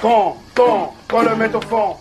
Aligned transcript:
Quand, 0.00 0.36
quand, 0.54 0.94
quand 1.08 1.22
le 1.22 1.36
met 1.36 1.54
au 1.54 1.60
fond. 1.60 1.96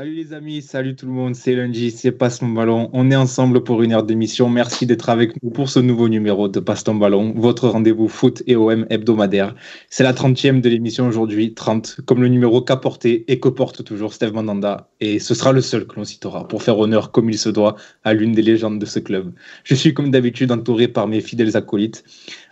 Salut 0.00 0.14
les 0.14 0.32
amis, 0.32 0.62
salut 0.62 0.96
tout 0.96 1.04
le 1.04 1.12
monde, 1.12 1.34
c'est 1.34 1.54
lundi, 1.54 1.90
c'est 1.90 2.10
Passe 2.10 2.40
mon 2.40 2.48
ballon. 2.48 2.88
On 2.94 3.10
est 3.10 3.16
ensemble 3.16 3.62
pour 3.62 3.82
une 3.82 3.92
heure 3.92 4.02
d'émission. 4.02 4.48
Merci 4.48 4.86
d'être 4.86 5.10
avec 5.10 5.42
nous 5.42 5.50
pour 5.50 5.68
ce 5.68 5.78
nouveau 5.78 6.08
numéro 6.08 6.48
de 6.48 6.58
Passe 6.58 6.84
ton 6.84 6.94
ballon, 6.94 7.34
votre 7.36 7.68
rendez-vous 7.68 8.08
foot 8.08 8.42
et 8.46 8.56
OM 8.56 8.86
hebdomadaire. 8.88 9.54
C'est 9.90 10.02
la 10.02 10.14
30e 10.14 10.62
de 10.62 10.70
l'émission 10.70 11.06
aujourd'hui, 11.06 11.52
30, 11.52 12.00
comme 12.06 12.22
le 12.22 12.28
numéro 12.28 12.62
qu'a 12.62 12.78
porté 12.78 13.30
et 13.30 13.40
que 13.40 13.50
porte 13.50 13.84
toujours 13.84 14.14
Steve 14.14 14.32
Mandanda. 14.32 14.88
Et 15.00 15.18
ce 15.18 15.34
sera 15.34 15.52
le 15.52 15.60
seul 15.60 15.86
que 15.86 15.96
l'on 15.96 16.04
citera 16.04 16.48
pour 16.48 16.62
faire 16.62 16.78
honneur 16.78 17.12
comme 17.12 17.28
il 17.28 17.36
se 17.36 17.50
doit 17.50 17.76
à 18.02 18.14
l'une 18.14 18.32
des 18.32 18.40
légendes 18.40 18.78
de 18.78 18.86
ce 18.86 19.00
club. 19.00 19.34
Je 19.64 19.74
suis 19.74 19.92
comme 19.92 20.10
d'habitude 20.10 20.50
entouré 20.50 20.88
par 20.88 21.08
mes 21.08 21.20
fidèles 21.20 21.58
acolytes, 21.58 22.04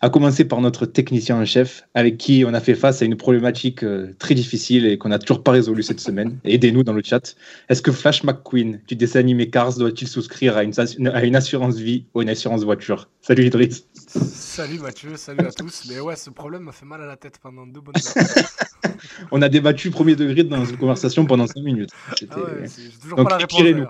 à 0.02 0.10
commencer 0.10 0.44
par 0.44 0.60
notre 0.60 0.84
technicien 0.84 1.40
en 1.40 1.46
chef, 1.46 1.84
avec 1.94 2.18
qui 2.18 2.44
on 2.46 2.52
a 2.52 2.60
fait 2.60 2.74
face 2.74 3.00
à 3.00 3.06
une 3.06 3.16
problématique 3.16 3.84
euh, 3.84 4.14
très 4.18 4.34
difficile 4.34 4.84
et 4.84 4.98
qu'on 4.98 5.08
n'a 5.08 5.18
toujours 5.18 5.42
pas 5.42 5.52
résolue 5.52 5.82
cette 5.82 6.00
semaine. 6.00 6.36
Aidez-nous 6.44 6.84
dans 6.84 6.92
le 6.92 7.02
chat. 7.02 7.36
Est-ce 7.68 7.82
que 7.82 7.92
Flash 7.92 8.24
McQueen 8.24 8.80
du 8.86 8.96
dessin 8.96 9.20
animé 9.20 9.50
Cars 9.50 9.76
doit-il 9.76 10.08
souscrire 10.08 10.56
à 10.56 10.64
une, 10.64 10.72
à 11.08 11.24
une 11.24 11.36
assurance 11.36 11.76
vie 11.76 12.06
ou 12.14 12.22
une 12.22 12.28
assurance 12.28 12.64
voiture? 12.64 13.08
Salut 13.20 13.46
Idriss. 13.46 13.86
Salut 13.94 14.78
Mathieu, 14.78 15.16
salut 15.16 15.46
à 15.46 15.52
tous. 15.52 15.84
Mais 15.88 16.00
ouais, 16.00 16.16
ce 16.16 16.30
problème 16.30 16.62
m'a 16.62 16.72
fait 16.72 16.86
mal 16.86 17.02
à 17.02 17.06
la 17.06 17.16
tête 17.16 17.38
pendant 17.38 17.66
deux 17.66 17.80
bonnes 17.80 17.94
heures. 17.96 18.94
On 19.30 19.42
a 19.42 19.48
débattu 19.48 19.90
premier 19.90 20.16
degré 20.16 20.44
dans 20.44 20.64
une 20.64 20.76
conversation 20.76 21.26
pendant 21.26 21.46
cinq 21.46 21.62
minutes. 21.62 21.90
Ah 22.30 22.38
ouais, 22.38 22.68
toujours 23.00 23.16
pas 23.16 23.30
la 23.30 23.36
réponse. 23.36 23.88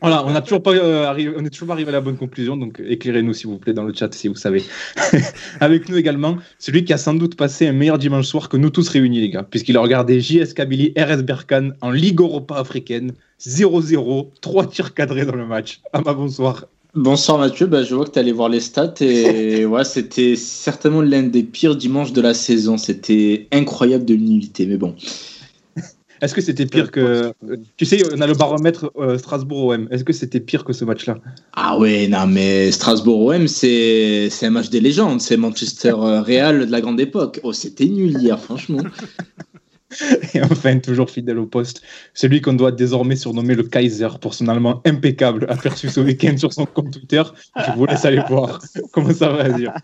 Voilà, 0.00 0.24
on 0.24 0.32
n'est 0.32 0.42
toujours, 0.42 0.62
pas, 0.62 0.72
euh, 0.72 1.06
arrivé, 1.06 1.32
on 1.36 1.44
est 1.44 1.50
toujours 1.50 1.68
pas 1.68 1.74
arrivé 1.74 1.90
à 1.90 1.92
la 1.92 2.00
bonne 2.00 2.16
conclusion, 2.16 2.56
donc 2.56 2.80
éclairez-nous 2.84 3.34
s'il 3.34 3.48
vous 3.48 3.58
plaît 3.58 3.72
dans 3.72 3.84
le 3.84 3.92
chat 3.92 4.12
si 4.14 4.28
vous 4.28 4.34
savez. 4.34 4.62
Avec 5.60 5.88
nous 5.88 5.96
également, 5.96 6.36
celui 6.58 6.84
qui 6.84 6.92
a 6.92 6.98
sans 6.98 7.14
doute 7.14 7.36
passé 7.36 7.66
un 7.66 7.72
meilleur 7.72 7.98
dimanche 7.98 8.26
soir 8.26 8.48
que 8.48 8.56
nous 8.56 8.70
tous 8.70 8.88
réunis, 8.88 9.20
les 9.20 9.30
gars, 9.30 9.42
puisqu'il 9.42 9.76
a 9.76 9.80
regardé 9.80 10.20
JS 10.20 10.54
Kabylie, 10.54 10.92
RS 10.96 11.22
Berkane 11.22 11.74
en 11.80 11.90
Ligue 11.90 12.20
Europa 12.20 12.56
africaine, 12.56 13.12
0-0, 13.40 14.28
3 14.40 14.66
tirs 14.66 14.94
cadrés 14.94 15.26
dans 15.26 15.36
le 15.36 15.46
match. 15.46 15.80
Ah 15.92 16.00
bah 16.00 16.14
bonsoir. 16.14 16.66
Bonsoir 16.94 17.38
Mathieu, 17.38 17.66
bah, 17.66 17.82
je 17.82 17.94
vois 17.94 18.04
que 18.04 18.10
tu 18.10 18.18
allé 18.18 18.32
voir 18.32 18.50
les 18.50 18.60
stats 18.60 18.92
et 19.00 19.64
ouais, 19.66 19.84
c'était 19.84 20.36
certainement 20.36 21.00
l'un 21.00 21.22
des 21.22 21.42
pires 21.42 21.74
dimanches 21.74 22.12
de 22.12 22.20
la 22.20 22.34
saison. 22.34 22.76
C'était 22.76 23.48
incroyable 23.50 24.04
de 24.04 24.12
l'unité, 24.12 24.66
mais 24.66 24.76
bon. 24.76 24.94
Est-ce 26.22 26.34
que 26.34 26.40
c'était 26.40 26.66
pire 26.66 26.92
que. 26.92 27.34
Tu 27.76 27.84
sais, 27.84 28.00
on 28.14 28.20
a 28.20 28.28
le 28.28 28.34
baromètre 28.34 28.92
euh, 28.96 29.18
Strasbourg-OM. 29.18 29.88
Est-ce 29.90 30.04
que 30.04 30.12
c'était 30.12 30.38
pire 30.38 30.64
que 30.64 30.72
ce 30.72 30.84
match-là? 30.84 31.18
Ah 31.54 31.76
ouais, 31.76 32.06
non, 32.06 32.28
mais 32.28 32.70
Strasbourg-OM, 32.70 33.48
c'est 33.48 34.30
un 34.42 34.50
match 34.50 34.70
des 34.70 34.80
légendes. 34.80 35.20
C'est 35.20 35.36
Manchester-Real 35.36 36.62
euh, 36.62 36.66
de 36.66 36.70
la 36.70 36.80
grande 36.80 37.00
époque. 37.00 37.40
Oh, 37.42 37.52
c'était 37.52 37.86
nul 37.86 38.16
hier, 38.20 38.40
franchement. 38.40 38.82
Et 40.34 40.42
enfin, 40.42 40.78
toujours 40.78 41.10
fidèle 41.10 41.38
au 41.38 41.46
poste, 41.46 41.82
celui 42.14 42.40
qu'on 42.40 42.54
doit 42.54 42.72
désormais 42.72 43.16
surnommer 43.16 43.54
le 43.54 43.64
Kaiser 43.64 44.08
pour 44.20 44.34
son 44.34 44.48
allemand 44.48 44.80
impeccable 44.86 45.46
aperçu 45.50 45.88
ce 45.88 46.00
week-end 46.00 46.36
sur 46.36 46.52
son 46.52 46.66
compte 46.66 46.92
Twitter. 46.92 47.22
Je 47.56 47.72
vous 47.76 47.86
laisse 47.86 48.04
aller 48.04 48.22
voir. 48.28 48.60
Comment 48.92 49.12
ça 49.12 49.28
va, 49.28 49.50
dire 49.50 49.74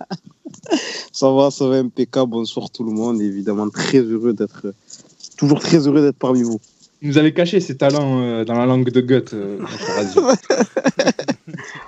Ça 1.12 1.30
va, 1.30 1.50
ça 1.50 1.67
va 1.67 1.77
impeccable. 1.77 2.30
Bonsoir 2.30 2.70
tout 2.70 2.84
le 2.84 2.92
monde. 2.92 3.20
Évidemment, 3.20 3.69
très 3.69 3.98
heureux 3.98 4.33
d'être 4.33 4.73
toujours 5.39 5.61
très 5.61 5.86
heureux 5.86 6.03
d'être 6.03 6.19
parmi 6.19 6.42
vous. 6.42 6.61
Il 7.00 7.08
nous 7.08 7.17
avait 7.17 7.33
caché 7.33 7.61
ses 7.61 7.77
talents 7.77 8.20
euh, 8.22 8.44
dans 8.44 8.55
la 8.55 8.67
langue 8.67 8.91
de 8.91 9.00
Goethe, 9.00 9.33
euh, 9.33 9.58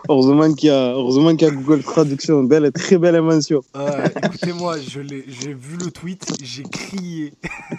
heureusement 0.09 0.53
qu'il 0.53 0.69
y, 0.69 0.73
a, 0.73 0.93
heureusement 0.93 1.35
qu'il 1.37 1.49
y 1.49 1.51
a 1.51 1.55
Google 1.55 1.83
Traduction. 1.83 2.43
Belle, 2.45 2.71
très 2.73 2.99
belle 2.99 3.17
invention. 3.17 3.63
Euh, 3.77 4.07
écoutez-moi, 4.25 4.77
j'ai 4.79 5.55
vu 5.55 5.77
le 5.79 5.91
tweet, 5.91 6.27
j'ai 6.43 6.63
crié. 6.65 7.33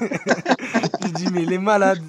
j'ai 1.04 1.12
dit, 1.12 1.26
mais 1.34 1.46
les 1.46 1.58
malades. 1.58 2.02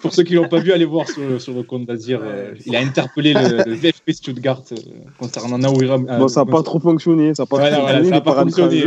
Pour 0.00 0.12
ceux 0.12 0.22
qui 0.22 0.34
l'ont 0.34 0.48
pas 0.48 0.60
vu, 0.60 0.72
allez 0.72 0.84
voir 0.84 1.08
sur, 1.08 1.40
sur 1.40 1.54
le 1.54 1.62
compte 1.62 1.86
d'Azir. 1.86 2.20
Euh, 2.22 2.54
il 2.66 2.76
a 2.76 2.80
interpellé 2.80 3.34
le, 3.34 3.64
le 3.66 3.74
VFP 3.74 4.12
Stuttgart 4.12 4.62
euh, 4.72 4.76
concernant 5.18 5.58
Naouira. 5.58 5.98
bon, 5.98 6.28
ça 6.28 6.44
n'a 6.44 6.50
pas 6.50 6.62
trop 6.62 6.80
fonctionné. 6.80 7.34
Ça 7.34 7.42
n'a 7.42 7.46
pas, 7.46 7.56
voilà, 7.58 7.80
voilà, 7.80 8.04
ça 8.04 8.20
pas 8.20 8.34
fonctionné. 8.34 8.84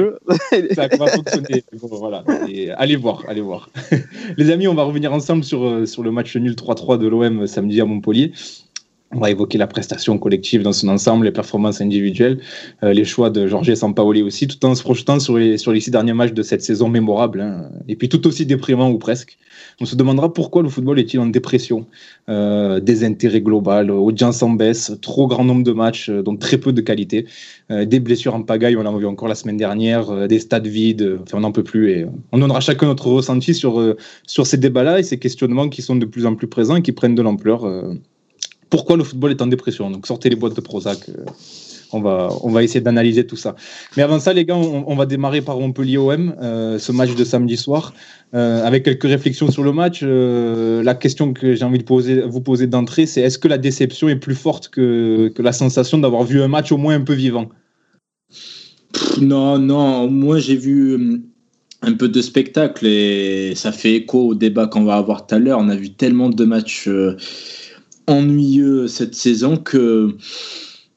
ça 0.74 0.88
n'a 0.88 0.90
pas 0.90 1.08
fonctionné. 1.08 1.64
Bon, 1.74 1.88
voilà. 1.92 2.24
Et 2.48 2.72
allez 2.72 2.96
voir, 2.96 3.24
allez 3.28 3.42
voir. 3.42 3.70
les 4.38 4.50
amis, 4.50 4.68
on 4.68 4.76
va 4.76 4.84
revenir 4.84 5.14
ensemble 5.14 5.44
sur, 5.44 5.88
sur 5.88 6.04
le 6.04 6.12
match 6.12 6.36
nul 6.36 6.54
3-3 6.54 6.98
de 6.98 7.08
l'OM 7.08 7.48
samedi 7.48 7.82
à 7.82 7.86
Montpellier. 7.86 8.32
On 9.16 9.20
va 9.20 9.32
évoquer 9.32 9.58
la 9.58 9.68
prestation 9.68 10.18
collective 10.18 10.62
dans 10.62 10.74
son 10.74 10.90
ensemble, 10.90 11.26
les 11.26 11.32
performances 11.32 11.80
individuelles, 11.80 12.40
euh, 12.84 12.94
les 12.94 13.06
choix 13.06 13.30
de 13.30 13.48
Georges 13.48 13.74
Sampaoli 13.74 14.22
aussi, 14.22 14.48
tout 14.48 14.64
en 14.66 14.76
se 14.76 14.84
projetant 14.84 15.20
sur 15.20 15.38
les, 15.38 15.58
six 15.58 15.90
derniers 15.90 16.14
matchs 16.14 16.34
de 16.34 16.44
cette 16.44 16.62
saison 16.62 16.90
mémorable, 16.90 17.40
hein. 17.40 17.70
et 17.88 17.96
puis 17.96 18.10
tout 18.10 18.28
aussi 18.28 18.46
déprimant 18.46 18.92
ou 18.92 18.98
presque. 18.98 19.38
On 19.82 19.86
se 19.86 19.96
demandera 19.96 20.34
pourquoi 20.34 20.64
le 20.64 20.70
football 20.70 21.00
est-il 21.00 21.20
en 21.20 21.28
dépression, 21.28 21.86
euh, 22.30 22.80
des 22.80 23.04
intérêts 23.04 23.42
globaux, 23.42 23.72
audience 23.72 24.42
en 24.44 24.50
baisse, 24.50 24.94
trop 25.02 25.28
grand 25.28 25.44
nombre 25.44 25.64
de 25.64 25.72
matchs, 25.72 26.10
euh, 26.10 26.22
donc 26.22 26.40
très 26.40 26.58
peu 26.58 26.72
de 26.74 26.82
qualité, 26.82 27.26
euh, 27.72 27.86
des 27.86 28.00
blessures 28.00 28.36
en 28.36 28.44
pagaille, 28.44 28.76
on 28.78 28.84
l'a 28.84 28.92
vu 28.92 29.06
encore 29.06 29.28
la 29.28 29.36
semaine 29.36 29.58
dernière, 29.58 30.28
des 30.28 30.40
stades 30.40 30.68
vides, 30.68 31.20
on 31.34 31.40
n'en 31.42 31.52
peut 31.52 31.64
plus, 31.64 31.92
et 31.92 32.06
on 32.32 32.38
donnera 32.38 32.60
chacun 32.60 32.88
notre 32.88 33.08
ressenti 33.08 33.54
sur 33.54 33.96
ces 34.28 34.58
débats-là 34.58 35.00
et 35.00 35.04
ces 35.04 35.20
questionnements 35.20 35.70
qui 35.70 35.82
sont 35.82 35.96
de 35.96 36.06
plus 36.06 36.26
en 36.26 36.36
plus 36.36 36.48
présents 36.48 36.78
et 36.78 36.82
qui 36.82 36.92
prennent 36.92 37.16
de 37.16 37.22
l'ampleur 37.22 37.66
pourquoi 38.76 38.98
le 38.98 39.06
football 39.06 39.32
est 39.32 39.42
en 39.42 39.48
dépression. 39.48 39.90
Donc 39.90 40.06
sortez 40.06 40.30
les 40.30 40.36
boîtes 40.36 40.54
de 40.54 40.60
Prozac. 40.60 41.08
Euh, 41.08 41.24
on 41.94 42.02
va, 42.02 42.28
on 42.42 42.52
va 42.52 42.62
essayer 42.62 42.82
d'analyser 42.82 43.26
tout 43.26 43.38
ça. 43.38 43.56
Mais 43.96 44.04
avant 44.04 44.20
ça, 44.20 44.34
les 44.34 44.44
gars, 44.44 44.58
on, 44.58 44.96
va 44.98 45.06
démarrer 45.06 45.42
par 45.42 45.58
Montpellier 45.58 45.98
OM, 45.98 46.36
euh, 46.42 46.78
ce 46.78 46.92
match 46.92 47.16
de 47.16 47.24
samedi 47.24 47.56
soir, 47.56 47.94
euh, 48.34 48.66
avec 48.66 48.84
quelques 48.84 49.06
réflexions 49.06 49.50
sur 49.50 49.64
le 49.64 49.72
match. 49.72 50.04
la 50.04 50.94
question 50.94 51.32
que 51.32 51.56
j'ai 51.56 51.64
envie 51.64 51.78
de 51.78 52.26
vous 52.28 52.42
poser 52.42 52.68
d'entrée, 52.68 53.06
c'est 53.06 53.22
est-ce 53.22 53.40
que 53.40 53.48
la 53.48 53.58
déception 53.58 54.10
est 54.10 54.18
plus 54.18 54.36
forte 54.36 54.68
que, 54.68 55.32
que 55.34 55.42
la 55.42 55.54
sensation 55.54 55.98
d'avoir 55.98 56.24
vu 56.24 56.42
un 56.42 56.50
match 56.50 56.74
au 56.74 56.78
moins 56.78 56.96
un 56.96 57.06
peu 57.10 57.14
vivant? 57.14 57.48
Non, 59.22 59.58
non, 59.58 60.10
moi 60.10 60.40
j'ai 60.40 60.58
vu 60.58 61.22
un 61.82 61.94
peu 61.94 62.10
de 62.10 62.22
spectacle 62.22 62.86
et 62.88 63.54
ça 63.56 63.72
fait 63.72 63.94
écho 63.94 64.20
au 64.32 64.36
débat 64.36 64.68
qu'on 64.68 64.84
va 64.84 64.96
avoir 64.96 65.28
tout 65.28 65.36
à 65.36 65.40
l'heure. 65.40 65.60
On 65.60 65.70
a 65.70 65.78
vu 65.78 65.92
tellement 65.92 66.30
de 66.30 66.44
matchs 66.44 66.90
ennuyeux 68.08 68.88
cette 68.88 69.16
saison 69.16 69.58
que 69.58 70.16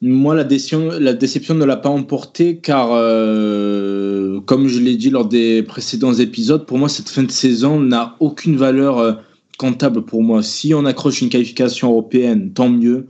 moi, 0.01 0.33
la 0.33 0.45
déception, 0.45 0.91
la 0.97 1.13
déception 1.13 1.55
ne 1.55 1.65
l'a 1.65 1.75
pas 1.75 1.89
emporté 1.89 2.57
car, 2.57 2.89
euh, 2.93 4.39
comme 4.41 4.67
je 4.67 4.79
l'ai 4.79 4.95
dit 4.95 5.09
lors 5.09 5.27
des 5.27 5.61
précédents 5.61 6.13
épisodes, 6.13 6.65
pour 6.65 6.77
moi, 6.77 6.87
cette 6.87 7.09
fin 7.09 7.23
de 7.23 7.31
saison 7.31 7.79
n'a 7.81 8.15
aucune 8.21 8.55
valeur 8.55 8.99
euh, 8.99 9.13
comptable 9.57 10.05
pour 10.05 10.23
moi. 10.23 10.41
Si 10.41 10.73
on 10.73 10.85
accroche 10.85 11.21
une 11.21 11.29
qualification 11.29 11.89
européenne, 11.89 12.53
tant 12.53 12.69
mieux. 12.69 13.07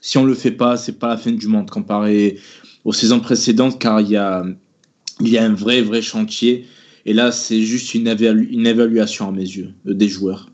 Si 0.00 0.16
on 0.16 0.24
le 0.24 0.34
fait 0.34 0.50
pas, 0.50 0.76
c'est 0.76 0.98
pas 0.98 1.08
la 1.08 1.16
fin 1.18 1.32
du 1.32 1.46
monde 1.46 1.70
comparé 1.70 2.38
aux 2.84 2.92
saisons 2.92 3.20
précédentes 3.20 3.78
car 3.78 4.00
il 4.00 4.10
y 4.10 4.16
a, 4.16 4.44
il 5.20 5.28
y 5.28 5.36
a 5.36 5.44
un 5.44 5.54
vrai, 5.54 5.82
vrai 5.82 6.00
chantier. 6.00 6.66
Et 7.04 7.12
là, 7.12 7.32
c'est 7.32 7.60
juste 7.60 7.94
une, 7.94 8.08
une 8.50 8.66
évaluation 8.66 9.28
à 9.28 9.32
mes 9.32 9.42
yeux 9.42 9.74
des 9.84 10.08
joueurs. 10.08 10.50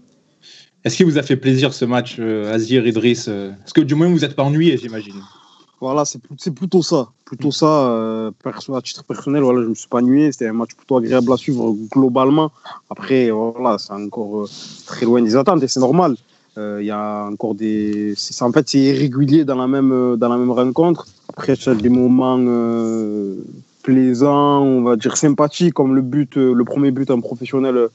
Est-ce 0.85 0.97
qu'il 0.97 1.07
vous 1.07 1.19
a 1.19 1.23
fait 1.23 1.37
plaisir 1.37 1.75
ce 1.75 1.85
match, 1.85 2.17
euh, 2.19 2.53
Azir, 2.53 2.87
Idriss 2.87 3.27
euh 3.29 3.51
Parce 3.61 3.73
que 3.73 3.83
du 3.83 3.95
moins, 3.95 4.09
vous 4.09 4.21
n'êtes 4.21 4.35
pas 4.35 4.45
ennuyé, 4.45 4.79
j'imagine. 4.79 5.21
Voilà, 5.79 6.05
c'est 6.05 6.55
plutôt 6.55 6.83
ça. 6.83 7.09
Plutôt 7.25 7.51
ça, 7.51 7.91
euh, 7.91 8.31
à 8.45 8.83
titre 8.83 9.05
personnel, 9.05 9.43
voilà, 9.43 9.61
je 9.61 9.65
ne 9.65 9.71
me 9.71 9.75
suis 9.75 9.89
pas 9.89 9.99
ennuyé. 9.99 10.33
C'était 10.33 10.49
un 10.49 10.55
match 10.55 10.75
plutôt 10.75 10.97
agréable 10.97 11.33
à 11.33 11.37
suivre 11.37 11.75
globalement. 11.91 12.51
Après, 12.89 13.31
voilà, 13.31 13.79
c'est 13.79 13.93
encore 13.93 14.49
très 14.87 15.07
loin 15.07 15.23
des 15.23 15.37
attentes 15.37 15.63
et 15.63 15.69
c'est 15.69 15.81
normal. 15.81 16.17
Il 16.59 16.85
y 16.85 16.91
a 16.91 17.25
encore 17.33 17.55
des. 17.55 18.15
En 18.43 18.53
fait, 18.53 18.69
c'est 18.69 18.79
irrégulier 18.79 19.45
dans 19.47 19.55
la, 19.55 19.67
même, 19.67 20.17
dans 20.19 20.29
la 20.29 20.37
même 20.37 20.51
rencontre. 20.51 21.07
Après, 21.31 21.55
il 21.55 21.65
y 21.65 21.69
a 21.71 21.75
des 21.75 21.89
moments 21.89 22.39
plaisants, 23.83 24.63
on 24.63 24.83
va 24.83 24.97
dire 24.97 25.17
sympathiques, 25.17 25.73
comme 25.73 25.95
le 25.95 26.03
but, 26.03 26.37
le 26.37 26.65
premier 26.65 26.91
but 26.91 27.11
en 27.11 27.23
professionnel 27.23 27.89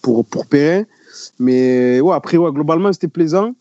pour, 0.00 0.24
pour 0.24 0.46
Perrin. 0.46 0.84
Mais 1.38 2.00
ouais, 2.00 2.14
après, 2.14 2.36
ouais, 2.36 2.50
globalement, 2.52 2.92
c'était 2.92 3.08
plaisant. 3.08 3.54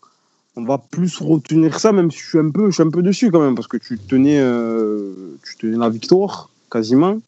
On 0.56 0.64
va 0.64 0.78
plus 0.78 1.18
retenir 1.20 1.80
ça, 1.80 1.92
même 1.92 2.12
si 2.12 2.20
je 2.20 2.30
suis 2.30 2.40
un 2.40 2.50
peu, 2.50 2.68
je 2.68 2.76
suis 2.76 2.84
un 2.84 2.90
peu 2.90 3.02
dessus 3.02 3.30
quand 3.30 3.42
même, 3.42 3.56
parce 3.56 3.68
que 3.68 3.78
tu 3.78 3.98
tenais, 3.98 4.40
euh, 4.40 5.12
tu 5.44 5.58
tenais 5.58 5.78
la 5.78 5.90
victoire, 5.90 6.50
quasiment. 6.72 7.20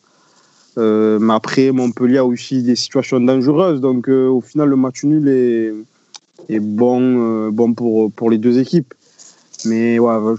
Euh, 0.78 1.20
mais 1.20 1.34
après, 1.34 1.72
Montpellier 1.72 2.20
a 2.20 2.26
aussi 2.26 2.64
des 2.64 2.76
situations 2.76 3.20
dangereuses. 3.20 3.82
Donc, 3.82 4.08
euh, 4.08 4.28
au 4.28 4.42
final, 4.42 4.70
le 4.70 4.76
match 4.76 5.04
nul 5.04 5.28
est, 5.28 5.74
est 6.50 6.60
bon, 6.60 7.50
bon 7.50 7.74
pour, 7.74 8.12
pour 8.12 8.30
les 8.30 8.38
deux 8.38 8.60
équipes. 8.60 8.94
Mais 9.66 10.00
ouais, 10.00 10.36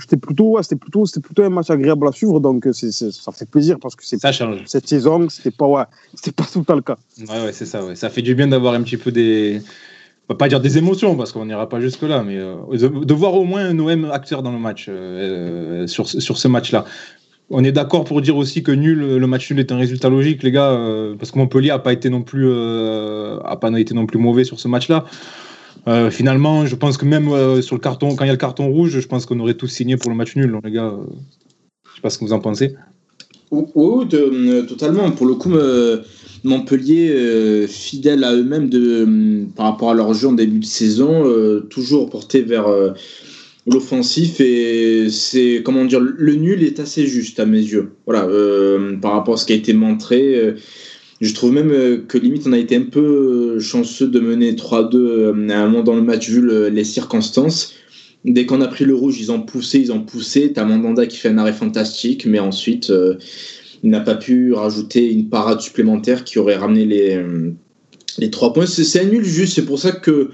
c'était 0.00 0.16
plutôt, 0.16 0.50
ouais, 0.52 0.62
c'était 0.62 0.76
plutôt, 0.76 1.06
c'était 1.06 1.20
plutôt 1.20 1.42
un 1.44 1.50
match 1.50 1.70
agréable 1.70 2.06
à 2.08 2.12
suivre, 2.12 2.40
donc 2.40 2.66
euh, 2.66 2.72
ça 2.72 3.32
fait 3.32 3.48
plaisir 3.48 3.78
parce 3.80 3.96
que 3.96 4.04
c'est 4.04 4.18
cette 4.66 4.88
saison, 4.88 5.28
c'était 5.28 5.50
pas, 5.50 5.66
ouais, 5.66 5.84
c'était 6.14 6.32
pas 6.32 6.44
tout 6.44 6.60
le 6.60 6.64
temps 6.64 6.74
le 6.74 6.82
cas. 6.82 6.98
Ouais, 7.18 7.44
ouais 7.44 7.52
c'est 7.52 7.66
ça, 7.66 7.84
ouais. 7.84 7.96
ça 7.96 8.10
fait 8.10 8.22
du 8.22 8.34
bien 8.34 8.48
d'avoir 8.48 8.74
un 8.74 8.82
petit 8.82 8.96
peu 8.96 9.12
des, 9.12 9.62
on 10.30 10.34
va 10.34 10.38
pas 10.38 10.48
dire 10.48 10.60
des 10.60 10.78
émotions 10.78 11.16
parce 11.16 11.32
qu'on 11.32 11.44
n'ira 11.44 11.68
pas 11.68 11.80
jusque 11.80 12.02
là, 12.02 12.22
mais 12.22 12.36
euh, 12.36 12.54
de, 12.70 13.14
voir 13.14 13.34
au 13.34 13.42
moins 13.42 13.64
un 13.64 13.76
OM 13.80 14.08
acteur 14.12 14.44
dans 14.44 14.52
le 14.52 14.60
match 14.60 14.86
euh, 14.88 15.88
sur, 15.88 16.08
sur 16.08 16.38
ce 16.38 16.46
match-là. 16.46 16.84
on 17.50 17.64
est 17.64 17.72
d'accord 17.72 18.04
pour 18.04 18.22
dire 18.22 18.36
aussi 18.36 18.62
que 18.62 18.70
nul, 18.70 19.16
le 19.16 19.26
match 19.26 19.50
nul 19.50 19.58
est 19.58 19.72
un 19.72 19.76
résultat 19.76 20.08
logique, 20.08 20.44
les 20.44 20.52
gars, 20.52 20.70
euh, 20.70 21.16
parce 21.18 21.32
que 21.32 21.38
Montpellier 21.38 21.70
a 21.70 21.80
pas 21.80 21.92
été 21.92 22.10
non 22.10 22.22
plus, 22.22 22.48
a 22.48 23.56
pas 23.60 23.76
été 23.80 23.92
non 23.92 24.06
plus 24.06 24.20
mauvais 24.20 24.44
sur 24.44 24.60
ce 24.60 24.68
match-là. 24.68 25.04
Euh, 25.88 26.10
finalement, 26.10 26.66
je 26.66 26.76
pense 26.76 26.96
que 26.96 27.04
même 27.04 27.30
sur 27.62 27.74
le 27.74 27.80
carton, 27.80 28.14
quand 28.14 28.24
il 28.24 28.28
y 28.28 28.30
a 28.30 28.34
le 28.34 28.38
carton 28.38 28.68
rouge, 28.68 29.00
je 29.00 29.06
pense 29.06 29.26
qu'on 29.26 29.40
aurait 29.40 29.54
tous 29.54 29.68
signé 29.68 29.96
pour 29.96 30.10
le 30.10 30.16
match 30.16 30.36
nul, 30.36 30.58
les 30.64 30.70
gars. 30.70 30.94
je 31.88 31.94
sais 31.96 32.00
pas 32.02 32.10
ce 32.10 32.18
que 32.18 32.24
vous 32.24 32.32
en 32.32 32.40
pensez. 32.40 32.74
Oui, 33.50 34.06
totalement. 34.68 35.10
Pour 35.10 35.26
le 35.26 35.34
coup, 35.34 35.52
Montpellier, 36.44 37.66
fidèle 37.68 38.24
à 38.24 38.34
eux-mêmes 38.34 39.48
par 39.56 39.66
rapport 39.66 39.90
à 39.90 39.94
leur 39.94 40.14
jeu 40.14 40.28
en 40.28 40.32
début 40.32 40.60
de 40.60 40.64
saison, 40.64 41.24
toujours 41.70 42.10
porté 42.10 42.42
vers 42.42 42.66
l'offensif 43.66 44.40
et 44.40 45.10
c'est 45.10 45.62
comment 45.64 45.84
dire 45.84 46.00
le 46.00 46.34
nul 46.34 46.62
est 46.62 46.80
assez 46.80 47.06
juste 47.06 47.40
à 47.40 47.46
mes 47.46 47.60
yeux 47.60 47.92
voilà 48.06 48.24
euh, 48.24 48.96
par 48.96 49.12
rapport 49.12 49.34
à 49.34 49.36
ce 49.36 49.44
qui 49.44 49.52
a 49.52 49.56
été 49.56 49.72
montré 49.72 50.34
euh, 50.36 50.56
je 51.20 51.34
trouve 51.34 51.52
même 51.52 51.70
euh, 51.70 51.98
que 52.06 52.18
limite 52.18 52.46
on 52.46 52.52
a 52.52 52.58
été 52.58 52.76
un 52.76 52.84
peu 52.84 53.58
chanceux 53.58 54.08
de 54.08 54.20
mener 54.20 54.52
3-2 54.52 55.50
à 55.50 55.60
un 55.60 55.68
moment 55.68 55.82
dans 55.82 55.94
le 55.94 56.02
match 56.02 56.28
vu 56.28 56.70
les 56.70 56.84
circonstances. 56.84 57.74
Dès 58.24 58.44
qu'on 58.44 58.60
a 58.60 58.68
pris 58.68 58.84
le 58.84 58.94
rouge 58.94 59.20
ils 59.20 59.32
ont 59.32 59.40
poussé 59.40 59.78
ils 59.78 59.92
ont 59.92 60.02
poussé. 60.02 60.52
T'as 60.52 60.64
Mandanda 60.64 61.06
qui 61.06 61.16
fait 61.18 61.28
un 61.28 61.38
arrêt 61.38 61.52
fantastique 61.52 62.26
mais 62.26 62.38
ensuite 62.38 62.92
il 63.82 63.90
n'a 63.90 64.00
pas 64.00 64.14
pu 64.14 64.52
rajouter 64.52 65.10
une 65.10 65.28
parade 65.28 65.60
supplémentaire 65.60 66.24
qui 66.24 66.38
aurait 66.38 66.56
ramené 66.56 66.84
les 66.84 67.22
les 68.18 68.30
trois 68.30 68.52
points. 68.52 68.66
C'est 68.66 69.00
un 69.00 69.04
nul 69.04 69.24
juste. 69.24 69.54
C'est 69.54 69.64
pour 69.64 69.78
ça 69.78 69.92
que 69.92 70.30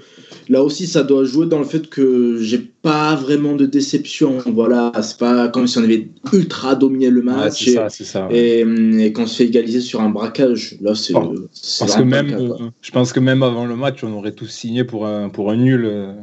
là 0.49 0.63
aussi, 0.63 0.87
ça 0.87 1.03
doit 1.03 1.23
jouer 1.23 1.45
dans 1.45 1.59
le 1.59 1.65
fait 1.65 1.89
que 1.89 2.37
j'ai 2.41 2.59
pas 2.59 3.15
vraiment 3.15 3.53
de 3.55 3.65
déception. 3.65 4.37
Voilà, 4.45 4.91
c'est 5.01 5.17
pas 5.17 5.47
comme 5.49 5.67
si 5.67 5.77
on 5.77 5.83
avait 5.83 6.09
ultra 6.33 6.75
dominé 6.75 7.09
le 7.09 7.21
match 7.21 7.67
et, 7.67 8.59
et, 8.61 9.13
qu'on 9.13 9.27
se 9.27 9.37
fait 9.37 9.45
égaliser 9.45 9.81
sur 9.81 10.01
un 10.01 10.09
braquage. 10.09 10.77
Là, 10.81 10.95
c'est. 10.95 11.13
parce 11.13 11.95
que 11.95 12.03
même, 12.03 12.33
euh, 12.33 12.69
je 12.81 12.91
pense 12.91 13.13
que 13.13 13.19
même 13.19 13.43
avant 13.43 13.65
le 13.65 13.75
match, 13.75 14.03
on 14.03 14.13
aurait 14.13 14.33
tous 14.33 14.47
signé 14.47 14.83
pour 14.83 15.05
un, 15.05 15.29
pour 15.29 15.51
un 15.51 15.57
nul. 15.57 16.15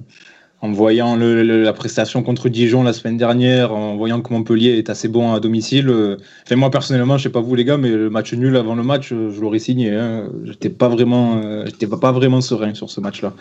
En 0.65 0.73
voyant 0.73 1.15
la 1.15 1.73
prestation 1.75 2.23
contre 2.23 2.49
Dijon 2.49 2.85
la 2.85 2.95
semaine 2.95 3.19
dernière, 3.19 3.75
en 3.75 3.97
voyant 3.97 4.23
que 4.23 4.33
Montpellier 4.33 4.79
est 4.79 4.89
assez 4.89 5.09
bon 5.09 5.35
à 5.35 5.39
domicile. 5.39 5.91
Euh, 5.91 6.17
enfin, 6.43 6.57
moi 6.57 6.71
personnellement, 6.71 7.19
je 7.19 7.25
sais 7.25 7.29
pas 7.29 7.43
vous 7.43 7.55
les 7.55 7.67
gars, 7.67 7.77
mais 7.77 7.91
le 7.91 8.09
match 8.09 8.33
nul 8.33 8.57
avant 8.57 8.75
le 8.75 8.83
match, 8.83 9.13
euh, 9.13 9.31
je 9.31 9.43
l'aurais 9.43 9.59
signé. 9.59 9.95
Hein. 9.95 10.31
J'étais 10.45 10.71
pas 10.71 10.89
vraiment, 10.89 11.43
euh, 11.45 11.67
j'étais 11.67 11.87
pas 11.87 12.13
vraiment 12.13 12.41
serein 12.41 12.73
sur 12.73 12.89
ce 12.89 13.03
match-là. 13.03 13.35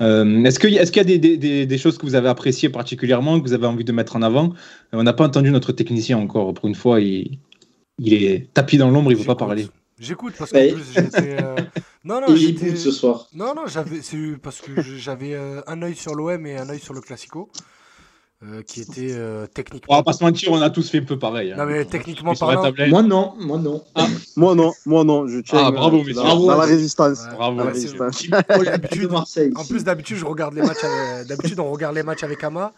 est-ce 0.00 0.58
qu'il 0.58 0.74
est 0.74 0.96
y 0.96 1.00
a 1.00 1.04
des, 1.04 1.18
des, 1.18 1.66
des, 1.66 1.78
choses 1.78 1.98
que 1.98 2.06
vous 2.06 2.14
avez 2.14 2.30
appréciées 2.30 2.70
particulièrement, 2.70 3.38
que 3.40 3.46
vous 3.46 3.52
avez 3.52 3.66
envie 3.66 3.84
de 3.84 3.92
mettre 3.92 4.16
en 4.16 4.22
avant? 4.22 4.54
On 4.94 5.02
n'a 5.02 5.12
pas 5.12 5.26
entendu 5.26 5.50
notre 5.50 5.72
technicien 5.72 6.16
encore. 6.16 6.54
Pour 6.54 6.66
une 6.66 6.74
fois, 6.74 6.98
il, 6.98 7.40
il 7.98 8.14
est 8.14 8.48
tapis 8.54 8.78
dans 8.78 8.90
l'ombre, 8.90 9.12
il 9.12 9.18
veut 9.18 9.26
pas 9.26 9.36
parler. 9.36 9.66
J'écoute 9.98 10.34
parce 10.38 10.50
que 10.50 10.76
j'étais. 10.92 11.42
Euh, 11.42 11.56
non, 12.04 12.20
non, 12.20 12.34
j'étais. 12.34 12.74
ce 12.76 12.90
soir. 12.90 13.28
Non, 13.34 13.54
non, 13.54 13.66
j'avais. 13.66 14.02
C'est 14.02 14.36
parce 14.42 14.60
que 14.60 14.82
j'avais 14.82 15.34
euh, 15.34 15.60
un 15.66 15.82
œil 15.82 15.94
sur 15.94 16.14
l'OM 16.14 16.46
et 16.46 16.56
un 16.56 16.68
œil 16.68 16.80
sur 16.80 16.94
le 16.94 17.00
Classico. 17.00 17.50
Euh, 18.42 18.62
qui 18.62 18.82
était 18.82 19.16
techniquement. 19.54 19.94
On 19.94 19.96
va 19.96 20.02
pas 20.02 20.12
se 20.12 20.22
mentir, 20.22 20.52
on 20.52 20.60
a 20.60 20.68
tous 20.68 20.90
fait 20.90 20.98
un 20.98 21.04
peu 21.04 21.18
pareil. 21.18 21.52
Hein. 21.52 21.56
Non, 21.56 21.64
mais 21.64 21.84
techniquement 21.86 22.34
parlant. 22.34 22.70
Moi 22.88 23.02
non, 23.02 23.34
moi 23.38 23.58
non. 23.58 23.82
Ah. 23.94 24.06
moi 24.36 24.54
non, 24.54 24.72
moi 24.84 25.02
non, 25.02 25.26
je 25.26 25.38
tiens. 25.38 25.62
Ah, 25.64 25.70
bravo, 25.70 26.02
mais 26.04 26.12
bravo. 26.12 26.48
Dans 26.48 26.58
la 26.58 26.64
résistance. 26.64 27.24
bravo, 27.34 27.58
la 27.58 27.64
résistance. 27.70 28.26
En 29.56 29.64
plus, 29.64 29.84
d'habitude, 29.84 30.18
je 30.18 30.26
regarde 30.26 30.54
les 30.54 30.62
matchs. 30.62 30.84
D'habitude, 31.26 31.58
on 31.58 31.70
regarde 31.70 31.94
les 31.94 32.02
matchs 32.02 32.24
avec 32.24 32.44
Ama. 32.44 32.72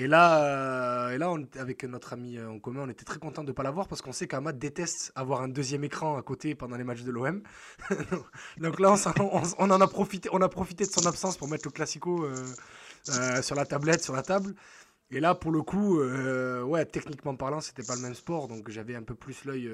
Et 0.00 0.06
là, 0.06 0.44
euh, 0.44 1.10
et 1.10 1.18
là 1.18 1.30
avec 1.58 1.84
notre 1.84 2.14
ami 2.14 2.38
euh, 2.38 2.48
en 2.48 2.58
commun, 2.58 2.84
on 2.86 2.88
était 2.88 3.04
très 3.04 3.18
content 3.18 3.42
de 3.42 3.48
ne 3.48 3.52
pas 3.52 3.62
l'avoir 3.62 3.86
parce 3.86 4.00
qu'on 4.00 4.12
sait 4.12 4.26
qu'Amad 4.26 4.58
déteste 4.58 5.12
avoir 5.14 5.42
un 5.42 5.48
deuxième 5.48 5.84
écran 5.84 6.16
à 6.16 6.22
côté 6.22 6.54
pendant 6.54 6.78
les 6.78 6.84
matchs 6.84 7.02
de 7.02 7.10
l'OM. 7.10 7.42
Donc 8.56 8.80
là, 8.80 8.94
on, 9.18 9.42
on, 9.58 9.70
en 9.70 9.80
a 9.82 9.86
profité, 9.86 10.30
on 10.32 10.40
a 10.40 10.48
profité 10.48 10.86
de 10.86 10.90
son 10.90 11.04
absence 11.04 11.36
pour 11.36 11.48
mettre 11.48 11.66
le 11.66 11.70
classico 11.70 12.24
euh, 12.24 13.42
sur 13.42 13.54
la 13.54 13.66
tablette, 13.66 14.02
sur 14.02 14.14
la 14.14 14.22
table. 14.22 14.54
Et 15.10 15.20
là, 15.20 15.34
pour 15.34 15.50
le 15.50 15.60
coup, 15.60 15.98
ouais, 15.98 16.86
techniquement 16.86 17.34
parlant, 17.36 17.60
c'était 17.60 17.82
pas 17.82 17.96
le 17.96 18.00
même 18.00 18.14
sport, 18.14 18.48
donc 18.48 18.70
j'avais 18.70 18.94
un 18.94 19.02
peu 19.02 19.16
plus 19.16 19.44
l'œil 19.44 19.68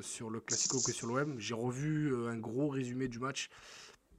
sur 0.00 0.30
le 0.30 0.40
classico 0.40 0.80
que 0.80 0.92
sur 0.92 1.06
l'OM. 1.06 1.36
J'ai 1.38 1.54
revu 1.54 2.26
un 2.26 2.36
gros 2.36 2.68
résumé 2.68 3.06
du 3.06 3.18
match 3.18 3.50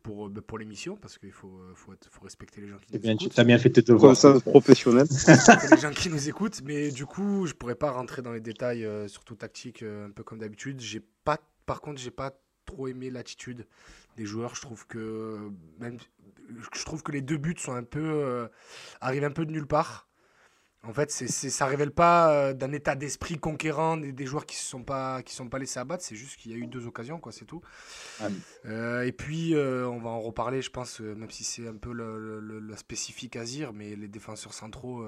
pour, 0.02 0.28
euh, 0.28 0.42
pour 0.42 0.58
l'émission, 0.58 0.96
parce 0.96 1.18
qu'il 1.18 1.32
faut, 1.32 1.48
euh, 1.48 1.74
faut, 1.76 1.94
faut, 2.10 2.24
respecter 2.24 2.62
les 2.62 2.68
gens 2.68 2.78
qui 2.78 2.94
nous 2.94 3.00
bien, 3.00 3.14
écoutent. 3.14 3.34
Tu 3.34 3.40
as 3.40 3.44
bien 3.44 3.58
fait 3.58 3.70
tes 3.70 3.82
devoirs. 3.82 4.16
ça, 4.16 4.40
professionnel. 4.40 5.08
les 5.72 5.78
gens 5.78 5.92
qui 5.92 6.10
nous 6.10 6.30
écoutent, 6.30 6.62
mais 6.66 6.92
du 6.92 7.06
coup, 7.06 7.46
je 7.46 7.54
pourrais 7.54 7.76
pas 7.76 7.92
rentrer 7.92 8.22
dans 8.22 8.32
les 8.32 8.42
détails, 8.42 8.86
euh, 8.86 9.08
surtout 9.08 9.36
tactiques, 9.36 9.84
un 9.84 10.12
peu 10.12 10.24
comme 10.24 10.40
d'habitude. 10.40 10.80
J'ai 10.82 11.02
pas, 11.24 11.38
par 11.66 11.82
contre, 11.82 12.02
j'ai 12.02 12.12
pas 12.12 12.34
trop 12.66 12.88
aimé 12.88 13.10
l'attitude 13.10 13.66
des 14.18 14.26
joueurs. 14.26 14.56
Je 14.56 14.62
trouve 14.62 14.86
que 14.88 15.38
même, 15.80 15.98
je 16.74 16.86
trouve 16.86 17.04
que 17.04 17.12
les 17.12 17.22
deux 17.22 17.38
buts 17.38 17.56
sont 17.58 17.74
un 17.74 17.84
peu, 17.84 18.48
arrivent 19.02 19.24
un 19.24 19.32
peu 19.32 19.46
de 19.46 19.52
nulle 19.52 19.68
part. 19.68 20.09
En 20.88 20.94
fait, 20.94 21.12
c'est, 21.12 21.28
c'est, 21.28 21.50
ça 21.50 21.66
révèle 21.66 21.92
pas 21.92 22.32
euh, 22.32 22.54
d'un 22.54 22.72
état 22.72 22.96
d'esprit 22.96 23.38
conquérant 23.38 23.98
des, 23.98 24.14
des, 24.14 24.26
joueurs 24.26 24.46
qui 24.46 24.56
ne 24.56 24.62
sont 24.62 24.84
pas 24.84 25.22
qui 25.24 25.36
sont 25.36 25.50
pas 25.50 25.60
laissés 25.60 25.80
abattre. 25.80 26.04
C'est 26.04 26.16
juste 26.16 26.38
qu'il 26.38 26.54
y 26.54 26.56
a 26.56 26.58
eu 26.58 26.68
deux 26.68 26.88
occasions, 26.88 27.20
quoi, 27.20 27.34
c'est 27.34 27.46
tout. 27.46 27.62
Euh, 28.66 29.04
et 29.04 29.12
puis, 29.12 29.56
euh, 29.56 29.88
on 29.90 30.00
va 30.00 30.10
en 30.10 30.22
reparler, 30.22 30.62
je 30.62 30.70
pense, 30.70 31.02
même 31.02 31.30
si 31.30 31.44
c'est 31.44 31.68
un 31.68 31.76
peu 31.76 31.92
le, 31.92 32.40
le, 32.40 32.76
spécifique 32.78 33.36
à 33.36 33.44
dire, 33.44 33.74
mais 33.74 33.96
les 33.98 34.08
défenseurs 34.08 34.54
centraux, 34.54 35.06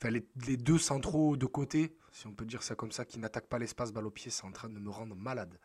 enfin 0.00 0.10
les, 0.10 0.24
les, 0.46 0.56
deux 0.56 0.78
centraux 0.78 1.36
de 1.36 1.46
côté, 1.46 1.92
si 2.10 2.26
on 2.26 2.32
peut 2.32 2.46
dire 2.46 2.62
ça 2.62 2.74
comme 2.74 2.92
ça, 2.92 3.04
qui 3.04 3.18
n'attaquent 3.18 3.48
pas 3.48 3.58
l'espace 3.58 3.92
balle 3.92 4.06
au 4.06 4.10
pied, 4.10 4.30
c'est 4.30 4.46
en 4.46 4.52
train 4.52 4.70
de 4.70 4.78
me 4.78 4.88
rendre 4.88 5.14
malade. 5.14 5.58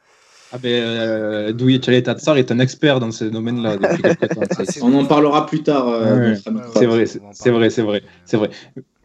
Ah 0.52 0.58
ben, 0.58 0.70
euh, 0.70 1.54
Douye 1.54 1.80
Tatsar 1.80 2.36
est 2.36 2.52
un 2.52 2.60
expert 2.60 3.00
dans 3.00 3.12
ce 3.12 3.24
domaine-là 3.24 3.78
depuis 3.78 4.02
quelques 4.02 4.28
temps. 4.28 4.42
On 4.82 4.94
en 4.94 5.06
parlera 5.06 5.46
plus 5.46 5.64
tard. 5.64 5.88
c'est 6.76 6.86
vrai, 6.86 7.06
c'est 7.06 7.50
vrai, 7.50 7.70
c'est 7.70 7.82
vrai, 7.82 8.04
c'est 8.26 8.36
vrai. 8.36 8.50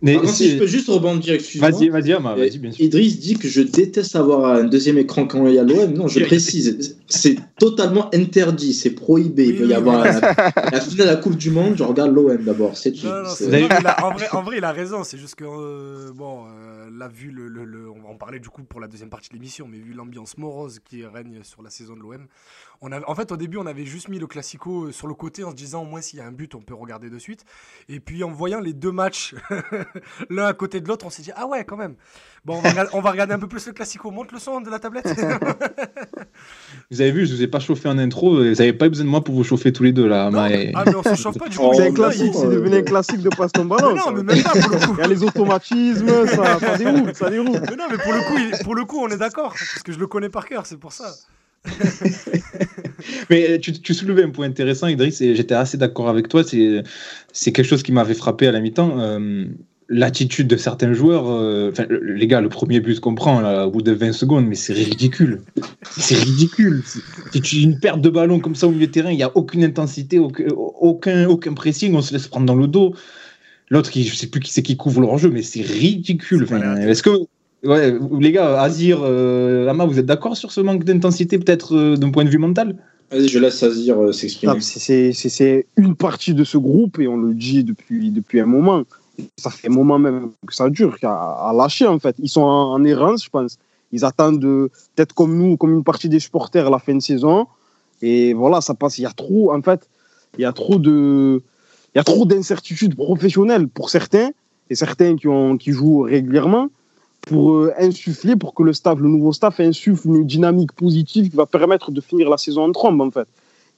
Mais 0.02 0.19
si 0.26 0.50
je 0.50 0.58
peux 0.58 0.66
juste 0.66 0.88
rebondir, 0.88 1.34
excuse-moi. 1.34 1.70
Vas-y, 1.70 1.88
vas-y, 1.88 2.12
vas-y, 2.12 2.58
bien 2.58 2.70
sûr. 2.70 2.84
Idriss 2.84 3.19
dit 3.19 3.34
que 3.34 3.48
je 3.48 3.62
déteste 3.62 4.14
avoir 4.14 4.56
un 4.56 4.64
deuxième 4.64 4.98
écran 4.98 5.26
quand 5.26 5.46
il 5.46 5.54
y 5.54 5.58
a 5.58 5.64
l'OM. 5.64 5.93
Non, 5.94 6.06
je 6.06 6.20
précise, 6.25 6.96
c'est 7.08 7.37
totalement 7.58 8.14
interdit, 8.14 8.75
c'est 8.75 8.94
prohibé. 8.94 9.47
il 9.47 9.56
peut 9.56 9.67
y 9.67 9.75
avoir 9.75 10.05
la, 10.05 10.81
finale 10.81 10.97
de 10.97 11.05
la 11.05 11.17
Coupe 11.17 11.37
du 11.37 11.50
Monde, 11.50 11.76
je 11.76 11.82
regarde 11.82 12.14
l'OM 12.14 12.37
d'abord, 12.44 12.76
c'est 12.76 12.93
tout. 12.93 13.06
en, 13.06 14.11
vrai, 14.12 14.29
en 14.32 14.43
vrai, 14.43 14.58
il 14.58 14.64
a 14.64 14.73
raison, 14.73 15.05
c'est 15.05 15.19
juste 15.19 15.37
que, 15.37 15.44
euh, 15.44 16.12
bon, 16.12 16.44
euh, 16.47 16.88
là, 16.97 17.08
vu 17.08 17.31
le, 17.31 17.49
le, 17.49 17.91
On 17.91 18.00
va 18.00 18.08
en 18.08 18.17
parler 18.17 18.41
du 18.41 18.49
coup 18.49 18.62
pour 18.62 18.81
la 18.81 18.88
deuxième 18.88 19.11
partie 19.11 19.31
de 19.31 19.35
l'émission, 19.35 19.67
mais 19.70 19.79
vu 19.79 19.93
l'ambiance 19.93 20.37
morose 20.38 20.81
qui 20.85 21.05
règne 21.05 21.41
sur 21.43 21.62
la 21.62 21.70
saison 21.70 21.94
de 21.94 22.00
l'OM, 22.00 22.26
en 22.80 23.14
fait, 23.14 23.33
au 23.33 23.37
début, 23.37 23.57
on 23.57 23.66
avait 23.66 23.85
juste 23.85 24.09
mis 24.09 24.19
le 24.19 24.26
Classico 24.26 24.85
euh, 24.85 24.92
sur 24.92 25.07
le 25.07 25.14
côté 25.14 25.45
en 25.45 25.50
se 25.50 25.57
disant 25.57 25.83
au 25.83 25.87
moins 25.87 26.00
s'il 26.00 26.19
y 26.19 26.23
a 26.23 26.26
un 26.26 26.33
but, 26.33 26.54
on 26.54 26.61
peut 26.61 26.75
regarder 26.75 27.11
de 27.11 27.19
suite. 27.19 27.45
Et 27.88 28.00
puis 28.00 28.23
en 28.23 28.30
voyant 28.30 28.61
les 28.61 28.73
deux 28.73 28.92
matchs 28.92 29.35
l'un 30.30 30.47
à 30.47 30.54
côté 30.54 30.80
de 30.80 30.88
l'autre, 30.88 31.07
on 31.07 31.11
s'est 31.11 31.23
dit 31.23 31.33
ah 31.35 31.47
ouais, 31.47 31.64
quand 31.64 31.76
même. 31.76 31.97
Bon, 32.47 32.62
on 32.93 33.00
va, 33.00 33.11
regarder, 33.11 33.35
un 33.35 33.41
peu 33.41 33.49
plus 33.49 33.67
le 33.67 33.73
Classico. 33.73 34.09
Monte 34.12 34.31
le 34.31 34.38
son 34.38 34.61
de 34.61 34.71
la 34.71 34.79
tablette. 34.79 35.09
vous 36.93 37.00
avez 37.00 37.11
vu, 37.11 37.26
je 37.26 37.35
vous 37.35 37.43
ai 37.43 37.49
pas 37.49 37.59
chauffé 37.59 37.88
en 37.88 37.99
intro. 37.99 38.37
Vous 38.37 38.45
n'avez 38.45 38.73
pas 38.73 38.88
besoin 38.88 39.05
de 39.05 39.11
moi 39.11 39.25
pour 39.25 39.35
vous 39.35 39.43
chauffer 39.43 39.73
tous 39.73 39.83
les 39.83 39.91
deux 39.91 40.07
là. 40.07 40.31
Ah, 40.33 40.49
mais 40.49 40.73
on 40.95 41.03
se 41.03 41.21
chauffe 41.21 41.37
pas 41.37 41.49
du 41.49 41.59
coup. 41.59 41.73
C'est 41.75 41.88
un 41.88 41.93
classique, 41.93 42.35
c'est 42.35 42.47
devenu 42.47 42.76
un 42.76 42.83
classique 42.83 43.21
de 43.21 43.31
passe 43.31 43.50
ton 43.50 43.65
ballon. 43.65 43.97
non, 43.97 44.12
mais 44.12 44.23
même 44.23 44.45
pas 44.45 44.50
pour 44.50 44.71
le 44.71 44.79
coup. 44.79 44.95
Il 44.97 45.00
y 45.00 45.05
a 45.05 45.09
les 45.09 45.25
automatismes, 45.25 46.26
ça, 46.29 46.61
ça 46.61 46.79
déroule, 46.79 47.12
ça 47.17 47.31
déroule. 47.31 47.61
Mais 47.69 47.76
non, 47.76 47.87
mais 47.91 47.99
pour 47.99 48.12
le 48.12 48.21
coup, 48.21 48.62
pour 48.62 48.75
le 48.76 48.85
coup, 48.85 49.00
on 49.00 49.09
est 49.09 49.19
d'accord 49.19 49.49
parce 49.49 49.83
que 49.83 49.91
je 49.91 49.99
le 49.99 50.07
connais 50.07 50.29
par 50.29 50.47
cœur, 50.47 50.67
c'est 50.67 50.79
pour 50.79 50.93
ça. 50.93 51.12
Mais 53.29 53.59
tu, 53.59 53.73
tu, 53.73 53.93
soulevais 53.93 54.23
un 54.23 54.31
point 54.31 54.47
intéressant, 54.47 54.87
Idriss, 54.87 55.21
et 55.21 55.35
j'étais 55.35 55.57
assez 55.57 55.76
d'accord 55.76 56.09
avec 56.09 56.29
toi. 56.29 56.45
C'est 56.45 57.53
quelque 57.53 57.65
chose 57.65 57.83
qui 57.83 57.91
m'avait 57.91 58.15
frappé 58.15 58.47
à 58.47 58.53
la 58.53 58.61
mi-temps. 58.61 59.00
Euh, 59.00 59.47
l'attitude 59.88 60.49
de 60.49 60.57
certains 60.57 60.93
joueurs, 60.93 61.31
euh, 61.31 61.73
les 62.02 62.26
gars, 62.26 62.40
le 62.40 62.49
premier 62.49 62.81
but 62.81 62.99
qu'on 62.99 63.14
prend 63.14 63.40
là, 63.40 63.66
au 63.66 63.71
bout 63.71 63.83
de 63.83 63.93
20 63.93 64.12
secondes, 64.12 64.47
mais 64.47 64.57
c'est 64.57 64.73
ridicule. 64.73 65.43
C'est 65.90 66.16
ridicule. 66.16 66.83
C'est 67.33 67.52
une 67.52 67.78
perte 67.78 68.00
de 68.00 68.11
ballon 68.11 68.40
comme 68.40 68.55
ça 68.55 68.66
au 68.66 68.71
milieu 68.71 68.87
de 68.87 68.93
terrain, 68.93 69.11
il 69.11 69.16
n'y 69.16 69.23
a 69.23 69.37
aucune 69.37 69.62
intensité, 69.62 70.19
aucun, 70.19 71.26
aucun 71.26 71.55
pressing, 71.55 71.95
on 71.95 72.02
se 72.02 72.12
laisse 72.12 72.26
prendre 72.28 72.47
dans 72.47 72.57
le 72.57 72.66
dos. 72.66 72.95
L'autre, 73.71 73.90
je 73.95 74.14
sais 74.14 74.28
plus 74.28 74.40
qui 74.40 74.52
c'est 74.52 74.62
qui 74.62 74.76
couvre 74.76 75.00
leur 75.00 75.19
jeu, 75.19 75.31
mais 75.31 75.43
c'est 75.43 75.62
ridicule. 75.62 76.47
Est-ce 76.81 77.02
que 77.02 77.26
Ouais, 77.66 77.95
les 78.21 78.33
gars, 78.33 78.61
Azir, 78.61 79.00
euh, 79.02 79.69
Ama, 79.69 79.87
vous 79.87 79.99
êtes 79.99 80.07
d'accord 80.07 80.37
sur 80.37 80.52
ce 80.52 80.61
manque 80.61 80.85
d'intensité, 80.85 81.38
peut-être 81.38 81.75
euh, 81.75 81.97
d'un 81.97 82.11
point 82.11 82.25
de 82.25 82.28
vue 82.28 82.38
mental? 82.38 82.76
Vas-y, 83.11 83.28
je 83.28 83.38
laisse 83.38 83.62
Azir 83.62 84.00
euh, 84.00 84.12
s'exprimer. 84.12 84.61
C'est 84.61 85.66
une 85.76 85.97
partie 85.97 86.35
de 86.35 86.45
ce 86.45 86.59
groupe 86.59 86.99
et 86.99 87.09
on 87.09 87.16
le 87.16 87.35
dit 87.35 87.64
depuis, 87.64 88.11
depuis 88.11 88.40
un 88.40 88.47
moment. 88.47 88.85
Ça 89.37 89.50
fait 89.50 89.68
un 89.68 89.73
moment 89.73 89.99
même 89.99 90.30
que 90.46 90.54
ça 90.54 90.68
dure, 90.70 90.96
à, 91.02 91.52
lâcher 91.54 91.87
en 91.87 91.99
fait. 91.99 92.16
Ils 92.18 92.28
sont 92.28 92.42
en, 92.42 92.82
errance, 92.85 93.25
je 93.25 93.30
pense. 93.30 93.58
Ils 93.92 94.04
attendent 94.04 94.40
peut-être 94.40 95.14
comme 95.14 95.37
nous, 95.37 95.56
comme 95.56 95.73
une 95.73 95.85
partie 95.85 96.08
des 96.08 96.20
supporters 96.20 96.66
à 96.66 96.70
la 96.70 96.78
fin 96.78 96.94
de 96.94 97.00
saison. 97.00 97.46
Et 98.02 98.35
voilà, 98.35 98.61
ça 98.61 98.75
passe. 98.75 98.99
Il 98.99 99.02
y 99.02 99.06
a 99.06 99.12
trop, 99.12 99.52
en 99.52 99.62
fait, 99.62 99.88
il 100.37 100.42
y 100.42 100.44
a 100.44 100.52
trop 100.52 100.78
de, 100.78 101.42
il 101.94 101.99
y 101.99 102.00
a 102.00 102.04
trop 102.04 102.26
d'incertitudes 102.26 102.94
professionnelles 102.94 103.68
pour 103.68 103.88
certains 103.90 104.30
et 104.68 104.75
certains 104.75 105.16
qui, 105.16 105.28
ont, 105.28 105.56
qui 105.56 105.73
jouent 105.73 106.00
régulièrement 106.00 106.68
pour 107.23 107.56
euh, 107.56 107.73
insuffler, 107.78 108.37
pour 108.37 108.54
que 108.54 108.62
le 108.62 108.73
staff, 108.73 108.99
le 108.99 109.08
nouveau 109.08 109.32
staff 109.32 109.61
insuffle 109.61 110.08
une 110.08 110.26
dynamique 110.26 110.73
positive 110.73 111.30
qui 111.30 111.37
va 111.37 111.46
permettre 111.46 111.90
de 111.90 112.00
finir 112.00 112.28
la 112.28 112.38
saison 112.38 112.64
en 112.64 112.73
trombe, 112.73 113.00
en 113.00 113.11
fait. 113.11 113.26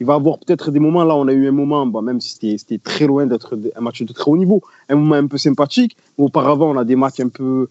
Il 0.00 0.06
va 0.06 0.14
avoir 0.14 0.38
peut-être 0.38 0.70
des 0.70 0.78
moments, 0.78 1.04
là, 1.04 1.16
on 1.16 1.26
a 1.26 1.32
eu 1.32 1.48
un 1.48 1.52
moment, 1.52 1.84
bon, 1.86 2.02
même 2.02 2.20
si 2.20 2.56
c'était 2.58 2.78
très 2.78 3.06
loin 3.06 3.26
d'être 3.26 3.58
un 3.74 3.80
match 3.80 4.02
de 4.02 4.12
très 4.12 4.30
haut 4.30 4.36
niveau, 4.36 4.62
un 4.88 4.94
moment 4.94 5.16
un 5.16 5.26
peu 5.26 5.38
sympathique. 5.38 5.96
Mais 6.16 6.24
auparavant, 6.24 6.70
on 6.70 6.76
a 6.76 6.84
des 6.84 6.96
matchs 6.96 7.20
un 7.20 7.28
peu, 7.28 7.68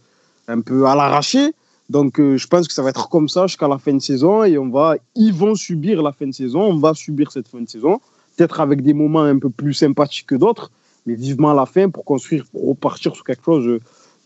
un 0.48 0.62
peu 0.62 0.88
à 0.88 0.96
l'arraché. 0.96 1.54
Donc, 1.90 2.20
euh, 2.20 2.38
je 2.38 2.48
pense 2.48 2.68
que 2.68 2.74
ça 2.74 2.82
va 2.82 2.90
être 2.90 3.08
comme 3.10 3.30
ça 3.30 3.48
jusqu'à 3.48 3.68
la 3.68 3.78
fin 3.78 3.94
de 3.94 4.00
saison 4.00 4.44
et 4.44 4.58
on 4.58 4.70
va, 4.70 4.96
ils 5.16 5.34
vont 5.34 5.56
subir 5.56 6.04
la 6.04 6.12
fin 6.12 6.28
de 6.28 6.34
saison, 6.34 6.62
on 6.62 6.78
va 6.78 6.94
subir 6.94 7.32
cette 7.32 7.48
fin 7.48 7.62
de 7.62 7.70
saison, 7.70 8.02
peut-être 8.36 8.60
avec 8.60 8.82
des 8.82 8.94
moments 8.94 9.22
un 9.22 9.40
peu 9.40 9.50
plus 9.50 9.74
sympathiques 9.74 10.28
que 10.28 10.36
d'autres, 10.36 10.70
mais 11.06 11.16
vivement 11.16 11.52
à 11.52 11.54
la 11.54 11.66
fin 11.66 11.90
pour 11.90 12.04
construire, 12.04 12.46
pour 12.52 12.68
repartir 12.68 13.16
sur 13.16 13.24
quelque 13.24 13.46
chose 13.46 13.80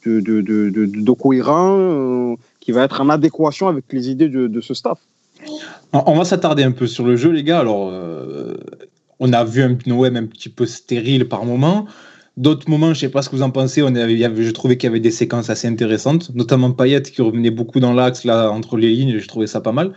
de, 0.06 0.20
de, 0.20 0.42
de, 0.42 0.70
de 0.72 1.12
cohérent 1.12 1.78
euh, 1.78 2.36
qui 2.60 2.72
va 2.72 2.84
être 2.84 3.00
en 3.00 3.10
adéquation 3.10 3.68
avec 3.68 3.86
les 3.92 4.10
idées 4.10 4.30
de, 4.30 4.62
ce 4.62 4.74
staff. 4.74 4.98
On 5.94 6.16
va 6.16 6.26
s'attarder 6.26 6.64
un 6.64 6.72
peu 6.72 6.88
sur 6.88 7.06
le 7.06 7.16
jeu, 7.16 7.32
les 7.32 7.44
gars. 7.44 7.60
Alors, 7.60 7.90
euh, 7.92 8.58
on 9.20 9.34
a 9.34 9.44
vu 9.44 9.62
un 9.62 9.78
Noël 9.86 10.18
un 10.18 10.26
petit 10.26 10.50
peu 10.50 10.66
stérile 10.66 11.28
par 11.28 11.46
moment. 11.46 11.86
D'autres 12.38 12.70
moments, 12.70 12.88
je 12.88 12.92
ne 12.92 12.96
sais 12.96 13.10
pas 13.10 13.22
ce 13.22 13.30
que 13.30 13.36
vous 13.36 13.42
en 13.44 13.52
pensez, 13.52 13.84
on 13.84 13.94
avait, 13.94 14.18
je 14.18 14.52
trouvais 14.52 14.78
qu'il 14.78 14.88
y 14.88 14.90
avait 14.90 15.02
des 15.02 15.12
séquences 15.12 15.50
assez 15.50 15.68
intéressantes, 15.68 16.34
notamment 16.34 16.72
Payet 16.72 17.02
qui 17.02 17.22
revenait 17.22 17.52
beaucoup 17.52 17.82
dans 17.82 17.94
l'axe 17.94 18.24
là 18.24 18.50
entre 18.50 18.78
les 18.78 18.90
lignes, 18.90 19.20
je 19.20 19.28
trouvais 19.28 19.48
ça 19.48 19.60
pas 19.60 19.74
mal. 19.74 19.92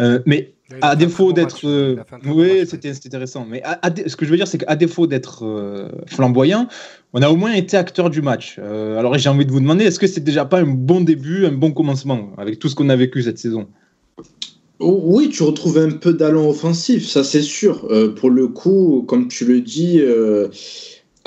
Euh, 0.00 0.18
mais 0.26 0.54
à 0.82 0.96
défaut 0.96 1.32
d'être, 1.32 1.66
euh, 1.66 1.96
oui, 2.26 2.66
c'était 2.66 2.90
intéressant. 2.90 3.46
Mais 3.48 3.62
ce 4.06 4.16
que 4.16 4.24
je 4.24 4.30
veux 4.30 4.36
dire, 4.36 4.48
c'est 4.48 4.58
qu'à 4.58 4.74
défaut 4.74 5.06
d'être 5.06 5.46
euh, 5.46 5.88
flamboyant, 6.06 6.68
on 7.12 7.22
a 7.22 7.30
au 7.30 7.36
moins 7.36 7.52
été 7.52 7.76
acteur 7.76 8.10
du 8.10 8.22
match. 8.22 8.58
alors 8.58 9.16
j'ai 9.16 9.28
envie 9.28 9.46
de 9.46 9.52
vous 9.52 9.60
demander, 9.60 9.84
est-ce 9.84 10.00
que 10.00 10.08
c'est 10.08 10.24
déjà 10.24 10.44
pas 10.44 10.58
un 10.58 10.66
bon 10.66 11.00
début, 11.00 11.46
un 11.46 11.52
bon 11.52 11.72
commencement 11.72 12.32
avec 12.38 12.58
tout 12.58 12.68
ce 12.68 12.74
qu'on 12.74 12.88
a 12.88 12.96
vécu 12.96 13.22
cette 13.22 13.38
saison? 13.38 13.68
Oui, 14.80 15.28
tu 15.28 15.42
retrouves 15.42 15.78
un 15.78 15.90
peu 15.90 16.12
d'allant 16.12 16.48
offensif, 16.48 17.08
ça 17.08 17.24
c'est 17.24 17.42
sûr. 17.42 17.88
pour 18.16 18.30
le 18.30 18.46
coup, 18.46 19.04
comme 19.08 19.26
tu 19.26 19.44
le 19.44 19.60
dis, 19.60 20.00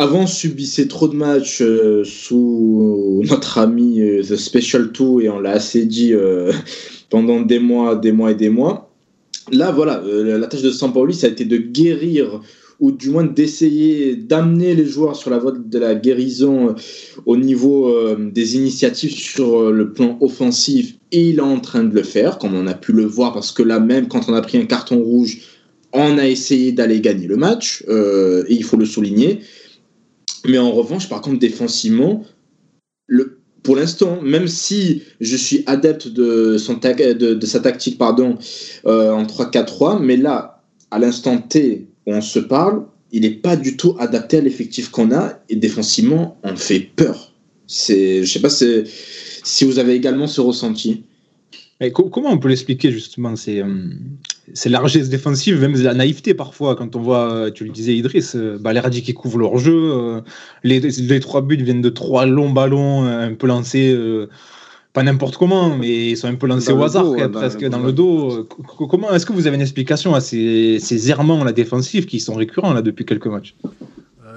avant, 0.01 0.22
on 0.22 0.27
subissait 0.27 0.88
trop 0.88 1.08
de 1.08 1.15
matchs 1.15 1.62
euh, 1.62 2.03
sous 2.03 3.22
notre 3.29 3.60
ami 3.60 4.01
euh, 4.01 4.24
The 4.24 4.36
Special 4.36 4.91
2 4.91 5.22
et 5.22 5.29
on 5.29 5.39
l'a 5.39 5.51
assez 5.51 5.86
dit 5.86 6.13
euh, 6.13 6.51
pendant 7.12 7.41
des 7.41 7.60
mois, 7.60 7.96
des 7.96 8.12
mois 8.12 8.31
et 8.31 8.36
des 8.36 8.50
mois. 8.50 8.89
Là, 9.51 9.72
voilà, 9.72 10.01
la 10.03 10.48
tâche 10.48 10.63
de 10.63 10.72
Sampaoli, 10.72 11.13
ça 11.13 11.27
a 11.27 11.29
été 11.29 11.46
de 11.46 11.58
guérir 11.58 12.41
ou 12.82 12.92
du 12.92 13.10
moins 13.10 13.24
d'essayer 13.24 14.16
d'amener 14.18 14.76
les 14.76 14.86
joueurs 14.86 15.16
sur 15.16 15.30
la 15.30 15.38
voie 15.38 15.54
de 15.54 15.80
la 15.80 15.96
guérison 15.96 16.76
au 17.26 17.38
niveau 17.38 17.96
des 18.18 18.58
initiatives 18.58 19.12
sur 19.12 19.72
le 19.72 19.94
plan 19.94 20.18
offensif. 20.20 20.96
Et 21.12 21.30
il 21.30 21.38
est 21.38 21.42
en 21.42 21.60
train 21.60 21.84
de 21.84 21.94
le 21.94 22.04
faire, 22.04 22.40
comme 22.40 22.56
on 22.56 22.68
a 22.68 22.74
pu 22.74 22.92
le 22.92 23.06
voir, 23.06 23.34
parce 23.34 23.52
que 23.52 23.62
là 23.62 23.80
même, 23.80 24.08
quand 24.08 24.28
on 24.28 24.34
a 24.34 24.42
pris 24.42 24.58
un 24.58 24.66
carton 24.66 25.00
rouge, 25.00 25.42
on 25.94 26.18
a 26.18 26.28
essayé 26.28 26.72
d'aller 26.72 27.02
gagner 27.02 27.28
le 27.28 27.38
match, 27.38 27.84
et 27.88 28.54
il 28.54 28.64
faut 28.64 28.78
le 28.78 28.86
souligner. 28.86 29.42
Mais 30.46 30.58
en 30.58 30.72
revanche, 30.72 31.08
par 31.08 31.22
contre, 31.22 31.40
défensivement, 31.40 32.26
le, 33.08 33.42
pour 33.64 33.76
l'instant, 33.76 34.22
même 34.22 34.48
si 34.48 35.04
je 35.20 35.36
suis 35.36 35.64
adepte 35.66 36.08
de, 36.08 36.58
son 36.58 36.76
de, 36.76 37.46
sa 37.46 37.60
tactique 37.60 37.98
pardon, 37.98 38.38
euh, 38.86 39.12
en 39.12 39.24
3-4-3, 39.24 40.02
mais 40.02 40.18
là, 40.18 40.64
à 40.90 41.00
l'instant 41.00 41.38
T 41.38 41.88
on 42.05 42.22
se 42.22 42.39
parle, 42.39 42.86
il 43.12 43.22
n'est 43.22 43.31
pas 43.31 43.55
du 43.55 43.77
tout 43.77 43.96
adapté 44.00 44.38
à 44.38 44.41
l'effectif 44.41 44.89
qu'on 44.89 45.12
a 45.12 45.39
et 45.50 45.55
défensivement, 45.55 46.38
on 46.43 46.55
fait 46.55 46.79
peur. 46.79 47.34
Je 47.67 48.22
ne 48.22 48.25
sais 48.25 48.41
pas 48.41 48.50
si 48.50 49.65
vous 49.65 49.79
avez 49.79 49.93
également 49.93 50.27
ce 50.27 50.41
ressenti. 50.41 51.03
Comment 51.89 52.29
on 52.29 52.38
peut 52.38 52.50
l'expliquer 52.50 52.91
justement 52.91 53.36
C'est 53.36 53.60
euh, 53.60 53.89
c'est 54.53 54.70
largesse 54.70 55.10
défensive, 55.10 55.60
même 55.60 55.75
la 55.81 55.96
naïveté 55.96 56.36
parfois, 56.36 56.75
quand 56.75 56.96
on 56.96 57.01
voit, 57.01 57.50
tu 57.50 57.63
le 57.63 57.72
disais 57.72 57.96
Idriss, 57.96 58.36
euh, 58.36 58.60
Balerdi 58.60 59.01
qui 59.01 59.15
couvre 59.15 59.39
leur 59.39 59.58
jeu, 59.58 59.74
euh, 59.74 60.22
les, 60.63 61.20
trois 61.20 61.41
buts 61.41 61.58
viennent 61.58 61.81
de 61.81 61.89
trois 61.89 62.27
longs 62.27 62.51
ballons 62.51 63.05
un 63.05 63.34
peu 63.34 63.48
lancés, 63.48 63.98
pas 64.94 65.04
n'importe 65.04 65.38
comment, 65.38 65.76
mais 65.76 66.12
ils 66.12 66.18
sont 66.18 66.28
un 66.28 66.36
peu 66.36 66.48
lancés 66.48 66.72
au 66.74 66.84
hasard, 66.84 67.06
presque 67.32 67.64
dans, 67.66 67.80
le 67.80 67.94
dos. 67.94 68.44
Comment 68.46 69.12
Est-ce 69.14 69.26
que 69.26 69.34
vous 69.34 69.48
avez 69.48 69.56
une 69.56 69.62
explication 69.62 70.14
à 70.16 70.22
ces, 70.22 70.80
ces 70.80 71.10
errements 71.10 71.44
la 71.44 71.54
défensive 71.54 72.06
qui 72.06 72.20
sont 72.20 72.34
récurrents 72.34 72.74
là 72.74 72.82
depuis 72.82 73.06
quelques 73.06 73.28
matchs? 73.28 73.56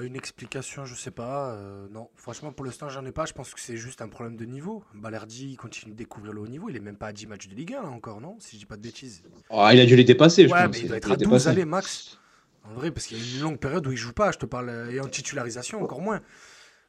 Une 0.04 0.16
explication, 0.16 0.84
je 0.84 0.94
sais 0.94 1.10
pas. 1.10 1.52
Euh, 1.52 1.86
non, 1.90 2.08
franchement, 2.14 2.52
pour 2.52 2.66
l'instant, 2.66 2.90
j'en 2.90 3.04
ai 3.06 3.12
pas. 3.12 3.24
Je 3.24 3.32
pense 3.32 3.54
que 3.54 3.60
c'est 3.60 3.76
juste 3.78 4.02
un 4.02 4.08
problème 4.08 4.36
de 4.36 4.44
niveau. 4.44 4.84
Balerdi 4.94 5.56
continue 5.56 5.92
de 5.92 5.96
découvrir 5.96 6.34
le 6.34 6.40
haut 6.42 6.46
niveau. 6.46 6.68
Il 6.68 6.76
est 6.76 6.80
même 6.80 6.96
pas 6.96 7.06
à 7.06 7.12
10 7.12 7.26
matchs 7.26 7.48
de 7.48 7.54
Ligue 7.54 7.72
1 7.72 7.82
là, 7.82 7.88
encore, 7.88 8.20
non 8.20 8.36
Si 8.38 8.56
je 8.56 8.60
dis 8.60 8.66
pas 8.66 8.76
de 8.76 8.82
bêtises. 8.82 9.22
Oh, 9.48 9.66
il 9.72 9.80
a 9.80 9.86
dû 9.86 9.96
les 9.96 10.04
dépasser, 10.04 10.46
je 10.46 10.52
ouais, 10.52 10.68
mais 10.68 10.78
il 10.78 10.88
doit 10.88 10.98
être 10.98 11.10
à 11.10 11.16
12 11.16 11.48
allez, 11.48 11.64
max. 11.64 12.18
En 12.64 12.74
vrai, 12.74 12.90
parce 12.90 13.06
qu'il 13.06 13.18
y 13.18 13.20
a 13.20 13.36
une 13.36 13.42
longue 13.42 13.58
période 13.58 13.86
où 13.86 13.92
il 13.92 13.96
joue 13.96 14.12
pas. 14.12 14.30
Je 14.30 14.38
te 14.38 14.46
parle. 14.46 14.90
Et 14.90 15.00
en 15.00 15.08
titularisation, 15.08 15.82
encore 15.82 16.02
moins. 16.02 16.20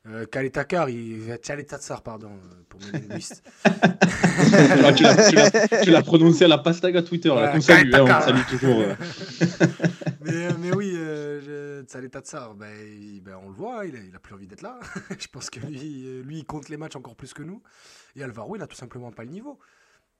Euh, 0.07 0.25
Kaletakar, 0.25 0.87
il 0.89 1.35
pardon, 2.03 2.29
euh, 2.29 2.63
pour 2.69 2.79
mes 2.81 2.91
linguistes. 3.07 3.43
tu 5.83 5.89
l'as 5.89 6.03
prononcé 6.03 6.45
à 6.45 6.47
la 6.47 6.59
pastaga 6.59 7.01
Twitter, 7.01 7.29
là, 7.29 7.51
comme 7.51 7.61
ça, 7.61 7.73
on 7.81 8.21
salue 8.21 8.41
toujours. 8.47 8.81
Euh. 8.81 8.95
mais, 10.21 10.53
mais, 10.59 10.75
oui, 10.75 10.93
euh, 10.95 11.81
ben, 11.91 12.09
ben, 13.23 13.35
on 13.43 13.49
le 13.49 13.55
voit, 13.55 13.87
il 13.87 13.95
a, 13.95 13.99
il 13.99 14.15
a 14.15 14.19
plus 14.19 14.35
envie 14.35 14.45
d'être 14.45 14.61
là. 14.61 14.79
Je 15.19 15.27
pense 15.27 15.49
que 15.49 15.59
lui, 15.59 16.21
lui, 16.21 16.39
il 16.39 16.45
compte 16.45 16.69
les 16.69 16.77
matchs 16.77 16.95
encore 16.95 17.15
plus 17.15 17.33
que 17.33 17.41
nous. 17.41 17.63
Et 18.15 18.23
Alvaro, 18.23 18.55
il 18.55 18.61
a 18.61 18.67
tout 18.67 18.75
simplement 18.75 19.11
pas 19.11 19.23
le 19.23 19.31
niveau. 19.31 19.57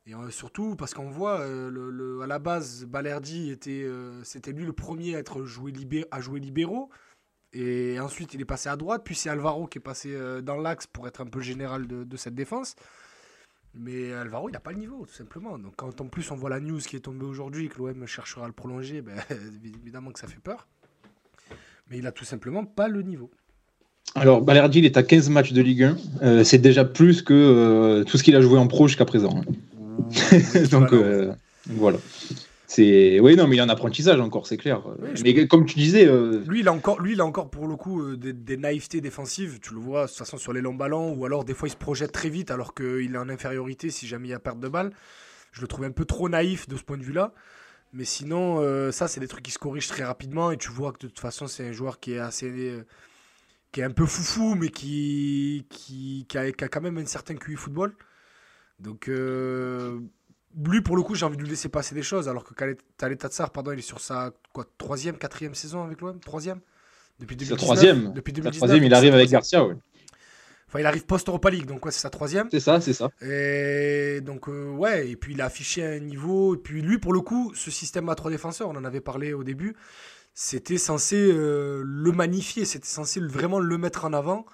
Et 0.08 0.14
surtout 0.30 0.76
parce 0.76 0.94
qu'on 0.94 1.10
voit, 1.10 1.46
le, 1.48 2.22
à 2.24 2.28
la 2.28 2.40
base, 2.40 2.86
Balerdi 2.86 3.52
était, 3.52 3.88
c'était 4.24 4.52
lui 4.52 4.66
le 4.66 4.74
premier 4.74 5.16
à 5.16 5.20
être 5.20 5.44
joué 5.44 5.72
libé 5.72 6.06
à 6.12 6.22
jouer 6.22 6.40
libéraux. 6.40 6.90
Et 7.58 8.02
ensuite, 8.02 8.34
il 8.34 8.42
est 8.42 8.46
passé 8.46 8.68
à 8.68 8.76
droite. 8.76 9.02
Puis 9.06 9.16
c'est 9.16 9.30
Alvaro 9.30 9.66
qui 9.66 9.78
est 9.78 9.82
passé 9.82 10.10
euh, 10.14 10.42
dans 10.42 10.58
l'axe 10.58 10.88
pour 10.88 11.08
être 11.08 11.22
un 11.22 11.26
peu 11.26 11.40
général 11.40 11.88
de, 11.88 12.18
cette 12.18 12.36
défense. 12.36 12.76
Mais 13.74 14.14
Alvaro, 14.14 14.50
il 14.50 14.52
n'a 14.52 14.60
pas 14.60 14.72
le 14.72 14.78
niveau, 14.78 15.06
tout 15.06 15.14
simplement. 15.14 15.58
Donc 15.58 15.74
quand 15.78 16.02
en 16.02 16.08
plus 16.08 16.30
on 16.32 16.36
voit 16.36 16.50
la 16.50 16.60
news 16.60 16.80
qui 16.80 16.98
est 16.98 17.02
tombée 17.02 17.26
aujourd'hui, 17.26 17.70
que 17.70 17.78
l'OM 17.78 18.06
cherchera 18.06 18.44
à 18.44 18.48
le 18.48 18.54
prolonger, 18.54 19.02
ben, 19.02 19.16
évidemment 19.84 20.12
que 20.12 20.20
ça 20.20 20.28
fait 20.28 20.42
peur. 20.44 20.68
Mais 21.90 22.00
il 22.00 22.08
a 22.08 22.12
tout 22.12 22.26
simplement 22.26 22.66
pas 22.66 22.90
le 22.90 23.02
niveau. 23.04 23.32
Alors, 24.16 24.42
Balerdi, 24.42 24.80
il 24.80 24.86
est 24.86 24.98
à 24.98 25.04
15 25.04 25.30
matchs 25.30 25.54
de 25.54 25.62
Ligue 25.62 25.84
1. 25.84 25.98
Euh, 26.22 26.44
c'est 26.44 26.58
déjà 26.58 26.84
plus 26.84 27.22
que 27.22 27.34
euh, 27.34 28.04
tout 28.04 28.18
ce 28.18 28.24
qu'il 28.24 28.36
a 28.36 28.42
joué 28.42 28.60
en 28.60 28.68
pro 28.68 28.88
jusqu'à 28.88 29.06
présent. 29.06 29.42
Hein. 29.42 30.64
Donc, 30.72 30.94
voilà 31.68 31.98
oui 32.84 33.36
non 33.36 33.48
mais 33.48 33.56
il 33.56 33.58
y 33.58 33.62
a 33.62 33.64
un 33.64 33.70
apprentissage 33.70 34.20
encore 34.20 34.48
c'est 34.48 34.58
clair. 34.58 34.82
Mais 35.24 35.48
comme 35.48 35.66
tu 35.66 35.76
disais 35.76 36.06
euh, 36.08 36.44
lui 36.48 36.62
il 36.62 36.68
a 36.68 36.74
encore 36.74 37.00
lui 37.02 37.14
il 37.14 37.22
a 37.22 37.26
encore 37.26 37.50
pour 37.50 37.68
le 37.68 37.76
coup 37.76 38.02
euh, 38.02 38.18
des, 38.18 38.58
naïvetés 38.58 39.02
défensives. 39.02 39.60
Tu 39.62 39.74
le 39.74 39.80
vois 39.80 40.04
de 40.04 40.08
toute 40.08 40.18
façon 40.18 40.38
sur 40.38 40.54
les 40.54 40.62
longs 40.62 40.74
ballons 40.74 41.14
ou 41.14 41.26
alors 41.26 41.46
des 41.46 41.54
fois 41.54 41.68
il 41.68 41.72
se 41.72 41.78
projette 41.78 42.12
très 42.12 42.30
vite 42.30 42.52
alors 42.52 42.74
qu'il 42.74 43.14
est 43.14 43.18
en 43.18 43.30
infériorité 43.30 43.90
si 43.90 44.08
jamais 44.08 44.30
il 44.30 44.32
y 44.32 44.34
a 44.36 44.40
perte 44.40 44.60
de 44.60 44.68
balle. 44.68 44.92
Je 45.52 45.62
le 45.62 45.68
trouve 45.68 45.86
un 45.86 45.92
peu 45.92 46.06
trop 46.06 46.28
naïf 46.28 46.68
de 46.68 46.76
ce 46.76 46.84
point 46.84 46.98
de 46.98 47.04
vue 47.04 47.14
là 47.14 47.34
mais 47.94 48.06
sinon 48.06 48.60
euh, 48.60 48.92
ça 48.92 49.08
c'est 49.08 49.20
des 49.20 49.28
trucs 49.28 49.44
qui 49.44 49.52
se 49.52 49.60
corrigent 49.60 49.88
très 49.88 50.04
rapidement 50.04 50.52
et 50.52 50.58
tu 50.58 50.70
vois 50.70 50.92
que 50.92 51.00
de 51.00 51.08
toute 51.08 51.20
façon 51.20 51.48
c'est 51.48 51.68
un 51.68 51.72
joueur 51.72 52.00
qui 52.00 52.14
est 52.14 52.20
assez 52.20 52.84
qui 53.72 53.82
est 53.82 53.84
un 53.84 53.92
peu 53.92 54.06
foufou 54.06 54.56
mais 54.56 54.70
qui 54.70 55.66
qui, 55.70 56.26
a, 56.36 56.52
qui 56.52 56.64
a, 56.64 56.68
quand 56.68 56.82
même 56.82 56.98
un 56.98 57.06
certain 57.06 57.36
QI 57.36 57.56
football. 57.56 57.96
Donc 58.80 59.10
lui, 60.64 60.82
pour 60.82 60.96
le 60.96 61.04
coup, 61.04 61.16
j'ai 61.16 61.26
envie 61.26 61.38
de 61.38 61.42
lui 61.42 61.50
laisser 61.50 61.70
passer 61.70 61.96
des 61.96 62.04
choses, 62.04 62.30
alors 62.30 62.44
que 62.44 62.54
Khaled 62.54 63.18
Tatsar, 63.18 63.52
pardon, 63.52 63.72
il 63.72 63.80
est 63.80 63.82
sur 63.82 64.00
sa 64.00 64.32
quoi, 64.54 64.66
troisième, 64.78 65.18
quatrième 65.18 65.56
saison 65.56 65.84
avec 65.84 66.02
l'OM 66.02 66.20
Troisième? 66.20 66.60
Depuis 67.20 67.36
2019. 67.36 67.58
troisième. 67.58 68.14
Depuis 68.14 68.34
2019, 68.34 68.58
troisième, 68.58 68.84
il 68.84 68.94
arrive 68.94 69.14
avec 69.14 69.30
Garcia, 69.30 69.66
oui. 69.66 69.76
Enfin, 70.68 70.80
il 70.80 70.86
arrive 70.86 71.06
post-Europa 71.06 71.50
League, 71.50 71.66
donc 71.66 71.86
ouais, 71.86 71.92
c'est 71.92 72.02
sa 72.02 72.10
troisième. 72.10 72.48
C'est 72.52 72.60
ça, 72.60 72.82
c'est 72.82 72.94
ça. 72.94 73.10
Et 73.22 74.20
donc, 74.22 74.50
euh, 74.50 74.72
ouais, 74.72 75.10
et 75.10 75.16
puis 75.16 75.34
il 75.34 75.42
a 75.42 75.46
affiché 75.46 75.86
un 75.86 76.00
niveau. 76.00 76.56
Et 76.56 76.58
puis 76.58 76.82
lui, 76.82 76.98
pour 76.98 77.14
le 77.14 77.22
coup, 77.22 77.54
ce 77.54 77.70
système 77.70 78.10
à 78.10 78.16
trois 78.16 78.32
défenseurs, 78.32 78.70
on 78.70 78.76
en 78.76 78.84
avait 78.84 79.02
parlé 79.02 79.34
au 79.34 79.44
début, 79.44 79.76
c'était 80.34 80.78
censé 80.78 81.16
euh, 81.16 81.82
le 81.86 82.12
magnifier, 82.12 82.66
c'était 82.66 82.88
censé 82.88 83.20
vraiment 83.20 83.60
le 83.60 83.78
mettre 83.78 84.06
en 84.06 84.14
avant. 84.14 84.46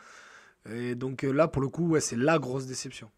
Et 0.70 0.96
donc 0.96 1.24
euh, 1.24 1.31
là, 1.31 1.48
pour 1.48 1.62
le 1.62 1.70
coup, 1.70 1.89
ouais, 1.89 2.01
c'est 2.01 2.17
la 2.17 2.38
grosse 2.38 2.67
déception. 2.67 3.10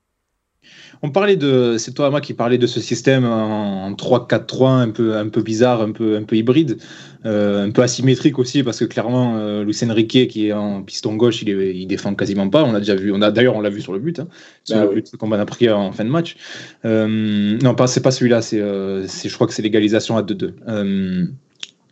On 1.02 1.10
parlait 1.10 1.36
de, 1.36 1.76
c'est 1.78 1.94
toi 1.94 2.10
moi 2.10 2.22
qui 2.22 2.34
parlais 2.34 2.58
de 2.58 2.68
ce 2.68 2.80
système 2.80 3.26
en 3.26 3.92
3-4-3 3.92 4.68
un 4.68 4.90
peu, 4.90 5.18
un 5.18 5.28
peu 5.28 5.42
bizarre, 5.42 5.82
un 5.82 5.92
peu, 5.92 6.16
un 6.16 6.24
peu 6.24 6.38
hybride, 6.38 6.78
euh, 7.26 7.66
un 7.66 7.72
peu 7.72 7.82
asymétrique 7.82 8.40
aussi 8.40 8.64
parce 8.64 8.80
que 8.80 8.86
clairement 8.86 9.38
euh, 9.38 9.64
Lucien 9.64 9.92
Riquet 9.92 10.28
qui 10.28 10.48
est 10.48 10.54
en 10.54 10.82
piston 10.82 11.16
gauche, 11.16 11.42
il, 11.42 11.50
il 11.50 11.88
défend 11.88 12.16
quasiment 12.16 12.50
pas. 12.50 12.64
On 12.64 12.72
l'a 12.72 12.80
déjà 12.80 12.96
vu, 12.96 13.12
on 13.12 13.22
a 13.22 13.32
d'ailleurs 13.32 13.56
on 13.56 13.62
l'a 13.62 13.70
vu 13.70 13.82
sur 13.82 13.94
le 13.94 14.00
but, 14.00 14.20
hein, 14.20 14.28
sur 14.64 14.78
bah 14.78 14.86
le 14.86 14.94
but 14.94 15.16
qu'on 15.18 15.32
a 15.32 15.46
pris 15.46 15.70
en 15.70 15.92
fin 15.92 16.06
de 16.06 16.10
match. 16.10 16.38
Euh, 16.86 17.58
non, 17.62 17.76
pas 17.76 17.88
c'est 17.88 18.02
pas 18.02 18.12
celui-là, 18.12 18.42
c'est, 18.42 18.60
je 18.60 19.34
crois 19.34 19.48
que 19.48 19.54
c'est 19.54 19.62
l'égalisation 19.62 20.18
à 20.18 20.22
2-2. 20.22 21.28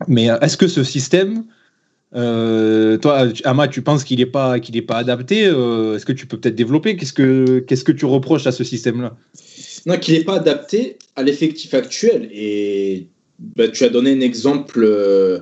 mais 0.08 0.25
est-ce 0.42 0.58
que 0.58 0.68
ce 0.68 0.84
système 0.84 1.44
Euh, 2.13 2.98
toi, 2.98 3.27
Ama, 3.46 3.68
tu 3.68 3.82
penses 3.82 4.03
qu'il 4.03 4.20
n'est 4.20 4.25
pas, 4.25 4.60
qu'il 4.60 4.86
pas 4.86 4.98
adapté 4.98 5.46
euh, 5.46 5.96
Est-ce 5.96 6.06
que 6.06 6.12
tu 6.12 6.25
peux 6.25 6.38
peut-être 6.38 6.56
développer? 6.56 6.98
Qu'est-ce 6.98 7.13
que 7.13 7.60
que 7.60 7.91
tu 7.91 8.06
reproches 8.06 8.48
à 8.48 8.51
ce 8.51 8.63
système-là? 8.63 9.15
Non, 9.86 9.98
qu'il 9.98 10.15
n'est 10.15 10.24
pas 10.24 10.36
adapté 10.36 10.98
à 11.15 11.24
l'effectif 11.24 11.74
actuel. 11.74 12.30
Et 12.34 13.08
bah, 13.39 13.70
tu 13.70 13.84
as 13.86 13.89
donné 13.89 14.12
un 14.12 14.20
exemple 14.20 14.82
euh, 14.84 15.39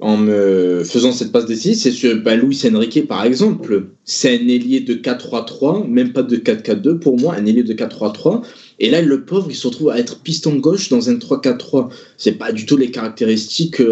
en 0.00 0.16
me 0.16 0.82
faisant 0.82 1.12
cette 1.12 1.30
passe 1.30 1.46
décisive, 1.46 1.76
c'est 1.76 1.90
sur 1.90 2.16
bah, 2.22 2.36
Luis 2.36 2.60
Enrique 2.72 3.06
par 3.06 3.24
exemple. 3.24 3.88
C'est 4.04 4.34
un 4.34 4.48
ailier 4.48 4.80
de 4.80 4.94
4-3-3, 4.94 5.86
même 5.86 6.14
pas 6.14 6.22
de 6.22 6.36
4-4-2 6.36 6.98
pour 6.98 7.20
moi, 7.20 7.34
un 7.34 7.44
ailier 7.44 7.64
de 7.64 7.74
4-3-3. 7.74 8.42
Et 8.80 8.90
là, 8.90 9.02
le 9.02 9.24
pauvre, 9.24 9.48
il 9.50 9.56
se 9.56 9.66
retrouve 9.66 9.90
à 9.90 9.98
être 9.98 10.20
piston 10.20 10.54
gauche 10.54 10.88
dans 10.88 11.10
un 11.10 11.16
3-4-3. 11.16 11.90
C'est 12.16 12.32
pas 12.32 12.52
du 12.52 12.64
tout 12.64 12.78
les 12.78 12.90
caractéristiques 12.90 13.82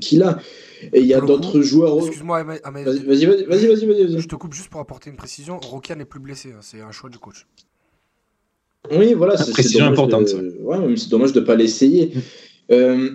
qu'il 0.00 0.22
a. 0.22 0.38
Et 0.92 1.00
il 1.00 1.06
y 1.06 1.14
a 1.14 1.20
d'autres 1.20 1.60
joueurs. 1.62 1.98
Excuse-moi, 1.98 2.42
vas-y, 2.42 3.04
vas-y, 3.04 3.26
vas-y, 3.26 3.66
vas-y. 3.66 4.20
Je 4.20 4.28
te 4.28 4.36
coupe 4.36 4.52
juste 4.52 4.68
pour 4.68 4.80
apporter 4.80 5.10
une 5.10 5.16
précision. 5.16 5.58
Rokia 5.58 5.94
n'est 5.94 6.04
plus 6.04 6.20
blessé, 6.20 6.50
hein. 6.52 6.60
c'est 6.60 6.80
un 6.80 6.92
choix 6.92 7.10
du 7.10 7.18
coach. 7.18 7.46
Oui, 8.90 9.14
voilà, 9.14 9.36
c'est 9.36 9.52
précision 9.52 9.86
importante. 9.86 10.28
Ouais, 10.60 10.78
mais 10.78 10.96
c'est 10.96 11.08
dommage 11.08 11.32
de 11.32 11.40
ne 11.40 11.46
pas 11.46 11.54
l'essayer. 11.54 12.12
Euh, 12.70 13.10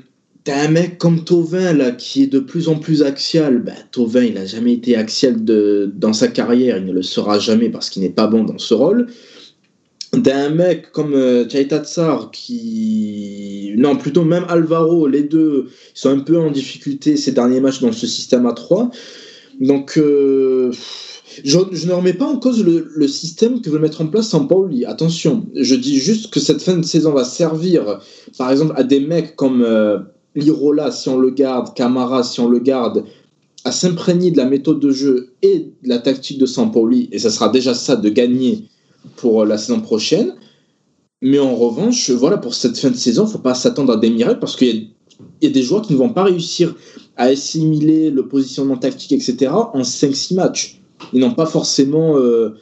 T'as 0.46 0.66
un 0.66 0.70
mec 0.70 0.98
comme 0.98 1.26
Tovin 1.26 1.74
là 1.74 1.92
qui 1.92 2.24
est 2.24 2.28
de 2.28 2.40
plus 2.40 2.70
en 2.70 2.76
plus 2.76 3.04
axial. 3.04 3.62
Ben, 3.62 3.76
Tovin, 3.92 4.24
il 4.24 4.34
n'a 4.36 4.46
jamais 4.46 4.74
été 4.74 4.96
axial 4.96 5.44
de, 5.44 5.92
dans 5.94 6.14
sa 6.14 6.28
carrière, 6.28 6.78
il 6.78 6.86
ne 6.86 6.94
le 6.94 7.02
sera 7.02 7.40
jamais 7.40 7.70
parce 7.70 7.90
qu'il 7.90 8.04
n'est 8.04 8.10
pas 8.10 8.28
bon 8.28 8.44
dans 8.44 8.58
ce 8.58 8.74
rôle 8.74 9.08
d'un 10.14 10.50
mec 10.50 10.92
comme 10.92 11.14
euh, 11.14 11.46
Tsar 11.46 12.32
qui. 12.32 13.74
Non, 13.78 13.96
plutôt 13.96 14.24
même 14.24 14.46
Alvaro, 14.50 15.08
les 15.08 15.24
deux 15.24 15.68
sont 15.94 16.10
un 16.10 16.20
peu 16.20 16.40
en 16.40 16.52
difficulté 16.52 17.18
ces 17.18 17.32
derniers 17.32 17.60
matchs 17.60 17.82
dans 17.82 17.92
ce 17.92 18.08
système 18.08 18.46
à 18.46 18.54
3. 18.54 18.90
Donc, 19.60 19.98
euh, 19.98 20.72
je, 21.44 21.58
ne 21.60 21.94
remets 21.94 22.14
pas 22.14 22.26
en 22.26 22.38
cause 22.38 22.64
le, 22.64 23.08
système 23.08 23.62
que 23.62 23.70
veut 23.70 23.80
mettre 23.80 24.02
en 24.02 24.08
place 24.08 24.30
Sampaoli. 24.30 24.86
Attention, 24.86 25.46
je 25.56 25.76
dis 25.76 25.98
juste 25.98 26.34
que 26.34 26.40
cette 26.40 26.62
fin 26.62 26.78
de 26.78 26.86
saison 26.86 27.12
va 27.12 27.24
servir, 27.24 28.00
par 28.38 28.52
exemple, 28.52 28.74
à 28.76 28.84
des 28.84 29.00
mecs 29.00 29.36
comme 29.36 29.62
euh, 29.62 30.00
Lirola, 30.36 30.92
si 30.92 31.10
on 31.10 31.20
le 31.20 31.30
garde, 31.30 31.74
Camara, 31.76 32.24
si 32.24 32.40
on 32.40 32.50
le 32.50 32.60
garde, 32.60 33.04
à 33.64 33.72
s'imprégner 33.72 34.32
de 34.32 34.38
la 34.38 34.46
méthode 34.46 34.80
de 34.80 34.92
jeu 34.92 35.34
et 35.42 35.72
de 35.84 35.90
la 35.90 36.00
tactique 36.00 36.40
de 36.40 36.46
Sampaoli. 36.46 37.10
Et 37.12 37.20
ça 37.20 37.30
sera 37.30 37.50
déjà 37.50 37.74
ça 37.74 37.96
de 37.96 38.10
gagner 38.10 38.64
pour 39.16 39.46
la 39.46 39.58
saison 39.58 39.82
prochaine. 39.82 40.36
Mais 41.22 41.40
en 41.40 41.56
revanche, 41.56 42.10
voilà, 42.12 42.38
pour 42.38 42.54
cette 42.54 42.78
fin 42.78 42.90
de 42.90 42.96
saison, 42.96 43.24
il 43.24 43.28
ne 43.28 43.32
faut 43.32 43.40
pas 43.40 43.56
s'attendre 43.56 43.94
à 43.94 43.98
des 43.98 44.10
miracles 44.10 44.40
parce 44.40 44.56
qu'il 44.56 44.92
y, 45.42 45.48
a 45.48 45.50
des 45.50 45.64
joueurs 45.64 45.82
qui 45.82 45.94
ne 45.94 45.98
vont 45.98 46.14
pas 46.14 46.24
réussir 46.24 46.76
à 47.18 47.26
assimiler 47.26 48.10
le 48.10 48.28
positionnement 48.28 48.78
tactique, 48.78 49.12
etc., 49.12 49.52
en 49.52 49.82
5-6 49.82 50.36
matchs. 50.36 50.82
Ils 51.12 51.20
n'ont 51.20 51.34
pas 51.34 51.46
forcément 51.46 52.18
euh, 52.18 52.56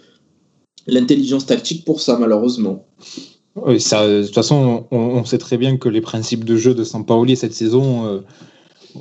l'intelligence 0.87 1.45
tactique 1.45 1.85
pour 1.85 2.01
ça, 2.01 2.17
malheureusement. 2.17 2.85
Oui, 3.55 3.77
de 3.77 4.25
toute 4.25 4.35
façon, 4.35 4.85
on, 4.91 5.23
sait 5.25 5.39
très 5.39 5.57
bien 5.57 5.77
que 5.77 5.89
les 5.89 6.01
principes 6.01 6.43
de 6.43 6.57
jeu 6.57 6.73
de 6.73 6.83
Sampaoli 6.83 7.35
cette 7.35 7.53
saison, 7.53 8.05
euh, 8.05 8.19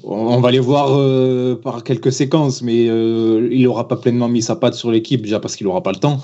on, 0.02 0.40
va 0.40 0.50
les 0.50 0.60
voir 0.60 0.88
euh, 0.92 1.54
par 1.54 1.84
quelques 1.84 2.12
séquences, 2.12 2.62
mais 2.62 2.84
il 2.84 3.62
n'aura 3.62 3.88
pas 3.88 3.96
pleinement 3.96 4.28
mis 4.28 4.42
sa 4.42 4.56
patte 4.56 4.74
sur 4.74 4.90
l'équipe, 4.90 5.22
déjà 5.22 5.40
parce 5.40 5.56
qu'il 5.56 5.66
n'aura 5.66 5.82
pas 5.82 5.92
le 5.92 5.98
temps. 5.98 6.20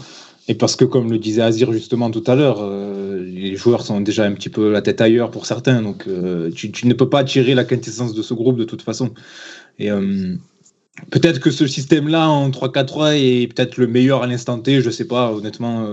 Et 0.48 0.54
parce 0.54 0.74
que, 0.74 0.84
comme 0.84 1.10
le 1.10 1.18
disait 1.18 1.42
Azir 1.42 1.72
justement 1.72 2.10
tout 2.10 2.24
à 2.26 2.34
l'heure, 2.34 2.58
euh, 2.60 3.22
les 3.24 3.54
joueurs 3.54 3.86
sont 3.86 4.00
déjà 4.00 4.24
un 4.24 4.32
petit 4.32 4.48
peu 4.48 4.72
la 4.72 4.82
tête 4.82 5.00
ailleurs 5.00 5.30
pour 5.30 5.46
certains, 5.46 5.82
donc 5.82 6.04
euh, 6.08 6.50
tu, 6.50 6.70
ne 6.86 6.94
peux 6.94 7.08
pas 7.08 7.22
tirer 7.22 7.54
la 7.54 7.64
quintessence 7.64 8.12
de 8.12 8.22
ce 8.22 8.34
groupe 8.34 8.56
de 8.56 8.64
toute 8.64 8.82
façon. 8.82 9.10
Et 9.78 9.90
euh, 9.90 10.34
peut-être 11.10 11.38
que 11.38 11.52
ce 11.52 11.66
système-là 11.68 12.28
en 12.28 12.50
3-4-3 12.50 13.16
est 13.16 13.54
peut-être 13.54 13.76
le 13.76 13.86
meilleur 13.86 14.24
à 14.24 14.26
l'instant 14.26 14.58
T, 14.58 14.80
je 14.80 14.90
sais 14.90 15.06
pas, 15.06 15.32
honnêtement, 15.32 15.86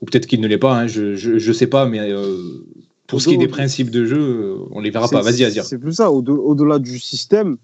ou 0.00 0.06
peut-être 0.06 0.26
qu'il 0.26 0.40
ne 0.40 0.48
l'est 0.48 0.58
pas, 0.58 0.74
hein, 0.74 0.86
je, 0.86 1.30
ne 1.34 1.52
sais 1.52 1.66
pas, 1.66 1.86
mais 1.86 2.10
pour 3.06 3.20
ce 3.20 3.28
qui 3.28 3.34
est 3.34 3.38
des 3.38 3.48
principes 3.48 3.90
de 3.90 4.06
jeu, 4.06 4.56
on 4.70 4.80
les 4.80 4.90
verra 4.90 5.08
pas. 5.08 5.20
Vas-y, 5.20 5.44
Azir. 5.44 5.64
C'est 5.64 5.78
plus 5.78 5.92
ça, 5.92 6.10
au-delà 6.10 6.78
du 6.78 6.98
système, 6.98 7.58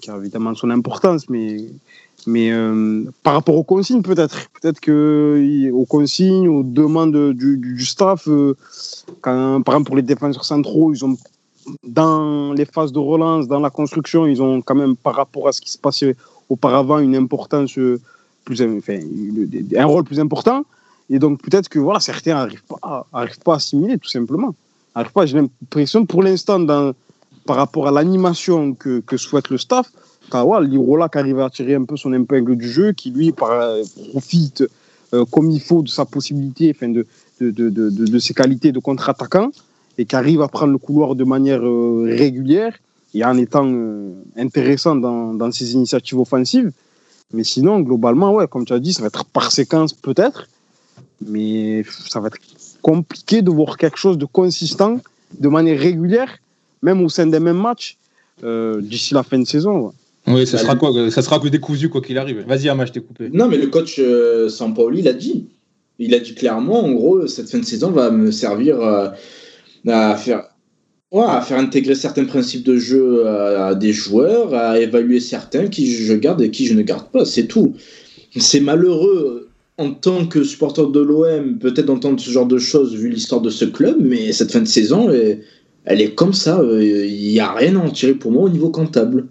qui 0.00 0.10
a 0.10 0.16
évidemment 0.16 0.54
son 0.54 0.70
importance, 0.70 1.28
mais 1.28 1.58
mais 2.26 2.50
euh, 2.50 3.04
par 3.22 3.34
rapport 3.34 3.56
aux 3.56 3.64
consignes, 3.64 4.02
peut-être. 4.02 4.48
Peut-être 4.60 4.80
que 4.80 5.70
aux 5.72 5.84
consignes, 5.84 6.48
aux 6.48 6.62
demandes 6.62 7.32
du, 7.32 7.84
staff, 7.84 8.28
euh, 8.28 8.56
quand, 9.20 9.62
par 9.62 9.74
exemple 9.74 9.86
pour 9.88 9.96
les 9.96 10.02
défenseurs 10.02 10.44
centraux, 10.44 10.92
ils 10.92 11.04
ont 11.04 11.16
dans 11.82 12.52
les 12.52 12.66
phases 12.66 12.92
de 12.92 12.98
relance, 12.98 13.48
dans 13.48 13.60
la 13.60 13.70
construction, 13.70 14.26
ils 14.26 14.42
ont 14.42 14.60
quand 14.60 14.74
même 14.74 14.96
par 14.96 15.14
rapport 15.14 15.48
à 15.48 15.52
ce 15.52 15.60
qui 15.60 15.70
se 15.70 15.78
passait 15.78 16.14
auparavant 16.50 16.98
une 16.98 17.16
importance 17.16 17.78
plus, 18.44 18.62
un 18.62 19.86
rôle 19.86 20.04
plus 20.04 20.20
important. 20.20 20.64
Et 21.10 21.18
donc 21.18 21.42
peut-être 21.42 21.68
que 21.68 21.78
voilà, 21.78 22.00
certains 22.00 22.34
n'arrivent 22.34 22.64
pas, 22.64 23.06
arrivent 23.12 23.38
pas 23.40 23.54
à 23.54 23.56
assimiler 23.56 23.98
tout 23.98 24.08
simplement. 24.08 24.54
J'ai 25.24 25.36
l'impression 25.36 26.06
pour 26.06 26.22
l'instant, 26.22 26.64
par 27.46 27.56
rapport 27.56 27.88
à 27.88 27.90
l'animation 27.90 28.74
que 28.74 29.16
souhaite 29.16 29.48
le 29.48 29.58
staff, 29.58 29.90
Lirola 30.32 31.08
qui 31.08 31.18
arrive 31.18 31.40
à 31.40 31.50
tirer 31.50 31.74
un 31.74 31.84
peu 31.84 31.96
son 31.96 32.12
épingle 32.12 32.56
du 32.56 32.68
jeu, 32.68 32.92
qui 32.92 33.10
lui 33.10 33.32
profite 33.32 34.64
euh, 35.14 35.24
comme 35.30 35.50
il 35.50 35.60
faut 35.60 35.82
de 35.82 35.88
sa 35.88 36.04
possibilité, 36.04 36.72
enfin 36.74 36.88
de, 36.88 38.18
ses 38.18 38.34
qualités 38.34 38.72
de 38.72 38.80
contre-attaquant, 38.80 39.50
et 39.96 40.06
qui 40.06 40.16
arrive 40.16 40.42
à 40.42 40.48
prendre 40.48 40.72
le 40.72 40.78
couloir 40.78 41.14
de 41.14 41.24
manière 41.24 41.64
euh, 41.64 42.04
régulière 42.08 42.74
et 43.14 43.24
en 43.24 43.36
étant 43.38 43.66
euh, 43.66 44.12
intéressant 44.36 44.96
dans, 44.96 45.34
dans, 45.34 45.52
ses 45.52 45.74
initiatives 45.74 46.18
offensives. 46.18 46.72
Mais 47.32 47.44
sinon, 47.44 47.80
globalement, 47.80 48.32
ouais, 48.34 48.48
comme 48.48 48.64
tu 48.64 48.72
as 48.72 48.80
dit, 48.80 48.92
ça 48.92 49.02
va 49.02 49.08
être 49.08 49.24
par 49.24 49.52
séquence 49.52 49.92
peut-être, 49.92 50.48
mais 51.24 51.84
ça 52.08 52.18
va 52.18 52.26
être 52.28 52.38
compliqué 52.82 53.40
de 53.40 53.50
voir 53.50 53.76
quelque 53.76 53.98
chose 53.98 54.18
de 54.18 54.24
consistant 54.24 55.00
de 55.38 55.48
manière 55.48 55.78
régulière, 55.78 56.38
même 56.82 57.00
au 57.02 57.08
sein 57.08 57.26
des 57.26 57.40
mêmes 57.40 57.60
matchs, 57.60 57.96
d'ici 58.42 59.14
la 59.14 59.22
fin 59.22 59.38
de 59.38 59.44
saison. 59.44 59.92
Oui, 60.26 60.46
ça 60.46 60.58
sera 60.58 60.76
quoi 60.76 60.90
Ça 61.10 61.22
sera 61.22 61.38
que 61.38 61.48
décousu 61.48 61.88
quoi 61.88 62.00
qu'il 62.00 62.16
arrive. 62.16 62.44
Vas-y, 62.46 62.68
Ama, 62.68 62.86
je 62.86 62.92
t'ai 62.92 63.00
coupé. 63.00 63.28
Non, 63.32 63.48
mais 63.48 63.58
le 63.58 63.66
coach 63.66 63.96
euh, 63.98 64.48
Sampaoli 64.48 65.02
l'a 65.02 65.12
dit. 65.12 65.48
Il 65.98 66.14
a 66.14 66.18
dit 66.18 66.34
clairement, 66.34 66.84
en 66.84 66.92
gros, 66.92 67.26
cette 67.26 67.50
fin 67.50 67.58
de 67.58 67.64
saison 67.64 67.90
va 67.90 68.10
me 68.10 68.30
servir 68.30 68.80
euh, 68.80 69.08
à 69.86 70.16
faire. 70.16 70.48
à 71.12 71.40
faire 71.42 71.58
intégrer 71.58 71.94
certains 71.94 72.24
principes 72.24 72.64
de 72.64 72.76
jeu 72.76 73.26
à, 73.26 73.74
des 73.74 73.92
joueurs, 73.92 74.54
à 74.54 74.80
évaluer 74.80 75.20
certains 75.20 75.68
qui 75.68 75.92
je 75.92 76.14
garde 76.14 76.40
et 76.42 76.50
qui 76.50 76.66
je 76.66 76.74
ne 76.74 76.82
garde 76.82 77.08
pas, 77.10 77.24
c'est 77.24 77.46
tout. 77.46 77.74
C'est 78.36 78.60
malheureux 78.60 79.50
en 79.76 79.90
tant 79.92 80.26
que 80.26 80.42
supporter 80.42 80.90
de 80.90 81.00
l'OM, 81.00 81.58
peut-être 81.58 81.86
d'entendre 81.86 82.18
ce 82.18 82.30
genre 82.30 82.46
de 82.46 82.58
choses 82.58 82.94
vu 82.94 83.08
l'histoire 83.08 83.40
de 83.40 83.50
ce 83.50 83.64
club, 83.64 83.98
mais 84.00 84.32
cette 84.32 84.52
fin 84.52 84.60
de 84.60 84.66
saison, 84.66 85.10
elle, 85.10 85.42
elle 85.84 86.00
est 86.00 86.14
comme 86.14 86.32
ça. 86.32 86.60
Il 86.64 87.28
n'y 87.30 87.40
a 87.40 87.52
rien 87.52 87.76
à 87.76 87.80
en 87.80 87.90
tirer 87.90 88.14
pour 88.14 88.32
moi 88.32 88.44
au 88.44 88.48
niveau 88.48 88.70
comptable 88.70 89.28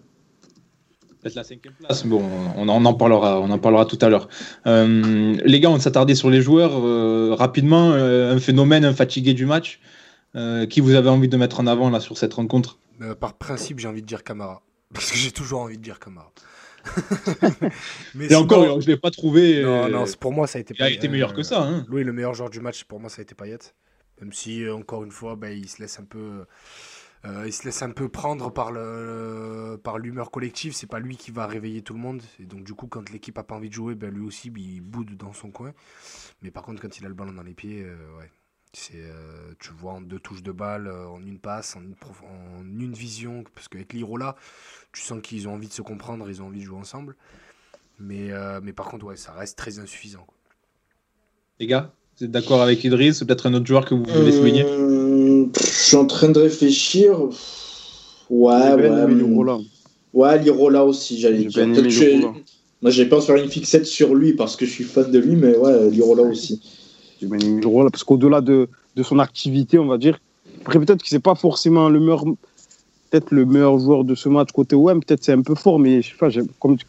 la 1.35 1.43
cinquième 1.43 1.73
place. 1.73 2.05
Bon, 2.05 2.23
on 2.57 2.67
en, 2.67 2.93
parlera, 2.93 3.39
on 3.39 3.49
en 3.49 3.59
parlera 3.59 3.85
tout 3.85 3.97
à 4.01 4.09
l'heure. 4.09 4.27
Euh, 4.67 5.35
les 5.43 5.59
gars, 5.59 5.69
on 5.69 5.79
s'attardait 5.79 6.15
sur 6.15 6.29
les 6.29 6.41
joueurs 6.41 6.73
euh, 6.75 7.35
rapidement. 7.37 7.91
Euh, 7.91 8.35
un 8.35 8.39
phénomène, 8.39 8.85
un 8.85 8.93
fatigué 8.93 9.33
du 9.33 9.45
match. 9.45 9.79
qui 10.69 10.81
vous 10.81 10.95
avez 10.95 11.09
envie 11.09 11.27
de 11.27 11.37
mettre 11.37 11.59
en 11.59 11.67
avant 11.67 11.89
là 11.89 11.99
sur 11.99 12.17
cette 12.17 12.33
rencontre? 12.33 12.79
Par 13.19 13.33
principe, 13.33 13.79
j'ai 13.79 13.87
envie 13.87 14.01
de 14.01 14.07
dire 14.07 14.23
Camara, 14.23 14.61
parce 14.93 15.11
que 15.11 15.17
j'ai 15.17 15.31
toujours 15.31 15.61
envie 15.61 15.77
de 15.77 15.83
dire 15.83 15.99
Camara. 15.99 16.31
Mais 18.15 18.27
Et 18.31 18.35
encore, 18.35 18.81
je 18.81 18.87
l'ai 18.87 18.97
pas 18.97 19.11
trouvé. 19.11 19.61
Non, 19.63 19.89
non, 19.89 20.05
pour 20.19 20.33
moi, 20.33 20.47
ça 20.47 20.57
a 20.57 20.61
été. 20.61 20.73
Il 20.77 20.83
a 20.83 20.89
été 20.89 21.07
meilleur 21.07 21.33
que 21.33 21.43
ça. 21.43 21.61
Hein. 21.63 21.85
Louis, 21.87 22.03
le 22.03 22.11
meilleur 22.11 22.33
joueur 22.33 22.49
du 22.49 22.59
match, 22.59 22.83
pour 22.83 22.99
moi, 22.99 23.09
ça 23.09 23.21
a 23.21 23.23
été 23.23 23.35
Payet. 23.35 23.59
Même 24.19 24.33
si, 24.33 24.67
encore 24.69 25.03
une 25.03 25.11
fois, 25.11 25.35
bah, 25.35 25.51
il 25.51 25.67
se 25.67 25.81
laisse 25.81 25.99
un 25.99 26.05
peu 26.05 26.19
euh, 26.19 26.45
il 27.25 27.53
se 27.53 27.63
laisse 27.63 27.81
un 27.81 27.91
peu 27.91 28.09
prendre 28.09 28.51
par 28.51 28.71
le 28.71 29.79
par 29.83 29.97
l'humeur 29.97 30.31
collective. 30.31 30.73
C'est 30.73 30.87
pas 30.87 30.99
lui 30.99 31.15
qui 31.17 31.31
va 31.31 31.47
réveiller 31.47 31.81
tout 31.81 31.93
le 31.93 31.99
monde. 31.99 32.21
Et 32.39 32.45
donc 32.45 32.63
du 32.63 32.73
coup, 32.73 32.87
quand 32.87 33.09
l'équipe 33.09 33.37
a 33.37 33.43
pas 33.43 33.55
envie 33.55 33.69
de 33.69 33.73
jouer, 33.73 33.95
ben 33.95 34.13
lui 34.13 34.25
aussi, 34.25 34.51
il 34.55 34.81
boude 34.81 35.15
dans 35.15 35.33
son 35.33 35.51
coin. 35.51 35.73
Mais 36.41 36.51
par 36.51 36.63
contre, 36.63 36.81
quand 36.81 36.97
il 36.97 37.05
a 37.05 37.07
le 37.07 37.13
ballon 37.13 37.33
dans 37.33 37.43
les 37.43 37.53
pieds, 37.53 37.83
euh, 37.83 38.17
ouais, 38.17 38.29
c'est 38.73 38.95
euh, 38.97 39.53
tu 39.59 39.71
vois 39.71 39.93
en 39.93 40.01
deux 40.01 40.19
touches 40.19 40.43
de 40.43 40.51
balle, 40.51 40.89
en 40.89 41.21
une 41.21 41.39
passe, 41.39 41.75
en 41.75 41.81
une, 41.81 41.95
en 42.23 42.63
une 42.63 42.93
vision. 42.93 43.43
Parce 43.55 43.67
qu'avec 43.69 43.93
l'Irola, 43.93 44.35
tu 44.91 45.01
sens 45.01 45.21
qu'ils 45.21 45.47
ont 45.47 45.53
envie 45.53 45.69
de 45.69 45.73
se 45.73 45.81
comprendre, 45.81 46.29
ils 46.29 46.41
ont 46.41 46.47
envie 46.47 46.59
de 46.59 46.65
jouer 46.65 46.79
ensemble. 46.79 47.15
Mais 47.99 48.31
mais 48.61 48.73
par 48.73 48.87
contre, 48.87 49.05
ouais, 49.05 49.15
ça 49.15 49.31
reste 49.33 49.57
très 49.57 49.79
insuffisant. 49.79 50.27
Les 51.59 51.67
gars, 51.67 51.93
vous 52.19 52.25
êtes 52.25 52.31
d'accord 52.31 52.61
avec 52.61 52.83
Idriss 52.83 53.23
Peut-être 53.23 53.47
un 53.47 53.53
autre 53.53 53.65
joueur 53.65 53.85
que 53.85 53.95
vous 53.95 54.03
voulez 54.03 54.31
souligner 54.31 54.65
je 55.59 55.65
suis 55.65 55.95
en 55.95 56.05
train 56.05 56.29
de 56.29 56.39
réfléchir. 56.39 57.19
Ouais, 58.29 58.73
ouais. 58.73 59.13
Lirola. 59.13 59.59
Ouais, 60.13 60.39
Lirola 60.39 60.85
aussi, 60.85 61.19
j'allais 61.19 61.45
dire. 61.45 61.67
Moi, 62.81 62.91
j'ai 62.91 63.05
pas 63.05 63.21
faire 63.21 63.37
une 63.37 63.49
fixette 63.49 63.85
sur 63.85 64.13
lui 64.13 64.33
parce 64.33 64.55
que 64.57 64.65
je 64.65 64.71
suis 64.71 64.83
fan 64.83 65.09
de 65.09 65.19
lui, 65.19 65.35
mais 65.35 65.55
ouais, 65.55 65.89
Lirola 65.89 66.23
aussi. 66.23 66.61
J'ai 67.21 67.27
bien 67.27 67.37
Lirola 67.37 67.89
parce 67.89 68.03
qu'au-delà 68.03 68.41
de, 68.41 68.67
de, 68.95 69.03
son 69.03 69.19
activité, 69.19 69.79
on 69.79 69.85
va 69.85 69.97
dire, 69.97 70.19
après 70.61 70.79
peut-être 70.79 71.01
que 71.01 71.07
c'est 71.07 71.19
pas 71.19 71.35
forcément 71.35 71.89
le 71.89 71.99
meilleur. 71.99 72.25
Peut-être 73.13 73.31
le 73.31 73.45
meilleur 73.45 73.77
joueur 73.77 74.03
de 74.03 74.15
ce 74.15 74.27
match 74.27 74.51
côté 74.51 74.75
OM. 74.75 74.99
Peut-être 75.03 75.23
c'est 75.23 75.33
un 75.33 75.41
peu 75.41 75.53
fort, 75.53 75.77
mais 75.77 76.01
je 76.01 76.09
sais 76.09 76.15
pas, 76.17 76.29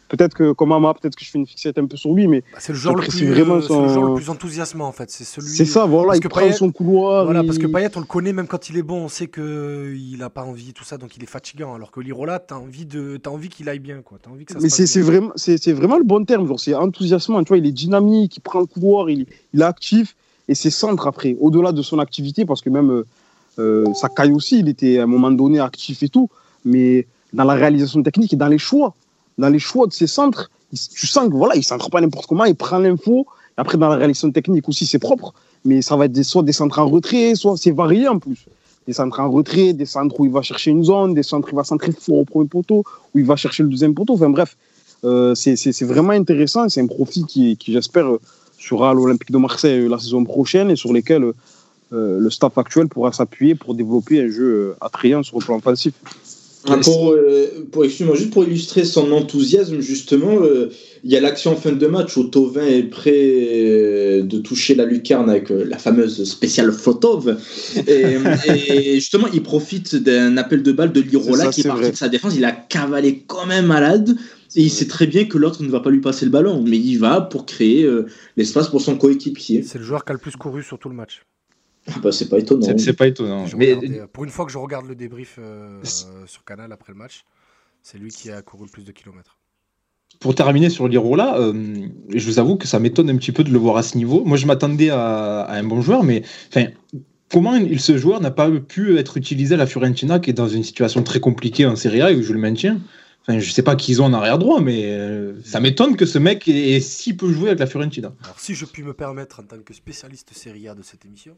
peut-être 0.09 0.33
que 0.33 0.53
comme 0.53 0.71
Ama, 0.71 0.95
peut-être 0.95 1.15
que 1.15 1.23
je 1.23 1.29
fais 1.29 1.37
une 1.37 1.45
fixette 1.45 1.77
un 1.77 1.85
peu 1.85 1.97
sur 1.97 2.13
lui, 2.13 2.27
mais 2.27 2.41
bah, 2.41 2.57
c'est 2.59 2.73
le 2.73 2.79
joueur 2.79 2.95
le 2.95 3.03
plus, 3.03 3.29
vraiment 3.29 3.61
son... 3.61 3.85
le, 3.85 4.09
le 4.09 4.15
plus 4.15 4.29
enthousiasmant 4.29 4.87
en 4.87 4.91
fait. 4.91 5.11
C'est 5.11 5.23
celui. 5.23 5.47
C'est 5.47 5.65
ça, 5.65 5.85
voilà, 5.85 6.15
il 6.15 6.27
prend 6.27 6.51
son 6.51 6.71
couloir. 6.71 7.25
Voilà, 7.25 7.43
parce 7.43 7.59
que 7.59 7.67
Payet, 7.67 7.95
on 7.95 7.99
le 7.99 8.07
connaît 8.07 8.33
même 8.33 8.47
quand 8.47 8.69
il 8.69 8.77
est 8.77 8.83
bon, 8.83 9.03
on 9.03 9.07
sait 9.07 9.27
que 9.27 9.93
il 9.95 10.21
a 10.23 10.31
pas 10.31 10.43
envie 10.43 10.73
tout 10.73 10.83
ça, 10.83 10.97
donc 10.97 11.15
il 11.15 11.21
est 11.21 11.27
fatigant. 11.27 11.75
Alors 11.75 11.91
que 11.91 11.99
Lirola, 11.99 12.39
t'as 12.39 12.55
envie 12.55 12.85
de, 12.85 13.19
as 13.23 13.29
envie 13.29 13.49
qu'il 13.49 13.69
aille 13.69 13.79
bien, 13.79 14.01
quoi. 14.01 14.17
As 14.25 14.29
envie 14.29 14.45
que 14.45 14.53
ça 14.53 14.59
mais 14.59 14.69
c'est 14.69 15.01
vraiment, 15.01 15.31
c'est 15.35 15.73
vraiment 15.73 15.97
le 15.97 16.03
bon 16.03 16.25
terme. 16.25 16.51
C'est 16.57 16.73
enthousiasmant. 16.73 17.43
Tu 17.43 17.49
vois, 17.49 17.59
il 17.59 17.67
est 17.67 17.71
dynamique, 17.71 18.37
il 18.37 18.41
prend 18.41 18.61
le 18.61 18.65
couloir, 18.65 19.11
il, 19.11 19.27
il 19.53 19.61
est 19.61 19.63
actif 19.63 20.15
et 20.47 20.55
c'est 20.55 20.69
centre 20.69 21.07
après, 21.07 21.35
au-delà 21.39 21.71
de 21.71 21.81
son 21.81 21.99
activité, 21.99 22.45
parce 22.45 22.61
que 22.61 22.69
même 22.69 22.91
euh, 22.91 23.05
euh, 23.59 23.85
Sakai 23.93 24.31
aussi, 24.31 24.59
il 24.59 24.69
était 24.69 24.99
à 24.99 25.03
un 25.03 25.07
moment 25.07 25.31
donné 25.31 25.59
actif 25.59 26.03
et 26.03 26.09
tout, 26.09 26.29
mais 26.63 27.07
dans 27.33 27.43
la 27.43 27.53
réalisation 27.53 28.01
technique 28.03 28.33
et 28.33 28.35
dans 28.35 28.47
les 28.47 28.57
choix, 28.57 28.93
dans 29.37 29.49
les 29.49 29.59
choix 29.59 29.87
de 29.87 29.93
ses 29.93 30.07
centres, 30.07 30.49
tu 30.71 31.07
sens 31.07 31.29
que 31.29 31.33
voilà, 31.33 31.55
il 31.55 31.63
centre 31.63 31.89
pas 31.89 32.01
n'importe 32.01 32.27
comment, 32.27 32.45
il 32.45 32.55
prend 32.55 32.79
l'info. 32.79 33.25
Après, 33.57 33.77
dans 33.77 33.87
la 33.87 33.95
réalisation 33.95 34.31
technique 34.31 34.67
aussi, 34.67 34.85
c'est 34.85 34.99
propre, 34.99 35.33
mais 35.63 35.81
ça 35.81 35.95
va 35.95 36.05
être 36.05 36.23
soit 36.23 36.43
des 36.43 36.51
centres 36.51 36.79
en 36.79 36.87
retrait, 36.87 37.35
soit 37.35 37.55
c'est 37.57 37.71
varié 37.71 38.07
en 38.07 38.19
plus. 38.19 38.45
Des 38.87 38.93
centres 38.93 39.19
en 39.19 39.31
retrait, 39.31 39.73
des 39.73 39.85
centres 39.85 40.19
où 40.19 40.25
il 40.25 40.31
va 40.31 40.41
chercher 40.41 40.71
une 40.71 40.83
zone, 40.83 41.13
des 41.13 41.23
centres 41.23 41.47
où 41.47 41.51
il 41.51 41.55
va 41.55 41.63
centrer 41.63 41.91
fort 41.91 42.17
au 42.17 42.25
premier 42.25 42.47
poteau, 42.47 42.83
où 43.13 43.19
il 43.19 43.25
va 43.25 43.35
chercher 43.35 43.63
le 43.63 43.69
deuxième 43.69 43.95
poteau. 43.95 44.13
Enfin 44.13 44.29
bref, 44.29 44.57
euh, 45.05 45.33
c'est 45.35 45.83
vraiment 45.83 46.11
intéressant. 46.11 46.67
C'est 46.69 46.81
un 46.81 46.87
profit 46.87 47.25
qui, 47.25 47.57
qui 47.57 47.71
j'espère, 47.71 48.07
sera 48.59 48.91
à 48.91 48.93
l'Olympique 48.93 49.31
de 49.31 49.37
Marseille 49.37 49.87
la 49.87 49.97
saison 49.97 50.23
prochaine 50.23 50.69
et 50.69 50.75
sur 50.75 50.93
lesquels 50.93 51.31
euh, 51.95 52.19
le 52.19 52.29
staff 52.29 52.57
actuel 52.57 52.87
pourra 52.87 53.11
s'appuyer 53.11 53.55
pour 53.55 53.73
développer 53.73 54.21
un 54.21 54.29
jeu 54.29 54.43
euh, 54.43 54.75
attrayant 54.81 55.23
sur 55.23 55.39
le 55.39 55.45
plan 55.45 55.57
offensif. 55.57 55.93
Ah, 56.67 56.77
pour, 56.83 57.11
euh, 57.11 57.67
pour, 57.71 57.83
juste 57.83 58.31
pour 58.31 58.43
illustrer 58.43 58.85
son 58.85 59.11
enthousiasme, 59.11 59.81
justement, 59.81 60.39
il 61.03 61.11
y 61.11 61.15
a 61.15 61.21
l'action 61.21 61.51
en 61.51 61.55
fin 61.55 61.71
de 61.71 61.87
match 61.87 62.17
où 62.17 62.23
Tovin 62.23 62.65
est 62.65 62.89
prêt 62.89 64.23
de 64.23 64.37
toucher 64.39 64.73
la 64.73 64.85
lucarne 64.85 65.29
avec 65.29 65.51
la 65.51 65.77
fameuse 65.77 66.23
spéciale 66.23 66.71
Fotov. 66.71 67.37
Et, 67.87 68.95
justement, 68.95 69.27
il 69.31 69.43
profite 69.43 69.95
d'un 69.95 70.37
appel 70.37 70.63
de 70.63 70.71
balle 70.71 70.91
de 70.91 71.01
Lirola 71.01 71.49
qui 71.49 71.61
est 71.61 71.67
parti 71.67 71.91
de 71.91 71.95
sa 71.95 72.09
défense. 72.09 72.33
Il 72.35 72.45
a 72.45 72.51
cavalé 72.51 73.19
comme 73.27 73.51
un 73.51 73.61
malade. 73.61 74.17
Et 74.55 74.63
il 74.63 74.71
sait 74.71 74.87
très 74.87 75.05
bien 75.05 75.25
que 75.25 75.37
l'autre 75.37 75.61
ne 75.61 75.69
va 75.69 75.81
pas 75.81 75.91
lui 75.91 76.01
passer 76.01 76.25
le 76.25 76.31
ballon, 76.31 76.63
mais 76.67 76.77
il 76.77 76.97
va 76.97 77.21
pour 77.21 77.45
créer 77.45 77.87
l'espace 78.37 78.69
pour 78.69 78.81
son 78.81 78.97
coéquipier. 78.97 79.61
C'est 79.61 79.77
le 79.77 79.83
joueur 79.83 80.03
qui 80.03 80.09
a 80.09 80.13
le 80.13 80.19
plus 80.19 80.35
couru 80.35 80.63
sur 80.63 80.79
tout 80.79 80.89
le 80.89 80.95
match. 80.95 81.21
Ah 81.87 81.99
bah, 82.01 82.11
c'est 82.11 82.29
pas 82.29 82.39
étonnant. 82.39 82.77
C'est 82.77 82.93
pas 82.93 83.07
étonnant. 83.07 83.45
Mais... 83.57 83.73
Euh, 83.73 84.07
pour 84.11 84.23
une 84.23 84.29
fois 84.29 84.45
que 84.45 84.51
je 84.51 84.57
regarde 84.57 84.87
le 84.87 84.95
débrief 84.95 85.37
euh, 85.39 85.79
sur 86.25 86.43
Canal 86.43 86.71
après 86.71 86.93
le 86.93 86.97
match, 86.97 87.25
c'est 87.81 87.97
lui 87.97 88.09
qui 88.09 88.31
a 88.31 88.41
couru 88.41 88.65
le 88.65 88.71
plus 88.71 88.85
de 88.85 88.91
kilomètres. 88.91 89.37
Pour 90.19 90.33
terminer 90.33 90.69
sur 90.69 90.87
l'Irola, 90.87 91.37
euh, 91.39 91.87
je 92.09 92.25
vous 92.25 92.39
avoue 92.39 92.55
que 92.55 92.67
ça 92.67 92.79
m'étonne 92.79 93.09
un 93.09 93.17
petit 93.17 93.31
peu 93.31 93.43
de 93.43 93.51
le 93.51 93.59
voir 93.59 93.77
à 93.77 93.83
ce 93.83 93.97
niveau. 93.97 94.23
Moi, 94.23 94.37
je 94.37 94.45
m'attendais 94.45 94.89
à, 94.89 95.47
un 95.49 95.63
bon 95.63 95.81
joueur, 95.81 96.03
mais 96.03 96.23
comment 97.29 97.55
il, 97.55 97.79
ce 97.79 97.97
joueur 97.97 98.21
n'a 98.21 98.31
pas 98.31 98.49
pu 98.49 98.97
être 98.97 99.17
utilisé 99.17 99.55
à 99.55 99.57
la 99.57 99.67
Fiorentina, 99.67 100.19
qui 100.19 100.29
est 100.29 100.33
dans 100.33 100.47
une 100.47 100.63
situation 100.63 101.03
très 101.03 101.19
compliquée 101.19 101.65
en 101.65 101.75
Serie 101.75 102.01
A 102.01 102.11
et 102.11 102.15
où 102.15 102.23
je 102.23 102.33
le 102.33 102.39
maintiens 102.39 102.79
Enfin, 103.27 103.39
je 103.39 103.51
sais 103.51 103.63
pas 103.63 103.75
qui 103.75 103.91
ils 103.91 104.01
ont 104.03 104.05
en 104.05 104.13
arrière 104.13 104.37
droit, 104.37 104.61
mais 104.61 104.83
euh, 104.85 105.33
ça 105.43 105.59
m'étonne 105.59 105.95
que 105.95 106.05
ce 106.05 106.19
mec 106.19 106.47
ait, 106.47 106.79
si 106.79 107.15
peu 107.15 107.31
joué 107.31 107.47
avec 107.47 107.59
la 107.59 107.65
Fiorentina. 107.65 108.13
Alors, 108.23 108.39
si 108.39 108.53
je 108.53 108.65
puis 108.65 108.83
me 108.83 108.93
permettre, 108.93 109.39
en 109.39 109.43
tant 109.43 109.57
que 109.57 109.73
spécialiste 109.73 110.29
Serie 110.31 110.67
A 110.67 110.75
de 110.75 110.83
cette 110.83 111.05
émission. 111.05 111.35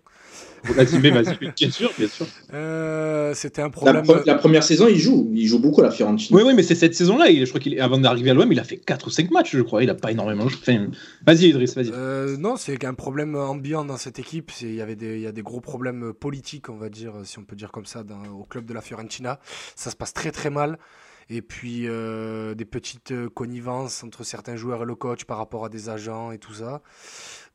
Vas-y, 0.65 1.00
bien 1.00 1.71
sûr, 1.71 1.89
bien 1.97 2.10
sûr. 2.10 2.26
Euh, 2.54 3.34
c'était 3.34 3.62
un 3.62 3.69
problème. 3.69 4.04
La, 4.26 4.36
première 4.36 4.63
saison, 4.63 4.89
il 4.89 4.97
joue. 4.97 5.32
Il 5.34 5.47
joue 5.47 5.60
beaucoup 5.60 5.80
à 5.80 5.86
la 5.86 5.91
Fiorentina. 5.91 6.38
Oui, 6.38 6.43
oui, 6.45 6.54
mais 6.54 6.63
c'est 6.63 6.76
cette 6.76 6.93
saison-là. 6.93 7.28
Je 7.30 7.45
crois 7.45 7.62
qu'il 7.62 7.80
avant 7.80 7.97
d'arriver 7.97 8.32
à 8.32 8.34
l'OM, 8.34 8.52
il 8.52 8.60
a 8.60 8.65
fait 8.65 8.78
4 8.78 9.08
ou 9.08 9.10
5 9.10 9.32
matchs, 9.32 9.56
je 9.56 9.62
crois. 9.62 9.82
Il 9.82 9.89
a 9.89 9.95
pas 9.95 10.12
énormément 10.12 10.50
joué. 10.50 10.60
vas-y, 11.26 11.47
Idriss, 11.47 11.73
vas-y. 11.76 11.91
Euh, 11.93 12.36
non, 12.36 12.58
c'est 12.58 12.76
qu'un 12.76 12.95
problème 12.95 13.36
ambiant 13.36 13.86
dans 13.86 13.97
cette 13.97 14.19
équipe. 14.19 14.52
Il 14.62 14.76
y, 14.76 14.82
avait 14.82 14.97
des, 14.97 15.21
y 15.21 15.28
a 15.28 15.32
des 15.32 15.43
gros 15.43 15.62
problèmes 15.62 16.12
politiques, 16.12 16.67
on 16.67 16.76
va 16.76 16.89
dire, 16.89 17.13
si 17.23 17.39
on 17.39 17.45
peut 17.45 17.56
dire 17.56 17.71
comme 17.71 17.86
ça, 17.86 18.04
dans, 18.04 18.26
au 18.26 18.43
club 18.43 18.65
de 18.65 18.73
la 18.73 18.82
Fiorentina. 18.82 19.39
Ça 19.78 19.89
se 19.89 19.95
passe 19.95 20.12
très, 20.12 20.32
très 20.32 20.50
mal 20.50 20.78
et 21.29 21.41
puis 21.41 21.87
euh, 21.87 22.55
des 22.55 22.65
petites 22.65 23.11
euh, 23.11 23.29
connivences 23.29 24.03
entre 24.03 24.23
certains 24.23 24.55
joueurs 24.55 24.83
et 24.83 24.85
le 24.85 24.95
coach 24.95 25.25
par 25.25 25.37
rapport 25.37 25.65
à 25.65 25.69
des 25.69 25.89
agents 25.89 26.31
et 26.31 26.37
tout 26.37 26.53
ça. 26.53 26.81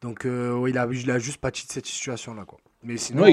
Donc 0.02 0.26
euh, 0.26 0.64
il, 0.68 0.76
a, 0.76 0.86
il 0.90 1.10
a 1.10 1.18
juste 1.18 1.38
pâti 1.38 1.66
de 1.66 1.72
cette 1.72 1.86
situation-là. 1.86 2.44
Quoi. 2.44 2.58
Mais 2.82 2.96
sinon, 2.96 3.24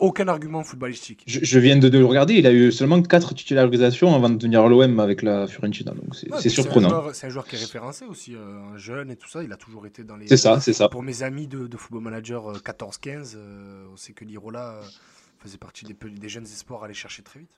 aucun 0.00 0.28
argument 0.28 0.62
footballistique. 0.62 1.24
Je, 1.26 1.58
viens 1.58 1.78
de, 1.78 1.88
le 1.88 2.04
regarder, 2.04 2.34
il 2.34 2.46
a 2.46 2.52
eu 2.52 2.70
seulement 2.70 3.00
4 3.00 3.34
titularisations 3.34 4.14
avant 4.14 4.28
de 4.28 4.36
devenir 4.36 4.62
à 4.62 4.68
l'OM 4.68 5.00
avec 5.00 5.22
la 5.22 5.46
Fiorentina. 5.46 5.92
Donc 5.92 6.14
c'est 6.14 6.50
surprenant. 6.50 7.14
C'est 7.14 7.26
un, 7.26 7.30
joueur 7.30 7.46
qui 7.46 7.56
est 7.56 7.60
référencé 7.60 8.04
aussi, 8.04 8.34
un 8.36 8.76
jeune 8.76 9.10
et 9.10 9.16
tout 9.16 9.28
ça. 9.28 9.42
Il 9.42 9.52
a 9.52 9.56
toujours 9.56 9.86
été 9.86 10.04
dans 10.04 10.16
les. 10.16 10.28
C'est 10.28 10.36
ça, 10.36 10.60
c'est 10.60 10.74
ça. 10.74 10.90
Pour 10.90 11.02
mes 11.02 11.22
amis 11.22 11.46
de, 11.46 11.66
de 11.66 11.76
Football 11.78 12.02
Manager 12.02 12.52
14-15, 12.58 13.38
on 13.90 13.96
sait 13.96 14.12
que 14.12 14.26
Lirola 14.26 14.78
faisait 15.38 15.58
partie 15.58 15.86
des, 15.86 15.94
des 15.94 16.28
jeunes 16.28 16.44
espoirs 16.44 16.82
à 16.82 16.84
aller 16.84 16.94
chercher 16.94 17.22
très 17.22 17.40
vite. 17.40 17.48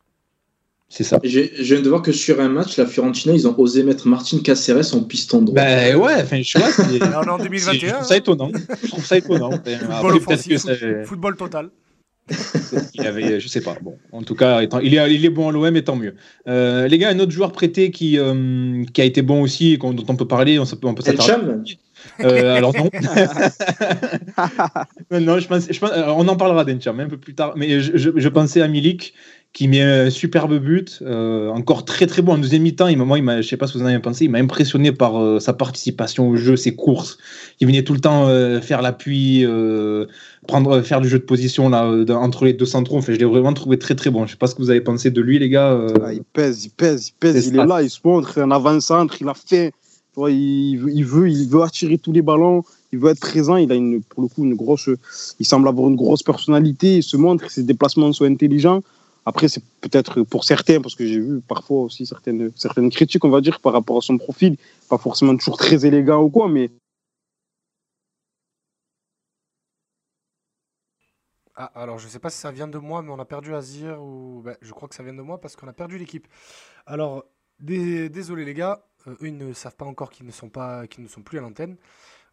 C'est 0.90 1.04
ça. 1.04 1.20
Je, 1.22 1.40
viens 1.40 1.82
de 1.82 1.88
voir 1.88 2.00
que 2.00 2.12
sur 2.12 2.40
un 2.40 2.48
match, 2.48 2.78
la 2.78 2.86
Fiorentina, 2.86 3.34
ils 3.34 3.46
ont 3.46 3.54
osé 3.58 3.82
mettre 3.82 4.08
Martin 4.08 4.38
Caceres 4.38 4.94
en 4.94 5.02
piston 5.02 5.42
droit. 5.42 5.54
Ben 5.54 5.96
ouais, 5.96 6.22
enfin, 6.22 6.40
je 6.42 6.58
vois. 6.58 7.34
En 7.34 7.38
2021. 7.42 7.78
Je 7.78 7.92
trouve 7.92 8.06
ça 8.06 8.16
étonnant. 8.16 8.50
Je 8.82 8.88
trouve 8.88 9.04
ça 9.04 9.18
étonnant. 9.18 9.50
football, 9.50 11.04
football 11.04 11.36
total. 11.36 11.70
il 12.94 13.06
avait, 13.06 13.40
je 13.40 13.48
sais 13.48 13.60
pas. 13.60 13.76
Bon, 13.80 13.96
en 14.12 14.22
tout 14.22 14.34
cas, 14.34 14.62
il, 14.82 14.94
est, 14.94 15.14
il 15.14 15.24
est 15.24 15.30
bon 15.30 15.48
à 15.48 15.52
l'OM 15.52 15.76
et 15.76 15.84
tant 15.84 15.96
mieux. 15.96 16.14
Euh, 16.46 16.86
les 16.86 16.98
gars, 16.98 17.10
un 17.10 17.18
autre 17.18 17.32
joueur 17.32 17.52
prêté 17.52 17.90
qui, 17.90 18.18
euh, 18.18 18.84
qui 18.92 19.00
a 19.00 19.04
été 19.04 19.22
bon 19.22 19.42
aussi, 19.42 19.78
dont 19.78 19.94
on 20.08 20.16
peut 20.16 20.28
parler, 20.28 20.58
on, 20.58 20.66
peut, 20.66 20.86
on 20.86 20.94
peut 20.94 21.02
euh, 22.20 22.54
alors 22.54 22.74
non. 22.76 22.90
non, 25.10 25.38
je 25.38 25.48
pense, 25.48 25.66
je 25.70 25.78
pense, 25.78 25.90
on 25.94 26.28
en 26.28 26.36
parlera 26.36 26.64
d'Encham 26.64 27.00
un 27.00 27.08
peu 27.08 27.16
plus 27.16 27.34
tard. 27.34 27.54
Mais 27.56 27.80
je, 27.80 27.96
je, 27.96 28.10
je 28.14 28.28
pensais 28.28 28.60
à 28.60 28.68
Milik 28.68 29.14
qui 29.52 29.66
met 29.66 29.80
un 29.80 30.10
superbe 30.10 30.58
but, 30.58 31.00
euh, 31.02 31.48
encore 31.50 31.84
très 31.84 32.06
très 32.06 32.22
bon 32.22 32.34
en 32.34 32.38
deuxième 32.38 32.62
mi-temps. 32.62 32.86
Il, 32.86 32.98
moi, 32.98 33.18
il 33.18 33.24
m'a, 33.24 33.40
je 33.40 33.48
sais 33.48 33.56
pas 33.56 33.66
ce 33.66 33.72
que 33.72 33.78
vous 33.78 33.84
en 33.84 33.88
avez 33.88 33.98
pensé, 33.98 34.26
il 34.26 34.30
m'a 34.30 34.38
impressionné 34.38 34.92
par 34.92 35.20
euh, 35.20 35.40
sa 35.40 35.52
participation 35.52 36.28
au 36.28 36.36
jeu, 36.36 36.56
ses 36.56 36.74
courses. 36.76 37.18
Il 37.60 37.66
venait 37.66 37.82
tout 37.82 37.94
le 37.94 38.00
temps 38.00 38.28
euh, 38.28 38.60
faire 38.60 38.82
l'appui, 38.82 39.44
prendre, 40.46 40.82
faire 40.82 41.00
du 41.00 41.08
jeu 41.08 41.18
de 41.18 41.24
position 41.24 41.68
là 41.68 41.86
entre 42.10 42.44
les 42.44 42.52
deux 42.52 42.66
centraux. 42.66 42.98
Enfin, 42.98 43.12
je 43.12 43.18
l'ai 43.18 43.24
vraiment 43.24 43.54
trouvé 43.54 43.78
très 43.78 43.94
très 43.94 44.10
bon. 44.10 44.26
Je 44.26 44.32
sais 44.32 44.36
pas 44.36 44.46
ce 44.46 44.54
que 44.54 44.62
vous 44.62 44.70
avez 44.70 44.80
pensé 44.80 45.10
de 45.10 45.20
lui, 45.20 45.38
les 45.38 45.48
gars. 45.48 45.78
Ah, 46.04 46.12
il 46.12 46.22
pèse, 46.22 46.66
il 46.66 46.70
pèse, 46.70 47.08
il 47.08 47.12
pèse. 47.18 47.46
il 47.46 47.58
est 47.58 47.66
là, 47.66 47.82
il 47.82 47.90
se 47.90 48.00
montre, 48.04 48.38
un 48.38 48.50
avant-centre, 48.50 49.16
il 49.20 49.28
a 49.28 49.34
fait. 49.34 49.72
Il, 50.16 50.90
il, 50.94 51.04
veut, 51.04 51.30
il 51.30 51.48
veut 51.48 51.62
attirer 51.62 51.96
tous 51.96 52.10
les 52.10 52.22
ballons 52.22 52.64
il 52.92 52.98
veut 52.98 53.10
être 53.10 53.20
présent, 53.20 53.56
il 53.56 53.70
a 53.70 53.74
une, 53.74 54.02
pour 54.02 54.22
le 54.22 54.28
coup 54.28 54.44
une 54.44 54.54
grosse, 54.54 54.88
il 55.38 55.46
semble 55.46 55.68
avoir 55.68 55.88
une 55.88 55.96
grosse 55.96 56.22
personnalité, 56.22 56.96
il 56.96 57.02
se 57.02 57.16
montre, 57.16 57.50
ses 57.50 57.62
déplacements 57.62 58.12
sont 58.12 58.24
intelligents. 58.24 58.82
Après, 59.28 59.48
c'est 59.48 59.62
peut-être 59.82 60.22
pour 60.22 60.44
certains, 60.44 60.80
parce 60.80 60.94
que 60.94 61.06
j'ai 61.06 61.20
vu 61.20 61.42
parfois 61.42 61.82
aussi 61.82 62.06
certaines, 62.06 62.50
certaines 62.56 62.88
critiques, 62.88 63.22
on 63.26 63.28
va 63.28 63.42
dire, 63.42 63.60
par 63.60 63.74
rapport 63.74 63.98
à 63.98 64.00
son 64.00 64.16
profil, 64.16 64.56
pas 64.88 64.96
forcément 64.96 65.36
toujours 65.36 65.58
très 65.58 65.84
élégant 65.84 66.22
ou 66.22 66.30
quoi, 66.30 66.48
mais. 66.48 66.70
Ah, 71.54 71.70
alors 71.74 71.98
je 71.98 72.06
ne 72.06 72.10
sais 72.10 72.18
pas 72.18 72.30
si 72.30 72.38
ça 72.38 72.50
vient 72.50 72.68
de 72.68 72.78
moi, 72.78 73.02
mais 73.02 73.10
on 73.10 73.18
a 73.18 73.26
perdu 73.26 73.54
Azir, 73.54 74.02
ou. 74.02 74.40
Ben, 74.42 74.56
je 74.62 74.72
crois 74.72 74.88
que 74.88 74.94
ça 74.94 75.02
vient 75.02 75.12
de 75.12 75.20
moi 75.20 75.38
parce 75.38 75.56
qu'on 75.56 75.68
a 75.68 75.74
perdu 75.74 75.98
l'équipe. 75.98 76.26
Alors, 76.86 77.26
désolé 77.60 78.46
les 78.46 78.54
gars, 78.54 78.82
euh, 79.08 79.12
eux 79.20 79.26
ils 79.28 79.36
ne 79.36 79.52
savent 79.52 79.76
pas 79.76 79.84
encore 79.84 80.08
qu'ils 80.08 80.24
ne, 80.24 80.32
sont 80.32 80.48
pas, 80.48 80.86
qu'ils 80.86 81.04
ne 81.04 81.08
sont 81.08 81.20
plus 81.20 81.36
à 81.36 81.42
l'antenne. 81.42 81.76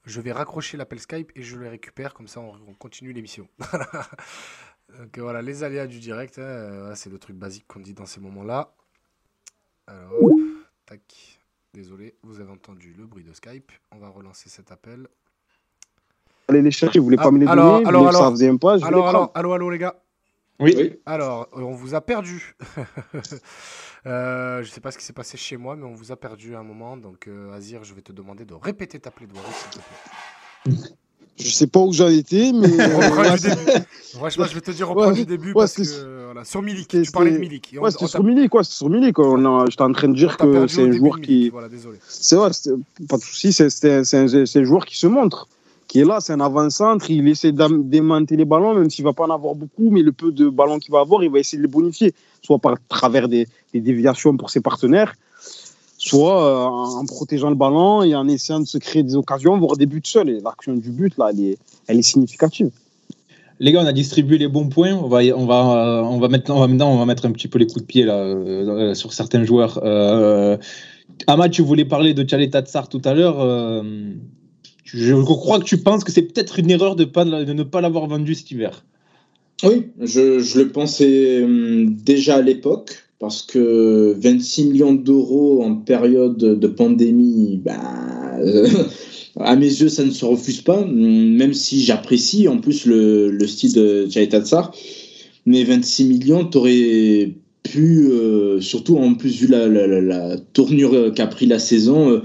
Je 0.05 0.21
vais 0.21 0.31
raccrocher 0.31 0.77
l'appel 0.77 1.01
Skype 1.01 1.34
et 1.36 1.41
je 1.43 1.58
les 1.58 1.67
récupère, 1.67 2.13
comme 2.13 2.29
ça 2.29 2.39
on, 2.39 2.53
on 2.69 2.73
continue 2.73 3.12
l'émission. 3.12 3.49
Donc 4.98 5.17
voilà, 5.17 5.41
les 5.41 5.63
aléas 5.63 5.88
du 5.88 6.00
direct, 6.00 6.39
hein, 6.39 6.93
c'est 6.95 7.10
le 7.10 7.17
truc 7.17 7.36
basique 7.36 7.65
qu'on 7.67 7.80
dit 7.80 7.93
dans 7.93 8.06
ces 8.06 8.19
moments-là. 8.21 8.71
Alors, 9.88 10.12
tac, 10.86 11.39
désolé, 11.74 12.15
vous 12.24 12.39
avez 12.39 12.52
entendu 12.52 12.93
le 12.98 13.06
bruit 13.06 13.24
de 13.24 13.34
Skype. 13.34 13.71
On 13.91 13.98
va 13.98 14.10
relancer 14.10 14.50
cet 14.50 14.71
appel. 14.71 15.08
Allez 16.48 16.62
les 16.62 16.71
chercher, 16.71 17.00
vous 17.00 17.06
voulez 17.06 17.17
pas 17.17 17.32
me 17.32 17.39
les 17.39 17.48
alors, 17.48 17.78
donner 17.78 17.88
alors, 17.88 18.08
alors, 18.08 18.24
ça 18.24 18.32
faisait 18.32 18.50
un 18.50 18.58
pas, 18.58 18.86
alors, 18.86 19.08
alors, 19.08 19.32
allô, 19.34 19.54
allô 19.54 19.69
les 19.69 19.80
gars? 19.80 19.95
Oui. 20.60 21.00
Alors, 21.06 21.50
on 21.54 21.74
vous 21.74 21.95
a 21.95 22.02
perdu. 22.02 22.56
euh, 24.06 24.63
je 24.63 24.69
sais 24.69 24.80
pas 24.80 24.91
ce 24.91 24.98
qui 24.98 25.04
s'est 25.04 25.13
passé 25.13 25.38
chez 25.38 25.58
moi, 25.58 25.76
mais 25.76 25.86
on 25.86 25.93
vous 25.93 26.12
a 26.12 26.15
perdu 26.15 26.56
à 26.56 26.60
un 26.60 26.63
moment. 26.63 26.98
Donc, 26.98 27.28
euh, 27.28 27.52
Azir, 27.52 27.84
je 27.84 27.93
vais 27.93 28.02
te 28.02 28.13
demander 28.13 28.45
de 28.45 28.54
répéter 28.54 29.00
ta 29.00 29.12
plaidoirie, 29.12 29.52
s'il 29.52 29.69
te 29.71 30.80
plaît. 30.80 30.95
Je 31.38 31.50
sais 31.50 31.67
pas 31.67 31.80
où 31.82 31.91
j'en 31.91 32.08
étais, 32.08 32.52
mais. 32.54 32.69
Franchement, 34.13 34.45
je 34.45 34.56
vais 34.56 34.62
te 34.62 34.71
dire, 34.71 34.88
reprends 34.88 35.12
du 35.12 35.26
début. 35.26 35.54
parce 35.54 35.74
que, 35.74 36.26
voilà, 36.26 36.45
sur 36.45 36.62
Milik, 36.62 36.88
tu 36.88 37.12
parlais 37.12 37.32
de 37.32 37.38
Milik. 37.38 37.76
Ouais, 37.80 37.91
c'était 37.91 38.08
sur 38.08 38.24
Milik, 38.24 38.50
quoi. 38.50 38.63
Sur 38.63 38.89
Milik. 38.89 39.15
J'étais 39.69 39.82
en 39.82 39.91
train 39.91 40.08
de 40.08 40.15
dire 40.15 40.38
que 40.38 40.67
c'est 40.67 40.84
un 40.84 40.91
joueur 40.91 41.19
qui. 41.19 41.50
Voilà, 41.50 41.67
désolé. 41.67 41.98
C'est 42.08 42.36
vrai, 42.36 42.52
pas 43.10 43.17
de 43.17 43.21
souci, 43.21 43.52
c'est 43.52 43.91
un, 43.91 44.04
un, 44.04 44.63
joueur 44.63 44.86
qui 44.86 44.98
se 44.98 45.08
montre. 45.08 45.48
qui 45.88 46.00
est 46.00 46.06
là, 46.06 46.19
c'est 46.21 46.34
un 46.34 46.39
avant-centre, 46.39 47.12
il 47.12 47.28
essaie 47.28 47.52
d'aimanter 47.52 48.38
les 48.38 48.45
ballons, 48.45 48.74
même 48.74 48.89
s'il 48.89 49.04
ne 49.04 49.10
va 49.10 49.13
pas 49.13 49.26
en 49.26 49.32
avoir 49.32 49.56
beaucoup, 49.56 49.89
mais 49.91 50.02
le 50.02 50.13
peu 50.13 50.32
de 50.32 50.48
ballons 50.50 50.80
qu'il 50.80 50.93
va 50.93 51.02
avoir, 51.02 51.24
il 51.24 51.30
va 51.30 51.39
essayer 51.39 51.58
de 51.58 51.63
les 51.63 51.71
bonifier, 51.71 52.13
soit 52.41 52.60
par 52.60 52.76
travers 52.88 53.28
des, 53.28 53.48
déviations 53.74 54.38
pour 54.38 54.50
ses 54.50 54.62
partenaires, 54.62 55.13
soit 55.97 56.45
euh, 56.45 56.99
en 56.99 57.05
protégeant 57.05 57.49
le 57.49 57.55
ballon 57.55 58.03
et 58.03 58.15
en 58.15 58.27
essayant 58.27 58.60
de 58.60 58.67
se 58.67 58.77
créer 58.77 59.03
des 59.03 59.15
occasions, 59.15 59.58
voire 59.58 59.77
des 59.77 59.86
buts 59.86 60.01
seuls. 60.03 60.29
Et 60.29 60.39
l'action 60.39 60.73
du 60.73 60.91
but, 60.91 61.17
là, 61.17 61.29
elle 61.31 61.39
est, 61.41 61.58
elle 61.88 61.99
est 61.99 62.03
significative. 62.03 62.71
Les 63.60 63.71
gars, 63.71 63.81
on 63.81 63.86
a 63.86 63.93
distribué 63.93 64.38
les 64.38 64.47
bons 64.47 64.67
points. 64.67 64.93
On 64.93 65.08
va, 65.08 65.19
on 65.36 65.45
va, 65.45 66.03
on 66.05 66.19
va 66.19 66.27
maintenant, 66.27 66.58
on 66.58 66.60
va 66.60 66.67
maintenant, 66.67 66.93
on 66.93 66.97
va 66.97 67.05
mettre 67.05 67.25
un 67.25 67.31
petit 67.31 67.47
peu 67.47 67.58
les 67.58 67.67
coups 67.67 67.81
de 67.81 67.86
pied 67.86 68.03
là 68.03 68.17
euh, 68.17 68.93
sur 68.93 69.13
certains 69.13 69.45
joueurs. 69.45 69.79
Euh, 69.84 70.58
Ahmad, 71.27 71.51
tu 71.51 71.62
voulais 71.62 71.86
parler 71.86 72.13
de 72.13 72.23
Tchalé 72.23 72.49
Tatsar 72.49 72.89
tout 72.89 73.01
à 73.05 73.13
l'heure. 73.13 73.39
Euh, 73.39 73.81
je 74.84 75.15
crois 75.23 75.60
que 75.60 75.63
tu 75.63 75.77
penses 75.77 76.03
que 76.03 76.12
c'est 76.12 76.23
peut-être 76.23 76.60
une 76.60 76.69
erreur 76.69 76.95
de, 76.95 77.05
pas, 77.05 77.23
de 77.23 77.53
ne 77.53 77.63
pas 77.63 77.79
l'avoir 77.79 78.08
vendu 78.08 78.36
cet 78.36 78.51
hiver. 78.51 78.84
Oui, 79.63 79.88
je, 80.01 80.39
je 80.39 80.60
le 80.60 80.69
pensais 80.69 81.43
hum, 81.43 81.95
déjà 81.95 82.36
à 82.36 82.41
l'époque 82.41 83.04
parce 83.19 83.41
que 83.41 84.15
26 84.19 84.65
millions 84.65 84.93
d'euros 84.93 85.63
en 85.63 85.75
période 85.75 86.38
de 86.38 86.67
pandémie, 86.67 87.62
ben, 87.63 87.80
à 89.39 89.56
mes 89.56 89.65
yeux, 89.65 89.89
ça 89.89 90.04
ne 90.04 90.12
se 90.12 90.25
refuse 90.25 90.62
pas, 90.62 90.86
même 90.86 91.54
si 91.54 91.84
j'apprécie 91.84 92.47
en 92.47 92.60
plus 92.60 92.86
le, 92.86 93.32
le 93.32 93.47
style 93.47 93.73
de 93.73 94.08
Jay 94.10 94.28
Tatsar. 94.28 94.73
Mais 95.45 95.63
26 95.63 96.06
millions, 96.06 96.45
tu 96.45 96.58
aurais 96.58 97.36
pu, 97.63 98.10
euh, 98.12 98.62
surtout 98.62 98.97
en 98.97 99.13
plus 99.15 99.41
vu 99.41 99.47
la, 99.47 100.38
tournure 100.54 101.13
qu'a 101.13 101.28
pris 101.28 101.45
la 101.45 101.60
saison, 101.60 102.10
euh, 102.12 102.21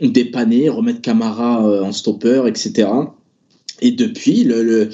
dépanner, 0.00 0.68
remettre 0.68 1.00
Camara 1.00 1.66
euh, 1.66 1.82
en 1.82 1.92
stopper, 1.92 2.42
etc. 2.46 2.88
Et 3.80 3.92
depuis, 3.92 4.44
le 4.44 4.90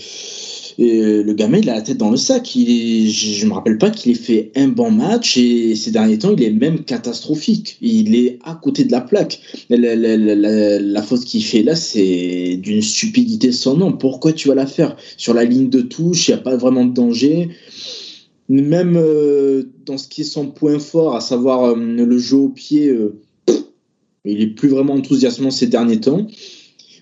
le 0.79 1.33
gamin, 1.33 1.59
il 1.59 1.71
a 1.71 1.75
la 1.75 1.83
tête 1.83 1.97
dans 1.97 2.11
le 2.11 2.17
sac. 2.17 2.51
Je 2.55 3.45
ne 3.45 3.49
me 3.49 3.55
rappelle 3.55 3.79
pas 3.79 3.91
qu'il 3.91 4.13
ait 4.13 4.15
fait 4.15 4.53
un 4.57 4.69
bon 4.69 4.91
match 4.91 5.37
et 5.37 5.75
ces 5.75 5.91
derniers 5.91 6.19
temps, 6.19 6.35
il 6.37 6.43
est 6.43 6.51
même 6.51 6.85
catastrophique. 6.85 7.79
Il 7.81 8.15
est 8.15 8.39
à 8.45 8.55
côté 8.55 8.85
de 8.85 8.93
la 8.93 9.01
plaque. 9.01 9.41
La, 9.71 9.97
la, 9.97 10.17
la, 10.17 10.79
la 10.79 11.03
faute 11.03 11.25
qu'il 11.25 11.45
fait 11.45 11.63
là, 11.63 11.75
c'est 11.77 12.59
d'une 12.61 12.83
stupidité 12.83 13.53
sans 13.53 13.77
nom. 13.77 13.93
Pourquoi 13.93 14.33
tu 14.33 14.49
vas 14.49 14.55
la 14.55 14.67
faire? 14.67 14.97
Sur 15.17 15.35
la 15.35 15.45
ligne 15.45 15.71
de 15.71 15.81
touche, 15.81 16.29
il 16.29 16.33
n'y 16.33 16.39
a 16.39 16.43
pas 16.43 16.57
vraiment 16.57 16.85
de 16.85 16.93
danger. 16.93 17.49
Même 18.49 18.97
euh, 18.97 19.65
dans 19.87 19.99
ce 19.99 20.07
qui 20.07 20.21
est 20.21 20.25
son 20.25 20.47
point 20.47 20.79
fort, 20.79 21.17
à 21.17 21.21
savoir 21.21 21.65
euh, 21.65 21.75
le 21.77 22.19
jeu 22.19 22.37
au 22.37 22.49
pied, 22.49 22.89
euh, 22.89 23.19
il 24.25 24.41
est 24.41 24.55
plus 24.55 24.69
vraiment 24.69 24.95
enthousiasmant 24.95 25.51
ces 25.51 25.67
derniers 25.67 26.01
temps 26.01 26.27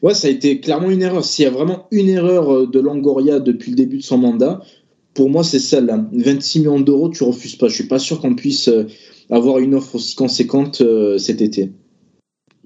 ouais, 0.03 0.15
ça 0.15 0.29
a 0.29 0.31
été 0.31 0.61
clairement 0.61 0.91
une 0.91 1.03
erreur. 1.03 1.25
S'il 1.25 1.45
y 1.45 1.49
a 1.49 1.51
vraiment 1.51 1.87
une 1.91 2.09
erreur 2.09 2.53
euh, 2.53 2.67
de 2.67 2.81
Longoria 2.81 3.41
depuis 3.41 3.71
le 3.71 3.77
début 3.77 3.99
de 3.99 4.03
son 4.03 4.19
mandat, 4.19 4.61
pour 5.15 5.31
moi, 5.31 5.45
c'est 5.45 5.61
celle-là. 5.61 6.07
26 6.13 6.61
millions 6.61 6.81
d'euros, 6.81 7.09
tu 7.09 7.23
refuses 7.23 7.57
pas. 7.57 7.69
Je 7.69 7.75
suis 7.75 7.89
pas 7.89 7.99
sûr 7.99 8.21
qu'on 8.21 8.35
puisse 8.35 8.69
euh, 8.69 8.85
avoir 9.31 9.59
une 9.59 9.75
offre 9.75 9.95
aussi 9.95 10.15
conséquente 10.15 10.81
euh, 10.81 11.19
cet 11.19 11.41
été. 11.41 11.73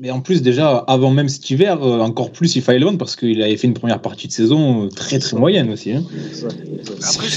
Mais 0.01 0.13
en 0.13 0.21
plus, 0.21 0.43
déjà, 0.43 0.77
avant 0.77 1.11
même 1.11 1.29
cet 1.29 1.51
hiver, 1.51 1.83
euh, 1.83 1.99
encore 1.99 2.31
plus, 2.31 2.55
il 2.55 2.63
fallait 2.63 2.79
le 2.79 2.85
vendre 2.85 2.99
parce 2.99 3.17
qu'il 3.17 3.43
avait 3.43 3.57
fait 3.57 3.67
une 3.67 3.75
première 3.75 4.01
partie 4.01 4.29
de 4.29 4.33
saison 4.33 4.85
euh, 4.85 4.89
très 4.89 5.19
très 5.19 5.37
moyenne 5.37 5.71
aussi. 5.71 5.93
Hein. 5.93 6.05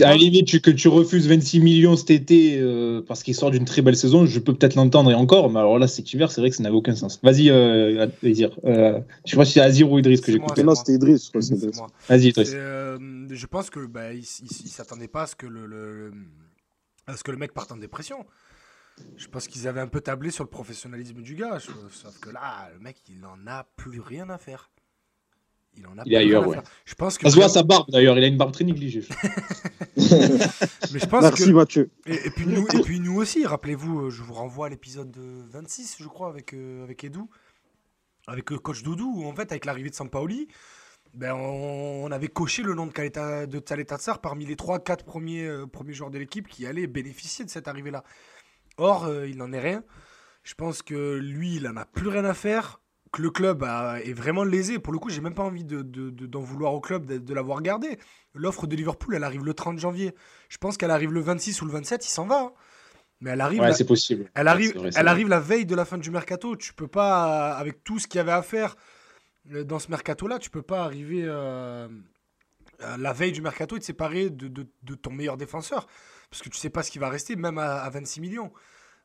à 0.03 0.09
la 0.09 0.15
limite, 0.15 0.61
que 0.61 0.69
tu 0.69 0.87
refuses 0.87 1.27
26 1.27 1.59
millions 1.59 1.95
cet 1.95 2.11
été 2.11 2.59
euh, 2.59 3.01
parce 3.07 3.23
qu'il 3.23 3.33
sort 3.33 3.49
d'une 3.49 3.65
très 3.65 3.81
belle 3.81 3.95
saison, 3.95 4.27
je 4.27 4.39
peux 4.39 4.53
peut-être 4.53 4.75
l'entendre 4.75 5.09
et 5.09 5.15
encore, 5.15 5.49
mais 5.49 5.59
alors 5.59 5.79
là, 5.79 5.87
cet 5.87 6.13
hiver, 6.13 6.31
c'est 6.31 6.41
vrai 6.41 6.51
que 6.51 6.55
ça 6.55 6.61
n'avait 6.61 6.75
aucun 6.75 6.95
sens. 6.95 7.19
Vas-y, 7.23 7.49
euh, 7.49 8.07
Azir. 8.23 8.51
Euh, 8.65 8.99
je 9.25 9.31
sais 9.31 9.37
pas 9.37 9.45
si 9.45 9.53
c'est 9.53 9.61
Azir 9.61 9.91
ou 9.91 9.97
Idriss 9.97 10.21
que 10.21 10.31
j'écoute. 10.31 10.55
Non, 10.59 10.75
c'était 10.75 10.93
Idriss. 10.93 11.31
Vas-y, 12.07 12.27
Idriss. 12.27 12.51
je 12.51 13.45
pense 13.47 13.71
que 13.71 13.85
bah, 13.87 14.13
il, 14.13 14.19
il, 14.19 14.69
s'attendait 14.69 15.07
pas 15.07 15.23
à 15.23 15.27
ce 15.27 15.35
que 15.35 15.47
le, 15.47 15.65
le, 15.65 16.11
à 17.07 17.17
ce 17.17 17.23
que 17.23 17.31
le 17.31 17.37
mec 17.37 17.53
parte 17.53 17.71
en 17.71 17.77
dépression. 17.77 18.17
Je 19.17 19.27
pense 19.27 19.47
qu'ils 19.47 19.67
avaient 19.67 19.81
un 19.81 19.87
peu 19.87 20.01
tablé 20.01 20.31
sur 20.31 20.43
le 20.43 20.49
professionnalisme 20.49 21.21
du 21.21 21.35
gars. 21.35 21.59
Sauf 21.59 22.19
que 22.19 22.29
là, 22.29 22.69
le 22.73 22.79
mec, 22.79 22.97
il 23.09 23.19
n'en 23.19 23.37
a 23.47 23.65
plus 23.75 23.99
rien 23.99 24.29
à 24.29 24.37
faire. 24.37 24.71
Il 25.77 25.87
en 25.87 25.97
a 25.97 26.03
il 26.05 26.13
est 26.13 26.17
ailleurs, 26.17 26.47
ouais. 26.47 26.57
Je 26.85 26.95
pense 26.95 27.17
que 27.17 27.23
ça 27.23 27.31
se 27.31 27.35
voit 27.35 27.47
sa 27.47 27.63
barbe 27.63 27.89
d'ailleurs, 27.89 28.17
il 28.17 28.23
a 28.23 28.27
une 28.27 28.37
barbe 28.37 28.51
très 28.51 28.65
négligée. 28.65 29.03
Mais 29.95 30.99
je 30.99 31.05
pense 31.05 31.21
Merci 31.21 31.45
que... 31.45 31.51
Mathieu. 31.51 31.91
Et, 32.05 32.27
et, 32.27 32.29
puis 32.29 32.45
nous, 32.45 32.67
et 32.67 32.81
puis 32.81 32.99
nous 32.99 33.15
aussi, 33.15 33.45
rappelez-vous, 33.45 34.01
euh, 34.01 34.09
je 34.09 34.21
vous 34.21 34.33
renvoie 34.33 34.67
à 34.67 34.69
l'épisode 34.69 35.15
26, 35.17 35.97
je 35.99 36.07
crois, 36.07 36.27
avec, 36.27 36.53
euh, 36.53 36.83
avec 36.83 37.03
Edu, 37.05 37.21
avec 38.27 38.49
le 38.49 38.59
coach 38.59 38.83
Doudou, 38.83 39.13
où 39.15 39.25
en 39.25 39.33
fait, 39.33 39.49
avec 39.51 39.63
l'arrivée 39.63 39.89
de 39.89 39.95
Sampaoli, 39.95 40.49
ben, 41.13 41.33
on, 41.33 42.05
on, 42.05 42.11
avait 42.11 42.27
coché 42.27 42.63
le 42.63 42.73
nom 42.73 42.85
de, 42.85 42.91
Kaleta, 42.91 43.45
de 43.45 43.59
Taleta 43.59 43.97
Tsar 43.97 44.19
parmi 44.19 44.45
les 44.45 44.55
3-4 44.55 45.03
premiers, 45.03 45.45
euh, 45.45 45.67
premiers 45.67 45.93
joueurs 45.93 46.11
de 46.11 46.17
l'équipe 46.17 46.47
qui 46.47 46.65
allaient 46.65 46.87
bénéficier 46.87 47.45
de 47.45 47.49
cette 47.49 47.67
arrivée-là. 47.69 48.03
Or, 48.77 49.05
euh, 49.05 49.27
il 49.27 49.37
n'en 49.37 49.51
est 49.51 49.59
rien. 49.59 49.83
Je 50.43 50.53
pense 50.53 50.81
que 50.81 51.17
lui, 51.17 51.55
il 51.55 51.63
n'en 51.63 51.77
a 51.77 51.85
plus 51.85 52.07
rien 52.07 52.25
à 52.25 52.33
faire. 52.33 52.81
Que 53.11 53.21
le 53.21 53.29
club 53.29 53.63
a, 53.63 53.99
est 54.01 54.13
vraiment 54.13 54.45
lésé. 54.45 54.79
Pour 54.79 54.93
le 54.93 54.99
coup, 54.99 55.09
j'ai 55.09 55.19
même 55.19 55.33
pas 55.33 55.43
envie 55.43 55.65
d'en 55.65 55.81
de, 55.83 56.09
de, 56.09 56.37
vouloir 56.37 56.73
au 56.73 56.79
club 56.79 57.05
de, 57.05 57.17
de 57.17 57.33
l'avoir 57.33 57.61
gardé. 57.61 57.99
L'offre 58.33 58.67
de 58.67 58.75
Liverpool, 58.75 59.15
elle 59.15 59.25
arrive 59.25 59.43
le 59.43 59.53
30 59.53 59.79
janvier. 59.79 60.15
Je 60.47 60.57
pense 60.57 60.77
qu'elle 60.77 60.91
arrive 60.91 61.11
le 61.11 61.19
26 61.19 61.61
ou 61.61 61.65
le 61.65 61.73
27, 61.73 62.05
il 62.05 62.09
s'en 62.09 62.25
va. 62.25 62.39
Hein. 62.39 62.51
Mais 63.19 63.31
elle 63.31 63.41
arrive. 63.41 63.61
Ouais, 63.61 63.73
c'est 63.73 63.85
possible. 63.85 64.29
Elle 64.33 64.47
arrive, 64.47 64.75
vrai, 64.75 64.89
elle 64.95 65.07
arrive 65.07 65.27
la 65.27 65.39
veille 65.39 65.65
de 65.65 65.75
la 65.75 65.85
fin 65.85 65.97
du 65.97 66.09
mercato. 66.09 66.55
Tu 66.55 66.73
peux 66.73 66.87
pas, 66.87 67.53
avec 67.53 67.83
tout 67.83 67.99
ce 67.99 68.07
qu'il 68.07 68.17
y 68.17 68.21
avait 68.21 68.31
à 68.31 68.41
faire 68.41 68.75
euh, 69.51 69.63
dans 69.63 69.79
ce 69.79 69.89
mercato-là, 69.89 70.39
tu 70.39 70.49
peux 70.49 70.61
pas 70.61 70.83
arriver 70.83 71.23
euh, 71.25 71.87
la 72.97 73.13
veille 73.13 73.31
du 73.31 73.41
mercato 73.41 73.75
et 73.75 73.79
te 73.79 73.85
séparer 73.85 74.29
de, 74.29 74.47
de, 74.47 74.67
de, 74.83 74.95
ton 74.95 75.11
meilleur 75.11 75.37
défenseur. 75.37 75.87
Parce 76.29 76.41
que 76.41 76.49
tu 76.49 76.57
sais 76.57 76.69
pas 76.69 76.83
ce 76.83 76.91
qui 76.91 76.99
va 76.99 77.09
rester, 77.09 77.35
même 77.35 77.57
à, 77.57 77.81
à 77.81 77.89
26 77.89 78.21
millions. 78.21 78.51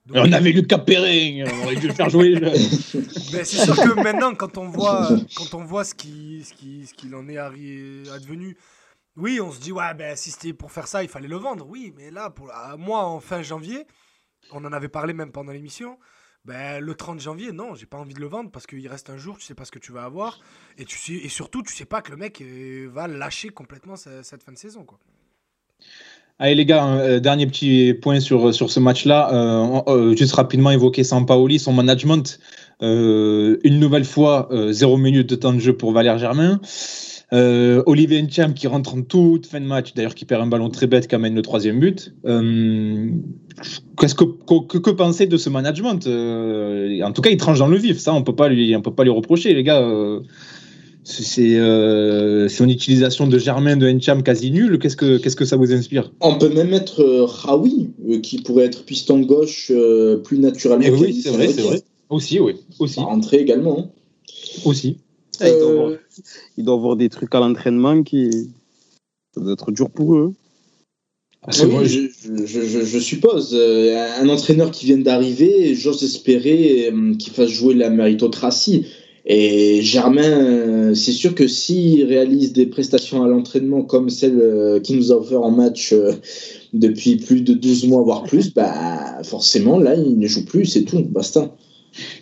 Donc, 0.06 0.18
on 0.24 0.32
avait 0.32 0.52
Lucas 0.52 0.78
Perrin, 0.78 1.44
on 1.50 1.64
aurait 1.64 1.74
dû 1.74 1.88
le 1.88 1.92
faire 1.92 2.08
jouer. 2.08 2.36
c'est 2.54 3.44
sûr 3.44 3.74
que 3.74 4.00
maintenant, 4.00 4.34
quand 4.34 4.56
on 4.56 4.68
voit, 4.68 5.08
quand 5.34 5.54
on 5.54 5.64
voit 5.64 5.82
ce 5.82 5.96
qu'il 5.96 6.44
ce 6.44 6.54
qui, 6.54 6.86
ce 6.86 7.14
en 7.14 7.28
est 7.28 7.38
advenu, 7.38 8.56
oui, 9.16 9.40
on 9.40 9.50
se 9.50 9.58
dit, 9.58 9.72
ouais, 9.72 9.94
ben, 9.94 10.14
si 10.14 10.30
c'était 10.30 10.52
pour 10.52 10.70
faire 10.70 10.86
ça, 10.86 11.02
il 11.02 11.08
fallait 11.08 11.26
le 11.26 11.36
vendre. 11.36 11.66
Oui, 11.68 11.92
mais 11.96 12.12
là, 12.12 12.30
pour 12.30 12.52
moi, 12.78 13.04
en 13.04 13.18
fin 13.18 13.42
janvier, 13.42 13.84
on 14.52 14.64
en 14.64 14.72
avait 14.72 14.88
parlé 14.88 15.12
même 15.12 15.32
pendant 15.32 15.52
l'émission. 15.52 15.98
Ben, 16.46 16.80
le 16.80 16.94
30 16.94 17.20
janvier, 17.20 17.50
non, 17.50 17.74
j'ai 17.74 17.86
pas 17.86 17.98
envie 17.98 18.14
de 18.14 18.20
le 18.20 18.26
vendre 18.26 18.50
parce 18.52 18.66
qu'il 18.68 18.86
reste 18.86 19.10
un 19.10 19.16
jour, 19.16 19.36
tu 19.36 19.44
sais 19.44 19.54
pas 19.54 19.64
ce 19.64 19.72
que 19.72 19.80
tu 19.80 19.90
vas 19.90 20.04
avoir. 20.04 20.38
Et, 20.78 20.86
surtout, 21.28 21.62
tu 21.62 21.74
sais 21.74 21.84
pas 21.84 22.02
que 22.02 22.12
le 22.12 22.16
mec 22.16 22.40
euh, 22.40 22.88
va 22.92 23.08
lâcher 23.08 23.48
complètement 23.48 23.96
cette 23.96 24.42
fin 24.44 24.52
de 24.52 24.58
saison. 24.58 24.84
Quoi. 24.84 24.98
Allez 26.38 26.54
les 26.54 26.66
gars, 26.66 26.86
euh, 26.86 27.18
dernier 27.18 27.46
petit 27.46 27.94
point 27.94 28.20
sur, 28.20 28.54
sur 28.54 28.70
ce 28.70 28.78
match-là. 28.78 29.32
Euh, 29.32 29.80
euh, 29.88 30.16
juste 30.16 30.34
rapidement 30.34 30.70
évoquer 30.70 31.02
Sampaoli, 31.02 31.58
son 31.58 31.72
management. 31.72 32.38
Euh, 32.82 33.58
une 33.64 33.80
nouvelle 33.80 34.04
fois, 34.04 34.48
euh, 34.52 34.70
zéro 34.70 34.98
minute 34.98 35.28
de 35.28 35.34
temps 35.34 35.54
de 35.54 35.58
jeu 35.58 35.76
pour 35.76 35.92
Valère 35.92 36.18
Germain. 36.18 36.60
Olivier 37.32 38.22
Ncham 38.22 38.54
qui 38.54 38.66
rentre 38.66 38.94
en 38.94 39.02
toute 39.02 39.46
fin 39.46 39.60
de 39.60 39.66
match, 39.66 39.94
d'ailleurs 39.94 40.14
qui 40.14 40.24
perd 40.24 40.42
un 40.42 40.46
ballon 40.46 40.70
très 40.70 40.86
bête 40.86 41.08
qui 41.08 41.14
amène 41.14 41.34
le 41.34 41.42
troisième 41.42 41.80
but. 41.80 42.14
Qu'est-ce 42.24 44.14
que, 44.14 44.24
que, 44.24 44.78
que, 44.78 44.90
penser 44.90 45.26
de 45.26 45.36
ce 45.36 45.50
management 45.50 46.06
En 46.06 47.12
tout 47.12 47.22
cas, 47.22 47.30
il 47.30 47.36
tranche 47.36 47.58
dans 47.58 47.68
le 47.68 47.78
vif, 47.78 47.98
ça 47.98 48.14
on 48.14 48.22
peut 48.22 48.34
pas 48.34 48.48
lui, 48.48 48.76
on 48.76 48.82
peut 48.82 48.94
pas 48.94 49.04
lui 49.04 49.10
reprocher, 49.10 49.54
les 49.54 49.62
gars 49.62 49.82
c'est 51.06 51.56
euh, 51.56 52.48
son 52.48 52.68
utilisation 52.68 53.28
de 53.28 53.38
Germain, 53.38 53.76
de 53.76 53.88
Encham 53.88 54.24
quasi 54.24 54.50
nul. 54.50 54.78
Qu'est-ce 54.78 54.96
que, 54.96 55.18
qu'est-ce 55.18 55.36
que 55.36 55.44
ça 55.44 55.56
vous 55.56 55.72
inspire? 55.72 56.10
On 56.20 56.36
peut 56.36 56.48
même 56.48 56.70
mettre 56.70 57.00
euh, 57.00 57.24
Raoui, 57.24 57.90
euh, 58.08 58.18
qui 58.18 58.42
pourrait 58.42 58.64
être 58.64 58.84
piston 58.84 59.20
gauche 59.20 59.70
euh, 59.72 60.16
plus 60.16 60.38
naturellement. 60.38 60.84
Et 60.84 60.90
oui, 60.90 61.20
c'est 61.22 61.30
vrai, 61.30 61.48
c'est 61.48 61.62
vrai. 61.62 61.82
Aussi, 62.10 62.40
oui. 62.40 62.56
Aussi. 62.80 62.98
Rentrer 62.98 63.36
également. 63.36 63.78
Hein. 63.78 63.90
Aussi. 64.64 64.98
Ah, 65.40 65.46
il, 66.56 66.64
doit 66.64 66.74
avoir, 66.74 66.96
des 66.96 67.08
trucs 67.08 67.34
à 67.34 67.40
l'entraînement 67.40 68.02
qui. 68.02 68.50
Ça 69.34 69.40
doit 69.40 69.52
être 69.52 69.70
dur 69.70 69.90
pour 69.90 70.14
eux. 70.14 70.34
Ah, 71.42 71.50
oui, 71.62 71.66
moi, 71.66 71.84
je, 71.84 72.08
je, 72.44 72.46
je, 72.46 72.84
je, 72.84 72.98
suppose. 72.98 73.54
un 73.54 74.28
entraîneur 74.28 74.70
qui 74.70 74.86
vient 74.86 74.98
d'arriver, 74.98 75.74
j'ose 75.74 76.02
espérer 76.02 76.92
qu'il 77.18 77.32
fasse 77.32 77.50
jouer 77.50 77.74
la 77.74 77.90
méritocratie. 77.90 78.86
Et 79.28 79.82
Germain, 79.82 80.94
c'est 80.94 81.12
sûr 81.12 81.34
que 81.34 81.48
s'il 81.48 82.04
réalise 82.04 82.52
des 82.52 82.66
prestations 82.66 83.24
à 83.24 83.28
l'entraînement 83.28 83.82
comme 83.82 84.08
celle 84.08 84.38
euh, 84.40 84.78
qu'il 84.78 84.96
nous 84.96 85.10
a 85.10 85.16
offert 85.16 85.42
en 85.42 85.50
match 85.50 85.92
euh, 85.92 86.12
depuis 86.72 87.16
plus 87.16 87.42
de 87.42 87.52
12 87.52 87.88
mois, 87.88 88.02
voire 88.02 88.22
plus, 88.22 88.54
bah 88.54 89.20
forcément, 89.24 89.80
là, 89.80 89.96
il 89.96 90.16
ne 90.16 90.28
joue 90.28 90.44
plus, 90.44 90.66
c'est 90.66 90.84
tout, 90.84 91.02
basta. 91.02 91.52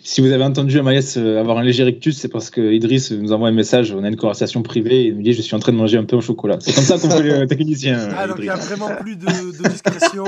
Si 0.03 0.21
vous 0.21 0.31
avez 0.31 0.43
entendu 0.43 0.79
Amaïs 0.79 1.17
euh, 1.17 1.39
avoir 1.39 1.57
un 1.57 1.63
léger 1.63 1.83
rictus, 1.83 2.17
c'est 2.17 2.27
parce 2.27 2.49
que 2.49 2.73
Idriss 2.73 3.11
nous 3.11 3.31
envoie 3.31 3.49
un 3.49 3.53
message, 3.53 3.91
on 3.91 4.03
a 4.03 4.07
une 4.07 4.15
conversation 4.15 4.61
privée, 4.63 5.01
et 5.01 5.07
il 5.07 5.15
nous 5.15 5.21
dit 5.21 5.33
Je 5.33 5.41
suis 5.41 5.55
en 5.55 5.59
train 5.59 5.71
de 5.71 5.77
manger 5.77 5.97
un 5.97 6.05
peu 6.05 6.15
au 6.15 6.21
chocolat. 6.21 6.57
C'est 6.61 6.73
comme 6.73 6.83
ça 6.83 6.97
qu'on 6.97 7.09
fait 7.09 7.23
le 7.23 7.47
technicien. 7.47 8.09
Ah, 8.17 8.27
donc 8.27 8.37
il 8.39 8.43
n'y 8.43 8.49
a 8.49 8.55
vraiment 8.55 8.89
plus 8.95 9.15
de, 9.15 9.25
de 9.25 9.69
discrétion. 9.69 10.25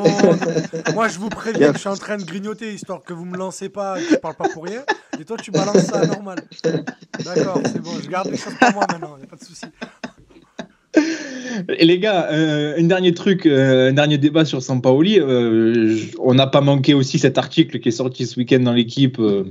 Moi, 0.93 1.07
je 1.07 1.19
vous 1.19 1.29
préviens 1.29 1.69
que 1.69 1.75
je 1.75 1.79
suis 1.79 1.89
en 1.89 1.95
train 1.95 2.17
de 2.17 2.23
grignoter, 2.23 2.73
histoire 2.73 3.03
que 3.03 3.13
vous 3.13 3.25
ne 3.25 3.31
me 3.31 3.37
lancez 3.37 3.69
pas, 3.69 3.97
que 3.97 4.05
je 4.05 4.11
ne 4.11 4.17
parle 4.17 4.35
pas 4.35 4.49
pour 4.49 4.65
rien. 4.65 4.83
Et 5.19 5.25
toi, 5.25 5.37
tu 5.37 5.51
balances 5.51 5.85
ça 5.85 6.05
normal. 6.05 6.39
D'accord, 7.23 7.59
c'est 7.65 7.81
bon, 7.81 7.91
je 8.03 8.09
garde 8.09 8.29
les 8.29 8.37
choses 8.37 8.53
pour 8.59 8.73
moi 8.73 8.85
maintenant, 8.89 9.15
il 9.19 9.23
a 9.23 9.27
pas 9.27 9.35
de 9.35 9.43
souci. 9.43 9.65
Les 11.79 11.99
gars, 11.99 12.29
euh, 12.31 12.75
un 12.77 12.83
dernier 12.83 13.13
truc, 13.13 13.45
euh, 13.45 13.89
un 13.89 13.93
dernier 13.93 14.17
débat 14.17 14.45
sur 14.45 14.61
Sampaoli. 14.61 15.19
Euh, 15.19 15.97
on 16.19 16.33
n'a 16.33 16.47
pas 16.47 16.61
manqué 16.61 16.93
aussi 16.93 17.19
cet 17.19 17.37
article 17.37 17.79
qui 17.79 17.89
est 17.89 17.91
sorti 17.93 18.25
ce 18.25 18.39
week-end 18.39 18.59
dans 18.59 18.73
l'équipe, 18.73 19.19
euh, 19.19 19.43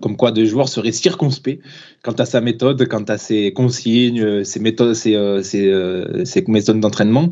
comme 0.00 0.16
quoi 0.16 0.32
des 0.32 0.46
joueurs 0.46 0.68
seraient 0.68 0.92
circonspects 0.92 1.58
quant 2.02 2.12
à 2.12 2.26
sa 2.26 2.40
méthode, 2.40 2.86
quant 2.88 3.04
à 3.04 3.18
ses 3.18 3.52
consignes, 3.52 4.44
ses 4.44 4.60
méthodes, 4.60 4.94
ses 4.94 6.44
méthodes 6.48 6.80
d'entraînement. 6.80 7.30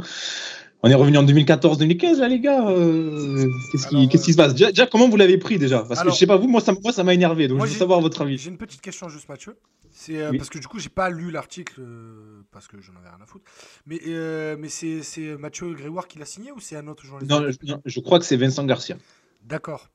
On 0.86 0.90
est 0.90 0.94
revenu 0.94 1.16
en 1.16 1.24
2014-2015 1.24 2.18
là 2.20 2.28
les 2.28 2.40
gars. 2.40 2.68
euh, 2.68 3.48
Qu'est-ce 3.72 3.86
qui, 4.26 4.32
se 4.32 4.36
passe? 4.36 4.52
Déjà, 4.52 4.68
déjà, 4.68 4.86
comment 4.86 5.08
vous 5.08 5.16
l'avez 5.16 5.38
pris 5.38 5.58
déjà? 5.58 5.78
Parce 5.82 6.00
Alors- 6.00 6.12
que 6.12 6.14
je 6.14 6.18
sais 6.20 6.26
pas 6.26 6.36
vous, 6.36 6.46
moi 6.46 6.60
ça, 6.60 6.74
moi, 6.82 6.92
ça 6.92 7.02
m'a 7.04 7.14
énervé, 7.14 7.48
donc 7.48 7.56
Moi, 7.56 7.66
je 7.66 7.72
veux 7.72 7.78
savoir 7.78 8.02
votre 8.02 8.20
avis. 8.20 8.36
J'ai 8.36 8.50
une 8.50 8.58
petite 8.58 8.82
question 8.82 9.08
juste, 9.08 9.26
Mathieu. 9.30 9.56
C'est 9.92 10.20
euh, 10.20 10.30
Oui. 10.32 10.36
parce 10.36 10.50
que 10.50 10.58
du 10.58 10.66
coup, 10.66 10.78
j'ai 10.78 10.90
pas 10.90 11.08
lu 11.08 11.30
l'article 11.30 11.80
euh, 11.80 12.42
parce 12.50 12.68
que 12.68 12.80
j'en 12.82 12.92
avais 12.96 13.08
rien 13.08 13.18
à 13.22 13.26
foutre. 13.26 13.44
Mais, 13.86 13.98
euh, 14.08 14.56
mais 14.58 14.68
c'est 14.68 15.38
Mathieu 15.38 15.72
Grégoire 15.72 16.06
qui 16.06 16.18
l'a 16.18 16.26
signé 16.26 16.52
ou 16.52 16.60
c'est 16.60 16.76
un 16.76 16.86
autre 16.86 17.06
journaliste? 17.06 17.30
Non, 17.30 17.50
je, 17.50 17.72
non, 17.72 17.80
je 17.84 18.00
crois 18.00 18.18
que 18.18 18.26
c'est 18.26 18.36
Vincent 18.36 18.64
Garcia. 18.64 18.96
D'accord. 19.42 19.88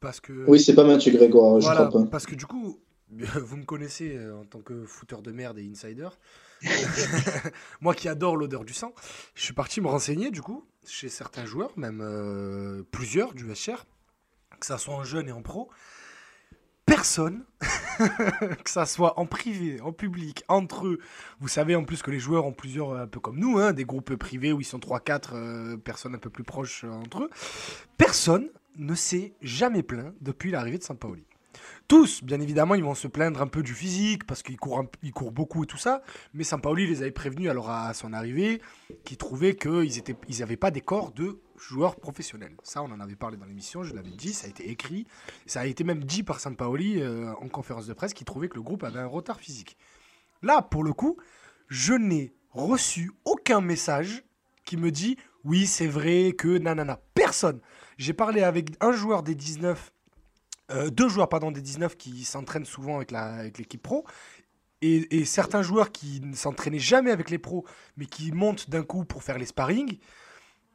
Parce 0.00 0.18
que 0.18 0.32
Oui, 0.48 0.58
c'est 0.58 0.74
pas 0.74 0.82
Mathieu 0.84 1.12
Grégoire, 1.12 1.60
je 1.60 1.68
crois 1.68 1.90
pas. 1.90 2.04
parce 2.10 2.26
que 2.26 2.34
du 2.34 2.46
coup, 2.46 2.80
vous 3.10 3.56
me 3.56 3.64
connaissez 3.64 4.16
euh, 4.16 4.36
en 4.40 4.44
tant 4.44 4.58
que 4.60 4.84
fouteur 4.84 5.22
de 5.22 5.30
merde 5.30 5.58
et 5.58 5.70
insider. 5.70 6.08
Moi 7.80 7.94
qui 7.94 8.08
adore 8.08 8.36
l'odeur 8.36 8.64
du 8.64 8.72
sang, 8.72 8.94
je 9.34 9.42
suis 9.42 9.54
parti 9.54 9.80
me 9.80 9.88
renseigner 9.88 10.30
du 10.30 10.42
coup 10.42 10.64
chez 10.86 11.08
certains 11.08 11.44
joueurs, 11.44 11.72
même 11.76 12.00
euh, 12.02 12.82
plusieurs 12.90 13.34
du 13.34 13.44
SR, 13.54 13.84
que 14.58 14.66
ça 14.66 14.78
soit 14.78 14.94
en 14.94 15.04
jeune 15.04 15.28
et 15.28 15.32
en 15.32 15.42
pro. 15.42 15.70
Personne, 16.86 17.44
que 18.64 18.70
ça 18.70 18.86
soit 18.86 19.20
en 19.20 19.26
privé, 19.26 19.78
en 19.82 19.92
public, 19.92 20.42
entre 20.48 20.86
eux. 20.86 20.98
Vous 21.38 21.48
savez 21.48 21.76
en 21.76 21.84
plus 21.84 22.02
que 22.02 22.10
les 22.10 22.18
joueurs 22.18 22.46
ont 22.46 22.54
plusieurs, 22.54 22.94
un 22.94 23.06
peu 23.06 23.20
comme 23.20 23.38
nous, 23.38 23.58
hein, 23.58 23.74
des 23.74 23.84
groupes 23.84 24.14
privés 24.16 24.54
où 24.54 24.60
ils 24.62 24.64
sont 24.64 24.78
3-4 24.78 25.34
euh, 25.34 25.76
personnes 25.76 26.14
un 26.14 26.18
peu 26.18 26.30
plus 26.30 26.44
proches 26.44 26.84
euh, 26.84 26.90
entre 26.90 27.24
eux. 27.24 27.30
Personne 27.98 28.48
ne 28.78 28.94
s'est 28.94 29.34
jamais 29.42 29.82
plaint 29.82 30.14
depuis 30.22 30.50
l'arrivée 30.50 30.78
de 30.78 30.82
Sampaoli. 30.82 31.27
Tous, 31.88 32.22
bien 32.22 32.38
évidemment, 32.38 32.74
ils 32.74 32.84
vont 32.84 32.94
se 32.94 33.08
plaindre 33.08 33.40
un 33.40 33.46
peu 33.46 33.62
du 33.62 33.72
physique 33.72 34.26
parce 34.26 34.42
qu'ils 34.42 34.58
courent, 34.58 34.84
courent 35.14 35.32
beaucoup 35.32 35.64
et 35.64 35.66
tout 35.66 35.78
ça. 35.78 36.02
Mais 36.34 36.44
Sampaoli 36.44 36.86
les 36.86 37.00
avait 37.00 37.12
prévenus 37.12 37.48
alors 37.48 37.70
à 37.70 37.94
son 37.94 38.12
arrivée 38.12 38.60
qu'ils 39.04 39.16
trouvaient 39.16 39.56
qu'ils 39.56 40.02
n'avaient 40.38 40.54
ils 40.54 40.58
pas 40.58 40.70
des 40.70 40.82
corps 40.82 41.12
de 41.12 41.40
joueurs 41.56 41.96
professionnels. 41.96 42.54
Ça, 42.62 42.82
on 42.82 42.92
en 42.92 43.00
avait 43.00 43.16
parlé 43.16 43.38
dans 43.38 43.46
l'émission, 43.46 43.84
je 43.84 43.94
l'avais 43.94 44.10
dit, 44.10 44.34
ça 44.34 44.46
a 44.46 44.50
été 44.50 44.68
écrit. 44.68 45.06
Ça 45.46 45.60
a 45.60 45.64
été 45.66 45.82
même 45.82 46.04
dit 46.04 46.22
par 46.22 46.40
Sampaoli 46.40 47.00
euh, 47.00 47.32
en 47.40 47.48
conférence 47.48 47.86
de 47.86 47.94
presse 47.94 48.12
qu'il 48.12 48.26
trouvait 48.26 48.50
que 48.50 48.56
le 48.56 48.62
groupe 48.62 48.84
avait 48.84 49.00
un 49.00 49.06
retard 49.06 49.40
physique. 49.40 49.78
Là, 50.42 50.60
pour 50.60 50.84
le 50.84 50.92
coup, 50.92 51.16
je 51.68 51.94
n'ai 51.94 52.34
reçu 52.50 53.12
aucun 53.24 53.62
message 53.62 54.24
qui 54.66 54.76
me 54.76 54.90
dit 54.90 55.16
oui, 55.42 55.66
c'est 55.66 55.86
vrai 55.86 56.34
que 56.36 56.58
nanana. 56.58 57.00
Personne. 57.14 57.62
J'ai 57.96 58.12
parlé 58.12 58.42
avec 58.42 58.72
un 58.82 58.92
joueur 58.92 59.22
des 59.22 59.34
19 59.34 59.90
euh, 60.70 60.90
deux 60.90 61.08
joueurs 61.08 61.28
pardon, 61.28 61.50
des 61.50 61.60
19 61.62 61.96
qui 61.96 62.24
s'entraînent 62.24 62.64
souvent 62.64 62.96
avec 62.96 63.10
la- 63.10 63.34
avec 63.34 63.58
l'équipe 63.58 63.82
pro. 63.82 64.04
Et, 64.80 65.18
et 65.18 65.24
certains 65.24 65.62
joueurs 65.62 65.90
qui 65.90 66.20
ne 66.20 66.34
s'entraînaient 66.34 66.78
jamais 66.78 67.10
avec 67.10 67.30
les 67.30 67.38
pros, 67.38 67.64
mais 67.96 68.06
qui 68.06 68.30
montent 68.30 68.70
d'un 68.70 68.84
coup 68.84 69.04
pour 69.04 69.22
faire 69.24 69.36
les 69.38 69.46
sparring. 69.46 69.98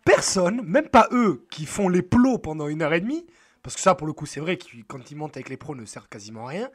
Personne, 0.06 0.62
même 0.64 0.90
pas 0.90 1.08
eux, 1.12 1.46
qui 1.50 1.66
font 1.66 1.88
les 1.88 2.02
plots 2.02 2.38
pendant 2.38 2.68
une 2.68 2.82
heure 2.82 2.94
et 2.94 3.00
demie, 3.00 3.26
parce 3.62 3.76
que 3.76 3.82
ça, 3.82 3.96
pour 3.96 4.06
le 4.06 4.12
coup, 4.12 4.26
c'est 4.26 4.42
vrai 4.42 4.58
que 4.58 4.66
quand 4.90 5.10
ils 5.10 5.16
montent 5.16 5.38
avec 5.38 5.48
les 5.48 5.56
pros, 5.56 5.76
ne 5.76 5.86
sert 5.86 6.10
quasiment 6.10 6.48
à 6.48 6.50
rien. 6.50 6.70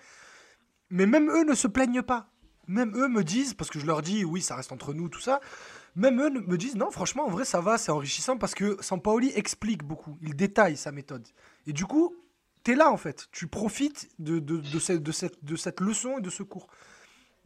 Mais 0.90 1.04
même 1.04 1.28
eux 1.30 1.44
ne 1.44 1.54
se 1.54 1.68
plaignent 1.68 2.00
pas. 2.02 2.30
Même 2.66 2.96
eux 2.96 3.08
me 3.08 3.22
disent, 3.24 3.52
parce 3.52 3.68
que 3.70 3.78
je 3.78 3.84
leur 3.86 4.00
dis, 4.00 4.24
oui, 4.24 4.40
ça 4.40 4.56
reste 4.56 4.72
entre 4.72 4.94
nous, 4.94 5.10
tout 5.10 5.20
ça. 5.20 5.40
Même 5.96 6.20
eux 6.22 6.30
me 6.30 6.56
disent, 6.56 6.76
non, 6.76 6.90
franchement, 6.90 7.26
en 7.26 7.30
vrai, 7.30 7.44
ça 7.44 7.60
va, 7.60 7.76
c'est 7.76 7.90
enrichissant, 7.92 8.38
parce 8.38 8.54
que 8.54 8.78
Sampaoli 8.80 9.32
explique 9.34 9.84
beaucoup, 9.84 10.16
il 10.22 10.34
détaille 10.34 10.78
sa 10.78 10.92
méthode. 10.92 11.26
Et 11.66 11.74
du 11.74 11.84
coup, 11.84 12.14
t'es 12.62 12.74
là 12.74 12.90
en 12.90 12.96
fait. 12.96 13.26
Tu 13.32 13.46
profites 13.46 14.08
de, 14.18 14.38
de, 14.38 14.58
de 14.58 14.78
cette, 14.78 15.02
de, 15.02 15.12
cette, 15.12 15.44
de 15.44 15.56
cette 15.56 15.80
leçon 15.80 16.18
et 16.18 16.22
de 16.22 16.30
ce 16.30 16.42
cours. 16.42 16.66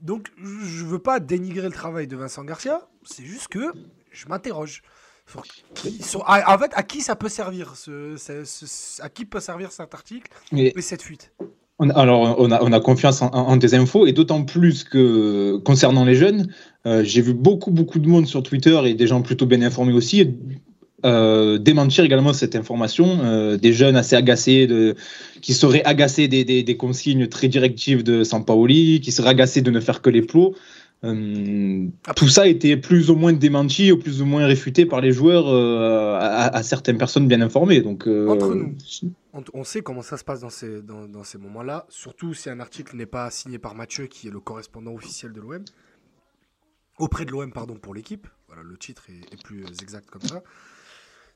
Donc, 0.00 0.32
je 0.42 0.84
veux 0.84 0.98
pas 0.98 1.20
dénigrer 1.20 1.68
le 1.68 1.72
travail 1.74 2.06
de 2.08 2.16
Vincent 2.16 2.42
Garcia, 2.44 2.88
c'est 3.04 3.24
juste 3.24 3.48
que 3.48 3.72
je 4.10 4.26
m'interroge. 4.28 4.82
Sur 5.30 5.42
qui- 5.74 6.02
sur- 6.02 6.28
à- 6.28 6.52
en 6.54 6.58
fait, 6.58 6.72
à 6.74 6.82
qui 6.82 7.00
ça 7.00 7.14
peut 7.14 7.28
servir 7.28 7.76
ce, 7.76 8.16
ce- 8.16 8.44
ce- 8.44 9.00
À 9.00 9.08
qui 9.08 9.24
peut 9.24 9.38
servir 9.38 9.70
cet 9.70 9.94
article 9.94 10.30
Et 10.56 10.76
et 10.76 10.82
cette 10.82 11.02
fuite? 11.02 11.32
on 11.78 11.88
a- 11.90 11.94
alors, 11.94 12.38
on 12.40 12.50
a, 12.50 12.60
on 12.62 12.72
a 12.72 12.80
confiance 12.80 13.22
en, 13.22 13.28
en- 13.28 13.58
tes 13.58 13.74
infos, 13.74 14.06
et 14.06 14.12
d'autant 14.12 14.44
plus 14.44 14.82
que 14.82 15.58
concernant 15.64 16.04
les 16.04 16.16
jeunes, 16.16 16.52
euh, 16.86 17.04
j'ai 17.04 17.22
vu 17.22 17.34
beaucoup, 17.34 17.70
beaucoup 17.70 18.00
de 18.00 18.08
monde 18.08 18.26
sur 18.26 18.42
Twitter 18.42 18.78
et 18.86 18.94
des 18.94 19.06
gens 19.06 19.22
plutôt 19.22 19.46
bien 19.46 19.62
informés 19.62 19.92
aussi 19.92 20.34
euh, 21.04 21.58
démentir 21.58 22.04
également 22.04 22.32
cette 22.32 22.54
information. 22.56 23.18
euh, 23.22 23.56
des 23.56 23.72
jeunes 23.72 23.96
assez 23.96 24.16
agacés, 24.16 24.66
de, 24.66 24.94
qui 25.40 25.54
seraient 25.54 25.84
agacés 25.84 26.28
des, 26.28 26.44
des- 26.44 26.62
des 26.62 26.76
consignes 26.76 27.26
très 27.28 27.48
directives 27.48 28.02
de 28.02 28.24
Sampaoli, 28.24 29.00
qui 29.00 29.12
seraient 29.12 29.30
agacés 29.30 29.62
de 29.62 29.70
ne 29.70 29.80
faire 29.80 30.00
que 30.02 30.10
les 30.10 30.22
plots. 30.22 30.54
Euh, 31.04 31.86
tout 32.14 32.28
ça 32.28 32.42
a 32.42 32.46
été 32.46 32.76
plus 32.76 33.10
ou 33.10 33.16
moins 33.16 33.32
démenti 33.32 33.90
ou 33.90 33.98
plus 33.98 34.22
ou 34.22 34.24
moins 34.24 34.46
réfuté 34.46 34.86
par 34.86 35.00
les 35.00 35.10
joueurs 35.10 35.48
à, 35.48 36.46
à 36.56 36.62
certaines 36.62 36.96
personnes 36.98 37.26
bien 37.26 37.40
informées. 37.40 37.80
Donc, 37.80 38.06
Entre 38.06 38.54
nous. 38.54 38.76
on, 39.32 39.42
on 39.52 39.64
sait 39.64 39.82
comment 39.82 40.02
ça 40.02 40.16
se 40.16 40.22
passe 40.22 40.40
dans 40.40 40.50
ces, 40.50 40.80
dans, 40.82 41.08
dans 41.08 41.24
ces 41.24 41.38
moments-là, 41.38 41.86
surtout 41.88 42.34
si 42.34 42.48
un 42.50 42.60
article 42.60 42.96
n'est 42.96 43.06
pas 43.06 43.28
signé 43.30 43.58
par 43.58 43.74
Mathieu, 43.74 44.06
qui 44.06 44.28
est 44.28 44.30
le 44.30 44.38
correspondant 44.38 44.94
officiel 44.94 45.32
de 45.32 45.40
l'OM, 45.40 45.64
auprès 46.98 47.24
de 47.24 47.32
l'OM, 47.32 47.50
pardon, 47.52 47.74
pour 47.74 47.94
l'équipe. 47.94 48.28
Voilà, 48.46 48.62
le 48.62 48.76
titre 48.76 49.02
est, 49.08 49.34
est 49.34 49.42
plus 49.42 49.64
exact 49.82 50.08
comme 50.08 50.22
ça. 50.22 50.42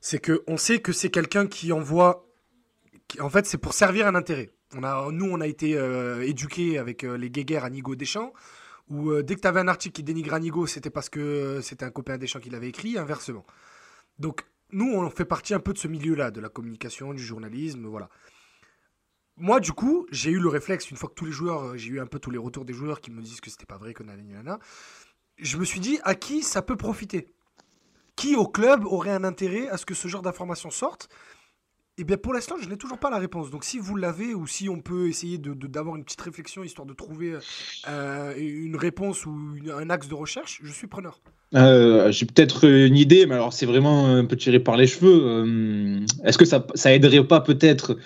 C'est 0.01 0.19
que 0.19 0.43
on 0.47 0.57
sait 0.57 0.79
que 0.79 0.91
c'est 0.91 1.09
quelqu'un 1.09 1.47
qui 1.47 1.71
envoie. 1.71 2.25
qui- 3.07 3.21
en 3.21 3.29
fait, 3.29 3.45
c'est 3.45 3.57
pour 3.57 3.73
servir 3.73 4.07
un 4.07 4.15
intérêt. 4.15 4.51
On 4.75 4.83
a, 4.83 5.09
nous, 5.11 5.25
on 5.31 5.39
a 5.41 5.47
été 5.47 5.77
euh, 5.77 6.21
éduqués 6.27 6.77
avec 6.77 7.03
euh, 7.05 7.17
les 7.17 7.29
guéguerres 7.29 7.63
à 7.65 7.69
Nigo 7.69 7.95
Deschamps, 7.95 8.33
où 8.89 9.11
euh, 9.11 9.23
dès 9.23 9.35
que 9.35 9.41
tu 9.41 9.47
avais 9.47 9.61
un 9.61 9.67
article 9.69 9.95
qui 9.95 10.03
dénigrait 10.03 10.37
Anigo, 10.37 10.67
c'était 10.67 10.89
parce 10.89 11.09
que 11.09 11.61
c'était 11.61 11.85
un 11.85 11.91
copain 11.91 12.17
Deschamps 12.17 12.39
qui 12.41 12.49
l'avait 12.49 12.69
écrit, 12.69 12.97
inversement. 12.97 13.45
Donc, 14.19 14.43
nous, 14.71 14.91
on 14.93 15.09
fait 15.09 15.25
partie 15.25 15.53
un 15.53 15.59
peu 15.61 15.73
de 15.73 15.77
ce 15.79 15.87
milieu-là, 15.87 16.31
de 16.31 16.41
la 16.41 16.49
communication, 16.49 17.13
du 17.13 17.23
journalisme, 17.23 17.85
voilà. 17.87 18.09
Moi, 19.37 19.59
du 19.59 19.71
coup, 19.71 20.07
j'ai 20.11 20.31
eu 20.31 20.39
le 20.39 20.49
réflexe, 20.49 20.89
une 20.89 20.97
fois 20.97 21.09
que 21.09 21.13
tous 21.13 21.25
les 21.25 21.31
joueurs, 21.31 21.77
j'ai 21.77 21.89
eu 21.91 21.99
un 21.99 22.07
peu 22.07 22.19
tous 22.19 22.31
les 22.31 22.37
retours 22.39 22.65
des 22.65 22.73
joueurs 22.73 23.01
qui 23.01 23.11
me 23.11 23.21
disent 23.21 23.39
que 23.39 23.49
c'était 23.51 23.65
pas 23.67 23.77
vrai, 23.77 23.93
que 23.93 24.03
nanana, 24.03 24.59
je 25.37 25.57
me 25.57 25.65
suis 25.65 25.79
dit, 25.79 25.99
à 26.03 26.15
qui 26.15 26.41
ça 26.41 26.61
peut 26.61 26.75
profiter? 26.77 27.29
Qui 28.17 28.35
au 28.35 28.47
club 28.47 28.83
aurait 28.85 29.11
un 29.11 29.23
intérêt 29.23 29.69
à 29.69 29.77
ce 29.77 29.85
que 29.85 29.93
ce 29.93 30.07
genre 30.07 30.23
d'informations 30.23 30.71
sorte 30.71 31.07
Eh 31.99 32.03
bien, 32.03 32.17
pour 32.17 32.33
l'instant, 32.33 32.55
je 32.59 32.67
n'ai 32.67 32.75
toujours 32.75 32.97
pas 32.97 33.11
la 33.11 33.19
réponse. 33.19 33.51
Donc, 33.51 33.63
si 33.63 33.77
vous 33.77 33.95
l'avez, 33.95 34.33
ou 34.33 34.47
si 34.47 34.69
on 34.69 34.81
peut 34.81 35.07
essayer 35.07 35.37
d'avoir 35.37 35.95
une 35.95 36.03
petite 36.03 36.21
réflexion, 36.21 36.63
histoire 36.63 36.87
de 36.87 36.93
trouver 36.93 37.35
euh, 37.87 38.33
une 38.35 38.75
réponse 38.75 39.27
ou 39.27 39.37
un 39.71 39.89
axe 39.91 40.07
de 40.07 40.15
recherche, 40.15 40.59
je 40.63 40.71
suis 40.71 40.87
preneur. 40.87 41.21
Euh, 41.53 42.11
J'ai 42.11 42.25
peut-être 42.25 42.67
une 42.67 42.97
idée, 42.97 43.27
mais 43.27 43.35
alors 43.35 43.53
c'est 43.53 43.67
vraiment 43.67 44.07
un 44.07 44.25
peu 44.25 44.35
tiré 44.35 44.59
par 44.59 44.77
les 44.77 44.87
cheveux. 44.87 45.21
Euh, 45.23 45.99
Est-ce 46.23 46.39
que 46.39 46.45
ça, 46.45 46.65
aiderait 46.91 47.23
pas 47.23 47.39
peut-être 47.39 47.97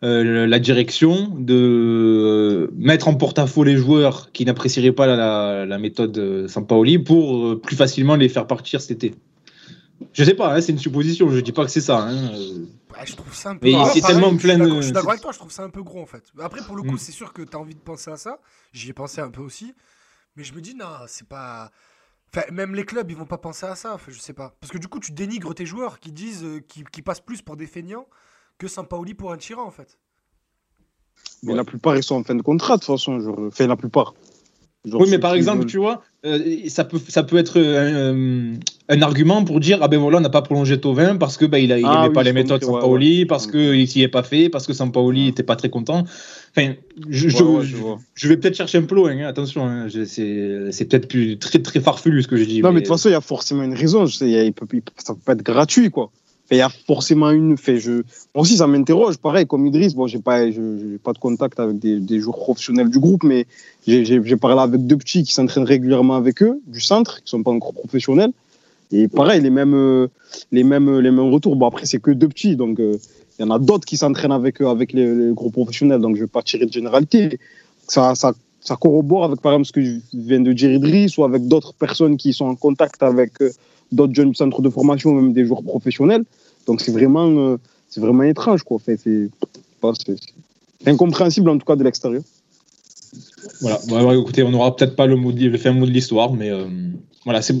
la 0.00 0.58
direction 0.60 1.34
de 1.36 2.70
mettre 2.76 3.08
en 3.08 3.16
porte-à-faux 3.16 3.64
les 3.64 3.76
joueurs 3.76 4.32
qui 4.32 4.46
n'apprécieraient 4.46 4.92
pas 4.92 5.06
la, 5.06 5.16
la, 5.16 5.66
la 5.66 5.78
méthode 5.78 6.46
Sampaoli 6.48 7.00
pour 7.00 7.60
plus 7.60 7.76
facilement 7.76 8.16
les 8.16 8.30
faire 8.30 8.46
partir 8.46 8.80
cet 8.80 9.04
été? 9.04 9.14
Je 10.12 10.22
sais 10.24 10.34
pas, 10.34 10.54
hein, 10.54 10.60
c'est 10.60 10.72
une 10.72 10.78
supposition, 10.78 11.28
je 11.30 11.40
dis 11.40 11.52
pas 11.52 11.64
que 11.64 11.70
c'est 11.70 11.80
ça. 11.80 11.98
hein. 12.00 12.30
Ouais, 12.32 13.04
je 13.04 13.16
trouve 13.16 13.34
ça 13.34 13.50
un 13.50 13.56
peu. 13.56 13.66
Mais 13.66 13.72
gros. 13.72 13.86
c'est 13.92 14.00
tellement 14.00 14.30
je 14.30 14.38
suis 14.38 14.38
plein 14.38 14.54
de- 14.58 14.62
d'accord- 14.64 14.76
Je 14.76 14.82
suis 14.82 14.92
d'accord 14.92 15.10
avec 15.10 15.22
toi, 15.22 15.32
je 15.32 15.38
trouve 15.38 15.50
ça 15.50 15.62
un 15.64 15.70
peu 15.70 15.82
gros 15.82 16.00
en 16.00 16.06
fait. 16.06 16.24
Après, 16.40 16.60
pour 16.62 16.76
le 16.76 16.82
coup, 16.82 16.94
Mm. 16.94 16.98
c'est 16.98 17.12
sûr 17.12 17.32
que 17.32 17.42
tu 17.42 17.56
as 17.56 17.60
envie 17.60 17.74
de 17.74 17.80
penser 17.80 18.10
à 18.10 18.16
ça. 18.16 18.38
J'y 18.72 18.90
ai 18.90 18.92
pensé 18.92 19.20
un 19.20 19.30
peu 19.30 19.40
aussi. 19.42 19.74
Mais 20.36 20.44
je 20.44 20.52
me 20.54 20.60
dis, 20.60 20.74
non, 20.74 20.86
c'est 21.08 21.26
pas. 21.28 21.70
Enfin, 22.32 22.46
même 22.52 22.74
les 22.74 22.84
clubs, 22.84 23.10
ils 23.10 23.16
vont 23.16 23.26
pas 23.26 23.38
penser 23.38 23.66
à 23.66 23.74
ça. 23.74 23.94
Enfin, 23.94 24.12
je 24.12 24.20
sais 24.20 24.34
pas. 24.34 24.54
Parce 24.60 24.70
que 24.72 24.78
du 24.78 24.86
coup, 24.86 25.00
tu 25.00 25.12
dénigres 25.12 25.54
tes 25.54 25.66
joueurs 25.66 25.98
qui 25.98 26.12
disent. 26.12 26.44
euh, 26.44 26.60
qui, 26.60 26.84
qui 26.84 27.02
passent 27.02 27.20
plus 27.20 27.42
pour 27.42 27.56
des 27.56 27.66
feignants 27.66 28.06
que 28.58 28.68
Sampaoli 28.68 29.14
pour 29.14 29.32
un 29.32 29.36
tyran 29.36 29.64
en 29.64 29.70
fait. 29.70 29.98
Mais 31.42 31.54
la 31.54 31.64
plupart, 31.64 31.96
ils 31.96 32.02
sont 32.04 32.16
en 32.16 32.22
fin 32.24 32.34
de 32.34 32.42
contrat, 32.42 32.76
de 32.76 32.80
toute 32.84 32.86
façon. 32.94 33.18
Genre, 33.20 33.36
enfin, 33.48 33.66
la 33.66 33.76
plupart. 33.76 34.14
Genre, 34.84 35.00
Oui, 35.00 35.08
mais 35.10 35.18
par 35.18 35.34
exemple, 35.34 35.58
veulent- 35.62 35.66
tu 35.66 35.76
vois, 35.78 36.02
euh, 36.24 36.38
ça, 36.68 36.84
peut, 36.84 37.00
ça 37.08 37.22
peut 37.24 37.36
être 37.36 37.60
un, 37.60 38.54
un 38.88 39.02
argument 39.02 39.44
pour 39.44 39.58
dire 39.60 39.78
ah 39.82 39.88
ben 39.88 39.98
voilà, 39.98 40.18
on 40.18 40.20
n'a 40.20 40.30
pas 40.30 40.40
prolongé 40.40 40.78
Tovin 40.80 41.16
parce 41.16 41.36
que 41.36 41.44
ben, 41.44 41.58
il 41.58 41.68
n'aimait 41.68 41.82
Ah 41.84 42.06
oui, 42.06 42.12
pas 42.14 42.22
les 42.22 42.32
méthodes 42.32 42.60
comprends, 42.60 42.76
ouais, 42.76 42.80
Sampaoli, 42.82 43.18
ouais. 43.20 43.24
parce 43.26 43.46
Ouais. 43.46 43.52
qu'il 43.52 43.88
s'y 43.88 44.02
est 44.02 44.08
pas 44.08 44.22
fait, 44.22 44.48
parce 44.48 44.66
que 44.68 44.72
Sampaoli 44.72 45.24
n'était 45.26 45.42
pas 45.42 45.56
très 45.56 45.68
content. 45.68 46.04
Enfin, 46.56 46.74
je, 47.10 47.28
je, 47.28 47.36
Ouais, 47.42 47.58
ouais, 47.58 47.64
je 47.66 47.76
vois. 47.76 47.98
je 48.14 48.28
vais 48.28 48.36
peut-être 48.36 48.54
chercher 48.56 48.78
un 48.78 48.82
peu 48.82 48.94
loin, 48.94 49.10
hein, 49.10 49.26
attention, 49.26 49.66
hein, 49.66 49.88
je- 49.88 50.04
c'est 50.04 50.70
c'est 50.70 50.84
peut-être 50.86 51.08
plus 51.08 51.38
très 51.38 51.58
très 51.58 51.80
farfelu 51.80 52.22
ce 52.22 52.28
que 52.28 52.36
je 52.36 52.44
dis. 52.44 52.62
Non, 52.62 52.70
mais 52.70 52.76
de 52.80 52.86
toute 52.86 52.94
façon, 52.94 53.08
il 53.08 53.12
y 53.12 53.16
a 53.16 53.20
forcément 53.20 53.64
une 53.64 53.74
raison. 53.74 54.06
Je 54.06 54.14
sais, 54.14 54.30
il 54.30 54.44
il 54.46 54.52
peut- 54.52 54.66
il 54.72 54.82
ça 54.96 55.14
peut 55.14 55.20
pas 55.24 55.32
être 55.32 55.42
gratuit, 55.42 55.90
quoi. 55.90 56.10
Il 56.56 56.58
y 56.58 56.62
a 56.62 56.68
forcément 56.68 57.30
une. 57.30 57.56
Fait, 57.56 57.78
je, 57.78 57.92
moi 58.34 58.42
aussi, 58.42 58.56
ça 58.56 58.66
m'interroge. 58.66 59.18
Pareil, 59.18 59.46
comme 59.46 59.66
Idriss, 59.66 59.94
bon, 59.94 60.06
j'ai 60.06 60.18
pas, 60.18 60.40
pas 61.02 61.12
de 61.12 61.18
contact 61.18 61.60
avec 61.60 61.78
des, 61.78 62.00
des, 62.00 62.20
joueurs 62.20 62.36
professionnels 62.36 62.88
du 62.88 62.98
groupe, 62.98 63.22
mais 63.22 63.46
j'ai 63.86 64.36
parlé 64.36 64.60
avec 64.60 64.86
deux 64.86 64.96
petits 64.96 65.22
qui 65.22 65.34
s'entraînent 65.34 65.64
régulièrement 65.64 66.16
avec 66.16 66.42
eux, 66.42 66.60
du 66.66 66.80
centre, 66.80 67.22
qui 67.22 67.30
sont 67.30 67.42
pas 67.42 67.50
encore 67.50 67.74
professionnels. 67.74 68.32
Et 68.90 69.08
pareil, 69.08 69.42
les 69.42 69.50
mêmes, 69.50 70.08
les 70.50 70.64
mêmes, 70.64 70.98
les 71.00 71.10
mêmes 71.10 71.30
retours. 71.30 71.56
Bon, 71.56 71.66
après, 71.66 71.84
c'est 71.84 72.00
que 72.00 72.10
deux 72.10 72.28
petits, 72.28 72.56
donc 72.56 72.80
euh, 72.80 72.96
il 73.38 73.42
y 73.42 73.48
en 73.48 73.50
a 73.50 73.58
d'autres 73.58 73.84
qui 73.84 73.96
s'entraînent 73.96 74.32
avec 74.32 74.62
eux, 74.62 74.68
avec 74.68 74.92
les, 74.92 75.14
les, 75.14 75.32
gros 75.32 75.50
professionnels, 75.50 76.00
donc 76.00 76.16
je 76.16 76.22
vais 76.22 76.26
pas 76.26 76.42
tirer 76.42 76.64
de 76.64 76.72
généralité. 76.72 77.38
Ça, 77.86 78.14
ça, 78.14 78.32
ça 78.60 78.76
corrobore 78.76 79.24
avec, 79.24 79.40
par 79.40 79.52
exemple, 79.52 79.66
ce 79.66 79.72
que 79.72 79.82
je 79.82 79.98
viens 80.14 80.40
de 80.40 80.52
dire 80.52 80.70
Idriss, 80.72 81.18
ou 81.18 81.24
avec 81.24 81.46
d'autres 81.46 81.74
personnes 81.74 82.16
qui 82.16 82.32
sont 82.32 82.46
en 82.46 82.54
contact 82.54 83.02
avec 83.02 83.42
euh, 83.42 83.50
d'autres 83.92 84.14
jeunes 84.14 84.34
centres 84.34 84.62
de 84.62 84.70
formation, 84.70 85.12
même 85.12 85.32
des 85.32 85.44
joueurs 85.44 85.62
professionnels. 85.62 86.24
Donc 86.68 86.82
c'est 86.82 86.92
vraiment, 86.92 87.26
euh, 87.26 87.56
c'est 87.88 88.00
vraiment 88.00 88.22
étrange, 88.22 88.62
quoi. 88.62 88.78
Fait, 88.78 88.98
c'est, 88.98 89.30
incompréhensible, 90.86 91.48
en 91.48 91.58
tout 91.58 91.64
cas, 91.64 91.74
de 91.74 91.82
l'extérieur. 91.82 92.22
Voilà, 93.62 93.80
bah, 93.88 94.14
écoutez, 94.14 94.42
on 94.42 94.50
n'aura 94.50 94.76
peut-être 94.76 94.94
pas 94.94 95.06
le, 95.06 95.16
mot 95.16 95.32
de, 95.32 95.48
le 95.48 95.58
fin 95.58 95.72
mot 95.72 95.86
de 95.86 95.90
l'histoire, 95.90 96.34
mais 96.34 96.50
euh, 96.50 96.66
voilà, 97.24 97.40
ça 97.40 97.54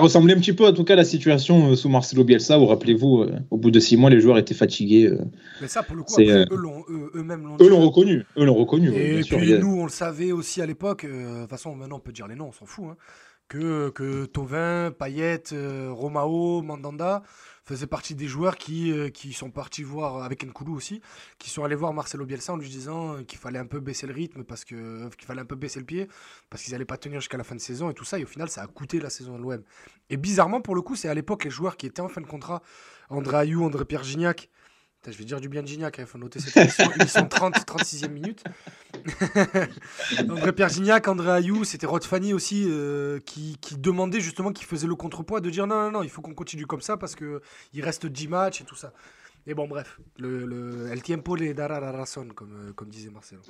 ressemblait 0.00 0.34
un 0.34 0.38
petit 0.38 0.52
peu, 0.52 0.64
en 0.64 0.72
tout 0.72 0.84
cas, 0.84 0.92
à 0.92 0.96
la 0.96 1.04
situation 1.04 1.72
euh, 1.72 1.74
sous 1.74 1.88
Marcelo 1.88 2.22
Bielsa, 2.22 2.60
où, 2.60 2.66
rappelez-vous, 2.66 3.26
au 3.50 3.56
bout 3.56 3.72
de 3.72 3.80
six 3.80 3.96
mois, 3.96 4.10
les 4.10 4.20
joueurs 4.20 4.38
étaient 4.38 4.54
fatigués. 4.54 5.12
mais 5.60 5.66
ça, 5.66 5.82
pour 5.82 5.96
le 5.96 6.04
coup, 6.04 6.12
après, 6.12 6.46
eux, 6.48 7.22
mêmes 7.24 7.42
l'ont, 7.42 7.56
eux 7.60 7.68
l'ont 7.68 7.84
reconnu. 7.84 8.24
Eux 8.38 8.44
l'ont 8.44 8.54
reconnu. 8.54 8.94
Et 8.94 9.22
puis 9.22 9.58
nous, 9.58 9.80
on 9.80 9.84
le 9.84 9.90
savait 9.90 10.30
aussi 10.30 10.62
à 10.62 10.66
l'époque. 10.66 11.04
De 11.04 11.40
toute 11.40 11.50
façon, 11.50 11.74
maintenant, 11.74 11.96
on 11.96 12.00
peut 12.00 12.12
dire 12.12 12.28
les 12.28 12.36
noms, 12.36 12.48
on 12.48 12.52
s'en 12.52 12.66
fout. 12.66 12.84
Hein, 12.88 12.96
que, 13.48 13.90
que 13.90 14.24
Tovin, 14.26 14.92
Payet, 14.96 15.42
Romao, 15.90 16.62
Mandanda 16.62 17.24
faisait 17.64 17.86
partie 17.86 18.14
des 18.14 18.26
joueurs 18.26 18.56
qui, 18.56 18.90
euh, 18.92 19.08
qui 19.08 19.32
sont 19.32 19.50
partis 19.50 19.82
voir, 19.82 20.22
avec 20.22 20.44
Nkoulou 20.44 20.74
aussi, 20.74 21.00
qui 21.38 21.50
sont 21.50 21.64
allés 21.64 21.74
voir 21.74 21.92
Marcelo 21.92 22.24
Bielsa 22.24 22.52
en 22.52 22.56
lui 22.56 22.68
disant 22.68 23.22
qu'il 23.24 23.38
fallait 23.38 23.58
un 23.58 23.66
peu 23.66 23.80
baisser 23.80 24.06
le 24.06 24.12
rythme, 24.12 24.44
parce 24.44 24.64
que 24.64 25.08
qu'il 25.16 25.26
fallait 25.26 25.42
un 25.42 25.46
peu 25.46 25.56
baisser 25.56 25.78
le 25.78 25.86
pied, 25.86 26.08
parce 26.50 26.62
qu'ils 26.62 26.72
n'allaient 26.72 26.84
pas 26.84 26.96
tenir 26.96 27.20
jusqu'à 27.20 27.38
la 27.38 27.44
fin 27.44 27.54
de 27.54 27.60
saison 27.60 27.90
et 27.90 27.94
tout 27.94 28.04
ça. 28.04 28.18
Et 28.18 28.24
au 28.24 28.26
final, 28.26 28.48
ça 28.48 28.62
a 28.62 28.66
coûté 28.66 28.98
la 29.00 29.10
saison 29.10 29.38
de 29.38 29.42
l'OM. 29.42 29.62
Et 30.10 30.16
bizarrement, 30.16 30.60
pour 30.60 30.74
le 30.74 30.82
coup, 30.82 30.96
c'est 30.96 31.08
à 31.08 31.14
l'époque 31.14 31.44
les 31.44 31.50
joueurs 31.50 31.76
qui 31.76 31.86
étaient 31.86 32.02
en 32.02 32.08
fin 32.08 32.20
de 32.20 32.26
contrat, 32.26 32.62
André 33.08 33.36
Ayou, 33.36 33.64
André 33.64 33.84
Pierre 33.84 34.04
Gignac, 34.04 34.48
je 35.10 35.18
vais 35.18 35.24
dire 35.24 35.40
du 35.40 35.48
bien 35.48 35.62
de 35.62 35.66
Gignac, 35.66 35.98
il 35.98 36.02
hein, 36.02 36.06
faut 36.06 36.18
noter 36.18 36.38
cette 36.38 36.56
émission, 36.56 36.90
émission 36.92 37.26
30, 37.26 37.54
36e 37.54 38.08
minute. 38.08 38.44
André 40.30 40.52
Pierre 40.52 40.68
Gignac, 40.68 41.08
André 41.08 41.30
Ayou, 41.30 41.64
c'était 41.64 41.86
Rod 41.86 42.04
Fanny 42.04 42.32
aussi 42.32 42.66
euh, 42.68 43.18
qui, 43.26 43.56
qui, 43.60 43.76
demandait 43.76 44.20
justement, 44.20 44.52
qui 44.52 44.64
faisait 44.64 44.86
le 44.86 44.94
contrepoids 44.94 45.40
de 45.40 45.50
dire 45.50 45.66
non, 45.66 45.82
non, 45.82 45.90
non, 45.90 46.02
il 46.04 46.10
faut 46.10 46.22
qu'on 46.22 46.34
continue 46.34 46.66
comme 46.66 46.82
ça 46.82 46.96
parce 46.96 47.16
qu'il 47.16 47.82
reste 47.82 48.06
10 48.06 48.28
matchs 48.28 48.60
et 48.60 48.64
tout 48.64 48.76
ça. 48.76 48.92
Et 49.46 49.54
bon, 49.54 49.66
bref, 49.66 49.98
le, 50.18 50.46
le 50.46 50.88
El 50.92 51.02
tiempo 51.02 51.34
le 51.34 51.52
dará 51.52 51.80
la 51.80 51.90
razón, 51.90 52.28
comme, 52.34 52.68
euh, 52.68 52.72
comme 52.72 52.88
disait 52.88 53.10
Marcelo. 53.10 53.40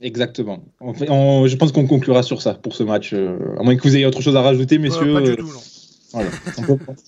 Exactement. 0.00 0.62
je 0.80 1.56
pense 1.56 1.72
qu'on 1.72 1.86
conclura 1.86 2.22
sur 2.22 2.42
ça 2.42 2.54
pour 2.54 2.74
ce 2.74 2.82
match. 2.84 3.14
Euh, 3.14 3.56
à 3.58 3.62
moins 3.62 3.74
que 3.74 3.82
vous 3.82 3.96
ayez 3.96 4.06
autre 4.06 4.20
chose 4.20 4.36
à 4.36 4.42
rajouter, 4.42 4.78
messieurs. 4.78 5.14
pas 5.14 5.22
du 5.22 5.36
tout, 5.36 5.46
non. 5.46 5.60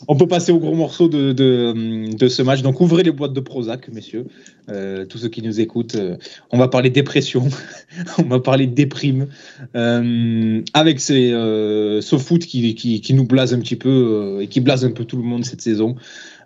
On, 0.08 0.16
peut, 0.16 0.26
passer 0.26 0.52
au 0.52 0.58
gros 0.58 0.74
morceau 0.74 1.08
de, 1.08 2.28
ce 2.28 2.42
match. 2.42 2.60
Donc 2.62 2.80
ouvrez 2.80 3.02
les 3.02 3.10
boîtes 3.10 3.32
de 3.32 3.40
Prozac, 3.40 3.88
messieurs, 3.88 4.26
euh, 4.68 5.06
tous 5.06 5.18
ceux 5.18 5.28
qui 5.28 5.42
nous 5.42 5.58
écoutent. 5.60 5.94
Euh, 5.94 6.16
on 6.50 6.58
va 6.58 6.68
parler 6.68 6.90
dépression, 6.90 7.48
on 8.18 8.24
va 8.24 8.40
parler 8.40 8.66
déprime, 8.66 9.28
euh, 9.74 10.60
avec 10.74 11.00
ce 11.00 12.16
foot 12.18 12.44
qui, 12.44 13.12
nous 13.14 13.24
blase 13.24 13.54
un 13.54 13.60
petit 13.60 13.76
peu 13.76 14.38
et 14.40 14.48
qui 14.48 14.60
blase 14.60 14.84
un 14.84 14.90
peu 14.90 15.04
tout 15.04 15.16
le 15.16 15.22
monde 15.22 15.44
cette 15.44 15.62
saison. 15.62 15.96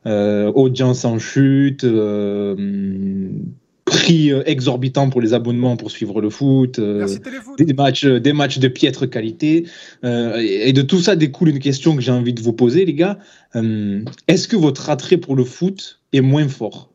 audience 0.04 1.04
en 1.04 1.18
chute 1.18 1.84
prix 3.84 4.32
euh, 4.32 4.42
exorbitant 4.46 5.10
pour 5.10 5.20
les 5.20 5.34
abonnements 5.34 5.76
pour 5.76 5.90
suivre 5.90 6.20
le 6.20 6.30
foot, 6.30 6.78
euh, 6.78 7.06
des, 7.58 7.74
matchs, 7.74 8.04
euh, 8.04 8.20
des 8.20 8.32
matchs 8.32 8.58
de 8.58 8.68
piètre 8.68 9.08
qualité. 9.08 9.66
et 10.02 10.72
de 10.72 10.82
tout 10.82 11.00
ça 11.00 11.16
découle 11.16 11.50
une 11.50 11.58
question 11.58 11.94
que 11.94 12.02
j'ai 12.02 12.12
envie 12.12 12.32
de 12.32 12.40
vous 12.40 12.52
poser, 12.52 12.84
les 12.84 12.94
gars. 12.94 13.18
Est-ce 13.54 14.48
que 14.48 14.56
votre 14.56 14.90
attrait 14.90 15.18
pour 15.18 15.36
le 15.36 15.44
foot 15.44 16.00
est 16.12 16.20
moins 16.20 16.48
fort? 16.48 16.90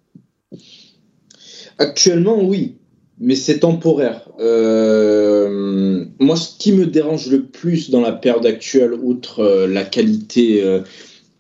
Actuellement, 1.78 2.44
oui, 2.44 2.76
mais 3.20 3.36
c'est 3.36 3.60
temporaire. 3.60 4.28
moi, 4.38 6.36
ce 6.36 6.58
qui 6.58 6.74
me 6.74 6.86
dérange 6.86 7.30
le 7.30 7.44
plus 7.44 7.90
dans 7.90 8.02
la 8.02 8.12
période 8.12 8.46
actuelle, 8.46 8.94
outre 8.94 9.66
la 9.70 9.84
qualité 9.84 10.82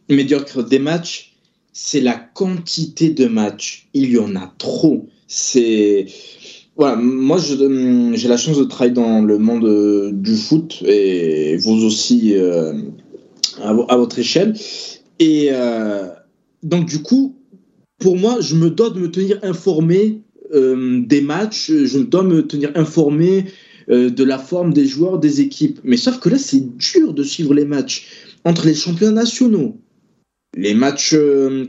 médiocre 0.07 0.63
des 0.63 0.79
matchs, 0.79 1.35
c'est 1.73 2.01
la 2.01 2.15
quantité 2.15 3.09
de 3.09 3.25
matchs. 3.25 3.89
Il 3.93 4.11
y 4.11 4.17
en 4.17 4.35
a 4.35 4.53
trop 4.57 5.07
c'est 5.29 6.07
voilà, 6.75 6.95
moi 6.95 7.37
j'ai 7.37 8.27
la 8.27 8.37
chance 8.37 8.57
de 8.57 8.63
travailler 8.63 8.93
dans 8.93 9.21
le 9.21 9.37
monde 9.37 9.65
euh, 9.65 10.11
du 10.11 10.35
foot 10.35 10.81
et 10.85 11.57
vous 11.57 11.83
aussi 11.83 12.35
euh, 12.35 12.73
à, 13.61 13.73
votre 13.73 14.17
échelle. 14.17 14.55
Et 15.19 15.49
euh, 15.51 16.07
donc 16.63 16.87
du 16.87 17.01
coup, 17.01 17.35
pour 17.99 18.17
moi, 18.17 18.37
je 18.39 18.55
me 18.55 18.69
dois 18.69 18.89
de 18.89 18.99
me 18.99 19.11
tenir 19.11 19.39
informé 19.43 20.21
des 20.51 21.21
matchs, 21.21 21.69
je 21.69 21.99
dois 21.99 22.23
me 22.23 22.47
tenir 22.47 22.71
informé 22.73 23.45
de 23.87 24.23
la 24.23 24.39
forme 24.39 24.73
des 24.73 24.87
joueurs, 24.87 25.19
des 25.19 25.41
équipes. 25.41 25.79
Mais 25.83 25.97
sauf 25.97 26.19
que 26.19 26.29
là, 26.29 26.39
c'est 26.39 26.75
dur 26.75 27.13
de 27.13 27.21
suivre 27.21 27.53
les 27.53 27.65
matchs 27.65 28.07
entre 28.45 28.65
les 28.65 28.73
championnats 28.73 29.11
nationaux, 29.11 29.77
les 30.57 30.73
matchs 30.73 31.15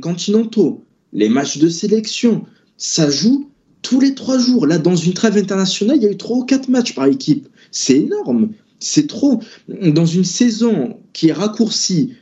continentaux, 0.00 0.82
les 1.12 1.28
matchs 1.28 1.58
de 1.58 1.68
sélection. 1.68 2.46
Ça 2.78 3.10
joue 3.10 3.49
tous 3.82 4.00
les 4.00 4.14
trois 4.14 4.38
jours. 4.38 4.66
Là, 4.66 4.78
dans 4.78 4.96
une 4.96 5.14
trêve 5.14 5.36
internationale, 5.36 5.96
il 5.96 6.02
y 6.02 6.06
a 6.06 6.10
eu 6.10 6.16
trois 6.16 6.38
ou 6.38 6.44
quatre 6.44 6.68
matchs 6.68 6.94
par 6.94 7.06
équipe. 7.06 7.48
C'est 7.70 7.96
énorme. 7.96 8.50
C'est 8.78 9.06
trop. 9.06 9.40
Dans 9.68 10.06
une 10.06 10.24
saison 10.24 10.98
qui 11.12 11.28
est 11.28 11.32
raccourcie, 11.32 12.14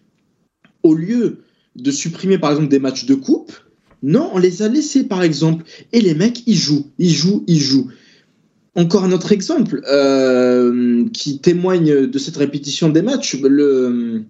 au 0.82 0.94
lieu 0.94 1.38
de 1.76 1.90
supprimer 1.90 2.38
par 2.38 2.50
exemple 2.50 2.68
des 2.68 2.78
matchs 2.78 3.04
de 3.06 3.14
coupe, 3.14 3.52
non, 4.02 4.30
on 4.32 4.38
les 4.38 4.62
a 4.62 4.68
laissés 4.68 5.04
par 5.04 5.22
exemple. 5.22 5.64
Et 5.92 6.00
les 6.00 6.14
mecs, 6.14 6.42
ils 6.46 6.56
jouent, 6.56 6.86
ils 6.98 7.10
jouent, 7.10 7.44
ils 7.46 7.60
jouent. 7.60 7.88
Encore 8.74 9.02
un 9.02 9.12
autre 9.12 9.32
exemple 9.32 9.82
euh, 9.88 11.04
qui 11.12 11.40
témoigne 11.40 12.06
de 12.06 12.18
cette 12.18 12.36
répétition 12.36 12.88
des 12.90 13.02
matchs, 13.02 13.36
le, 13.40 14.22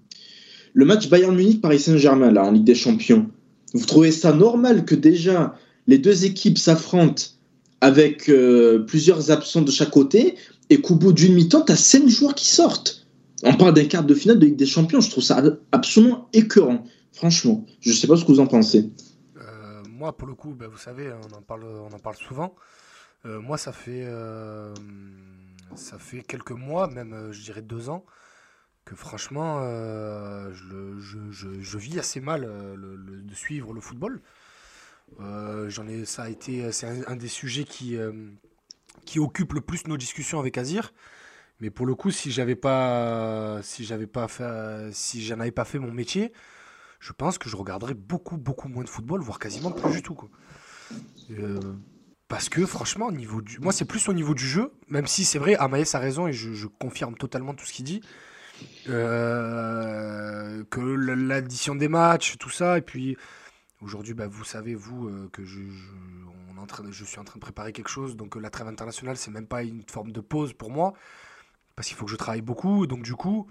le 0.73 0.85
match 0.85 1.11
Bayern 1.11 1.37
Munich-Paris 1.37 1.81
Saint-Germain, 1.81 2.31
là, 2.31 2.45
en 2.45 2.53
Ligue 2.53 2.65
des 2.65 2.75
Champions. 2.75 3.27
Vous 3.75 3.85
trouvez 3.85 4.11
ça 4.11 4.33
normal 4.33 4.87
que 4.87 4.95
déjà 4.95 5.55
les 5.89 5.99
deux 5.99 6.27
équipes 6.27 6.59
s'affrontent 6.59 7.25
avec 7.81 8.29
euh, 8.29 8.81
plusieurs 8.81 9.31
absents 9.31 9.63
de 9.63 9.71
chaque 9.71 9.91
côté 9.91 10.37
et 10.71 10.81
qu'au 10.83 10.95
bout 10.95 11.13
d'une 11.13 11.35
mi-temps, 11.35 11.63
tu 11.63 11.73
as 11.73 11.77
cinq 11.77 12.07
joueurs 12.09 12.35
qui 12.35 12.47
sortent. 12.47 13.07
On 13.43 13.55
parle 13.55 13.73
d'un 13.73 13.87
quart 13.87 14.05
de 14.05 14.15
finale 14.15 14.39
de 14.39 14.47
Ligue 14.47 14.57
des 14.57 14.67
Champions. 14.67 15.01
Je 15.01 15.11
trouve 15.11 15.25
ça 15.25 15.43
absolument 15.73 16.29
écœurant. 16.35 16.85
Franchement, 17.13 17.65
je 17.81 17.91
ne 17.91 17.95
sais 17.95 18.07
pas 18.07 18.17
ce 18.17 18.25
que 18.25 18.33
vous 18.33 18.41
en 18.41 18.47
pensez. 18.47 18.93
Euh, 19.39 19.83
moi, 19.89 20.15
pour 20.15 20.29
le 20.29 20.35
coup, 20.35 20.53
ben, 20.55 20.69
vous 20.69 20.77
savez, 20.77 21.11
on 21.11 21.35
en 21.35 21.41
parle, 21.41 21.65
on 21.65 21.95
en 21.95 21.99
parle 21.99 22.17
souvent. 22.17 22.55
Euh, 23.25 23.41
moi, 23.41 23.57
ça 23.57 23.73
fait, 23.73 24.07
ça 25.75 25.99
fait 25.99 26.21
quelques 26.21 26.53
mois, 26.53 26.89
même 26.89 27.29
je 27.31 27.43
dirais 27.43 27.63
deux 27.63 27.89
ans, 27.89 28.05
que 28.85 28.95
franchement, 28.95 29.63
je, 30.53 31.79
vis 31.79 31.99
assez 31.99 32.21
mal 32.21 32.43
de 32.43 33.35
suivre 33.35 33.73
le 33.73 33.81
football. 33.81 34.21
Euh, 35.21 35.69
j'en 35.69 35.87
ai, 35.89 36.05
ça 36.05 36.25
a 36.25 36.29
été, 36.29 36.71
c'est 36.73 36.87
un, 37.07 37.17
des 37.17 37.29
sujets 37.29 37.65
qui, 37.65 37.97
euh, 37.97 38.13
qui 39.05 39.19
occupe 39.19 39.53
le 39.53 39.61
plus 39.61 39.87
nos 39.87 39.97
discussions 39.97 40.39
avec 40.39 40.59
Azir. 40.59 40.93
Mais 41.61 41.71
pour 41.71 41.87
le 41.87 41.95
coup, 41.95 42.11
si 42.11 42.31
j'avais 42.31 42.55
pas, 42.55 43.59
si 43.63 43.85
j'avais 43.85 44.07
pas 44.07 44.29
fait, 44.29 44.91
si 44.93 45.25
j'en 45.25 45.41
avais 45.41 45.51
pas 45.51 45.65
fait 45.65 45.81
mon 45.81 45.91
métier, 45.91 46.33
je 47.01 47.13
pense 47.13 47.37
que 47.37 47.49
je 47.49 47.57
regarderais 47.57 47.95
beaucoup, 47.95 48.37
beaucoup 48.37 48.69
moins 48.69 48.85
de 48.85 48.89
football, 48.89 49.21
voire 49.23 49.41
quasiment 49.41 49.73
plus 49.73 49.91
du 49.91 50.03
tout. 50.03 50.17
Euh, 51.31 51.59
parce 52.29 52.49
que 52.49 52.65
franchement, 52.65 53.07
au 53.07 53.13
niveau 53.13 53.43
du... 53.43 53.59
moi, 53.59 53.73
c'est 53.73 53.87
plus 53.87 54.09
au 54.09 54.13
niveau 54.13 54.35
du 54.35 54.47
jeu, 54.47 54.73
même 54.89 55.09
si 55.09 55.25
c'est 55.25 55.41
vrai, 55.41 55.57
Amaïs 55.57 55.93
a 55.97 55.99
raison 55.99 56.29
et 56.29 56.33
je, 56.33 56.67
confirme 56.67 57.17
totalement 57.17 57.55
tout 57.55 57.65
ce 57.65 57.73
qu'il 57.73 57.85
dit. 57.85 58.03
que 58.87 60.65
l'addition 60.81 61.75
des 61.75 61.89
matchs, 61.89 62.37
tout 62.39 62.51
ça, 62.51 62.79
et 62.79 62.83
puis 62.83 63.17
Aujourd'hui, 63.81 64.15
bah, 64.15 64.27
vous 64.27 64.45
savez, 64.45 64.75
vous, 64.75 65.09
euh, 65.09 65.29
que 65.33 65.45
je, 65.45 65.61
suis 67.05 67.19
en 67.21 67.25
train 67.25 67.37
de 67.37 67.41
préparer 67.41 67.73
quelque 67.73 67.89
chose. 67.89 68.17
Donc 68.17 68.37
euh, 68.37 68.41
la 68.41 68.51
trêve 68.51 68.67
internationale, 68.67 69.17
c'est 69.17 69.31
même 69.31 69.47
pas 69.47 69.63
une 69.63 69.85
forme 69.89 70.11
de 70.11 70.21
pause 70.21 70.53
pour 70.53 70.71
moi. 70.71 70.95
Parce 71.77 71.87
qu'il 71.87 71.97
faut 71.97 72.07
que 72.07 72.11
je 72.11 72.17
travaille 72.17 72.43
beaucoup. 72.43 72.89
Donc 72.89 73.03
du 73.03 73.15
coup, 73.15 73.49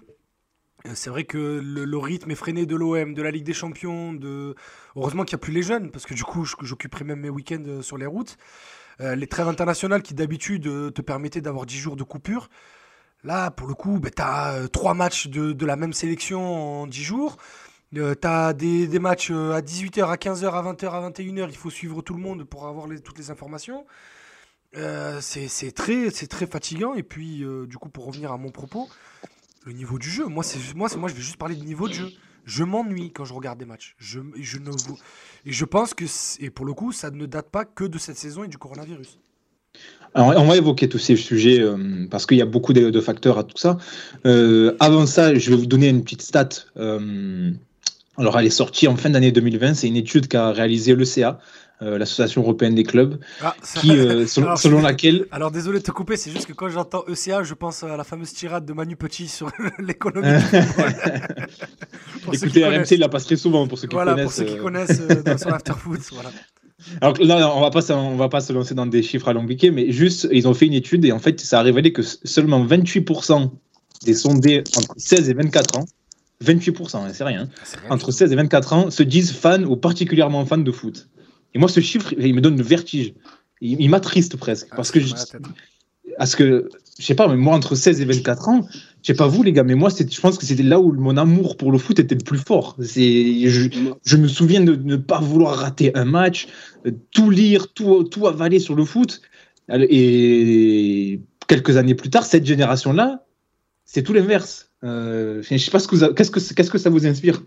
euh, 0.86 0.90
c'est 0.94 1.08
vrai 1.08 1.24
que 1.24 1.60
le, 1.64 1.98
rythme 1.98 2.30
effréné 2.30 2.66
de 2.66 2.76
l'OM, 2.76 3.14
de 3.14 3.22
la 3.22 3.30
Ligue 3.30 3.44
des 3.44 3.54
Champions, 3.54 4.18
heureusement 4.96 5.24
qu'il 5.24 5.36
n'y 5.36 5.40
a 5.40 5.44
plus 5.44 5.52
les 5.52 5.62
jeunes. 5.62 5.90
Parce 5.90 6.04
que 6.04 6.12
du 6.12 6.24
coup, 6.24 6.44
j'occuperai 6.44 7.04
même 7.04 7.20
mes 7.20 7.30
week-ends 7.30 7.80
sur 7.80 7.96
les 7.96 8.06
routes. 8.06 8.36
les 9.00 9.26
trêves 9.26 9.48
internationales 9.48 10.02
qui 10.02 10.12
d'habitude 10.12 10.64
te 10.92 11.00
permettaient 11.00 11.40
d'avoir 11.40 11.64
10 11.64 11.78
jours 11.78 11.96
de 11.96 12.04
coupure. 12.04 12.50
Là, 13.24 13.50
pour 13.50 13.66
le 13.66 13.74
coup, 13.74 13.98
bah, 13.98 14.10
tu 14.14 14.22
as 14.22 14.68
trois 14.68 14.94
matchs 14.94 15.28
de, 15.28 15.52
de, 15.52 15.66
la 15.66 15.76
même 15.76 15.92
sélection 15.94 16.82
en 16.82 16.86
10 16.86 17.02
jours. 17.02 17.38
Euh, 17.96 18.14
T'as 18.14 18.52
des, 18.52 18.86
des 18.86 18.98
matchs 18.98 19.30
euh, 19.30 19.52
à 19.52 19.60
18h, 19.60 20.04
à 20.10 20.16
15h, 20.16 20.50
à 20.50 20.72
20h, 20.72 20.90
à 20.90 21.10
21h. 21.10 21.46
Il 21.48 21.56
faut 21.56 21.70
suivre 21.70 22.02
tout 22.02 22.14
le 22.14 22.20
monde 22.20 22.44
pour 22.44 22.66
avoir 22.66 22.86
toutes 23.02 23.18
les 23.18 23.30
informations. 23.30 23.84
Euh, 24.76 25.18
c'est 25.20 25.72
très, 25.72 26.10
très 26.10 26.46
fatigant. 26.46 26.94
Et 26.94 27.02
puis, 27.02 27.44
euh, 27.44 27.66
du 27.66 27.78
coup, 27.78 27.88
pour 27.88 28.06
revenir 28.06 28.32
à 28.32 28.38
mon 28.38 28.50
propos, 28.50 28.88
le 29.64 29.72
niveau 29.72 29.98
du 29.98 30.10
jeu. 30.10 30.26
Moi, 30.26 30.44
moi, 30.74 30.88
moi, 30.96 31.08
je 31.08 31.14
vais 31.14 31.20
juste 31.20 31.36
parler 31.36 31.54
du 31.54 31.64
niveau 31.64 31.88
de 31.88 31.94
jeu. 31.94 32.08
Je 32.44 32.64
m'ennuie 32.64 33.12
quand 33.12 33.24
je 33.24 33.34
regarde 33.34 33.58
des 33.58 33.66
matchs. 33.66 33.94
Je, 33.98 34.20
je 34.36 34.58
ne 34.58 34.70
et 35.44 35.52
je 35.52 35.64
pense 35.64 35.92
que, 35.92 36.04
et 36.40 36.50
pour 36.50 36.64
le 36.64 36.72
coup, 36.72 36.92
ça 36.92 37.10
ne 37.10 37.26
date 37.26 37.50
pas 37.50 37.64
que 37.64 37.84
de 37.84 37.98
cette 37.98 38.16
saison 38.16 38.44
et 38.44 38.48
du 38.48 38.56
coronavirus. 38.56 39.18
On 40.14 40.46
va 40.46 40.56
évoquer 40.56 40.88
tous 40.88 40.98
ces 40.98 41.14
sujets 41.14 41.60
euh, 41.60 42.06
parce 42.10 42.24
qu'il 42.24 42.38
y 42.38 42.42
a 42.42 42.46
beaucoup 42.46 42.72
de, 42.72 43.00
facteurs 43.00 43.38
à 43.38 43.44
tout 43.44 43.58
ça. 43.58 43.76
Avant 44.80 45.06
ça, 45.06 45.34
je 45.34 45.50
vais 45.50 45.56
vous 45.56 45.66
donner 45.66 45.88
une 45.88 46.02
petite 46.02 46.22
stat. 46.22 46.48
Alors, 48.18 48.38
elle 48.38 48.46
est 48.46 48.50
sortie 48.50 48.88
en 48.88 48.96
fin 48.96 49.10
d'année 49.10 49.32
2020. 49.32 49.74
C'est 49.74 49.88
une 49.88 49.96
étude 49.96 50.28
qu'a 50.28 50.50
réalisée 50.52 50.94
l'ECA, 50.96 51.38
euh, 51.82 51.96
l'Association 51.98 52.42
européenne 52.42 52.74
des 52.74 52.82
clubs, 52.82 53.18
Ah, 53.40 53.54
ça- 53.62 53.80
qui, 53.80 53.92
euh, 53.92 54.26
selon, 54.26 54.46
Alors, 54.48 54.58
selon 54.58 54.78
je- 54.78 54.84
laquelle 54.84 55.26
Alors 55.30 55.50
désolé 55.50 55.78
de 55.78 55.84
te 55.84 55.90
couper, 55.92 56.16
c'est 56.16 56.30
juste 56.32 56.46
que 56.46 56.52
quand 56.52 56.68
j'entends 56.68 57.04
ECA, 57.08 57.42
je 57.44 57.54
pense 57.54 57.84
à 57.84 57.96
la 57.96 58.04
fameuse 58.04 58.32
tirade 58.32 58.64
de 58.66 58.72
Manu 58.72 58.96
Petit 58.96 59.28
sur 59.28 59.50
l'économie 59.78 60.26
Écoutez. 62.32 62.64
RMC, 62.64 62.86
il 62.92 63.00
la 63.00 63.08
passe 63.08 63.24
très 63.26 63.36
souvent 63.36 63.66
pour 63.66 63.78
ceux 63.78 63.86
qui 63.88 63.94
Voilà, 63.94 64.12
connaissent. 64.12 64.24
pour 64.26 64.32
ceux 64.34 64.44
qui 64.44 64.58
euh, 64.58 64.62
connaissent 64.62 65.06
dans 65.24 65.38
son 65.38 65.48
afterfoot. 65.50 66.00
Voilà. 66.12 66.30
Alors 67.00 67.14
là, 67.20 67.52
on 67.56 67.60
va 67.60 67.70
pas, 67.70 67.90
on 67.94 68.16
va 68.16 68.28
pas 68.28 68.40
se 68.40 68.52
lancer 68.52 68.74
dans 68.74 68.86
des 68.86 69.02
chiffres 69.02 69.28
alambiqués, 69.28 69.70
mais 69.70 69.90
juste, 69.90 70.28
ils 70.30 70.46
ont 70.46 70.54
fait 70.54 70.66
une 70.66 70.74
étude 70.74 71.04
et 71.04 71.12
en 71.12 71.18
fait, 71.18 71.40
ça 71.40 71.58
a 71.60 71.62
révélé 71.62 71.92
que 71.92 72.02
seulement 72.02 72.64
28% 72.64 73.50
des 74.04 74.14
sondés 74.14 74.62
entre 74.76 74.94
16 74.96 75.28
et 75.28 75.34
24 75.34 75.78
ans, 75.78 75.84
28%, 76.44 76.96
hein, 76.96 77.08
c'est 77.12 77.24
rien, 77.24 77.48
C'est 77.64 77.80
rien 77.80 77.90
entre 77.90 78.06
du 78.06 78.12
tout. 78.12 78.18
16 78.18 78.32
et 78.32 78.36
24 78.36 78.72
ans, 78.72 78.90
se 78.90 79.02
disent 79.02 79.32
fans 79.32 79.62
ou 79.64 79.76
particulièrement 79.76 80.44
fans 80.46 80.58
de 80.58 80.72
foot. 80.72 81.08
Et 81.54 81.58
moi, 81.58 81.68
ce 81.68 81.80
chiffre, 81.80 82.14
il 82.16 82.34
me 82.34 82.40
donne 82.40 82.56
le 82.56 82.62
vertige. 82.62 83.14
Il, 83.60 83.80
il 83.80 83.90
m'attriste 83.90 84.36
presque. 84.36 84.68
Ah, 84.70 84.76
Parce 84.76 84.90
que, 84.90 85.00
je, 85.00 85.14
parce 86.16 86.36
que, 86.36 86.68
je 86.98 87.04
sais 87.04 87.14
pas, 87.14 87.26
mais 87.28 87.36
moi, 87.36 87.54
entre 87.54 87.74
16 87.74 88.00
et 88.00 88.04
24 88.04 88.48
ans, 88.48 88.68
je 89.02 89.06
sais 89.06 89.14
pas 89.14 89.26
vous, 89.26 89.42
les 89.42 89.52
gars, 89.52 89.64
mais 89.64 89.74
moi, 89.74 89.88
je 89.90 90.20
pense 90.20 90.38
que 90.38 90.44
c'était 90.44 90.62
là 90.62 90.78
où 90.80 90.92
mon 90.92 91.16
amour 91.16 91.56
pour 91.56 91.72
le 91.72 91.78
foot 91.78 91.98
était 91.98 92.14
le 92.14 92.24
plus 92.24 92.38
fort. 92.38 92.76
Je, 92.78 93.88
je 94.04 94.16
me 94.16 94.28
souviens 94.28 94.60
de 94.60 94.74
ne 94.74 94.96
pas 94.96 95.20
vouloir 95.20 95.56
rater 95.56 95.96
un 95.96 96.04
match, 96.04 96.48
euh, 96.86 96.92
tout 97.12 97.30
lire, 97.30 97.72
tout, 97.72 98.04
tout 98.04 98.26
avaler 98.26 98.58
sur 98.58 98.74
le 98.74 98.84
foot. 98.84 99.22
Et 99.70 101.20
quelques 101.46 101.76
années 101.76 101.94
plus 101.94 102.10
tard, 102.10 102.24
cette 102.24 102.46
génération-là, 102.46 103.24
c'est 103.84 104.02
tout 104.02 104.12
l'inverse. 104.12 104.67
Euh, 104.84 105.42
je 105.42 105.56
sais 105.56 105.70
pas 105.70 105.78
ce 105.80 105.88
que 105.88 105.96
vous- 105.96 106.14
qu'est-ce 106.14 106.30
que 106.30 106.40
qu'est-ce 106.54 106.70
que 106.70 106.78
ça 106.78 106.90
vous 106.90 107.06
inspire? 107.06 107.42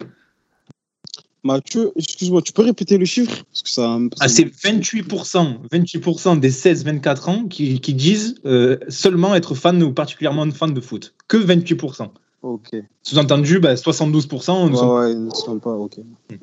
Mathieu, 1.44 1.92
excuse-moi, 1.96 2.42
tu 2.44 2.54
peux 2.54 2.62
répéter 2.62 2.98
le 3.00 3.06
chiffre? 3.06 3.44
Parce 3.52 3.64
que 3.64 3.70
ça, 3.70 3.98
Ah, 4.20 4.28
c'est 4.28 4.44
28%, 4.46 5.58
28% 5.72 6.36
des 6.36 6.52
16-24 6.52 7.30
ans 7.30 7.46
qui, 7.48 7.80
qui 7.80 7.96
disent 7.96 8.36
euh, 8.46 8.78
seulement 8.90 9.34
être 9.34 9.56
fan 9.56 9.82
ou 9.82 9.92
particulièrement 9.92 10.50
fan 10.52 10.72
de 10.74 10.82
foot. 10.82 11.16
Que 11.28 11.38
28%. 11.38 12.10
Ok. 12.44 12.70
Sous-entendu, 13.02 13.60
bah, 13.60 13.76
72%. 13.76 14.66
ne 14.68 14.72
Ouais, 14.72 14.78
sont- 14.78 14.94
ouais, 14.96 15.12
ils 15.14 15.26
ne 15.26 15.32
sont 15.32 15.58
pas, 15.58 15.72
ok. 15.74 16.00
Enfin, 16.30 16.36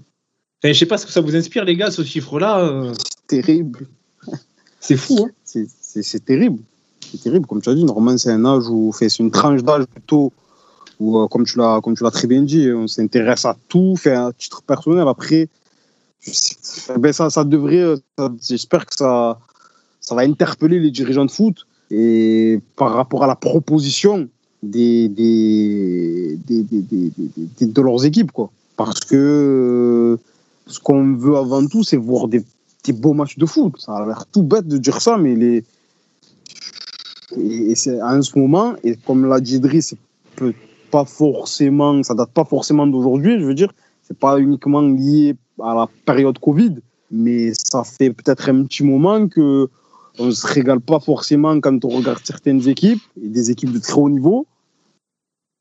je 0.64 0.72
sais 0.72 0.86
pas 0.86 0.98
ce 0.98 1.06
que 1.06 1.12
ça 1.12 1.20
vous 1.20 1.36
inspire, 1.36 1.64
les 1.64 1.76
gars, 1.76 1.92
ce 1.92 2.02
chiffre-là. 2.02 2.60
euh, 2.64 2.92
C'est 3.28 3.42
terrible. 3.42 3.86
c'est 4.80 4.96
fou. 4.96 5.26
Hein 5.28 5.30
C'est- 5.44 6.24
terrible. 6.24 6.60
C'est 7.12 7.22
terrible, 7.22 7.46
comme 7.46 7.62
tu 7.62 7.68
as 7.70 7.74
dit. 7.74 7.84
Normalement, 7.84 8.18
c'est 8.18 8.30
un 8.32 8.44
âge 8.44 8.64
où, 8.68 8.92
c'est 8.98 9.16
une 9.20 9.30
tranche 9.30 9.62
d'âge 9.62 9.84
plutôt 9.86 10.32
où, 11.00 11.18
euh, 11.18 11.28
comme 11.28 11.44
tu 11.44 11.58
l'as, 11.58 11.80
comme 11.82 11.96
tu 11.96 12.04
l'as 12.04 12.10
très 12.10 12.26
bien 12.26 12.42
dit, 12.42 12.70
on 12.72 12.86
s'intéresse 12.86 13.44
à 13.44 13.56
tout, 13.68 13.96
fait 13.96 14.14
à 14.14 14.32
titre 14.36 14.62
personnel. 14.62 15.06
Après, 15.08 15.48
sais- 16.20 16.98
ben 16.98 17.12
ça, 17.12 17.30
ça 17.30 17.44
devrait, 17.44 17.82
euh, 17.82 17.96
j'espère 18.42 18.86
que 18.86 18.94
ça, 18.96 19.38
ça 20.00 20.14
va 20.14 20.22
interpeller 20.22 20.80
les 20.80 20.90
dirigeants 20.90 21.24
de 21.26 21.30
foot 21.30 21.66
et 21.90 22.60
par 22.76 22.92
rapport 22.92 23.24
à 23.24 23.26
la 23.26 23.36
proposition 23.36 24.28
des, 24.62 25.08
des, 25.08 26.38
des, 26.46 26.62
des- 26.62 27.66
de 27.66 27.80
leurs 27.82 28.04
équipes, 28.04 28.32
quoi. 28.32 28.50
Parce 28.76 29.00
que 29.00 29.16
euh, 29.16 30.16
ce 30.66 30.78
qu'on 30.80 31.14
veut 31.14 31.36
avant 31.36 31.66
tout, 31.66 31.82
c'est 31.84 31.96
voir 31.96 32.28
des, 32.28 32.44
beaux 32.92 33.12
matchs 33.12 33.36
de 33.36 33.44
foot. 33.44 33.74
Ça 33.78 33.92
a 33.92 34.06
l'air 34.06 34.24
tout 34.32 34.42
bête 34.42 34.66
de 34.66 34.78
dire 34.78 35.00
ça, 35.00 35.18
mais 35.18 35.34
les, 35.34 35.62
et, 37.36 37.74
c'est 37.74 38.00
en 38.00 38.22
ce 38.22 38.38
moment, 38.38 38.74
et 38.82 38.96
comme 38.96 39.26
l'a 39.26 39.40
dit 39.40 39.56
Idriss, 39.56 39.94
c'est 40.38 40.54
pas 40.90 41.04
forcément, 41.04 42.02
ça 42.02 42.14
date 42.14 42.30
pas 42.30 42.44
forcément 42.44 42.86
d'aujourd'hui, 42.86 43.40
je 43.40 43.44
veux 43.44 43.54
dire, 43.54 43.72
c'est 44.02 44.18
pas 44.18 44.38
uniquement 44.38 44.80
lié 44.80 45.36
à 45.62 45.74
la 45.74 45.88
période 46.04 46.38
Covid, 46.38 46.76
mais 47.10 47.52
ça 47.54 47.84
fait 47.84 48.10
peut-être 48.10 48.48
un 48.48 48.64
petit 48.64 48.84
moment 48.84 49.28
que 49.28 49.68
on 50.18 50.30
se 50.30 50.46
régale 50.46 50.80
pas 50.80 50.98
forcément 50.98 51.60
quand 51.60 51.84
on 51.84 51.88
regarde 51.88 52.20
certaines 52.24 52.66
équipes, 52.68 53.00
et 53.22 53.28
des 53.28 53.50
équipes 53.50 53.72
de 53.72 53.78
très 53.78 53.94
haut 53.94 54.10
niveau. 54.10 54.46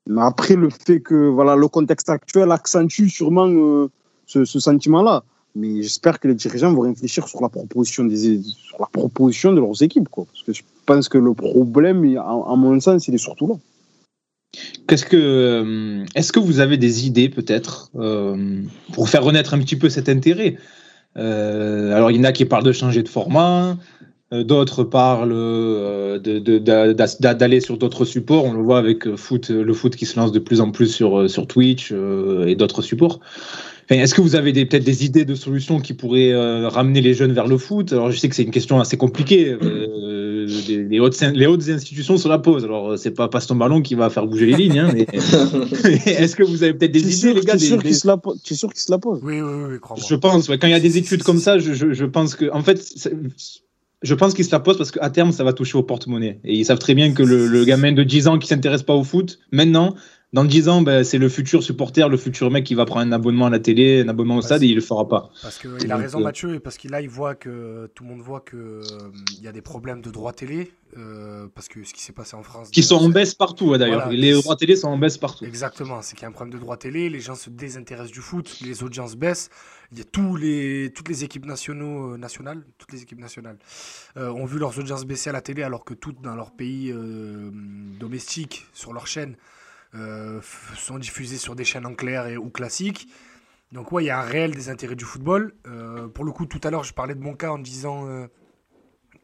Mais 0.08 0.22
après, 0.22 0.56
le 0.56 0.70
fait 0.70 1.00
que 1.00 1.28
voilà, 1.28 1.54
le 1.54 1.68
contexte 1.68 2.08
actuel 2.08 2.50
accentue 2.50 3.08
sûrement 3.08 3.48
euh, 3.48 3.88
ce, 4.26 4.44
sentiment-là. 4.44 5.22
Mais 5.54 5.82
j'espère 5.82 6.18
que 6.18 6.28
les 6.28 6.34
dirigeants 6.34 6.72
vont 6.72 6.80
réfléchir 6.80 7.28
sur 7.28 7.40
la 7.42 7.48
proposition, 7.48 8.04
des, 8.04 8.42
sur 8.42 8.78
la 8.80 8.86
proposition 8.86 9.52
de 9.52 9.60
leurs 9.60 9.82
équipes. 9.82 10.08
Quoi. 10.08 10.24
Parce 10.24 10.42
que 10.42 10.52
je 10.52 10.62
pense 10.86 11.08
que 11.08 11.18
le 11.18 11.34
problème, 11.34 12.16
à, 12.16 12.22
à 12.22 12.56
mon 12.56 12.80
sens, 12.80 13.06
il 13.06 13.14
est 13.14 13.18
surtout 13.18 13.48
là. 13.48 13.54
Qu'est-ce 14.86 15.04
que, 15.04 15.16
euh, 15.16 16.04
est-ce 16.14 16.32
que 16.32 16.40
vous 16.40 16.60
avez 16.60 16.78
des 16.78 17.06
idées 17.06 17.28
peut-être 17.28 17.90
euh, 17.96 18.62
pour 18.92 19.08
faire 19.08 19.22
renaître 19.22 19.54
un 19.54 19.58
petit 19.58 19.76
peu 19.76 19.90
cet 19.90 20.08
intérêt? 20.08 20.56
Euh, 21.16 21.94
Alors 21.94 22.10
il 22.10 22.16
y 22.16 22.20
en 22.20 22.24
a 22.24 22.32
qui 22.32 22.44
parlent 22.44 22.64
de 22.64 22.72
changer 22.72 23.02
de 23.02 23.08
format, 23.08 23.76
d'autres 24.32 24.84
parlent 24.84 26.20
d'aller 26.20 27.60
sur 27.60 27.76
d'autres 27.76 28.04
supports. 28.04 28.44
On 28.44 28.52
le 28.52 28.62
voit 28.62 28.78
avec 28.78 29.16
foot, 29.16 29.50
le 29.50 29.74
foot 29.74 29.96
qui 29.96 30.06
se 30.06 30.18
lance 30.18 30.32
de 30.32 30.38
plus 30.38 30.60
en 30.60 30.70
plus 30.70 30.88
sur, 30.88 31.46
Twitch 31.46 31.92
et 31.92 32.54
d'autres 32.54 32.82
supports. 32.82 33.20
Est-ce 33.90 34.14
que 34.14 34.20
vous 34.20 34.36
avez 34.36 34.52
peut-être 34.52 34.84
des 34.84 35.06
idées 35.06 35.24
de 35.24 35.34
solutions 35.34 35.80
qui 35.80 35.94
pourraient 35.94 36.34
ramener 36.66 37.00
les 37.00 37.14
jeunes 37.14 37.32
vers 37.32 37.46
le 37.46 37.56
foot? 37.58 37.92
Alors 37.92 38.10
je 38.10 38.18
sais 38.18 38.28
que 38.28 38.34
c'est 38.34 38.44
une 38.44 38.50
question 38.50 38.80
assez 38.80 38.98
compliquée. 38.98 39.56
Les, 40.68 40.84
les 40.84 41.00
hautes, 41.00 41.20
les 41.20 41.46
hautes 41.46 41.68
institutions 41.68 42.16
se 42.16 42.28
la 42.28 42.38
posent. 42.38 42.64
Alors 42.64 42.92
euh, 42.92 42.96
c'est 42.96 43.10
pas 43.12 43.28
Paston 43.28 43.54
Ballon 43.56 43.82
qui 43.82 43.94
va 43.94 44.10
faire 44.10 44.26
bouger 44.26 44.46
les 44.46 44.56
lignes, 44.56 44.78
hein, 44.78 44.90
mais 44.92 45.06
est-ce 45.12 46.34
que 46.36 46.42
vous 46.42 46.62
avez 46.62 46.74
peut-être 46.74 46.92
des 46.92 47.00
idées, 47.00 47.12
sûr, 47.12 47.34
les 47.34 47.40
gars 47.42 47.52
t'es 47.54 47.58
des- 47.58 47.66
sûr 47.66 47.76
des- 47.78 47.84
qu'il 47.84 47.94
se, 47.94 48.06
la 48.06 48.16
po- 48.16 48.34
tu 48.42 48.54
es 48.54 48.56
sûr 48.56 48.72
qu'il 48.72 48.80
se 48.80 48.90
la 48.90 48.98
pose? 48.98 49.20
Oui, 49.22 49.40
oui, 49.40 49.52
oui. 49.70 49.76
Je 50.08 50.14
pense, 50.14 50.48
ouais, 50.48 50.58
quand 50.58 50.66
il 50.66 50.70
y 50.72 50.74
a 50.74 50.80
des 50.80 50.96
études 50.98 51.22
comme 51.22 51.38
ça, 51.38 51.58
je, 51.58 51.72
je, 51.72 51.92
je 51.92 52.04
pense 52.04 52.34
que, 52.34 52.50
en 52.52 52.62
fait, 52.62 52.80
je 54.02 54.14
pense 54.14 54.34
qu'ils 54.34 54.44
se 54.44 54.52
la 54.52 54.60
posent 54.60 54.78
parce 54.78 54.90
qu'à 54.92 55.10
terme, 55.10 55.32
ça 55.32 55.44
va 55.44 55.52
toucher 55.52 55.76
au 55.76 55.82
porte-monnaie. 55.82 56.40
Et 56.44 56.54
ils 56.56 56.64
savent 56.64 56.78
très 56.78 56.94
bien 56.94 57.12
que 57.12 57.22
le, 57.22 57.46
le 57.46 57.64
gamin 57.64 57.92
de 57.92 58.02
10 58.04 58.28
ans 58.28 58.38
qui 58.38 58.46
s'intéresse 58.46 58.82
pas 58.84 58.94
au 58.94 59.02
foot, 59.04 59.38
maintenant, 59.50 59.94
dans 60.32 60.44
10 60.44 60.68
ans, 60.68 60.82
ben, 60.82 61.04
c'est 61.04 61.18
le 61.18 61.28
futur 61.28 61.62
supporter, 61.62 62.08
le 62.08 62.16
futur 62.16 62.50
mec 62.50 62.64
qui 62.64 62.74
va 62.74 62.84
prendre 62.84 63.06
un 63.06 63.12
abonnement 63.12 63.46
à 63.46 63.50
la 63.50 63.58
télé, 63.58 64.02
un 64.02 64.08
abonnement 64.08 64.36
au 64.36 64.42
stade 64.42 64.62
et 64.62 64.66
il 64.66 64.74
le 64.74 64.80
fera 64.80 65.08
pas. 65.08 65.30
Parce 65.42 65.58
qu'il 65.58 65.70
a 65.90 65.94
Donc, 65.94 66.02
raison 66.02 66.20
euh, 66.20 66.24
Mathieu, 66.24 66.54
et 66.54 66.60
parce 66.60 66.76
qu'il 66.76 66.90
là 66.90 67.00
il 67.00 67.08
voit 67.08 67.34
que 67.34 67.90
tout 67.94 68.04
le 68.04 68.10
monde 68.10 68.20
voit 68.20 68.40
que 68.40 68.56
euh, 68.56 68.82
y 69.42 69.48
a 69.48 69.52
des 69.52 69.62
problèmes 69.62 70.02
de 70.02 70.10
droit 70.10 70.32
télé, 70.32 70.70
euh, 70.98 71.46
parce 71.54 71.68
que 71.68 71.82
ce 71.82 71.94
qui 71.94 72.02
s'est 72.02 72.12
passé 72.12 72.34
en 72.36 72.42
France. 72.42 72.70
Qui 72.70 72.82
sont 72.82 72.96
en 72.96 73.08
baisse 73.08 73.34
partout, 73.34 73.72
hein, 73.72 73.78
d'ailleurs. 73.78 74.04
Voilà. 74.04 74.18
Les 74.18 74.32
droits 74.32 74.56
télé 74.56 74.76
sont 74.76 74.88
en 74.88 74.98
baisse 74.98 75.16
partout. 75.16 75.46
Exactement, 75.46 76.02
c'est 76.02 76.14
qu'il 76.14 76.22
y 76.22 76.26
a 76.26 76.28
un 76.28 76.32
problème 76.32 76.52
de 76.52 76.60
droit 76.60 76.76
télé, 76.76 77.08
les 77.08 77.20
gens 77.20 77.34
se 77.34 77.48
désintéressent 77.48 78.12
du 78.12 78.20
foot, 78.20 78.58
les 78.60 78.82
audiences 78.82 79.16
baissent, 79.16 79.48
il 79.92 79.98
y 79.98 80.00
a 80.02 80.04
tous 80.04 80.36
les, 80.36 80.92
toutes 80.94 81.08
les 81.08 81.24
équipes 81.24 81.46
nationaux, 81.46 82.12
euh, 82.12 82.16
nationales, 82.18 82.62
toutes 82.76 82.92
les 82.92 83.02
équipes 83.02 83.20
nationales 83.20 83.56
euh, 84.18 84.30
ont 84.30 84.44
vu 84.44 84.58
leurs 84.58 84.78
audiences 84.78 85.06
baisser 85.06 85.30
à 85.30 85.32
la 85.32 85.40
télé 85.40 85.62
alors 85.62 85.84
que 85.84 85.94
toutes 85.94 86.20
dans 86.20 86.34
leur 86.34 86.50
pays 86.50 86.92
euh, 86.92 87.50
domestique, 87.98 88.66
sur 88.74 88.92
leur 88.92 89.06
chaîne, 89.06 89.36
euh, 89.94 90.40
sont 90.76 90.98
diffusées 90.98 91.38
sur 91.38 91.54
des 91.54 91.64
chaînes 91.64 91.86
en 91.86 91.94
clair 91.94 92.26
et, 92.26 92.36
ou 92.36 92.50
classiques. 92.50 93.08
Donc 93.72 93.92
ouais, 93.92 94.04
il 94.04 94.06
y 94.06 94.10
a 94.10 94.18
un 94.18 94.24
réel 94.24 94.52
désintérêt 94.52 94.96
du 94.96 95.04
football. 95.04 95.54
Euh, 95.66 96.08
pour 96.08 96.24
le 96.24 96.32
coup, 96.32 96.46
tout 96.46 96.60
à 96.64 96.70
l'heure, 96.70 96.84
je 96.84 96.94
parlais 96.94 97.14
de 97.14 97.20
mon 97.20 97.34
cas 97.34 97.50
en 97.50 97.58
disant 97.58 98.08
euh, 98.08 98.26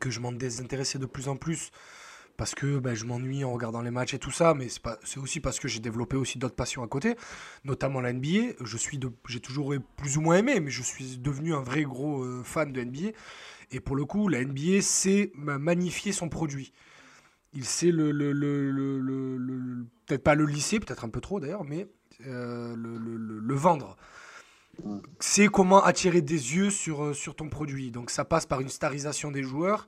que 0.00 0.10
je 0.10 0.20
m'en 0.20 0.32
désintéressais 0.32 0.98
de 0.98 1.06
plus 1.06 1.28
en 1.28 1.36
plus 1.36 1.70
parce 2.36 2.54
que 2.54 2.78
ben, 2.78 2.94
je 2.94 3.04
m'ennuie 3.04 3.44
en 3.44 3.52
regardant 3.52 3.80
les 3.80 3.92
matchs 3.92 4.14
et 4.14 4.18
tout 4.18 4.32
ça, 4.32 4.54
mais 4.54 4.66
c'est 5.04 5.18
aussi 5.20 5.38
parce 5.38 5.60
que 5.60 5.68
j'ai 5.68 5.78
développé 5.78 6.16
aussi 6.16 6.36
d'autres 6.36 6.56
passions 6.56 6.82
à 6.82 6.88
côté, 6.88 7.14
notamment 7.64 8.00
la 8.00 8.12
NBA. 8.12 8.54
J'ai 9.28 9.38
toujours 9.38 9.72
plus 9.96 10.16
ou 10.16 10.20
moins 10.20 10.38
aimé, 10.38 10.58
mais 10.58 10.72
je 10.72 10.82
suis 10.82 11.16
devenu 11.18 11.54
un 11.54 11.62
vrai 11.62 11.84
gros 11.84 12.42
fan 12.42 12.72
de 12.72 12.82
NBA. 12.82 13.12
Et 13.70 13.78
pour 13.78 13.94
le 13.94 14.04
coup, 14.04 14.28
la 14.28 14.44
NBA 14.44 14.80
sait 14.82 15.30
ma- 15.36 15.58
magnifier 15.58 16.10
son 16.10 16.28
produit. 16.28 16.72
Il 17.54 17.64
sait 17.64 17.92
le, 17.92 18.12
peut-être 20.06 20.24
pas 20.24 20.34
le 20.34 20.44
lycée, 20.44 20.80
peut-être 20.80 21.04
un 21.04 21.08
peu 21.08 21.20
trop 21.20 21.38
d'ailleurs, 21.38 21.64
mais 21.64 21.86
euh, 22.26 22.74
le, 22.76 23.54
vendre. 23.54 23.96
C'est 25.20 25.46
comment 25.46 25.84
attirer 25.84 26.20
des 26.20 26.56
yeux 26.56 26.70
sur, 26.70 27.04
euh, 27.04 27.14
sur 27.14 27.36
ton 27.36 27.48
produit. 27.48 27.92
Donc 27.92 28.10
ça 28.10 28.24
passe 28.24 28.44
par 28.44 28.60
une 28.60 28.68
starisation 28.68 29.30
des 29.30 29.44
joueurs, 29.44 29.86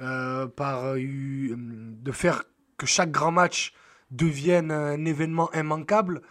euh, 0.00 0.46
par 0.46 0.94
de 0.94 2.12
faire 2.12 2.44
que 2.78 2.86
chaque 2.86 3.10
grand 3.10 3.30
match 3.30 3.74
devienne 4.10 4.70
un 4.70 5.04
événement 5.04 5.52
immanquable. 5.52 6.22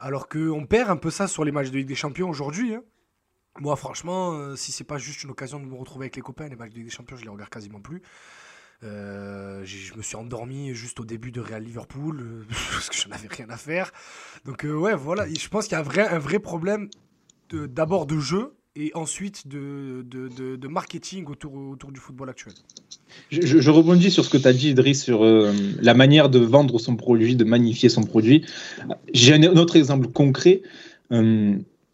Alors 0.00 0.28
qu'on 0.28 0.66
perd 0.66 0.90
un 0.90 0.96
peu 0.96 1.10
ça 1.10 1.28
sur 1.28 1.44
les 1.44 1.52
matchs 1.52 1.70
de 1.70 1.76
Ligue 1.76 1.88
des 1.88 1.94
Champions 1.94 2.28
aujourd'hui. 2.28 2.74
Hein. 2.74 2.82
Moi, 3.60 3.76
franchement, 3.76 4.56
si 4.56 4.72
c'est 4.72 4.82
pas 4.82 4.96
juste 4.96 5.24
une 5.24 5.30
occasion 5.30 5.60
de 5.60 5.66
me 5.66 5.74
retrouver 5.74 6.04
avec 6.04 6.16
les 6.16 6.22
copains, 6.22 6.48
les 6.48 6.56
matchs 6.56 6.70
de 6.70 6.76
Ligue 6.76 6.86
des 6.86 6.90
Champions, 6.90 7.16
je 7.16 7.22
les 7.22 7.28
regarde 7.28 7.50
quasiment 7.50 7.80
plus. 7.80 8.00
Euh, 8.84 9.62
je 9.64 9.96
me 9.96 10.02
suis 10.02 10.16
endormi 10.16 10.74
juste 10.74 10.98
au 10.98 11.04
début 11.04 11.30
de 11.30 11.40
Real 11.40 11.62
Liverpool 11.62 12.20
euh, 12.20 12.44
parce 12.72 12.88
que 12.88 12.96
j'en 12.96 13.14
avais 13.14 13.28
rien 13.28 13.46
à 13.48 13.56
faire. 13.56 13.92
Donc 14.44 14.64
ouais, 14.64 14.94
voilà, 14.94 15.26
je 15.28 15.48
pense 15.48 15.66
qu'il 15.66 15.72
y 15.72 15.80
a 15.80 15.80
un 15.80 16.18
vrai, 16.18 16.38
problème 16.38 16.88
d'abord 17.52 18.06
de, 18.06 18.18
jeu 18.18 18.54
et 18.74 18.90
ensuite 18.94 19.46
de, 19.46 20.66
marketing 20.66 21.26
autour, 21.26 21.76
du 21.92 22.00
football 22.00 22.30
actuel. 22.30 22.54
Je, 23.30 23.60
je 23.60 23.70
rebondis 23.70 24.10
sur 24.10 24.24
ce 24.24 24.30
que 24.30 24.38
tu 24.38 24.48
as 24.48 24.52
dit, 24.52 24.70
Idriss, 24.70 25.04
sur 25.04 25.24
la 25.24 25.94
manière 25.94 26.28
de 26.28 26.38
vendre 26.38 26.80
son 26.80 26.96
produit, 26.96 27.36
de 27.36 27.44
magnifier 27.44 27.88
son 27.88 28.02
produit. 28.02 28.44
J'ai 29.12 29.34
un 29.34 29.56
autre 29.56 29.76
exemple 29.76 30.08
concret 30.08 30.62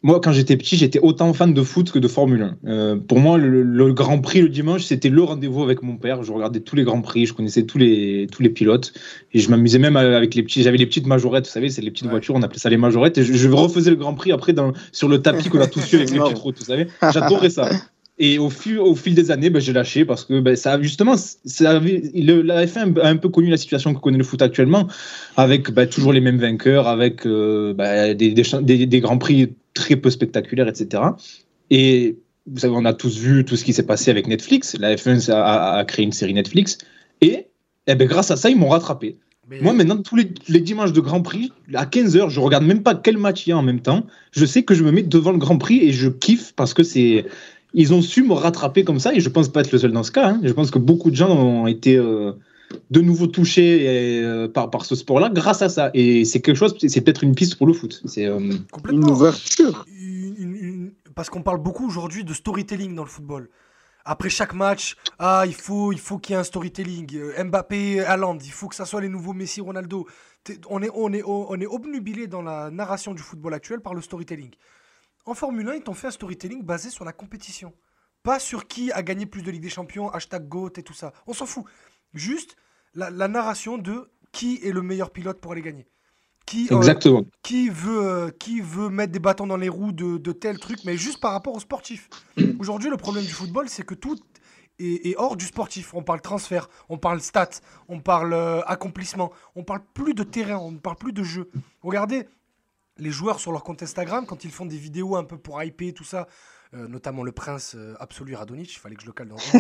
moi, 0.03 0.21
quand 0.21 0.31
j'étais 0.31 0.57
petit, 0.57 0.77
j'étais 0.77 1.01
autant 1.01 1.33
fan 1.33 1.53
de 1.53 1.63
foot 1.63 1.91
que 1.91 1.99
de 1.99 2.07
Formule 2.07 2.43
1. 2.43 2.57
Euh, 2.69 2.97
pour 2.97 3.19
moi, 3.19 3.37
le, 3.37 3.93
Grand 3.93 4.21
Prix 4.21 4.43
le 4.43 4.49
dimanche, 4.49 4.85
c'était 4.85 5.09
le 5.09 5.23
rendez-vous 5.23 5.63
avec 5.65 5.83
mon 5.83 5.97
père. 5.97 6.23
Je 6.23 6.31
regardais 6.31 6.61
tous 6.61 6.77
les 6.77 6.85
Grands 6.85 7.01
Prix, 7.01 7.27
je 7.27 7.35
connaissais 7.35 7.65
tous 7.65 7.79
les, 7.79 8.29
tous 8.31 8.43
les 8.43 8.49
pilotes. 8.49 8.93
Et 9.33 9.41
je 9.41 9.51
m'amusais 9.51 9.81
même 9.81 9.97
avec 9.97 10.37
les 10.37 10.45
petits. 10.45 10.63
J'avais 10.63 10.79
les 10.79 10.87
petites 10.87 11.07
majorettes, 11.07 11.47
vous 11.47 11.53
savez, 11.53 11.69
c'est 11.69 11.83
les 11.83 11.91
petites 11.91 12.07
voitures, 12.07 12.37
on 12.37 12.43
appelait 12.43 12.61
ça 12.61 12.71
les 12.71 12.77
majorettes. 12.77 13.19
Et 13.19 13.25
je, 13.25 13.49
refaisais 13.49 13.91
le 13.91 13.97
Grand 13.97 14.15
Prix 14.15 14.31
après 14.31 14.53
dans, 14.53 14.73
sur 14.93 15.09
le 15.09 15.21
tapis 15.21 15.49
qu'on 15.49 15.61
a 15.61 15.67
tous 15.67 15.81
fait 15.81 15.97
avec 15.97 16.11
les 16.11 16.21
petites 16.21 16.39
routes, 16.39 16.59
vous 16.59 16.65
savez. 16.65 16.87
J'adorais 17.13 17.51
ça. 17.51 17.69
Et 18.21 18.39
au 18.39 18.51
fil, 18.51 18.79
au 18.79 18.97
fil 18.97 19.15
des 19.15 19.31
années, 19.31 19.49
ben, 19.49 19.61
j'ai 19.61 19.73
lâché 19.73 20.05
parce 20.05 20.25
que 20.25 20.41
ben, 20.41 20.57
ça, 20.57 20.81
justement, 20.83 21.15
ça 21.17 21.71
avait, 21.71 22.03
la 22.15 22.67
F1 22.67 22.99
a 23.01 23.09
un 23.09 23.17
peu 23.17 23.29
connu 23.29 23.49
la 23.49 23.57
situation 23.57 23.95
que 23.95 24.01
connaît 24.01 24.19
le 24.19 24.25
foot 24.25 24.43
actuellement, 24.43 24.89
avec 25.37 25.71
ben, 25.71 25.89
toujours 25.89 26.13
les 26.13 26.21
mêmes 26.21 26.39
vainqueurs, 26.39 26.89
avec 26.89 27.27
euh, 27.27 27.75
ben, 27.75 28.15
des, 28.15 28.33
des, 28.33 28.87
des, 28.87 29.01
grands 29.01 29.19
prix 29.19 29.55
très 29.79 29.97
peu 29.97 30.11
spectaculaires, 30.11 30.69
etc. 30.69 31.03
Et 31.71 32.19
vous 32.51 32.59
savez, 32.59 32.75
on 32.77 32.85
a 32.85 32.95
tous 32.95 33.19
vu 33.19 33.45
tout 33.45 33.57
ce 33.57 33.65
qui 33.65 33.73
s'est 33.73 33.87
passé 33.87 34.11
avec 34.11 34.27
Netflix. 34.27 34.77
La 34.79 34.95
F1 34.97 35.31
a, 35.31 35.85
créé 35.85 36.05
une 36.05 36.13
série 36.13 36.35
Netflix. 36.35 36.79
Et 37.21 37.47
eh 37.87 37.95
ben, 37.95 38.09
grâce 38.09 38.31
à 38.31 38.37
ça, 38.37 38.51
ils 38.51 38.57
m'ont 38.57 38.69
rattrapé. 38.69 39.17
Moi, 39.63 39.73
maintenant, 39.73 39.97
tous 39.97 40.17
les, 40.17 40.29
les, 40.49 40.61
dimanches 40.61 40.93
de 40.93 41.01
Grand 41.01 41.23
Prix, 41.23 41.53
à 41.73 41.87
15h, 41.87 42.29
je 42.29 42.39
regarde 42.39 42.65
même 42.65 42.83
pas 42.83 42.95
quel 42.95 43.17
match 43.17 43.47
il 43.47 43.51
y 43.51 43.53
a 43.55 43.57
en 43.57 43.63
même 43.63 43.81
temps. 43.81 44.05
Je 44.31 44.45
sais 44.45 44.63
que 44.63 44.75
je 44.75 44.85
me 44.85 44.93
mets 44.93 45.03
devant 45.03 45.33
le 45.33 45.39
Grand 45.39 45.57
Prix 45.57 45.79
et 45.79 45.93
je 45.93 46.11
kiffe 46.11 46.53
parce 46.55 46.75
que 46.75 46.83
c'est 46.83 47.25
ils 47.75 47.93
ont 47.93 48.03
su 48.03 48.23
me 48.23 48.33
rattraper 48.33 48.85
comme 48.85 48.99
ça, 48.99 49.15
et 49.15 49.21
je 49.21 49.29
pense 49.29 49.49
pas 49.49 49.61
être 49.61 49.73
le 49.73 49.79
seul 49.79 49.93
dans 49.93 50.03
ce 50.03 50.11
cas. 50.11 50.29
Hein. 50.29 50.41
Je 50.43 50.53
pense 50.53 50.71
que 50.71 50.79
beaucoup 50.79 51.11
de 51.11 51.17
gens 51.17 51.31
ont 51.31 51.67
été 51.67 51.97
euh, 51.97 52.33
de 52.91 53.01
nouveau 53.01 53.27
touchés 53.27 53.87
euh, 53.89 54.49
par, 54.49 54.71
par 54.71 54.85
ce 54.85 54.95
sport-là 54.95 55.31
grâce 55.31 55.63
à 55.63 55.69
ça. 55.69 55.91
Et 55.95 56.25
c'est 56.25 56.41
quelque 56.41 56.57
chose, 56.57 56.75
c'est 56.79 57.01
peut-être 57.01 57.25
une 57.25 57.35
piste 57.35 57.57
pour 57.57 57.67
le 57.67 57.73
foot. 57.73 58.03
C'est 58.07 58.27
euh, 58.27 58.39
une 58.91 59.05
ouverture. 59.05 59.87
Parce 61.15 61.31
qu'on 61.31 61.43
parle 61.43 61.59
beaucoup 61.59 61.87
aujourd'hui 61.87 62.25
de 62.25 62.33
storytelling 62.33 62.95
dans 62.95 63.03
le 63.03 63.09
football. 63.09 63.49
Après 64.05 64.31
chaque 64.31 64.55
match, 64.55 64.97
ah, 65.19 65.45
il 65.47 65.55
faut 65.55 65.93
il 65.93 65.99
faut 65.99 66.19
qu'il 66.19 66.33
y 66.33 66.37
ait 66.37 66.41
un 66.41 66.45
storytelling. 66.45 67.19
Mbappé, 67.45 68.01
Haaland, 68.01 68.39
il 68.43 68.53
faut 68.53 68.69
que 68.69 68.75
ça 68.75 68.87
soit 68.87 69.03
les 69.03 69.09
nouveaux 69.09 69.35
Messi, 69.35 69.61
Ronaldo. 69.61 70.07
On 70.71 70.81
est, 70.83 70.89
on, 70.95 71.13
est, 71.13 71.23
on 71.27 71.61
est 71.61 71.67
obnubilé 71.67 72.27
dans 72.27 72.41
la 72.41 72.71
narration 72.71 73.13
du 73.13 73.21
football 73.21 73.53
actuel 73.53 73.81
par 73.81 73.93
le 73.93 74.01
storytelling. 74.01 74.51
En 75.27 75.35
Formule 75.35 75.69
1, 75.69 75.75
ils 75.75 75.83
t'ont 75.83 75.93
fait 75.93 76.07
un 76.07 76.13
storytelling 76.13 76.63
basé 76.63 76.89
sur 76.89 77.05
la 77.05 77.13
compétition. 77.13 77.75
Pas 78.23 78.39
sur 78.39 78.67
qui 78.67 78.91
a 78.93 79.03
gagné 79.03 79.27
plus 79.27 79.43
de 79.43 79.51
Ligue 79.51 79.63
des 79.63 79.69
Champions, 79.69 80.09
hashtag 80.11 80.49
GOAT 80.49 80.73
et 80.79 80.83
tout 80.83 80.95
ça. 80.95 81.13
On 81.27 81.35
s'en 81.35 81.45
fout. 81.47 81.65
Juste 82.15 82.57
la, 82.95 83.29
narration 83.29 83.79
de 83.79 84.11
qui 84.33 84.61
est 84.63 84.73
le 84.73 84.83
meilleur 84.83 85.11
pilote 85.11 85.41
pour 85.41 85.53
aller 85.53 85.63
gagner. 85.63 85.87
Qui, 86.47 86.69
euh, 86.73 87.23
qui, 87.43 87.69
veut, 87.69 88.09
euh, 88.09 88.31
qui 88.31 88.63
veut 88.63 88.89
mettre 88.89 89.13
des 89.13 89.19
bâtons 89.19 89.47
dans 89.47 89.59
les 89.59 89.69
roues 89.69 89.93
de, 89.93 90.17
de 90.17 90.33
tel 90.33 90.59
truc, 90.59 90.79
mais 90.87 90.97
juste 90.97 91.21
par 91.21 91.33
rapport 91.33 91.55
aux 91.55 91.61
sportifs. 91.61 92.09
Aujourd'hui, 92.59 92.89
le 92.89 92.97
problème 92.97 93.25
du 93.25 93.33
football, 93.33 93.69
c'est 93.69 93.83
que 93.83 93.95
tout 93.95 94.17
est, 94.79 95.15
hors 95.19 95.37
du 95.37 95.45
sportif. 95.45 95.93
On 95.95 96.03
parle 96.03 96.21
transfert, 96.21 96.69
on 96.89 96.97
parle 96.99 97.21
stats, 97.21 97.61
on 97.89 98.01
parle 98.01 98.33
euh, 98.33 98.63
accomplissement, 98.63 99.31
on 99.55 99.65
parle 99.65 99.83
plus 99.93 100.15
de 100.15 100.23
terrain, 100.23 100.57
on 100.57 100.73
ne 100.73 100.79
parle 100.79 100.97
plus 100.97 101.13
de 101.13 101.23
jeu. 101.23 101.51
Regardez, 101.83 102.27
les 102.97 103.11
joueurs 103.11 103.41
sur 103.41 103.53
leur 103.53 103.63
compte 103.63 103.83
Instagram, 103.83 104.27
quand 104.27 104.45
ils 104.45 104.51
font 104.51 104.67
des 104.67 104.77
vidéos 104.77 105.17
un 105.17 105.25
peu 105.25 105.37
pour 105.37 105.63
hyper, 105.63 105.93
tout 105.95 106.05
ça, 106.05 106.27
euh, 106.75 106.87
notamment 106.87 107.23
le 107.23 107.33
prince 107.33 107.75
euh, 107.77 107.95
absolu 107.99 108.35
Radonich, 108.35 108.75
il 108.75 108.79
fallait 108.79 108.95
que 108.95 109.01
je 109.01 109.07
le 109.07 109.13
cale 109.13 109.29
dans 109.29 109.37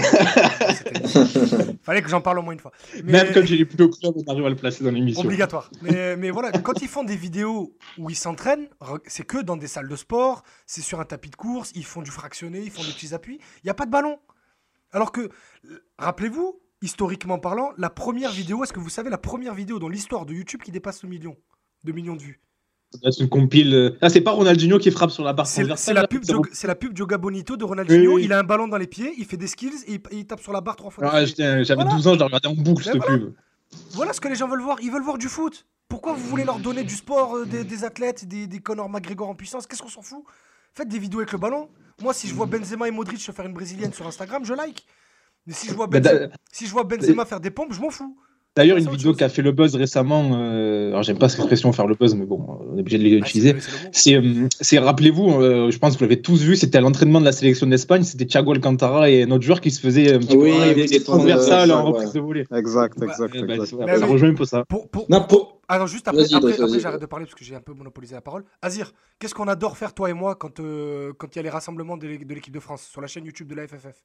Il 1.72 1.78
fallait 1.82 2.02
que 2.02 2.08
j'en 2.08 2.20
parle 2.20 2.38
au 2.38 2.42
moins 2.42 2.52
une 2.52 2.58
fois. 2.58 2.72
Même 3.02 3.32
comme 3.32 3.46
j'ai 3.46 3.56
les 3.56 3.64
plus 3.64 3.76
club, 3.76 3.90
on 4.02 4.30
arrive 4.30 4.44
à 4.44 4.50
le 4.50 4.56
placer 4.56 4.84
dans 4.84 4.90
l'émission. 4.90 5.24
Obligatoire. 5.24 5.70
Mais, 5.80 6.16
mais, 6.16 6.30
voilà, 6.30 6.52
quand 6.52 6.82
ils 6.82 6.88
font 6.88 7.04
des 7.04 7.16
vidéos 7.16 7.74
où 7.96 8.10
ils 8.10 8.16
s'entraînent, 8.16 8.68
c'est 9.06 9.26
que 9.26 9.38
dans 9.38 9.56
des 9.56 9.68
salles 9.68 9.88
de 9.88 9.96
sport, 9.96 10.42
c'est 10.66 10.82
sur 10.82 11.00
un 11.00 11.06
tapis 11.06 11.30
de 11.30 11.36
course, 11.36 11.72
ils 11.74 11.84
font 11.84 12.02
du 12.02 12.10
fractionné, 12.10 12.60
ils 12.60 12.70
font 12.70 12.82
des 12.82 12.92
petits 12.92 13.14
appuis, 13.14 13.38
il 13.58 13.66
n'y 13.66 13.70
a 13.70 13.74
pas 13.74 13.86
de 13.86 13.90
ballon. 13.90 14.18
Alors 14.92 15.10
que, 15.10 15.30
rappelez-vous, 15.98 16.60
historiquement 16.82 17.38
parlant, 17.38 17.72
la 17.78 17.88
première 17.90 18.32
vidéo, 18.32 18.64
est-ce 18.64 18.72
que 18.72 18.80
vous 18.80 18.90
savez 18.90 19.08
la 19.08 19.18
première 19.18 19.54
vidéo 19.54 19.78
dans 19.78 19.88
l'histoire 19.88 20.26
de 20.26 20.34
YouTube 20.34 20.62
qui 20.62 20.72
dépasse 20.72 21.02
le 21.02 21.08
million 21.08 21.36
de 21.84 21.92
millions 21.92 22.16
de 22.16 22.22
vues? 22.22 22.40
C'est 22.92 23.20
une 23.20 23.28
compile. 23.28 23.74
Euh, 23.74 23.98
ah, 24.00 24.08
c'est 24.08 24.20
pas 24.20 24.30
Ronaldinho 24.30 24.78
qui 24.78 24.90
frappe 24.90 25.10
sur 25.10 25.24
la 25.24 25.32
barre 25.32 25.46
C'est 25.46 25.64
la, 25.64 26.06
pub 26.06 26.22
c'est 26.52 26.66
la 26.66 26.74
pub 26.74 26.96
Joga 26.96 27.18
Bonito 27.18 27.56
de 27.56 27.64
Ronaldinho. 27.64 28.18
Il 28.18 28.32
a 28.32 28.38
un 28.38 28.44
ballon 28.44 28.68
dans 28.68 28.76
les 28.76 28.86
pieds, 28.86 29.14
il 29.18 29.24
fait 29.24 29.36
des 29.36 29.46
skills 29.46 29.84
et 29.86 30.00
il, 30.12 30.26
tape 30.26 30.40
sur 30.40 30.52
la 30.52 30.60
barre 30.60 30.76
trois 30.76 30.90
fois. 30.90 31.10
Ah, 31.12 31.24
J'avais 31.24 31.84
12 31.84 32.08
ans, 32.08 32.14
je 32.18 32.24
regardais 32.24 32.48
en 32.48 32.54
boucle 32.54 32.84
cette 32.84 32.96
voilà. 32.96 33.18
pub. 33.18 33.32
Voilà 33.92 34.12
ce 34.12 34.20
que 34.20 34.28
les 34.28 34.34
gens 34.34 34.48
veulent 34.48 34.62
voir. 34.62 34.78
Ils 34.80 34.90
veulent 34.90 35.02
voir 35.02 35.18
du 35.18 35.28
foot. 35.28 35.66
Pourquoi 35.88 36.12
vous 36.12 36.24
voulez 36.24 36.44
leur 36.44 36.58
donner 36.58 36.84
du 36.84 36.94
sport, 36.94 37.36
euh, 37.36 37.44
des, 37.46 37.84
athlètes, 37.84 38.26
des, 38.26 38.46
des 38.46 38.60
Conor 38.60 38.88
McGregor 38.88 39.28
en 39.28 39.34
puissance? 39.34 39.66
Qu'est-ce 39.66 39.82
qu'on 39.82 39.88
s'en 39.88 40.02
fout? 40.02 40.22
Faites 40.74 40.88
des 40.88 40.98
vidéos 40.98 41.20
avec 41.20 41.32
le 41.32 41.38
ballon. 41.38 41.68
Moi, 42.02 42.12
si 42.12 42.28
je 42.28 42.34
vois 42.34 42.46
Benzema 42.46 42.88
et 42.88 42.90
Modric 42.90 43.20
faire 43.20 43.46
une 43.46 43.54
brésilienne 43.54 43.92
sur 43.92 44.06
Instagram, 44.06 44.44
je 44.44 44.54
like. 44.54 44.86
Mais 45.46 45.54
si 45.54 45.68
je 45.68 45.74
vois 45.74 45.86
bah, 45.86 45.98
si 46.52 46.66
je 46.66 46.72
vois 46.72 46.84
Benzema 46.84 47.24
faire 47.24 47.40
des 47.40 47.50
pompes, 47.50 47.72
je 47.72 47.80
m'en 47.80 47.90
fous. 47.90 48.16
D'ailleurs, 48.58 48.76
une 48.76 48.90
vidéo 48.90 49.14
qui 49.14 49.22
a 49.22 49.28
fait 49.28 49.40
le 49.40 49.52
buzz 49.52 49.76
récemment, 49.76 50.30
euh, 50.32 50.88
alors 50.88 51.04
j'aime 51.04 51.16
pas 51.16 51.28
cette 51.28 51.38
expression 51.38 51.72
faire 51.72 51.86
le 51.86 51.94
buzz, 51.94 52.16
mais 52.16 52.26
bon, 52.26 52.44
on 52.68 52.76
est 52.76 52.80
obligé 52.80 52.98
de 52.98 53.04
l'utiliser. 53.04 53.54
c'est, 53.92 54.16
euh, 54.16 54.48
c'est, 54.60 54.80
rappelez-vous, 54.80 55.30
euh, 55.30 55.70
je 55.70 55.78
pense 55.78 55.94
que 55.94 56.00
vous 56.00 56.06
l'avez 56.06 56.20
tous 56.20 56.42
vu, 56.42 56.56
c'était 56.56 56.78
à 56.78 56.80
l'entraînement 56.80 57.20
de 57.20 57.24
la 57.24 57.30
sélection 57.30 57.68
d'Espagne, 57.68 58.02
c'était 58.02 58.26
Thiago 58.26 58.50
Alcantara 58.50 59.10
et 59.10 59.26
notre 59.26 59.44
joueur 59.44 59.60
qui 59.60 59.70
se 59.70 59.78
faisait 59.78 60.12
un 60.12 60.18
petit 60.18 60.36
oui, 60.36 60.52
peu 60.74 60.86
des 60.86 61.04
transversales 61.04 61.70
en 61.70 61.84
reprise 61.84 62.12
de 62.12 62.18
volée. 62.18 62.46
Exact, 62.52 63.00
exact. 63.00 63.36
Bah, 63.46 63.96
ça 63.96 64.06
rejoint 64.06 64.30
un 64.30 64.34
peu 64.34 64.44
ça. 64.44 64.64
Pour, 64.68 64.88
pour, 64.88 65.06
non, 65.08 65.22
pour... 65.22 65.60
Alors 65.68 65.86
juste 65.86 66.08
après, 66.08 66.24
après, 66.34 66.60
après 66.60 66.80
j'arrête 66.80 67.00
de 67.00 67.06
parler 67.06 67.26
parce 67.26 67.36
que 67.36 67.44
j'ai 67.44 67.54
un 67.54 67.60
peu 67.60 67.74
monopolisé 67.74 68.16
la 68.16 68.22
parole. 68.22 68.42
Azir, 68.60 68.92
qu'est-ce 69.20 69.36
qu'on 69.36 69.46
adore 69.46 69.78
faire 69.78 69.94
toi 69.94 70.10
et 70.10 70.14
moi 70.14 70.34
quand 70.34 70.60
quand 71.16 71.28
il 71.32 71.36
y 71.36 71.38
a 71.38 71.42
les 71.42 71.50
rassemblements 71.50 71.96
de 71.96 72.08
l'équipe 72.08 72.52
de 72.52 72.58
France 72.58 72.88
sur 72.90 73.00
la 73.00 73.06
chaîne 73.06 73.24
YouTube 73.24 73.46
de 73.46 73.54
la 73.54 73.68
FFF 73.68 74.02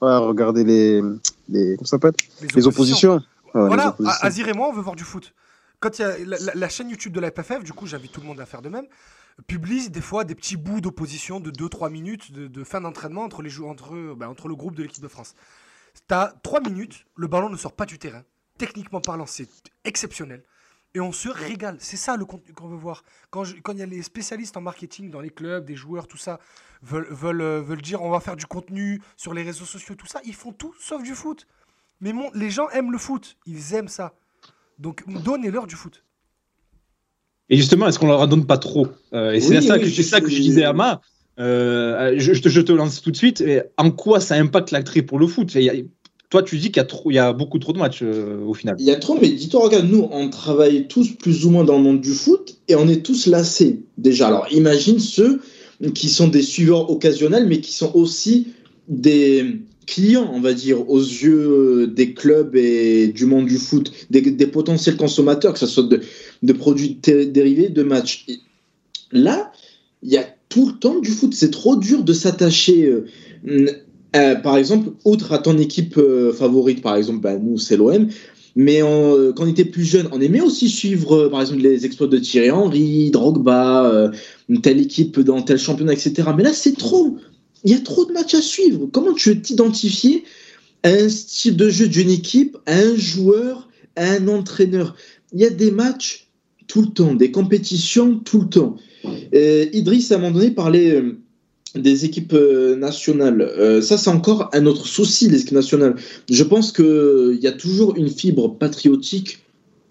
Ouais, 0.00 0.16
regarder 0.16 0.64
les, 0.64 1.00
les, 1.48 1.76
comment 1.76 2.12
les, 2.40 2.48
les 2.54 2.66
oppositions 2.66 3.22
voilà, 3.54 3.96
Azir 4.20 4.48
et 4.48 4.52
moi, 4.52 4.68
on 4.68 4.72
veut 4.72 4.82
voir 4.82 4.96
du 4.96 5.04
foot. 5.04 5.32
Quand 5.80 5.98
il 5.98 6.02
y 6.02 6.04
a 6.04 6.16
la, 6.54 6.68
chaîne 6.68 6.88
YouTube 6.90 7.12
de 7.12 7.20
la 7.20 7.30
FFF, 7.30 7.62
du 7.62 7.72
coup, 7.72 7.86
j'invite 7.86 8.12
tout 8.12 8.20
le 8.20 8.26
monde 8.26 8.40
à 8.40 8.46
faire 8.46 8.62
de 8.62 8.68
même, 8.68 8.86
publie 9.46 9.90
des 9.90 10.00
fois 10.00 10.24
des 10.24 10.34
petits 10.34 10.56
bouts 10.56 10.80
d'opposition 10.80 11.40
de 11.40 11.50
2-3 11.50 11.90
minutes 11.90 12.32
de, 12.32 12.64
fin 12.64 12.80
d'entraînement 12.80 13.22
entre, 13.22 13.42
les 13.42 13.60
entre, 13.60 14.14
ben, 14.14 14.28
entre 14.28 14.48
le 14.48 14.56
groupe 14.56 14.74
de 14.74 14.82
l'équipe 14.82 15.02
de 15.02 15.08
France. 15.08 15.34
T'as 16.08 16.32
3 16.42 16.60
minutes, 16.60 17.06
le 17.14 17.26
ballon 17.26 17.50
ne 17.50 17.56
sort 17.56 17.72
pas 17.72 17.86
du 17.86 17.98
terrain. 17.98 18.22
Techniquement 18.58 19.00
parlant, 19.00 19.26
c'est 19.26 19.48
exceptionnel. 19.84 20.42
Et 20.94 21.00
on 21.00 21.12
se 21.12 21.28
régale. 21.28 21.76
C'est 21.78 21.98
ça 21.98 22.16
le 22.16 22.24
contenu 22.24 22.54
qu'on 22.54 22.68
veut 22.68 22.76
voir. 22.76 23.04
Quand 23.30 23.44
il 23.44 23.78
y 23.78 23.82
a 23.82 23.86
les 23.86 24.02
spécialistes 24.02 24.56
en 24.56 24.62
marketing 24.62 25.10
dans 25.10 25.20
les 25.20 25.28
clubs, 25.28 25.64
des 25.64 25.76
joueurs, 25.76 26.06
tout 26.06 26.16
ça, 26.16 26.40
veulent, 26.82 27.08
veulent, 27.10 27.40
euh, 27.40 27.62
veulent 27.62 27.82
dire 27.82 28.02
on 28.02 28.10
va 28.10 28.20
faire 28.20 28.36
du 28.36 28.46
contenu 28.46 29.00
sur 29.16 29.34
les 29.34 29.42
réseaux 29.42 29.64
sociaux, 29.64 29.94
tout 29.94 30.06
ça, 30.06 30.20
ils 30.24 30.34
font 30.34 30.52
tout 30.52 30.74
sauf 30.80 31.02
du 31.02 31.14
foot. 31.14 31.46
Mais 32.00 32.12
les 32.34 32.50
gens 32.50 32.68
aiment 32.70 32.92
le 32.92 32.98
foot. 32.98 33.36
Ils 33.46 33.74
aiment 33.74 33.88
ça. 33.88 34.14
Donc, 34.78 35.02
donnez-leur 35.24 35.66
du 35.66 35.74
foot. 35.74 36.02
Et 37.48 37.56
justement, 37.56 37.86
est-ce 37.86 37.98
qu'on 37.98 38.08
leur 38.08 38.20
en 38.20 38.26
donne 38.26 38.46
pas 38.46 38.58
trop? 38.58 38.88
Euh, 39.14 39.32
Et 39.32 39.40
c'est 39.40 39.60
ça, 39.60 39.78
que, 39.78 39.88
ça 39.88 40.20
que 40.20 40.28
je 40.28 40.40
disais 40.40 40.64
à 40.64 40.72
Ma. 40.72 41.00
Euh, 41.38 42.14
je, 42.18 42.32
te, 42.32 42.72
lance 42.72 43.00
tout 43.02 43.10
de 43.10 43.16
suite. 43.16 43.42
en 43.76 43.90
quoi 43.90 44.20
ça 44.20 44.34
impacte 44.34 44.70
l'attrait 44.70 45.02
pour 45.02 45.18
le 45.18 45.26
foot? 45.26 45.56
Toi, 46.28 46.42
tu 46.42 46.58
dis 46.58 46.66
qu'il 46.66 46.78
y, 46.78 46.80
a 46.80 46.84
trop, 46.84 47.10
il 47.10 47.14
y 47.14 47.18
a 47.18 47.32
beaucoup 47.32 47.60
trop 47.60 47.72
de 47.72 47.78
matchs 47.78 48.00
euh, 48.02 48.44
au 48.44 48.52
final. 48.52 48.74
Il 48.80 48.84
y 48.84 48.90
a 48.90 48.96
trop, 48.96 49.16
mais 49.20 49.28
dis-toi, 49.28 49.62
regarde, 49.62 49.86
nous, 49.88 50.08
on 50.10 50.28
travaille 50.28 50.88
tous 50.88 51.12
plus 51.12 51.46
ou 51.46 51.50
moins 51.50 51.62
dans 51.62 51.76
le 51.76 51.84
monde 51.84 52.00
du 52.00 52.12
foot 52.12 52.58
et 52.66 52.74
on 52.74 52.88
est 52.88 53.04
tous 53.04 53.26
lassés 53.26 53.84
déjà. 53.96 54.26
Alors, 54.26 54.48
imagine 54.50 54.98
ceux 54.98 55.40
qui 55.94 56.08
sont 56.08 56.28
des 56.28 56.42
suiveurs 56.42 56.90
occasionnels, 56.90 57.46
mais 57.46 57.60
qui 57.60 57.72
sont 57.72 57.94
aussi 57.94 58.48
des 58.88 59.60
clients, 59.86 60.30
on 60.32 60.40
va 60.40 60.52
dire, 60.52 60.88
aux 60.90 61.00
yeux 61.00 61.86
des 61.86 62.12
clubs 62.12 62.56
et 62.56 63.08
du 63.08 63.26
monde 63.26 63.46
du 63.46 63.58
foot, 63.58 63.92
des, 64.10 64.46
potentiels 64.46 64.96
consommateurs, 64.96 65.52
que 65.52 65.58
ce 65.58 65.66
soit 65.66 65.88
de, 66.42 66.52
produits 66.52 66.98
dérivés, 67.02 67.68
de 67.68 67.82
matchs. 67.82 68.26
là, 69.12 69.52
il 70.02 70.10
y 70.10 70.16
a 70.16 70.26
tout 70.48 70.68
le 70.68 70.74
temps 70.74 70.98
du 70.98 71.10
foot. 71.10 71.34
C'est 71.34 71.50
trop 71.50 71.76
dur 71.76 72.02
de 72.02 72.12
s'attacher. 72.12 72.92
Euh, 74.16 74.34
par 74.36 74.56
exemple, 74.56 74.90
outre 75.04 75.32
à 75.32 75.38
ton 75.38 75.58
équipe 75.58 75.98
euh, 75.98 76.32
favorite, 76.32 76.80
par 76.82 76.96
exemple, 76.96 77.20
bah, 77.20 77.36
nous, 77.36 77.58
c'est 77.58 77.76
l'OM, 77.76 78.08
Mais 78.56 78.80
quand 78.80 79.44
on 79.44 79.46
était 79.46 79.66
plus 79.66 79.84
jeune, 79.84 80.08
on 80.12 80.20
aimait 80.20 80.40
aussi 80.40 80.70
suivre, 80.70 81.28
par 81.28 81.42
exemple, 81.42 81.60
les 81.60 81.84
exploits 81.84 82.06
de 82.06 82.18
Thierry 82.18 82.50
Henry, 82.50 83.10
Drogba, 83.10 84.10
une 84.48 84.60
telle 84.62 84.80
équipe 84.80 85.20
dans 85.20 85.42
tel 85.42 85.58
championnat, 85.58 85.92
etc. 85.92 86.30
Mais 86.34 86.42
là, 86.42 86.54
c'est 86.54 86.76
trop. 86.76 87.18
Il 87.64 87.70
y 87.70 87.74
a 87.74 87.80
trop 87.80 88.06
de 88.06 88.12
matchs 88.12 88.34
à 88.34 88.40
suivre. 88.40 88.88
Comment 88.92 89.12
tu 89.12 89.30
veux 89.30 89.40
t'identifier 89.42 90.24
à 90.82 90.88
un 90.88 91.08
style 91.08 91.56
de 91.56 91.68
jeu 91.68 91.88
d'une 91.88 92.10
équipe, 92.10 92.56
à 92.64 92.78
un 92.78 92.96
joueur, 92.96 93.68
à 93.94 94.12
un 94.12 94.28
entraîneur? 94.28 94.96
Il 95.32 95.40
y 95.40 95.44
a 95.44 95.50
des 95.50 95.70
matchs 95.70 96.28
tout 96.66 96.82
le 96.82 96.88
temps, 96.88 97.14
des 97.14 97.30
compétitions 97.30 98.18
tout 98.18 98.40
le 98.40 98.48
temps. 98.48 98.76
Euh, 99.34 99.66
Idriss, 99.72 100.12
à 100.12 100.16
un 100.16 100.18
moment 100.18 100.32
donné, 100.32 100.50
parlait 100.50 100.92
euh, 100.92 101.18
des 101.74 102.04
équipes 102.04 102.32
euh, 102.32 102.76
nationales. 102.76 103.82
ça, 103.82 103.98
c'est 103.98 104.10
encore 104.10 104.48
un 104.52 104.66
autre 104.66 104.86
souci, 104.86 105.28
les 105.28 105.42
équipes 105.42 105.56
nationales. 105.56 105.96
Je 106.30 106.42
pense 106.42 106.72
qu'il 106.72 107.38
y 107.40 107.46
a 107.46 107.52
toujours 107.52 107.96
une 107.96 108.08
fibre 108.08 108.56
patriotique 108.56 109.40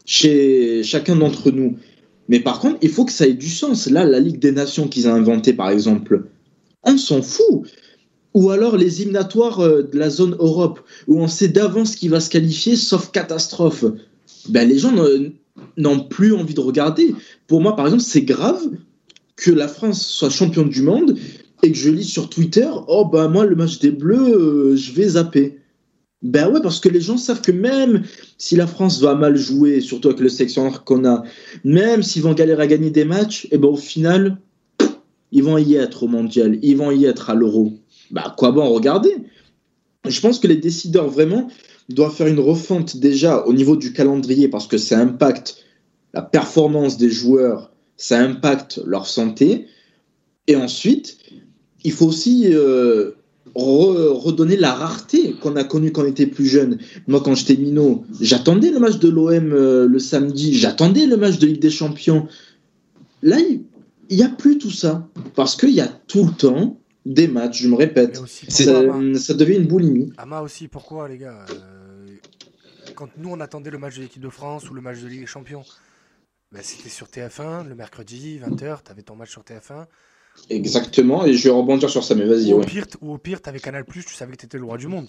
chez 0.05 0.83
chacun 0.83 1.15
d'entre 1.15 1.51
nous. 1.51 1.77
Mais 2.27 2.39
par 2.39 2.59
contre, 2.59 2.77
il 2.81 2.89
faut 2.89 3.05
que 3.05 3.11
ça 3.11 3.27
ait 3.27 3.33
du 3.33 3.49
sens. 3.49 3.87
Là, 3.87 4.03
la 4.05 4.19
Ligue 4.19 4.39
des 4.39 4.51
Nations 4.51 4.87
qu'ils 4.87 5.07
ont 5.07 5.13
inventée, 5.13 5.53
par 5.53 5.69
exemple, 5.69 6.23
on 6.83 6.97
s'en 6.97 7.21
fout. 7.21 7.63
Ou 8.33 8.49
alors 8.49 8.75
les 8.77 9.01
éliminatoires 9.01 9.59
de 9.59 9.97
la 9.97 10.09
zone 10.09 10.35
Europe, 10.39 10.81
où 11.07 11.21
on 11.21 11.27
sait 11.27 11.47
d'avance 11.47 11.95
qui 11.95 12.09
va 12.09 12.19
se 12.19 12.29
qualifier, 12.29 12.75
sauf 12.75 13.11
catastrophe. 13.11 13.85
Ben, 14.49 14.67
les 14.67 14.77
gens 14.77 14.93
n'ont 15.77 15.99
plus 16.01 16.33
envie 16.33 16.53
de 16.53 16.59
regarder. 16.59 17.15
Pour 17.47 17.61
moi, 17.61 17.75
par 17.75 17.85
exemple, 17.85 18.03
c'est 18.03 18.23
grave 18.23 18.61
que 19.35 19.51
la 19.51 19.67
France 19.67 20.05
soit 20.05 20.29
championne 20.29 20.69
du 20.69 20.81
monde 20.81 21.17
et 21.63 21.71
que 21.71 21.77
je 21.77 21.89
lis 21.89 22.03
sur 22.03 22.29
Twitter, 22.29 22.69
oh 22.87 23.05
bah 23.05 23.27
moi 23.27 23.45
le 23.45 23.55
match 23.55 23.79
des 23.79 23.91
Bleus, 23.91 24.15
euh, 24.15 24.75
je 24.75 24.91
vais 24.93 25.09
zapper. 25.09 25.59
Ben 26.21 26.49
ouais, 26.49 26.61
parce 26.61 26.79
que 26.79 26.89
les 26.89 27.01
gens 27.01 27.17
savent 27.17 27.41
que 27.41 27.51
même 27.51 28.03
si 28.37 28.55
la 28.55 28.67
France 28.67 28.99
va 29.01 29.15
mal 29.15 29.35
jouer, 29.35 29.81
surtout 29.81 30.09
avec 30.09 30.19
le 30.19 30.29
sélectionneur 30.29 30.83
qu'on 30.83 31.05
a, 31.05 31.23
même 31.63 32.03
s'ils 32.03 32.23
vont 32.23 32.33
galérer 32.33 32.63
à 32.63 32.67
gagner 32.67 32.89
des 32.89 33.05
matchs, 33.05 33.45
et 33.45 33.49
eh 33.53 33.57
ben 33.57 33.67
au 33.67 33.75
final, 33.75 34.37
ils 35.31 35.43
vont 35.43 35.57
y 35.57 35.75
être 35.75 36.03
au 36.03 36.07
mondial, 36.07 36.57
ils 36.61 36.77
vont 36.77 36.91
y 36.91 37.05
être 37.05 37.29
à 37.29 37.35
l'euro. 37.35 37.73
Bah 38.11 38.33
quoi 38.37 38.51
bon 38.51 38.67
regarder 38.69 39.15
Je 40.07 40.19
pense 40.21 40.39
que 40.39 40.47
les 40.47 40.57
décideurs 40.57 41.09
vraiment 41.09 41.49
doivent 41.89 42.15
faire 42.15 42.27
une 42.27 42.39
refonte 42.39 42.97
déjà 42.97 43.45
au 43.45 43.53
niveau 43.53 43.75
du 43.75 43.93
calendrier 43.93 44.47
parce 44.47 44.67
que 44.67 44.77
ça 44.77 44.99
impacte 44.99 45.57
la 46.13 46.21
performance 46.21 46.97
des 46.97 47.09
joueurs 47.09 47.71
ça 47.97 48.19
impacte 48.19 48.81
leur 48.85 49.07
santé. 49.07 49.67
Et 50.47 50.55
ensuite, 50.55 51.17
il 51.85 51.91
faut 51.91 52.07
aussi 52.07 52.47
euh, 52.47 53.11
redonner 53.53 54.57
la 54.57 54.73
rareté 54.73 55.33
qu'on 55.33 55.55
a 55.55 55.63
connue 55.63 55.91
quand 55.91 56.01
on 56.01 56.07
était 56.07 56.25
plus 56.25 56.47
jeune. 56.47 56.79
Moi, 57.07 57.21
quand 57.23 57.35
j'étais 57.35 57.55
minot, 57.55 58.03
j'attendais 58.19 58.71
le 58.71 58.79
match 58.79 58.97
de 58.97 59.07
l'OM 59.07 59.53
euh, 59.53 59.87
le 59.87 59.99
samedi, 59.99 60.53
j'attendais 60.55 61.05
le 61.05 61.15
match 61.15 61.37
de 61.37 61.47
Ligue 61.47 61.61
des 61.61 61.69
Champions. 61.69 62.27
Là, 63.21 63.37
il 63.39 64.17
n'y 64.17 64.23
a 64.23 64.29
plus 64.29 64.57
tout 64.57 64.71
ça. 64.71 65.07
Parce 65.35 65.55
qu'il 65.55 65.69
y 65.69 65.81
a 65.81 65.87
tout 65.87 66.25
le 66.25 66.31
temps 66.31 66.79
des 67.05 67.27
matchs, 67.27 67.61
je 67.61 67.67
me 67.67 67.75
répète. 67.75 68.19
Ça, 68.49 68.81
ça, 69.15 69.33
devient 69.35 69.57
une 69.57 69.67
boulimie. 69.67 70.11
Ama 70.17 70.41
aussi, 70.41 70.67
pourquoi, 70.67 71.07
les 71.07 71.19
gars 71.19 71.45
euh, 71.51 72.07
Quand 72.95 73.09
nous, 73.17 73.29
on 73.29 73.39
attendait 73.39 73.69
le 73.69 73.77
match 73.77 73.97
de 73.97 74.01
l'équipe 74.01 74.21
de 74.21 74.29
France 74.29 74.69
ou 74.71 74.73
le 74.73 74.81
match 74.81 75.01
de 75.01 75.07
Ligue 75.07 75.21
des 75.21 75.27
Champions, 75.27 75.63
bah, 76.51 76.59
c'était 76.63 76.89
sur 76.89 77.07
TF1 77.07 77.67
le 77.67 77.75
mercredi, 77.75 78.39
20h, 78.39 78.79
tu 78.83 78.91
avais 78.91 79.03
ton 79.03 79.15
match 79.15 79.29
sur 79.29 79.43
TF1. 79.43 79.85
Exactement, 80.49 81.25
et 81.25 81.33
je 81.33 81.43
vais 81.45 81.55
rebondir 81.55 81.89
sur 81.89 82.03
ça, 82.03 82.15
mais 82.15 82.25
vas-y. 82.25 82.53
Ou, 82.53 82.61
au 83.13 83.17
pire, 83.17 83.41
tu 83.41 83.49
avais 83.49 83.59
Canal, 83.59 83.85
tu 83.85 84.01
savais 84.13 84.33
que 84.33 84.37
tu 84.37 84.45
étais 84.45 84.57
le 84.57 84.65
roi 84.65 84.77
du 84.77 84.87
monde. 84.87 85.07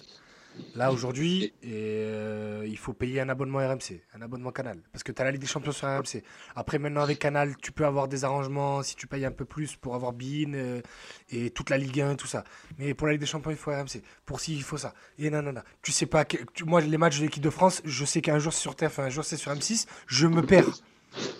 Là, 0.75 0.91
aujourd'hui, 0.91 1.53
euh, 1.67 2.65
il 2.67 2.77
faut 2.77 2.93
payer 2.93 3.21
un 3.21 3.29
abonnement 3.29 3.59
RMC, 3.59 4.01
un 4.15 4.21
abonnement 4.23 4.51
Canal. 4.51 4.79
Parce 4.91 5.03
que 5.03 5.11
tu 5.11 5.21
as 5.21 5.25
la 5.25 5.31
Ligue 5.31 5.41
des 5.41 5.47
Champions 5.47 5.71
sur 5.71 5.87
RMC. 5.87 6.23
Après, 6.55 6.79
maintenant, 6.79 7.01
avec 7.01 7.19
Canal, 7.19 7.55
tu 7.61 7.71
peux 7.71 7.85
avoir 7.85 8.07
des 8.07 8.23
arrangements 8.23 8.81
si 8.81 8.95
tu 8.95 9.05
payes 9.05 9.25
un 9.25 9.31
peu 9.31 9.45
plus 9.45 9.75
pour 9.75 9.93
avoir 9.93 10.13
Bein 10.13 10.53
euh, 10.55 10.81
et 11.29 11.51
toute 11.51 11.69
la 11.69 11.77
Ligue 11.77 12.01
1 12.01 12.15
tout 12.15 12.25
ça. 12.25 12.43
Mais 12.79 12.95
pour 12.95 13.05
la 13.05 13.13
Ligue 13.13 13.21
des 13.21 13.27
Champions, 13.27 13.51
il 13.51 13.57
faut 13.57 13.69
RMC. 13.69 14.01
Pour 14.25 14.39
si, 14.39 14.55
il 14.55 14.63
faut 14.63 14.77
ça. 14.77 14.95
Et 15.19 15.29
non, 15.29 15.43
non, 15.43 15.53
non. 15.53 15.61
Tu 15.83 15.91
sais 15.91 16.07
pas. 16.07 16.25
moi, 16.65 16.81
les 16.81 16.97
matchs 16.97 17.19
de 17.19 17.25
l'équipe 17.25 17.43
de 17.43 17.51
France, 17.51 17.81
je 17.85 18.05
sais 18.05 18.21
qu'un 18.21 18.39
jour 18.39 18.51
c'est 18.51 18.61
sur 18.61 18.73
TF1, 18.73 19.01
un 19.01 19.09
jour 19.09 19.23
c'est 19.23 19.37
sur 19.37 19.51
M6. 19.51 19.85
Je 20.07 20.25
me 20.25 20.41
perds 20.41 20.81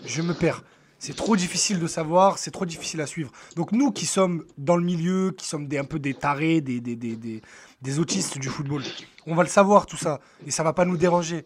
je 0.04 0.22
me 0.22 0.34
perds. 0.34 0.62
C'est 1.00 1.14
trop 1.14 1.36
difficile 1.36 1.78
de 1.78 1.86
savoir, 1.86 2.38
c'est 2.38 2.50
trop 2.50 2.66
difficile 2.66 3.00
à 3.00 3.06
suivre. 3.06 3.30
Donc 3.54 3.70
nous 3.70 3.92
qui 3.92 4.04
sommes 4.04 4.44
dans 4.56 4.76
le 4.76 4.84
milieu, 4.84 5.30
qui 5.30 5.46
sommes 5.46 5.68
des, 5.68 5.78
un 5.78 5.84
peu 5.84 6.00
des 6.00 6.12
tarés, 6.12 6.60
des, 6.60 6.80
des, 6.80 6.96
des, 6.96 7.40
des, 7.82 7.98
autistes 8.00 8.36
du 8.38 8.48
football, 8.48 8.82
on 9.24 9.36
va 9.36 9.44
le 9.44 9.48
savoir 9.48 9.86
tout 9.86 9.96
ça, 9.96 10.20
et 10.44 10.50
ça 10.50 10.64
va 10.64 10.72
pas 10.72 10.84
nous 10.84 10.96
déranger. 10.96 11.44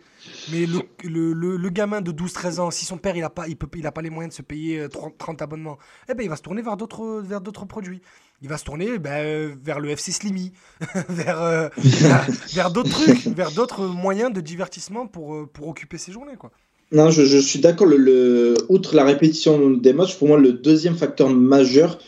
Mais 0.51 0.65
le, 0.65 0.81
le, 1.05 1.57
le, 1.59 1.69
gamin 1.69 2.01
de 2.01 2.13
12-13 2.13 2.61
ans, 2.61 2.71
si 2.71 2.87
son 2.87 2.97
père 2.97 3.15
il 3.15 3.23
a, 3.25 3.29
pas, 3.29 3.47
il 3.47 3.57
peut, 3.57 3.69
il 3.77 3.87
a 3.87 3.93
pas 3.93 4.01
les 4.01 4.09
moyens 4.09 4.33
de 4.33 4.37
se 4.37 4.43
payer 4.43 4.89
30, 4.89 5.13
euh, 5.13 5.17
30 5.19 5.43
abonnements, 5.43 5.77
eh 6.09 6.15
ben, 6.15 6.23
il 6.23 6.31
va 6.31 6.37
se 6.37 6.43
tourner 6.43 6.63
vers 6.63 6.79
d'autres, 6.79 7.21
vers 7.21 7.43
d'autres 7.43 7.67
produits. 7.67 8.01
Il 8.41 8.49
va 8.49 8.57
se 8.57 8.65
tourner 8.65 8.99
ben, 8.99 9.55
vers 9.63 9.81
le 9.81 9.91
FC 9.91 10.13
Slimy, 10.13 10.53
vers, 11.11 11.43
euh, 11.43 11.69
vers, 12.55 12.71
d'autres 12.71 12.91
trucs, 12.91 13.27
vers 13.27 13.53
d'autres 13.53 13.85
moyens 13.87 14.33
de 14.33 14.41
divertissement 14.41 15.07
pour, 15.07 15.35
euh, 15.35 15.47
pour 15.47 15.69
occuper 15.69 15.99
ses 15.99 16.11
journées. 16.11 16.37
quoi. 16.37 16.51
Non, 16.93 17.11
je, 17.11 17.39
suis 17.39 17.59
d'accord. 17.59 17.87
Le, 17.87 18.55
outre 18.69 18.95
la 18.95 19.05
répétition 19.05 19.71
des 19.71 19.93
matchs, 19.93 20.17
pour 20.17 20.29
moi, 20.29 20.39
le 20.39 20.53
deuxième 20.53 20.97
facteur 20.97 21.31
majeur, 21.31 21.99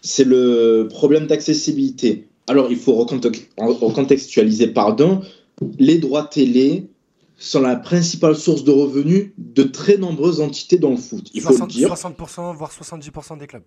c'est 0.00 0.24
le 0.24 0.88
problème 0.88 1.26
d'accessibilité. 1.26 2.26
Alors, 2.46 2.70
il 2.70 2.78
faut 2.78 2.94
recontextualiser, 2.94 4.68
pardon. 4.68 5.20
Les 5.78 5.98
droits 5.98 6.24
télé 6.24 6.86
sont 7.36 7.60
la 7.60 7.76
principale 7.76 8.34
source 8.34 8.64
de 8.64 8.70
revenus 8.70 9.30
de 9.36 9.62
très 9.62 9.98
nombreuses 9.98 10.40
entités 10.40 10.78
dans 10.78 10.90
le 10.90 10.96
foot. 10.96 11.30
Il 11.34 11.42
faut 11.42 11.56
le 11.56 11.66
dire. 11.66 11.92
60%, 11.92 12.56
voire 12.56 12.70
70% 12.70 13.38
des 13.38 13.46
clubs. 13.46 13.62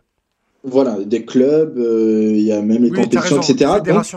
Voilà, 0.64 0.98
des 1.04 1.26
clubs, 1.26 1.78
euh, 1.78 2.32
il 2.34 2.44
y 2.44 2.52
a 2.54 2.62
même 2.62 2.84
les 2.84 2.90
compétitions, 2.90 3.42
etc. 3.42 3.70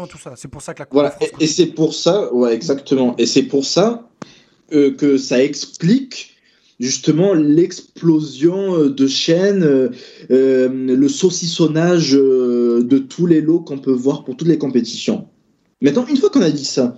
tout 0.08 0.18
ça. 0.18 0.34
C'est 0.36 0.48
pour 0.48 0.62
ça 0.62 0.74
que 0.74 0.80
la 0.80 0.88
voilà. 0.92 1.16
et, 1.40 1.46
c'est 1.46 1.66
pour 1.66 1.92
ça, 1.92 2.32
ouais, 2.32 2.54
exactement. 2.54 3.16
Et 3.18 3.26
c'est 3.26 3.42
pour 3.42 3.64
ça 3.64 4.08
euh, 4.72 4.92
que 4.92 5.18
ça 5.18 5.42
explique 5.42 6.35
justement 6.80 7.34
l'explosion 7.34 8.78
euh, 8.78 8.90
de 8.90 9.06
chaînes, 9.06 9.62
euh, 9.62 9.88
euh, 10.30 10.68
le 10.68 11.08
saucissonnage 11.08 12.12
de 12.12 12.98
tous 12.98 13.26
les 13.26 13.40
lots 13.40 13.60
qu'on 13.60 13.78
peut 13.78 13.92
voir 13.92 14.24
pour 14.24 14.36
toutes 14.36 14.48
les 14.48 14.58
compétitions. 14.58 15.26
Maintenant, 15.80 16.06
une 16.08 16.16
fois 16.16 16.30
qu'on 16.30 16.42
a 16.42 16.50
dit 16.50 16.64
ça, 16.64 16.96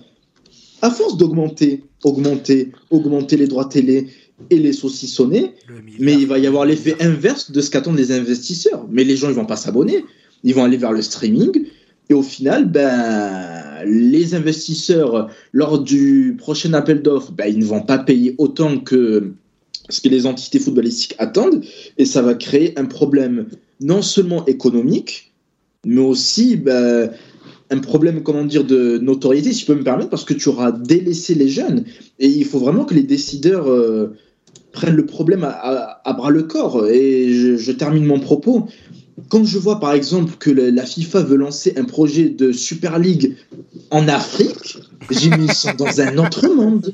à 0.81 0.89
force 0.89 1.17
d'augmenter, 1.17 1.83
augmenter, 2.03 2.71
augmenter 2.89 3.37
les 3.37 3.47
droits 3.47 3.65
télé 3.65 4.07
et 4.49 4.57
les 4.57 4.71
saucissonner, 4.71 5.53
mais 5.99 6.13
il 6.13 6.25
va 6.25 6.39
y 6.39 6.47
avoir 6.47 6.65
l'effet 6.65 6.95
inverse 7.01 7.51
de 7.51 7.59
ce 7.59 7.69
qu'attendent 7.69 7.97
les 7.97 8.13
investisseurs. 8.13 8.85
Mais 8.89 9.03
les 9.03 9.17
gens, 9.17 9.27
ils 9.27 9.35
vont 9.35 9.45
pas 9.45 9.57
s'abonner, 9.57 10.05
ils 10.43 10.55
vont 10.55 10.63
aller 10.63 10.77
vers 10.77 10.93
le 10.93 11.01
streaming. 11.01 11.65
Et 12.09 12.13
au 12.13 12.23
final, 12.23 12.71
ben, 12.71 13.83
les 13.85 14.33
investisseurs, 14.33 15.29
lors 15.51 15.79
du 15.79 16.35
prochain 16.37 16.73
appel 16.73 17.01
d'offres, 17.01 17.33
ben, 17.33 17.47
ils 17.47 17.59
ne 17.59 17.65
vont 17.65 17.81
pas 17.81 17.97
payer 17.97 18.35
autant 18.37 18.79
que 18.79 19.33
ce 19.89 20.01
que 20.01 20.09
les 20.09 20.25
entités 20.25 20.59
footballistiques 20.59 21.15
attendent, 21.17 21.63
et 21.97 22.05
ça 22.05 22.21
va 22.21 22.33
créer 22.35 22.77
un 22.79 22.85
problème 22.85 23.47
non 23.81 24.01
seulement 24.01 24.45
économique, 24.45 25.33
mais 25.85 26.01
aussi 26.01 26.55
ben, 26.55 27.11
un 27.71 27.79
problème, 27.79 28.23
comment 28.23 28.45
dire, 28.45 28.63
de 28.63 28.97
notoriété, 28.97 29.53
si 29.53 29.61
je 29.61 29.65
peux 29.65 29.75
me 29.75 29.83
permettre, 29.83 30.09
parce 30.09 30.25
que 30.25 30.33
tu 30.33 30.49
auras 30.49 30.71
délaissé 30.71 31.35
les 31.35 31.49
jeunes, 31.49 31.85
et 32.19 32.27
il 32.27 32.45
faut 32.45 32.59
vraiment 32.59 32.85
que 32.85 32.93
les 32.93 33.03
décideurs 33.03 33.69
euh, 33.69 34.15
prennent 34.71 34.95
le 34.95 35.05
problème 35.05 35.43
à, 35.43 36.13
bras 36.13 36.29
le 36.29 36.43
corps. 36.43 36.87
Et 36.87 37.57
je, 37.57 37.71
termine 37.71 38.05
mon 38.05 38.19
propos. 38.19 38.67
Quand 39.27 39.43
je 39.43 39.57
vois 39.57 39.79
par 39.79 39.93
exemple 39.93 40.33
que 40.39 40.49
la 40.49 40.85
FIFA 40.85 41.21
veut 41.23 41.35
lancer 41.35 41.73
un 41.75 41.83
projet 41.83 42.29
de 42.29 42.51
Super 42.51 42.97
League 42.99 43.35
en 43.91 44.07
Afrique, 44.07 44.77
j'ai 45.11 45.29
mis 45.29 45.49
dans 45.77 46.01
un 46.01 46.17
autre 46.17 46.47
monde 46.47 46.93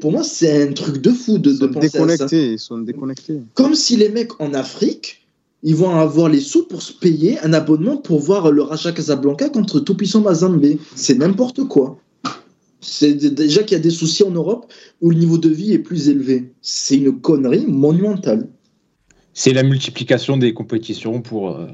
pour 0.00 0.12
moi, 0.12 0.22
c'est 0.22 0.68
un 0.68 0.72
truc 0.72 0.98
de 0.98 1.10
fou 1.10 1.38
de, 1.38 1.66
penser 1.66 1.98
à 1.98 2.16
ça. 2.16 2.26
Ils 2.32 2.58
sont 2.58 2.78
déconnectés. 2.78 3.40
Comme 3.54 3.74
si 3.74 3.96
les 3.96 4.08
mecs 4.08 4.40
en 4.40 4.54
Afrique, 4.54 5.26
ils 5.62 5.74
vont 5.74 5.90
avoir 5.90 6.28
les 6.28 6.40
sous 6.40 6.66
pour 6.66 6.82
se 6.82 6.92
payer 6.92 7.38
un 7.40 7.52
abonnement 7.52 7.96
pour 7.96 8.20
voir 8.20 8.52
le 8.52 8.62
Raja 8.62 8.92
Casablanca 8.92 9.48
contre 9.48 9.80
tout-puissant 9.80 10.20
Mazambé. 10.20 10.78
C'est 10.94 11.18
n'importe 11.18 11.64
quoi. 11.64 11.98
C'est 12.80 13.14
déjà 13.14 13.64
qu'il 13.64 13.76
y 13.76 13.80
a 13.80 13.82
des 13.82 13.90
soucis 13.90 14.22
en 14.22 14.30
Europe 14.30 14.72
où 15.00 15.10
le 15.10 15.16
niveau 15.16 15.38
de 15.38 15.48
vie 15.48 15.72
est 15.72 15.80
plus 15.80 16.08
élevé. 16.08 16.52
C'est 16.62 16.96
une 16.96 17.20
connerie 17.20 17.66
monumentale. 17.66 18.48
C'est 19.34 19.52
la 19.52 19.64
multiplication 19.64 20.36
des 20.36 20.54
compétitions 20.54 21.20
pour, 21.20 21.50
euh, 21.50 21.66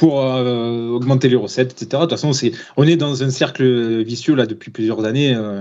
pour 0.00 0.24
euh, 0.24 0.88
augmenter 0.88 1.28
les 1.28 1.36
recettes, 1.36 1.72
etc. 1.72 1.88
De 1.90 2.08
toute 2.08 2.18
façon, 2.18 2.32
on 2.78 2.84
est 2.84 2.96
dans 2.96 3.22
un 3.22 3.28
cercle 3.28 4.02
vicieux 4.02 4.34
là 4.34 4.46
depuis 4.46 4.70
plusieurs 4.70 5.04
années. 5.04 5.34
Euh, 5.34 5.60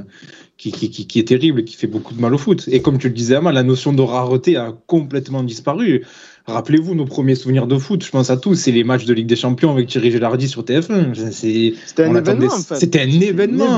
qui, 0.56 0.74
qui, 0.74 0.90
qui, 0.90 1.20
est 1.20 1.28
terrible, 1.28 1.64
qui 1.64 1.78
fait 1.78 1.88
beaucoup 1.88 2.14
de 2.14 2.20
mal 2.20 2.34
au 2.34 2.38
foot. 2.38 2.68
Et 2.68 2.82
comme 2.82 2.98
tu 2.98 3.08
le 3.08 3.14
disais, 3.14 3.40
la 3.42 3.64
notion 3.64 3.94
de 3.94 4.02
rareté 4.02 4.58
a 4.58 4.74
complètement 4.88 5.42
disparu. 5.42 6.06
Rappelez-vous 6.50 6.96
nos 6.96 7.06
premiers 7.06 7.36
souvenirs 7.36 7.68
de 7.68 7.78
foot, 7.78 8.04
je 8.04 8.10
pense 8.10 8.30
à 8.30 8.38
tous, 8.38 8.56
c'est 8.56 8.72
les 8.72 8.84
matchs 8.84 9.06
de 9.06 9.14
Ligue 9.14 9.28
des 9.28 9.36
Champions 9.36 9.72
avec 9.72 9.88
Thierry 9.88 10.12
Gélardi 10.12 10.48
sur 10.48 10.64
TF1. 10.64 11.14
C'était 11.32 12.04
un, 12.04 12.16
événement, 12.16 12.54
en 12.54 12.58
fait. 12.60 12.76
C'était 12.76 13.02
un 13.02 13.22
événement. 13.22 13.78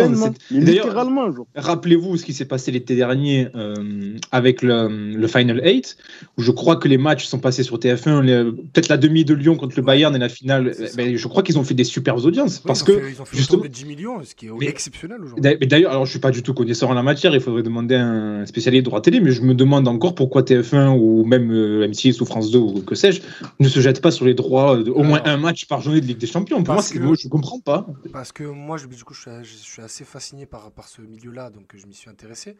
Littéralement. 0.49 1.27
Rappelez-vous 1.55 2.17
ce 2.17 2.25
qui 2.25 2.33
s'est 2.33 2.45
passé 2.45 2.71
l'été 2.71 2.95
dernier 2.95 3.47
euh, 3.55 4.15
avec 4.31 4.61
le, 4.61 5.15
le, 5.15 5.27
Final 5.27 5.61
8, 5.63 5.97
où 6.37 6.41
je 6.41 6.51
crois 6.51 6.75
que 6.75 6.87
les 6.87 6.97
matchs 6.97 7.25
sont 7.25 7.39
passés 7.39 7.63
sur 7.63 7.77
TF1, 7.77 8.51
peut-être 8.51 8.89
la 8.89 8.97
demi 8.97 9.25
de 9.25 9.33
Lyon 9.33 9.55
contre 9.55 9.75
le 9.77 9.83
Bayern 9.83 10.15
et 10.15 10.19
la 10.19 10.29
finale. 10.29 10.73
Mais 10.97 11.17
je 11.17 11.27
crois 11.27 11.43
qu'ils 11.43 11.59
ont 11.59 11.63
fait 11.63 11.73
des 11.73 11.83
superbes 11.83 12.25
audiences. 12.25 12.59
parce 12.59 12.81
ils 12.81 12.85
que, 12.85 12.99
fait, 12.99 13.11
ils 13.11 13.21
ont 13.21 13.25
fait 13.25 13.37
justement, 13.37 13.63
de 13.63 13.67
10 13.67 13.85
millions, 13.85 14.23
ce 14.23 14.35
qui 14.35 14.47
est 14.47 14.69
exceptionnel 14.69 15.17
aujourd'hui. 15.23 15.67
D'ailleurs, 15.67 15.91
alors 15.91 16.05
je 16.05 16.11
suis 16.11 16.19
pas 16.19 16.31
du 16.31 16.43
tout 16.43 16.53
connaisseur 16.53 16.89
en 16.89 16.93
la 16.93 17.03
matière, 17.03 17.33
il 17.33 17.41
faudrait 17.41 17.63
demander 17.63 17.95
à 17.95 18.05
un 18.05 18.45
spécialiste 18.45 18.83
de 18.83 18.89
droit 18.89 19.01
télé, 19.01 19.19
mais 19.19 19.31
je 19.31 19.41
me 19.41 19.53
demande 19.53 19.87
encore 19.87 20.15
pourquoi 20.15 20.41
TF1 20.41 20.97
ou 20.97 21.23
même 21.25 21.51
euh, 21.51 21.87
M6 21.87 22.21
ou 22.21 22.25
France 22.25 22.51
2 22.51 22.60
ou 22.61 22.81
que 22.81 22.95
sais-je 22.95 23.21
ne 23.59 23.67
se 23.67 23.79
jette 23.79 24.01
pas 24.01 24.11
sur 24.11 24.25
les 24.25 24.33
droits 24.33 24.77
de, 24.77 24.91
au 24.91 25.03
moins 25.03 25.21
un 25.25 25.37
match 25.37 25.65
par 25.65 25.81
journée 25.81 26.01
de 26.01 26.05
Ligue 26.05 26.17
des 26.17 26.27
Champions. 26.27 26.63
Pour 26.63 26.75
moi, 26.75 26.83
que, 26.83 26.99
moi, 26.99 27.15
je 27.19 27.27
comprends 27.27 27.59
pas. 27.59 27.85
Parce 28.11 28.31
que 28.31 28.43
moi, 28.43 28.77
je, 28.77 28.87
du 28.87 29.03
coup, 29.03 29.13
je 29.13 29.21
suis, 29.21 29.31
je 29.43 29.55
suis 29.55 29.81
assez 29.81 30.03
fasciné 30.05 30.45
par, 30.45 30.71
par 30.71 30.87
ce 30.87 31.01
milieu-là, 31.01 31.49
donc 31.49 31.73
je 31.75 31.85
m'y 31.85 31.93
suis 31.93 32.09
intéressé. 32.09 32.57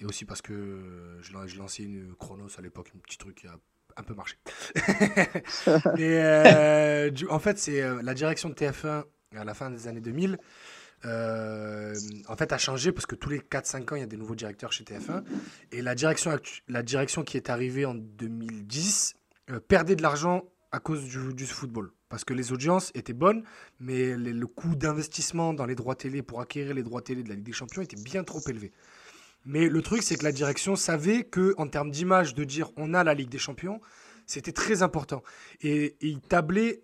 Et 0.00 0.04
aussi 0.04 0.24
parce 0.24 0.42
que 0.42 0.82
je, 1.22 1.32
je 1.46 1.58
lançais 1.58 1.84
une 1.84 2.14
Chronos 2.18 2.48
à 2.58 2.62
l'époque, 2.62 2.90
un 2.94 2.98
petit 2.98 3.16
truc 3.16 3.36
qui 3.36 3.46
a 3.46 3.56
un 3.96 4.02
peu 4.02 4.14
marché. 4.14 4.36
Et 5.98 6.18
euh, 6.20 7.10
du, 7.10 7.26
en 7.28 7.38
fait, 7.38 7.58
c'est 7.58 7.82
euh, 7.82 8.02
la 8.02 8.14
direction 8.14 8.48
de 8.48 8.54
TF1 8.54 9.04
à 9.36 9.44
la 9.44 9.54
fin 9.54 9.70
des 9.70 9.88
années 9.88 10.00
2000. 10.00 10.38
Euh, 11.04 11.94
en 12.28 12.36
fait, 12.36 12.52
a 12.52 12.58
changé 12.58 12.92
parce 12.92 13.06
que 13.06 13.14
tous 13.14 13.30
les 13.30 13.38
4-5 13.38 13.92
ans, 13.92 13.96
il 13.96 14.00
y 14.00 14.02
a 14.02 14.06
des 14.06 14.16
nouveaux 14.16 14.34
directeurs 14.34 14.72
chez 14.72 14.84
TF1. 14.84 15.24
Et 15.72 15.82
la 15.82 15.94
direction, 15.94 16.38
la 16.68 16.82
direction 16.82 17.22
qui 17.24 17.36
est 17.36 17.50
arrivée 17.50 17.86
en 17.86 17.94
2010 17.94 19.15
euh, 19.50 19.60
perdait 19.60 19.96
de 19.96 20.02
l'argent 20.02 20.44
à 20.72 20.80
cause 20.80 21.04
du, 21.04 21.46
football. 21.46 21.92
Parce 22.08 22.24
que 22.24 22.34
les 22.34 22.52
audiences 22.52 22.90
étaient 22.94 23.12
bonnes, 23.12 23.44
mais 23.80 24.16
le 24.16 24.46
coût 24.46 24.76
d'investissement 24.76 25.54
dans 25.54 25.66
les 25.66 25.74
droits 25.74 25.94
télé 25.94 26.22
pour 26.22 26.40
acquérir 26.40 26.74
les 26.74 26.82
droits 26.82 27.02
télé 27.02 27.22
de 27.22 27.28
la 27.28 27.34
Ligue 27.34 27.44
des 27.44 27.52
Champions 27.52 27.82
était 27.82 28.00
bien 28.00 28.24
trop 28.24 28.40
élevé. 28.48 28.72
Mais 29.44 29.68
le 29.68 29.80
truc, 29.80 30.02
c'est 30.02 30.16
que 30.16 30.24
la 30.24 30.32
direction 30.32 30.76
savait 30.76 31.24
que, 31.24 31.54
en 31.56 31.68
termes 31.68 31.90
d'image, 31.90 32.34
de 32.34 32.44
dire 32.44 32.70
on 32.76 32.94
a 32.94 33.04
la 33.04 33.14
Ligue 33.14 33.28
des 33.28 33.38
Champions, 33.38 33.80
c'était 34.26 34.52
très 34.52 34.82
important. 34.82 35.22
Et, 35.60 35.84
et 35.84 36.08
il 36.08 36.20
tablait. 36.20 36.82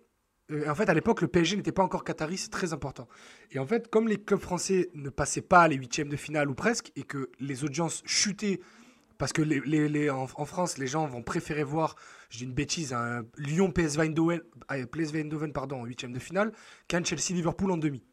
Euh, 0.51 0.69
en 0.69 0.75
fait, 0.75 0.89
à 0.89 0.93
l'époque, 0.93 1.21
le 1.21 1.27
PSG 1.27 1.57
n'était 1.57 1.71
pas 1.71 1.83
encore 1.83 2.03
qatari, 2.03 2.37
c'est 2.37 2.51
très 2.51 2.73
important. 2.73 3.07
Et 3.51 3.59
en 3.59 3.65
fait, 3.65 3.89
comme 3.89 4.07
les 4.07 4.17
clubs 4.17 4.39
français 4.39 4.89
ne 4.93 5.09
passaient 5.09 5.41
pas 5.41 5.67
les 5.67 5.75
huitièmes 5.75 6.09
de 6.09 6.15
finale 6.15 6.49
ou 6.49 6.55
presque, 6.55 6.91
et 6.95 7.03
que 7.03 7.29
les 7.39 7.63
audiences 7.63 8.01
chutaient, 8.05 8.61
parce 9.17 9.31
que 9.33 10.09
en, 10.09 10.45
France, 10.45 10.77
les 10.77 10.87
gens 10.87 11.05
vont 11.07 11.21
préférer 11.21 11.63
voir, 11.63 11.95
je 12.33 12.39
dis 12.39 12.43
une 12.45 12.53
bêtise, 12.53 12.93
un 12.93 13.25
Lyon 13.37 13.71
PSV 13.71 14.01
Eindhoven, 14.01 14.41
PSV 14.67 15.21
Eindhoven 15.21 15.53
pardon, 15.53 15.81
en 15.81 15.85
huitième 15.85 16.13
de 16.13 16.19
finale, 16.19 16.51
qu'un 16.87 17.03
Chelsea 17.03 17.29
Liverpool 17.29 17.69
en 17.69 17.77
demi. 17.77 18.03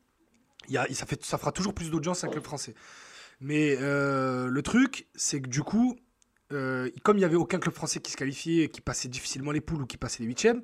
Il 0.68 0.74
y 0.74 0.76
a, 0.78 0.86
ça, 0.92 1.06
fait, 1.06 1.24
ça 1.24 1.38
fera 1.38 1.52
toujours 1.52 1.72
plus 1.72 1.90
d'audience 1.90 2.22
un 2.22 2.28
club 2.28 2.44
français. 2.44 2.74
Mais 3.40 3.78
euh, 3.80 4.48
le 4.48 4.62
truc, 4.62 5.08
c'est 5.14 5.40
que 5.40 5.48
du 5.48 5.62
coup, 5.62 5.96
euh, 6.52 6.90
comme 7.02 7.16
il 7.16 7.20
n'y 7.20 7.24
avait 7.24 7.36
aucun 7.36 7.58
club 7.58 7.74
français 7.74 8.00
qui 8.00 8.12
se 8.12 8.16
qualifiait, 8.18 8.68
qui 8.68 8.82
passait 8.82 9.08
difficilement 9.08 9.52
les 9.52 9.62
poules 9.62 9.82
ou 9.82 9.86
qui 9.86 9.96
passait 9.96 10.22
les 10.22 10.26
huitièmes, 10.26 10.60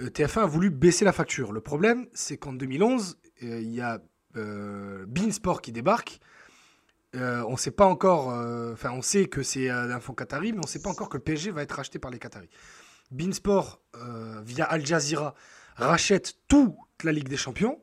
euh, 0.00 0.10
TF1 0.10 0.40
a 0.40 0.46
voulu 0.46 0.68
baisser 0.68 1.04
la 1.04 1.12
facture. 1.12 1.52
Le 1.52 1.60
problème, 1.60 2.08
c'est 2.14 2.36
qu'en 2.36 2.52
2011, 2.52 3.16
euh, 3.44 3.60
il 3.60 3.72
y 3.72 3.80
a 3.80 4.02
Beansport 4.34 5.62
qui 5.62 5.70
débarque. 5.70 6.20
on 7.14 7.56
sait 7.56 7.70
pas 7.72 7.86
encore, 7.86 8.28
enfin, 8.72 8.90
on 8.92 9.02
sait 9.02 9.26
que 9.26 9.42
c'est 9.42 9.68
un 9.68 9.98
fonds 9.98 10.14
qatari, 10.14 10.52
mais 10.52 10.58
on 10.58 10.62
ne 10.62 10.66
sait 10.66 10.82
pas 10.82 10.90
encore 10.90 11.08
que 11.08 11.16
le 11.16 11.24
PSG 11.24 11.50
va 11.50 11.62
être 11.62 11.72
racheté 11.72 11.98
par 11.98 12.12
les 12.12 12.20
Qataris. 12.20 12.50
Beansport, 13.10 13.80
via 14.42 14.64
Al 14.64 14.84
Jazeera, 14.84 15.34
rachète 15.76 16.36
toute 16.48 16.74
la 17.04 17.12
Ligue 17.12 17.28
des 17.28 17.36
Champions 17.36 17.80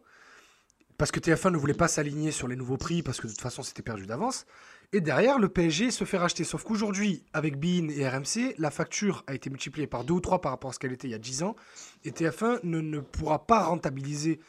parce 0.98 1.12
que 1.12 1.20
TF1 1.20 1.52
ne 1.52 1.58
voulait 1.58 1.74
pas 1.74 1.88
s'aligner 1.88 2.32
sur 2.32 2.48
les 2.48 2.56
nouveaux 2.56 2.78
prix 2.78 3.04
parce 3.04 3.20
que 3.20 3.28
de 3.28 3.32
toute 3.32 3.42
façon 3.42 3.64
c'était 3.64 3.82
perdu 3.82 4.06
d'avance. 4.06 4.46
Et 4.94 5.02
derrière, 5.02 5.40
le 5.40 5.50
PSG 5.50 5.92
se 5.92 6.06
fait 6.06 6.18
racheter. 6.18 6.44
Sauf 6.44 6.64
qu'aujourd'hui, 6.64 7.24
avec 7.34 7.60
Bein 7.60 7.90
et 7.90 8.08
RMC, 8.08 8.56
la 8.58 8.72
facture 8.72 9.24
a 9.28 9.34
été 9.34 9.50
multipliée 9.50 9.88
par 9.88 10.04
deux 10.04 10.14
ou 10.14 10.22
trois 10.22 10.42
par 10.42 10.52
rapport 10.52 10.70
à 10.70 10.74
ce 10.74 10.80
qu'elle 10.80 10.94
était 10.94 11.08
il 11.08 11.12
y 11.12 11.16
a 11.16 11.20
10 11.20 11.44
ans. 11.44 11.56
Et 12.04 12.12
TF1 12.12 12.60
ne, 12.64 13.00
pourra 13.00 13.46
pas 13.46 13.64
rentabiliser 13.64 14.40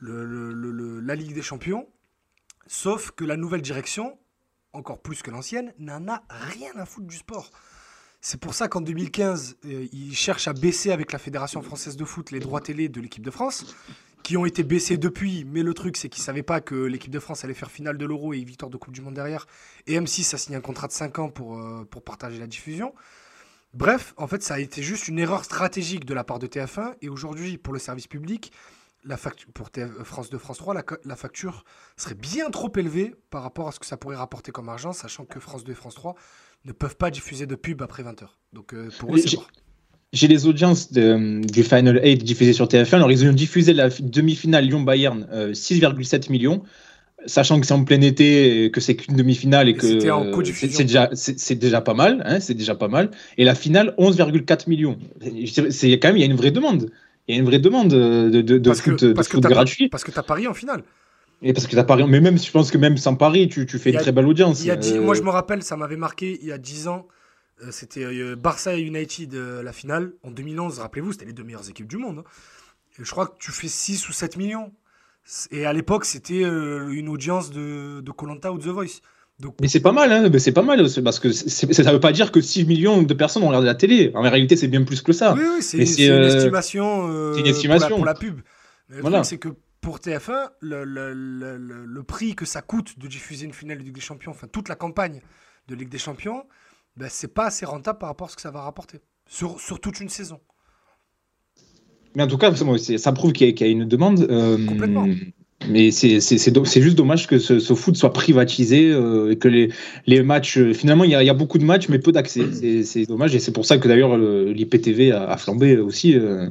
la 0.00 1.14
Ligue 1.14 1.34
des 1.34 1.42
Champions. 1.42 1.88
Sauf 2.66 3.10
que 3.12 3.24
la 3.24 3.36
nouvelle 3.36 3.62
direction, 3.62 4.18
encore 4.72 5.00
plus 5.00 5.22
que 5.22 5.30
l'ancienne, 5.30 5.72
n'en 5.78 6.06
a 6.06 6.22
rien 6.30 6.72
à 6.76 6.84
foutre 6.84 7.06
du 7.06 7.16
sport. 7.16 7.50
C'est 8.30 8.36
pour 8.36 8.52
ça 8.52 8.68
qu'en 8.68 8.82
2015, 8.82 9.56
euh, 9.64 9.86
ils 9.90 10.14
cherchent 10.14 10.48
à 10.48 10.52
baisser 10.52 10.92
avec 10.92 11.12
la 11.12 11.18
Fédération 11.18 11.62
française 11.62 11.96
de 11.96 12.04
foot 12.04 12.30
les 12.30 12.40
droits 12.40 12.60
télé 12.60 12.90
de 12.90 13.00
l'équipe 13.00 13.24
de 13.24 13.30
France 13.30 13.74
qui 14.22 14.36
ont 14.36 14.44
été 14.44 14.64
baissés 14.64 14.98
depuis, 14.98 15.46
mais 15.46 15.62
le 15.62 15.72
truc 15.72 15.96
c'est 15.96 16.10
qu'ils 16.10 16.20
ne 16.20 16.26
savaient 16.26 16.42
pas 16.42 16.60
que 16.60 16.74
l'équipe 16.74 17.10
de 17.10 17.20
France 17.20 17.46
allait 17.46 17.54
faire 17.54 17.70
finale 17.70 17.96
de 17.96 18.04
l'Euro 18.04 18.34
et 18.34 18.44
victoire 18.44 18.68
de 18.68 18.76
Coupe 18.76 18.92
du 18.92 19.00
Monde 19.00 19.14
derrière. 19.14 19.46
Et 19.86 19.98
M6 19.98 20.34
a 20.34 20.36
signé 20.36 20.58
un 20.58 20.60
contrat 20.60 20.88
de 20.88 20.92
5 20.92 21.18
ans 21.20 21.30
pour, 21.30 21.58
euh, 21.58 21.88
pour 21.90 22.02
partager 22.02 22.38
la 22.38 22.46
diffusion. 22.46 22.92
Bref, 23.72 24.12
en 24.18 24.26
fait, 24.26 24.42
ça 24.42 24.56
a 24.56 24.58
été 24.58 24.82
juste 24.82 25.08
une 25.08 25.18
erreur 25.18 25.42
stratégique 25.42 26.04
de 26.04 26.12
la 26.12 26.22
part 26.22 26.38
de 26.38 26.46
TF1. 26.46 26.96
Et 27.00 27.08
aujourd'hui, 27.08 27.56
pour 27.56 27.72
le 27.72 27.78
service 27.78 28.08
public, 28.08 28.52
la 29.08 29.16
facture, 29.16 29.48
pour 29.52 29.70
TF, 29.70 29.88
France 30.04 30.30
2, 30.30 30.38
France 30.38 30.58
3, 30.58 30.74
la, 30.74 30.84
la, 31.04 31.16
facture 31.16 31.64
serait 31.96 32.14
bien 32.14 32.50
trop 32.50 32.70
élevée 32.76 33.14
par 33.30 33.42
rapport 33.42 33.68
à 33.68 33.72
ce 33.72 33.80
que 33.80 33.86
ça 33.86 33.96
pourrait 33.96 34.16
rapporter 34.16 34.52
comme 34.52 34.68
argent, 34.68 34.92
sachant 34.92 35.24
que 35.24 35.40
France 35.40 35.64
2 35.64 35.72
et 35.72 35.74
France 35.74 35.94
3 35.94 36.14
ne 36.66 36.72
peuvent 36.72 36.96
pas 36.96 37.10
diffuser 37.10 37.46
de 37.46 37.54
pub 37.54 37.82
après 37.82 38.02
20h. 38.02 38.26
Donc 38.52 38.74
euh, 38.74 38.90
pour 38.98 39.14
eux, 39.14 39.18
c'est 39.18 39.38
j'ai 40.12 40.26
les 40.26 40.46
audiences 40.46 40.90
de, 40.90 41.42
du 41.46 41.62
Final 41.62 42.00
8 42.02 42.24
diffusées 42.24 42.54
sur 42.54 42.66
TF1. 42.66 42.94
Alors, 42.94 43.12
ils 43.12 43.26
ont 43.26 43.32
diffusé 43.32 43.74
la 43.74 43.90
demi-finale 43.90 44.64
Lyon-Bayern, 44.64 45.28
euh, 45.30 45.52
6,7 45.52 46.32
millions, 46.32 46.62
sachant 47.26 47.60
que 47.60 47.66
c'est 47.66 47.74
en 47.74 47.84
plein 47.84 48.00
été, 48.00 48.70
que 48.70 48.80
c'est 48.80 48.96
qu'une 48.96 49.16
demi-finale 49.16 49.68
et, 49.68 49.72
et 49.72 49.74
que 49.74 50.00
c'est 50.54 50.84
déjà, 50.84 51.10
déjà 51.56 51.80
pas 51.82 51.92
mal. 51.92 52.22
Hein, 52.24 52.40
c'est 52.40 52.54
déjà 52.54 52.74
pas 52.74 52.88
mal. 52.88 53.10
Et 53.36 53.44
la 53.44 53.54
finale, 53.54 53.94
11,4 53.98 54.70
millions. 54.70 54.98
C'est 55.70 55.98
quand 55.98 56.08
même, 56.08 56.16
il 56.16 56.20
y 56.20 56.22
a 56.22 56.26
une 56.26 56.36
vraie 56.36 56.52
demande. 56.52 56.90
Il 57.28 57.34
y 57.34 57.38
a 57.38 57.40
une 57.40 57.46
vraie 57.46 57.58
demande 57.58 57.88
de, 57.88 58.40
de, 58.40 58.58
de 58.58 58.72
foot, 58.72 58.96
que, 58.96 59.04
de 59.06 59.22
foot 59.22 59.42
que 59.42 59.48
gratuit. 59.48 59.88
Parce 59.88 60.02
que 60.02 60.10
tu 60.10 60.18
as 60.18 60.22
Paris 60.22 60.48
en 60.48 60.54
finale. 60.54 60.82
Et 61.42 61.52
parce 61.52 61.66
que 61.66 61.72
tu 61.72 61.78
as 61.78 61.84
Paris. 61.84 62.04
Mais 62.08 62.20
même, 62.20 62.38
je 62.38 62.50
pense 62.50 62.70
que 62.70 62.78
même 62.78 62.96
sans 62.96 63.14
Paris, 63.16 63.48
tu, 63.48 63.66
tu 63.66 63.78
fais 63.78 63.90
une 63.90 63.98
très 63.98 64.12
belle 64.12 64.26
audience. 64.26 64.62
Il 64.62 64.66
y 64.66 64.70
a 64.70 64.76
10, 64.76 64.94
euh... 64.94 65.00
Moi, 65.02 65.14
je 65.14 65.22
me 65.22 65.30
rappelle, 65.30 65.62
ça 65.62 65.76
m'avait 65.76 65.96
marqué 65.96 66.38
il 66.40 66.48
y 66.48 66.52
a 66.52 66.58
10 66.58 66.88
ans. 66.88 67.06
Euh, 67.62 67.70
c'était 67.70 68.04
euh, 68.04 68.36
Barça 68.36 68.76
et 68.76 68.80
United 68.80 69.34
euh, 69.34 69.62
la 69.62 69.72
finale. 69.72 70.14
En 70.22 70.30
2011, 70.30 70.78
rappelez-vous, 70.78 71.12
c'était 71.12 71.26
les 71.26 71.32
deux 71.32 71.44
meilleures 71.44 71.68
équipes 71.68 71.88
du 71.88 71.98
monde. 71.98 72.20
Hein. 72.20 72.24
Et 72.98 73.04
je 73.04 73.10
crois 73.10 73.26
que 73.26 73.36
tu 73.38 73.52
fais 73.52 73.68
6 73.68 74.08
ou 74.08 74.12
7 74.12 74.36
millions. 74.36 74.72
Et 75.50 75.66
à 75.66 75.72
l'époque, 75.74 76.06
c'était 76.06 76.42
une 76.42 77.08
audience 77.10 77.50
de 77.50 78.10
Colanta 78.16 78.50
ou 78.50 78.58
The 78.58 78.68
Voice. 78.68 79.02
Donc... 79.40 79.54
Mais 79.60 79.68
c'est 79.68 79.80
pas 79.80 79.92
mal, 79.92 80.12
hein 80.12 80.30
c'est 80.38 80.52
pas 80.52 80.62
mal, 80.62 80.84
parce 81.04 81.20
que 81.20 81.30
ça 81.30 81.92
veut 81.92 82.00
pas 82.00 82.12
dire 82.12 82.32
que 82.32 82.40
6 82.40 82.64
millions 82.64 83.02
de 83.02 83.14
personnes 83.14 83.44
ont 83.44 83.48
regardé 83.48 83.66
la 83.66 83.74
télé. 83.76 84.10
En 84.14 84.22
réalité, 84.22 84.56
c'est 84.56 84.66
bien 84.66 84.82
plus 84.82 85.00
que 85.00 85.12
ça. 85.12 85.34
Oui, 85.34 85.42
oui 85.56 85.62
c'est 85.62 85.78
une, 85.78 86.12
euh... 86.12 86.36
estimation, 86.36 87.08
euh, 87.08 87.36
une 87.36 87.46
estimation. 87.46 87.96
Pour, 87.96 88.04
la, 88.04 88.14
pour 88.14 88.26
la 88.26 88.32
pub. 88.32 88.40
Mais 88.88 89.00
voilà. 89.00 89.22
c'est 89.22 89.38
que 89.38 89.50
pour 89.80 89.98
TF1, 89.98 90.48
le, 90.60 90.84
le, 90.84 91.12
le, 91.12 91.56
le, 91.56 92.02
prix 92.02 92.34
que 92.34 92.44
ça 92.44 92.62
coûte 92.62 92.98
de 92.98 93.06
diffuser 93.06 93.44
une 93.44 93.52
finale 93.52 93.78
de 93.78 93.84
Ligue 93.84 93.94
des 93.94 94.00
Champions, 94.00 94.32
enfin 94.32 94.48
toute 94.50 94.68
la 94.68 94.74
campagne 94.74 95.20
de 95.68 95.74
Ligue 95.76 95.88
des 95.88 95.98
Champions, 95.98 96.44
ben, 96.96 97.08
c'est 97.08 97.32
pas 97.32 97.46
assez 97.46 97.64
rentable 97.64 97.98
par 97.98 98.08
rapport 98.08 98.26
à 98.26 98.30
ce 98.30 98.36
que 98.36 98.42
ça 98.42 98.50
va 98.50 98.62
rapporter 98.62 99.00
sur, 99.28 99.60
sur 99.60 99.80
toute 99.80 100.00
une 100.00 100.08
saison. 100.08 100.40
Mais 102.16 102.24
en 102.24 102.26
tout 102.26 102.38
cas, 102.38 102.52
ça 102.54 103.12
prouve 103.12 103.32
qu'il 103.32 103.48
y, 103.48 103.54
qu 103.54 103.64
y, 103.64 103.68
a 103.68 103.70
une 103.70 103.84
demande. 103.84 104.26
Euh, 104.28 104.66
Complètement. 104.66 105.06
Mais 105.68 105.90
c'est 105.90 106.80
juste 106.80 106.96
dommage 106.96 107.26
que 107.26 107.38
ce, 107.38 107.58
ce, 107.58 107.74
foot 107.74 107.96
soit 107.96 108.12
privatisé 108.12 108.90
euh, 108.90 109.30
et 109.30 109.36
que 109.36 109.48
les, 109.48 109.70
les 110.06 110.22
matchs. 110.22 110.58
Euh, 110.58 110.72
finalement, 110.72 111.04
il 111.04 111.10
y, 111.10 111.14
a, 111.14 111.22
il 111.22 111.26
y, 111.26 111.30
a 111.30 111.34
beaucoup 111.34 111.58
de 111.58 111.64
matchs, 111.64 111.88
mais 111.88 111.98
peu 111.98 112.12
d'accès. 112.12 112.42
C'est 112.84 113.06
dommage 113.06 113.34
et 113.34 113.38
c'est 113.38 113.52
pour 113.52 113.66
ça 113.66 113.78
que 113.78 113.88
d'ailleurs 113.88 114.16
l'IPTV 114.16 115.12
a, 115.12 115.24
a, 115.24 115.36
flambé 115.36 115.76
aussi. 115.76 116.14
Euh, 116.14 116.48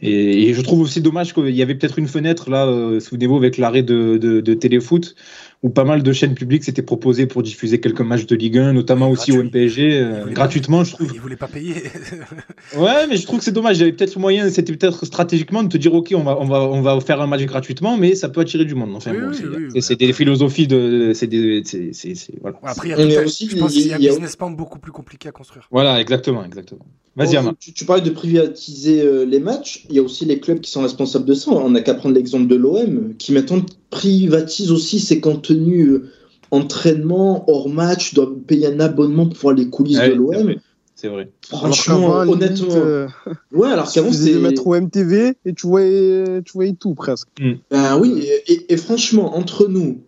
et, 0.00 0.48
et, 0.48 0.54
je 0.54 0.60
trouve 0.60 0.80
aussi 0.80 1.00
dommage 1.00 1.34
qu'il 1.34 1.50
y 1.50 1.62
avait 1.62 1.74
peut-être 1.74 1.98
une 1.98 2.06
fenêtre 2.06 2.50
là, 2.50 2.66
euh, 2.66 3.00
souvenez-vous, 3.00 3.36
avec 3.36 3.58
l'arrêt 3.58 3.82
de, 3.82 4.16
de, 4.16 4.40
de, 4.40 4.54
téléfoot 4.54 5.16
où 5.62 5.70
pas 5.70 5.84
mal 5.84 6.04
de 6.04 6.12
chaînes 6.12 6.34
publiques 6.34 6.62
s'étaient 6.62 6.82
proposées 6.82 7.26
pour 7.26 7.42
diffuser 7.42 7.80
quelques 7.80 8.00
matchs 8.00 8.26
de 8.26 8.36
Ligue 8.36 8.58
1, 8.58 8.72
notamment 8.74 9.10
aussi 9.10 9.32
au 9.32 9.42
MPSG, 9.42 10.00
euh, 10.00 10.26
gratuitement, 10.26 10.78
pas, 10.78 10.84
je 10.84 10.92
trouve. 10.92 11.10
Ils 11.12 11.20
voulaient 11.20 11.36
pas 11.36 11.48
payer. 11.48 11.74
ouais, 12.76 13.08
mais 13.08 13.16
je 13.16 13.26
trouve 13.26 13.40
que 13.40 13.44
c'est 13.44 13.52
dommage. 13.52 13.78
Il 13.78 13.80
y 13.80 13.82
avait 13.82 13.92
peut-être 13.92 14.16
moyen, 14.20 14.48
c'était 14.50 14.72
peut-être 14.72 15.04
stratégiquement 15.04 15.64
de 15.64 15.68
te 15.68 15.76
dire, 15.76 15.92
ok, 15.94 16.12
on 16.14 16.22
va, 16.22 16.38
on 16.38 16.44
va, 16.44 16.60
on 16.60 16.80
va 16.80 17.00
faire 17.00 17.20
un 17.20 17.26
match 17.26 17.44
gratuitement, 17.44 17.96
mais 17.96 18.14
ça 18.14 18.28
peut 18.28 18.40
attirer 18.40 18.64
du 18.66 18.76
monde. 18.76 18.94
Enfin, 18.94 19.10
oui, 19.12 19.18
bon, 19.18 19.30
oui, 19.74 19.82
c'est 19.82 19.94
oui, 19.94 20.06
des 20.06 20.12
philosophies 20.12 20.68
de, 20.68 21.12
c'est 21.12 21.26
des, 21.26 21.62
c'est, 21.64 22.14
voilà. 22.40 22.58
Après, 22.62 22.88
il 22.88 22.90
y 22.90 23.16
a, 23.16 23.20
tout, 23.20 23.26
aussi, 23.26 23.48
je 23.50 23.56
pense 23.56 23.72
qu'il 23.72 23.88
y 23.88 23.92
a 23.92 23.96
un 23.96 23.98
business 23.98 24.36
plan 24.36 24.50
beaucoup 24.50 24.78
plus 24.78 24.92
compliqué 24.92 25.28
à 25.28 25.32
construire. 25.32 25.66
Voilà, 25.72 26.00
exactement, 26.00 26.44
exactement. 26.44 26.86
Vas-y, 27.18 27.42
bon, 27.42 27.52
tu, 27.58 27.72
tu 27.72 27.84
parlais 27.84 28.02
de 28.02 28.10
privatiser 28.10 29.02
euh, 29.02 29.24
les 29.24 29.40
matchs. 29.40 29.84
Il 29.90 29.96
y 29.96 29.98
a 29.98 30.02
aussi 30.02 30.24
les 30.24 30.38
clubs 30.38 30.60
qui 30.60 30.70
sont 30.70 30.82
responsables 30.82 31.24
de 31.24 31.34
ça. 31.34 31.50
On 31.50 31.70
n'a 31.70 31.80
qu'à 31.80 31.94
prendre 31.94 32.14
l'exemple 32.14 32.46
de 32.46 32.54
l'OM, 32.54 33.14
qui 33.18 33.32
maintenant 33.32 33.60
privatise 33.90 34.70
aussi 34.70 35.00
ses 35.00 35.20
contenus 35.20 35.88
euh, 35.88 36.10
entraînement 36.52 37.44
hors 37.50 37.68
match, 37.68 38.14
doit 38.14 38.32
payer 38.46 38.68
un 38.68 38.78
abonnement 38.78 39.26
pour 39.26 39.36
voir 39.36 39.54
les 39.54 39.68
coulisses 39.68 39.98
ouais, 39.98 40.10
de 40.10 40.14
l'OM. 40.14 40.54
C'est 40.94 41.08
vrai. 41.08 41.32
Franchement, 41.48 42.20
honnêtement. 42.20 42.74
Euh, 42.76 43.08
ouais, 43.52 43.68
alors 43.68 43.90
qu'avant, 43.92 44.12
c'était. 44.12 44.38
mettre 44.38 44.64
au 44.64 44.80
MTV 44.80 45.34
et 45.44 45.54
tu 45.54 45.66
voyais, 45.66 46.42
tu 46.42 46.52
voyais 46.52 46.74
tout 46.74 46.94
presque. 46.94 47.28
Mm. 47.40 47.52
Ben 47.72 47.98
oui, 47.98 48.28
et, 48.46 48.76
franchement, 48.76 49.36
entre 49.36 49.66
nous, 49.66 50.02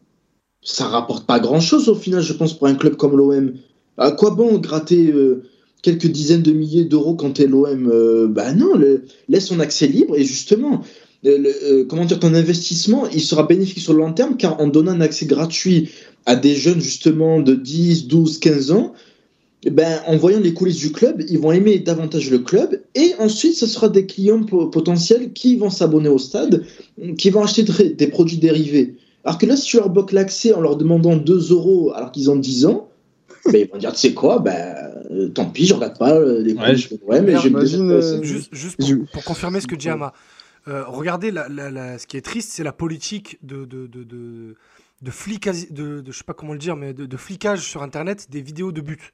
ça 0.62 0.86
rapporte 0.86 1.26
pas 1.26 1.40
grand 1.40 1.61
chose 1.61 1.88
au 1.88 1.96
final, 1.96 2.22
je 2.22 2.32
pense, 2.34 2.56
pour 2.56 2.68
un 2.68 2.74
club 2.74 2.94
comme 2.94 3.16
l'OM. 3.16 3.54
À 3.98 4.12
quoi 4.12 4.30
bon 4.30 4.58
gratter 4.58 5.11
euh, 5.11 5.42
quelques 5.82 6.06
dizaines 6.06 6.42
de 6.42 6.52
milliers 6.52 6.84
d'euros 6.84 7.14
quand 7.14 7.32
t'es 7.32 7.46
l'OM 7.46 7.90
euh, 7.92 8.26
Ben 8.28 8.54
non, 8.54 8.72
laisse 9.28 9.46
son 9.46 9.60
accès 9.60 9.86
libre 9.86 10.16
et 10.16 10.24
justement. 10.24 10.82
comment 11.88 12.04
dire, 12.04 12.18
ton 12.18 12.34
investissement, 12.34 13.08
il 13.08 13.20
sera 13.20 13.44
bénéfique 13.44 13.80
sur 13.80 13.92
le 13.92 14.00
long 14.00 14.12
terme 14.12 14.36
car 14.36 14.60
en 14.60 14.66
donnant 14.66 14.92
un 14.92 15.00
accès 15.00 15.26
gratuit 15.26 15.90
à 16.26 16.36
des 16.36 16.54
jeunes 16.54 16.80
justement 16.80 17.40
de 17.40 17.54
10, 17.54 18.06
12, 18.06 18.38
15 18.38 18.70
ans, 18.72 18.92
ben, 19.70 20.00
en 20.06 20.16
voyant 20.16 20.40
les 20.40 20.54
coulisses 20.54 20.78
du 20.78 20.90
club, 20.90 21.22
ils 21.28 21.38
vont 21.38 21.52
aimer 21.52 21.78
davantage 21.78 22.30
le 22.30 22.38
club 22.38 22.80
et 22.94 23.12
ensuite 23.18 23.54
ce 23.54 23.66
sera 23.66 23.90
des 23.90 24.06
clients 24.06 24.42
potentiels 24.42 25.32
qui 25.32 25.56
vont 25.56 25.68
s'abonner 25.68 26.08
au 26.08 26.18
stade, 26.18 26.64
qui 27.18 27.28
vont 27.28 27.42
acheter 27.42 27.64
des 27.90 28.06
produits 28.06 28.38
dérivés. 28.38 28.96
Alors 29.24 29.36
que 29.36 29.44
là, 29.44 29.56
si 29.56 29.66
tu 29.66 29.76
leur 29.76 29.90
bloques 29.90 30.12
l'accès 30.12 30.54
en 30.54 30.62
leur 30.62 30.76
demandant 30.76 31.14
2 31.14 31.52
euros 31.52 31.92
alors 31.94 32.10
qu'ils 32.10 32.30
ont 32.30 32.36
10 32.36 32.66
ans, 32.66 32.88
ben, 33.52 33.60
ils 33.60 33.70
vont 33.70 33.78
dire, 33.78 33.92
tu 33.92 33.98
sais 33.98 34.14
quoi, 34.14 34.38
ben, 34.38 34.74
euh, 35.11 35.28
tant 35.28 35.46
pis, 35.46 35.66
je 35.66 35.74
regarde 35.74 35.98
pas 35.98 36.14
euh, 36.14 36.40
les 36.40 36.54
ouais, 36.54 36.76
ouais, 37.02 37.22
mais 37.22 37.36
j'imagine. 37.38 37.90
Euh, 37.90 38.22
juste, 38.22 38.54
juste 38.54 38.76
pour, 39.12 39.24
confirmer 39.24 39.61
ce 39.61 39.66
que 39.66 39.74
dit 39.74 39.88
Ama, 39.88 40.12
regardez, 40.66 41.30
la, 41.30 41.98
ce 41.98 42.06
qui 42.06 42.16
est 42.16 42.22
triste, 42.22 42.50
c'est 42.52 42.64
la 42.64 42.72
politique 42.72 43.38
de, 43.42 43.64
de, 43.64 43.86
de, 43.86 44.04
de 44.04 44.56
de 45.02 45.11
flicage, 45.11 45.70
de, 45.70 46.04
je 46.06 46.12
sais 46.12 46.24
pas 46.24 46.34
comment 46.34 46.52
le 46.52 46.58
dire, 46.58 46.76
mais 46.76 46.92
de, 46.92 47.06
de, 47.06 47.16
flicage 47.16 47.61
sur 47.61 47.82
Internet 47.82 48.30
des 48.30 48.42
vidéos 48.42 48.70
de 48.70 48.82
but. 48.82 49.12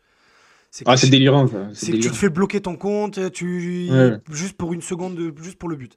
Ah, 0.84 0.96
c'est 0.96 1.08
délirant. 1.08 1.48
C'est 1.74 1.92
que 1.92 1.98
tu 1.98 2.10
te 2.10 2.16
fais 2.16 2.28
bloquer 2.28 2.60
ton 2.60 2.76
compte, 2.76 3.32
tu 3.32 3.88
juste 4.30 4.56
pour 4.56 4.72
une 4.72 4.82
seconde, 4.82 5.32
juste 5.40 5.58
pour 5.58 5.68
le 5.68 5.76
but. 5.76 5.96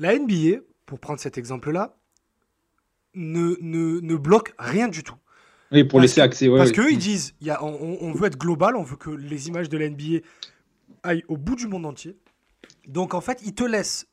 La 0.00 0.18
NBA, 0.18 0.58
pour 0.84 0.98
prendre 0.98 1.20
cet 1.20 1.38
exemple-là, 1.38 1.96
ne, 3.14 3.56
ne, 3.60 4.00
ne, 4.00 4.16
bloque 4.16 4.52
rien 4.58 4.88
du 4.88 5.04
tout. 5.04 5.14
Oui, 5.74 5.84
pour 5.84 6.00
laisser 6.00 6.20
accès. 6.20 6.48
parce 6.48 6.72
qu'eux, 6.72 6.92
ils 6.92 6.98
disent, 6.98 7.34
y 7.40 7.50
a, 7.50 7.62
on, 7.62 7.98
on, 8.00 8.12
veut 8.12 8.26
être 8.26 8.38
global, 8.38 8.76
on 8.76 8.82
veut 8.82 8.96
que 8.96 9.10
les 9.10 9.48
images 9.48 9.68
de 9.68 9.76
la 9.76 9.88
NBA 9.88 10.20
aillent 11.02 11.24
au 11.28 11.36
bout 11.36 11.56
du 11.56 11.66
monde 11.66 11.86
entier. 11.86 12.16
Donc 12.86 13.14
en 13.14 13.20
fait, 13.20 13.40
ils 13.44 13.54
te 13.54 13.64
laissent 13.64 14.06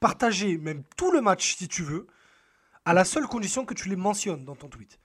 partager 0.00 0.58
même 0.58 0.82
tout 0.96 1.10
le 1.10 1.20
match 1.20 1.56
si 1.56 1.68
tu 1.68 1.82
veux, 1.82 2.06
à 2.84 2.92
la 2.92 3.04
seule 3.04 3.26
condition 3.26 3.64
que 3.64 3.74
tu 3.74 3.88
les 3.88 3.96
mentionnes 3.96 4.44
dans 4.44 4.54
ton 4.54 4.68
tweet. 4.68 4.98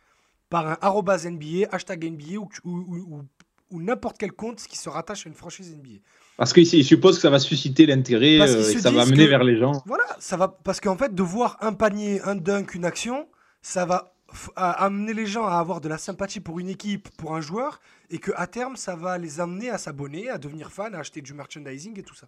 Par 0.49 0.67
un 0.67 0.77
arrobas 0.81 1.25
NBA, 1.25 1.67
hashtag 1.71 2.05
NBA 2.05 2.37
ou, 2.37 2.49
ou, 2.65 3.23
ou 3.71 3.81
n'importe 3.81 4.17
quel 4.17 4.33
compte 4.33 4.57
qui 4.57 4.77
se 4.77 4.89
rattache 4.89 5.25
à 5.25 5.29
une 5.29 5.35
franchise 5.35 5.75
NBA. 5.75 5.99
Parce 6.37 6.53
qu'il 6.53 6.85
suppose 6.85 7.15
que 7.15 7.21
ça 7.21 7.29
va 7.29 7.39
susciter 7.39 7.85
l'intérêt 7.85 8.39
euh, 8.41 8.69
et 8.69 8.79
ça 8.79 8.91
va 8.91 9.05
mener 9.05 9.27
vers 9.27 9.43
les 9.43 9.57
gens. 9.57 9.83
Voilà, 9.85 10.03
ça 10.19 10.37
va 10.37 10.47
parce 10.47 10.79
qu'en 10.79 10.97
fait 10.97 11.13
de 11.13 11.23
voir 11.23 11.57
un 11.61 11.73
panier, 11.73 12.21
un 12.23 12.35
dunk, 12.35 12.73
une 12.75 12.85
action, 12.85 13.27
ça 13.61 13.85
va 13.85 14.13
amener 14.55 15.13
les 15.13 15.25
gens 15.25 15.45
à 15.45 15.57
avoir 15.57 15.81
de 15.81 15.89
la 15.89 15.97
sympathie 15.97 16.39
pour 16.39 16.59
une 16.59 16.69
équipe, 16.69 17.09
pour 17.17 17.35
un 17.35 17.41
joueur, 17.41 17.79
et 18.09 18.19
que 18.19 18.31
à 18.35 18.47
terme 18.47 18.75
ça 18.75 18.95
va 18.95 19.17
les 19.17 19.39
amener 19.39 19.69
à 19.69 19.77
s'abonner, 19.77 20.29
à 20.29 20.37
devenir 20.37 20.71
fans, 20.71 20.93
à 20.93 20.99
acheter 20.99 21.21
du 21.21 21.33
merchandising 21.33 21.99
et 21.99 22.03
tout 22.03 22.15
ça. 22.15 22.27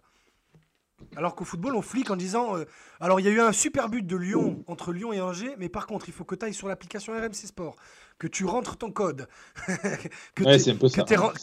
Alors 1.16 1.34
qu'au 1.34 1.44
football, 1.44 1.74
on 1.76 1.82
flique 1.82 2.10
en 2.10 2.16
disant 2.16 2.56
euh, 2.56 2.64
Alors, 3.00 3.20
il 3.20 3.24
y 3.24 3.28
a 3.28 3.32
eu 3.32 3.40
un 3.40 3.52
super 3.52 3.88
but 3.88 4.06
de 4.06 4.16
Lyon 4.16 4.64
entre 4.66 4.92
Lyon 4.92 5.12
et 5.12 5.20
Angers, 5.20 5.54
mais 5.58 5.68
par 5.68 5.86
contre, 5.86 6.08
il 6.08 6.12
faut 6.12 6.24
que 6.24 6.34
tu 6.34 6.44
ailles 6.44 6.54
sur 6.54 6.68
l'application 6.68 7.12
RMC 7.12 7.46
Sport, 7.46 7.76
que 8.18 8.26
tu 8.26 8.44
rentres 8.44 8.76
ton 8.76 8.90
code, 8.90 9.26
que 10.34 10.44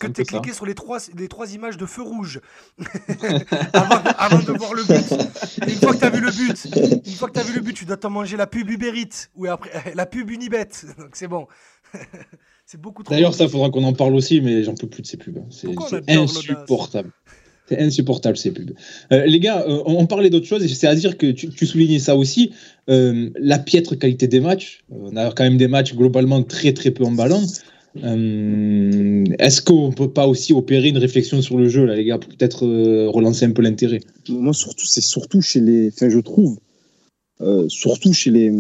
tu 0.08 0.22
aies 0.22 0.26
cliqué 0.26 0.54
sur 0.54 0.66
les 0.66 0.76
trois, 0.76 1.00
les 1.18 1.28
trois 1.28 1.54
images 1.54 1.78
de 1.78 1.86
feu 1.86 2.02
rouge 2.02 2.42
avant, 3.74 4.40
de 4.40 4.58
voir 4.58 4.74
le 4.74 4.84
but. 4.84 5.68
une 5.68 5.76
fois 5.76 5.94
que 5.94 6.00
tu 6.00 6.06
as 6.06 6.10
vu 6.10 6.22
le 6.22 6.32
but, 6.32 6.68
une 7.06 7.14
fois 7.14 7.28
que 7.28 7.34
tu 7.34 7.40
as 7.40 7.44
vu 7.44 7.54
le 7.54 7.62
but, 7.62 7.74
tu 7.74 7.86
dois 7.86 7.98
t'en 7.98 8.10
manger 8.10 8.38
la 8.38 8.48
pub 8.48 8.70
Uber 8.70 8.92
ou 9.36 9.48
après, 9.48 9.92
la 9.96 10.06
pub 10.06 10.30
Unibet. 10.30 10.70
Donc, 10.98 11.16
c'est 11.16 11.28
bon. 11.28 11.48
c'est 12.66 12.80
beaucoup 12.80 13.04
trop. 13.04 13.14
D'ailleurs, 13.14 13.34
ça, 13.34 13.48
faudra 13.48 13.70
qu'on 13.70 13.84
en 13.84 13.94
parle 13.94 14.16
aussi, 14.16 14.42
mais 14.42 14.64
j'en 14.64 14.76
peux 14.76 14.88
plus 14.88 15.02
de 15.02 15.08
ces 15.08 15.18
pubs. 15.18 15.38
Hein. 15.38 15.48
C'est 15.50 15.70
insupportable. 16.10 17.12
Insupportable 17.80 18.38
ces 18.38 18.52
pubs. 18.52 18.72
Euh, 19.12 19.26
les 19.26 19.40
gars, 19.40 19.66
euh, 19.68 19.82
on, 19.86 20.06
parlait 20.06 20.30
d'autre 20.30 20.46
chose 20.46 20.64
et 20.64 20.68
c'est 20.68 20.88
à 20.88 20.96
dire 20.96 21.18
que 21.18 21.32
tu, 21.32 21.66
soulignais 21.66 22.00
ça 22.00 22.16
aussi. 22.16 22.52
Euh, 22.90 23.30
la 23.40 23.60
piètre 23.60 23.98
qualité 23.98 24.28
des 24.28 24.40
matchs. 24.40 24.84
On 24.90 25.16
a 25.16 25.32
quand 25.32 25.44
même 25.44 25.58
des 25.58 25.68
matchs 25.68 25.94
globalement 25.96 26.44
très 26.44 26.74
très 26.74 26.92
peu 26.92 27.04
en 27.04 27.12
ballon. 27.12 27.42
Est-ce 27.96 29.62
qu'on 29.62 29.92
peut 29.92 30.10
pas 30.10 30.28
aussi 30.28 30.54
opérer 30.54 30.90
une 30.90 30.98
réflexion 30.98 31.42
sur 31.42 31.58
le 31.58 31.68
jeu 31.68 31.86
là, 31.86 31.96
les 31.96 32.06
gars, 32.06 32.18
pour 32.18 32.34
peut-être 32.34 32.66
relancer 33.08 33.46
un 33.46 33.52
peu 33.52 33.62
l'intérêt? 33.62 34.00
Moi, 34.30 34.54
surtout, 34.54 34.86
c'est 34.86 35.02
surtout 35.02 35.42
chez 35.42 35.60
les. 35.60 35.90
Enfin, 35.90 36.10
je 36.10 36.20
trouve. 36.20 36.58
surtout 37.68 38.14
chez 38.14 38.32
les, 38.32 38.52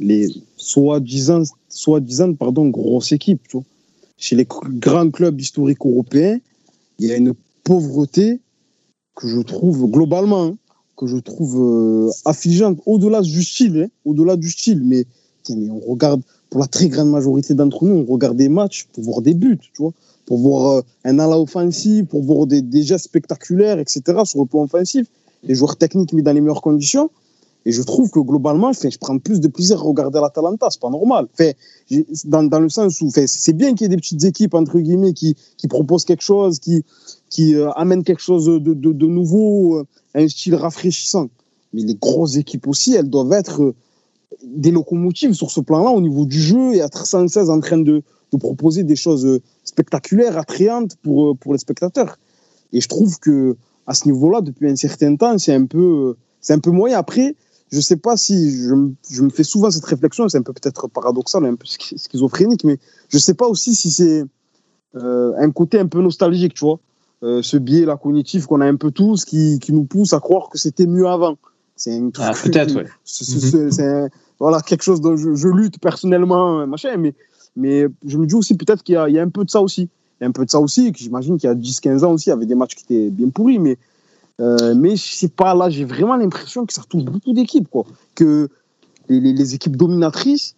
les 0.00 0.28
soi-disant, 0.56 2.34
pardon, 2.38 2.68
grosses 2.68 3.12
équipes. 3.12 3.42
Chez 4.18 4.36
les 4.36 4.46
grands 4.46 5.10
clubs 5.10 5.40
historiques 5.40 5.78
européens, 5.84 6.38
il 7.00 7.08
y 7.08 7.12
a 7.12 7.16
une 7.16 7.32
pauvreté 7.70 8.40
que 9.14 9.28
je 9.28 9.38
trouve 9.38 9.88
globalement, 9.88 10.42
hein, 10.46 10.56
que 10.96 11.06
je 11.06 11.18
trouve 11.18 11.54
euh, 11.60 12.10
affligeante, 12.24 12.80
au-delà 12.84 13.20
du 13.20 13.44
style, 13.44 13.82
hein, 13.84 13.88
au-delà 14.04 14.34
du 14.34 14.50
style. 14.50 14.82
Mais, 14.84 15.04
mais, 15.50 15.70
on 15.70 15.78
regarde, 15.92 16.20
pour 16.50 16.60
la 16.60 16.66
très 16.66 16.88
grande 16.88 17.10
majorité 17.10 17.54
d'entre 17.54 17.84
nous, 17.84 17.94
on 17.94 18.12
regarde 18.12 18.36
des 18.36 18.48
matchs 18.48 18.88
pour 18.92 19.04
voir 19.04 19.22
des 19.22 19.34
buts, 19.34 19.60
tu 19.60 19.70
vois, 19.82 19.92
pour 20.26 20.38
voir 20.38 20.78
euh, 20.78 20.82
un 21.04 21.20
ala 21.20 21.38
offensif, 21.38 22.06
pour 22.06 22.24
voir 22.24 22.48
des, 22.48 22.82
gestes 22.82 23.04
spectaculaires, 23.04 23.78
etc. 23.78 24.02
sur 24.24 24.40
le 24.40 24.46
plan 24.46 24.64
offensif, 24.64 25.06
les 25.44 25.54
joueurs 25.54 25.76
techniques 25.76 26.12
mis 26.12 26.24
dans 26.24 26.32
les 26.32 26.40
meilleures 26.40 26.62
conditions. 26.62 27.08
Et 27.66 27.72
je 27.72 27.82
trouve 27.82 28.10
que 28.10 28.20
globalement, 28.20 28.72
je 28.72 28.98
prends 28.98 29.18
plus 29.18 29.40
de 29.40 29.48
plaisir 29.48 29.80
à 29.80 29.82
regarder 29.82 30.18
l'Atalanta, 30.20 30.68
c'est 30.70 30.80
pas 30.80 30.88
normal. 30.88 31.26
Dans, 32.24 32.42
dans 32.42 32.60
le 32.60 32.70
sens 32.70 33.00
où 33.02 33.10
c'est 33.10 33.52
bien 33.52 33.74
qu'il 33.74 33.82
y 33.82 33.86
ait 33.86 33.88
des 33.88 33.98
petites 33.98 34.24
équipes, 34.24 34.54
entre 34.54 34.78
guillemets, 34.78 35.12
qui, 35.12 35.36
qui 35.58 35.68
proposent 35.68 36.06
quelque 36.06 36.22
chose, 36.22 36.58
qui, 36.58 36.84
qui 37.28 37.54
euh, 37.54 37.70
amène 37.72 38.02
quelque 38.02 38.22
chose 38.22 38.46
de, 38.46 38.58
de, 38.58 39.06
nouveau, 39.06 39.76
euh, 39.76 39.86
un 40.14 40.26
style 40.26 40.54
rafraîchissant. 40.54 41.28
Mais 41.74 41.82
les 41.82 41.94
grosses 41.94 42.36
équipes 42.36 42.66
aussi, 42.66 42.94
elles 42.94 43.10
doivent 43.10 43.32
être 43.32 43.62
euh, 43.62 43.74
des 44.42 44.70
locomotives 44.70 45.34
sur 45.34 45.50
ce 45.50 45.60
plan-là 45.60 45.90
au 45.90 46.00
niveau 46.00 46.24
du 46.24 46.40
jeu 46.40 46.74
et 46.74 46.78
être 46.78 47.04
sans 47.04 47.28
cesse 47.28 47.50
en 47.50 47.60
train 47.60 47.78
de, 47.78 48.02
de 48.32 48.38
proposer 48.38 48.84
des 48.84 48.96
choses 48.96 49.40
spectaculaires, 49.64 50.38
attrayantes 50.38 50.96
pour, 51.02 51.36
pour 51.36 51.52
les 51.52 51.58
spectateurs. 51.58 52.18
Et 52.72 52.80
je 52.80 52.88
trouve 52.88 53.18
que 53.18 53.56
à 53.86 53.92
ce 53.94 54.06
niveau-là, 54.06 54.40
depuis 54.40 54.70
un 54.70 54.76
certain 54.76 55.16
temps, 55.16 55.36
c'est 55.36 55.52
un 55.52 55.66
peu, 55.66 56.14
c'est 56.40 56.52
un 56.54 56.58
peu 56.58 56.70
moyen. 56.70 56.98
Après, 56.98 57.34
je 57.70 57.80
sais 57.80 57.96
pas 57.96 58.16
si 58.16 58.62
je, 58.62 58.74
je, 59.10 59.22
me 59.22 59.30
fais 59.30 59.44
souvent 59.44 59.70
cette 59.70 59.84
réflexion, 59.84 60.28
c'est 60.28 60.38
un 60.38 60.42
peu 60.42 60.52
peut-être 60.52 60.88
paradoxal, 60.88 61.44
un 61.44 61.54
peu 61.54 61.66
schizophrénique, 61.66 62.64
mais 62.64 62.78
je 63.08 63.18
sais 63.18 63.34
pas 63.34 63.46
aussi 63.46 63.74
si 63.74 63.90
c'est 63.90 64.24
euh, 64.96 65.32
un 65.38 65.50
côté 65.50 65.78
un 65.78 65.86
peu 65.86 66.00
nostalgique, 66.00 66.54
tu 66.54 66.64
vois. 66.64 66.80
Euh, 67.22 67.42
ce 67.42 67.58
biais 67.58 67.84
là 67.84 67.98
cognitif 67.98 68.46
qu'on 68.46 68.62
a 68.62 68.66
un 68.66 68.76
peu 68.76 68.90
tous 68.90 69.26
qui, 69.26 69.58
qui 69.58 69.74
nous 69.74 69.84
pousse 69.84 70.14
à 70.14 70.20
croire 70.20 70.48
que 70.48 70.58
c'était 70.58 70.86
mieux 70.86 71.06
avant. 71.06 71.36
C'est. 71.76 72.00
Ah, 72.18 72.32
peut-être, 72.42 72.74
ouais. 72.74 72.86
C'est 73.04 74.10
voilà, 74.38 74.62
quelque 74.62 74.82
chose 74.82 75.02
dont 75.02 75.16
je, 75.16 75.34
je, 75.34 75.48
lutte 75.48 75.78
personnellement, 75.80 76.66
machin, 76.66 76.96
mais, 76.96 77.14
mais 77.56 77.86
je 78.06 78.16
me 78.16 78.26
dis 78.26 78.34
aussi 78.34 78.56
peut-être 78.56 78.82
qu'il 78.82 78.94
y, 78.94 79.12
y, 79.12 79.18
a 79.18 79.22
un 79.22 79.28
peu 79.28 79.44
de 79.44 79.50
ça 79.50 79.60
aussi. 79.60 79.82
Il 80.20 80.24
y 80.24 80.26
a 80.26 80.28
un 80.28 80.32
peu 80.32 80.46
de 80.46 80.50
ça 80.50 80.60
aussi, 80.60 80.92
que 80.92 80.98
j'imagine 80.98 81.36
qu'il 81.36 81.48
y 81.48 81.52
a 81.52 81.54
10-15 81.54 82.04
ans 82.04 82.12
aussi, 82.12 82.28
il 82.28 82.30
y 82.30 82.32
avait 82.32 82.46
des 82.46 82.54
matchs 82.54 82.74
qui 82.74 82.84
étaient 82.84 83.10
bien 83.10 83.28
pourris, 83.28 83.58
mais, 83.58 83.76
euh, 84.40 84.74
mais 84.74 84.96
je 84.96 85.12
sais 85.12 85.28
pas, 85.28 85.54
là, 85.54 85.70
j'ai 85.70 85.84
vraiment 85.84 86.16
l'impression 86.16 86.66
que 86.66 86.72
ça 86.72 86.82
retrouve 86.82 87.04
beaucoup 87.04 87.32
d'équipes, 87.32 87.68
quoi. 87.68 87.84
Que 88.14 88.48
les, 89.08 89.20
les, 89.20 89.32
les, 89.32 89.54
équipes 89.54 89.76
dominatrices, 89.76 90.54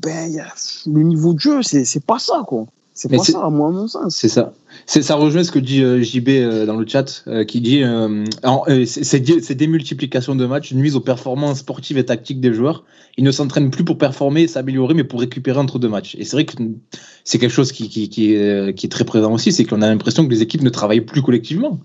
ben, 0.00 0.30
y 0.30 0.40
a, 0.40 0.46
le 0.86 1.02
niveau 1.02 1.34
de 1.34 1.40
jeu, 1.40 1.62
c'est 1.62 2.04
pas 2.04 2.18
ça, 2.18 2.42
quoi. 2.46 2.66
C'est 2.98 3.08
pas 3.08 3.18
ça, 3.18 3.44
à 3.44 3.50
moi, 3.50 3.70
mon 3.70 3.86
sens. 3.86 4.16
C'est 4.16 4.28
ça. 4.28 4.52
Ça 4.86 5.14
rejoint 5.14 5.44
ce 5.44 5.52
que 5.52 5.60
dit 5.60 5.84
euh, 5.84 6.02
JB 6.02 6.30
euh, 6.30 6.66
dans 6.66 6.74
le 6.74 6.84
chat, 6.84 7.22
euh, 7.28 7.44
qui 7.44 7.60
dit 7.60 7.84
ces 8.86 9.54
démultiplications 9.54 10.34
de 10.34 10.44
matchs 10.46 10.72
nuisent 10.72 10.96
aux 10.96 11.00
performances 11.00 11.60
sportives 11.60 11.96
et 11.96 12.04
tactiques 12.04 12.40
des 12.40 12.52
joueurs. 12.52 12.82
Ils 13.16 13.22
ne 13.22 13.30
s'entraînent 13.30 13.70
plus 13.70 13.84
pour 13.84 13.98
performer 13.98 14.42
et 14.42 14.48
s'améliorer, 14.48 14.94
mais 14.94 15.04
pour 15.04 15.20
récupérer 15.20 15.60
entre 15.60 15.78
deux 15.78 15.88
matchs. 15.88 16.16
Et 16.18 16.24
c'est 16.24 16.34
vrai 16.34 16.44
que 16.44 16.56
c'est 17.22 17.38
quelque 17.38 17.52
chose 17.52 17.70
qui, 17.70 17.88
qui, 17.88 18.08
qui, 18.08 18.34
est, 18.34 18.74
qui, 18.74 18.86
est, 18.86 18.90
très 18.90 19.04
présent 19.04 19.32
aussi, 19.32 19.52
c'est 19.52 19.64
qu'on 19.64 19.80
a 19.80 19.88
l'impression 19.88 20.26
que 20.26 20.30
les 20.32 20.42
équipes 20.42 20.62
ne 20.62 20.70
travaillent 20.70 21.00
plus 21.00 21.22
collectivement. 21.22 21.78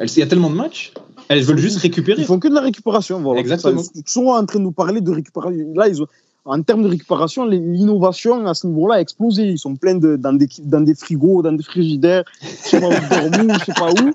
Il 0.00 0.18
y 0.18 0.22
a 0.22 0.26
tellement 0.26 0.50
de 0.50 0.56
matchs, 0.56 0.92
elles 1.28 1.42
veulent 1.42 1.58
juste 1.58 1.78
récupérer. 1.78 2.22
Ils 2.22 2.26
font 2.26 2.38
que 2.38 2.48
de 2.48 2.54
la 2.54 2.62
récupération. 2.62 3.20
Voilà. 3.20 3.40
Exactement. 3.40 3.82
Ils 3.94 4.02
sont 4.06 4.26
en 4.26 4.44
train 4.46 4.58
de 4.58 4.64
nous 4.64 4.72
parler 4.72 5.00
de 5.00 5.10
récupération. 5.10 5.72
Là, 5.74 5.88
ils 5.88 6.02
ont 6.02 6.06
en 6.46 6.62
termes 6.62 6.82
de 6.82 6.88
récupération, 6.88 7.44
l'innovation 7.44 8.46
à 8.46 8.54
ce 8.54 8.66
niveau-là 8.66 8.94
a 8.94 9.00
explosé. 9.00 9.42
Ils 9.42 9.58
sont 9.58 9.76
pleins 9.76 9.96
de, 9.96 10.16
dans, 10.16 10.32
des, 10.32 10.48
dans 10.64 10.80
des 10.80 10.94
frigos, 10.94 11.42
dans 11.42 11.52
des 11.52 11.62
frigidaires, 11.62 12.24
je 12.40 12.46
sais 12.48 12.80
pas 12.80 12.88
où, 12.88 12.92
je 12.92 13.64
sais 13.66 13.74
pas 13.74 13.90
où, 13.90 14.10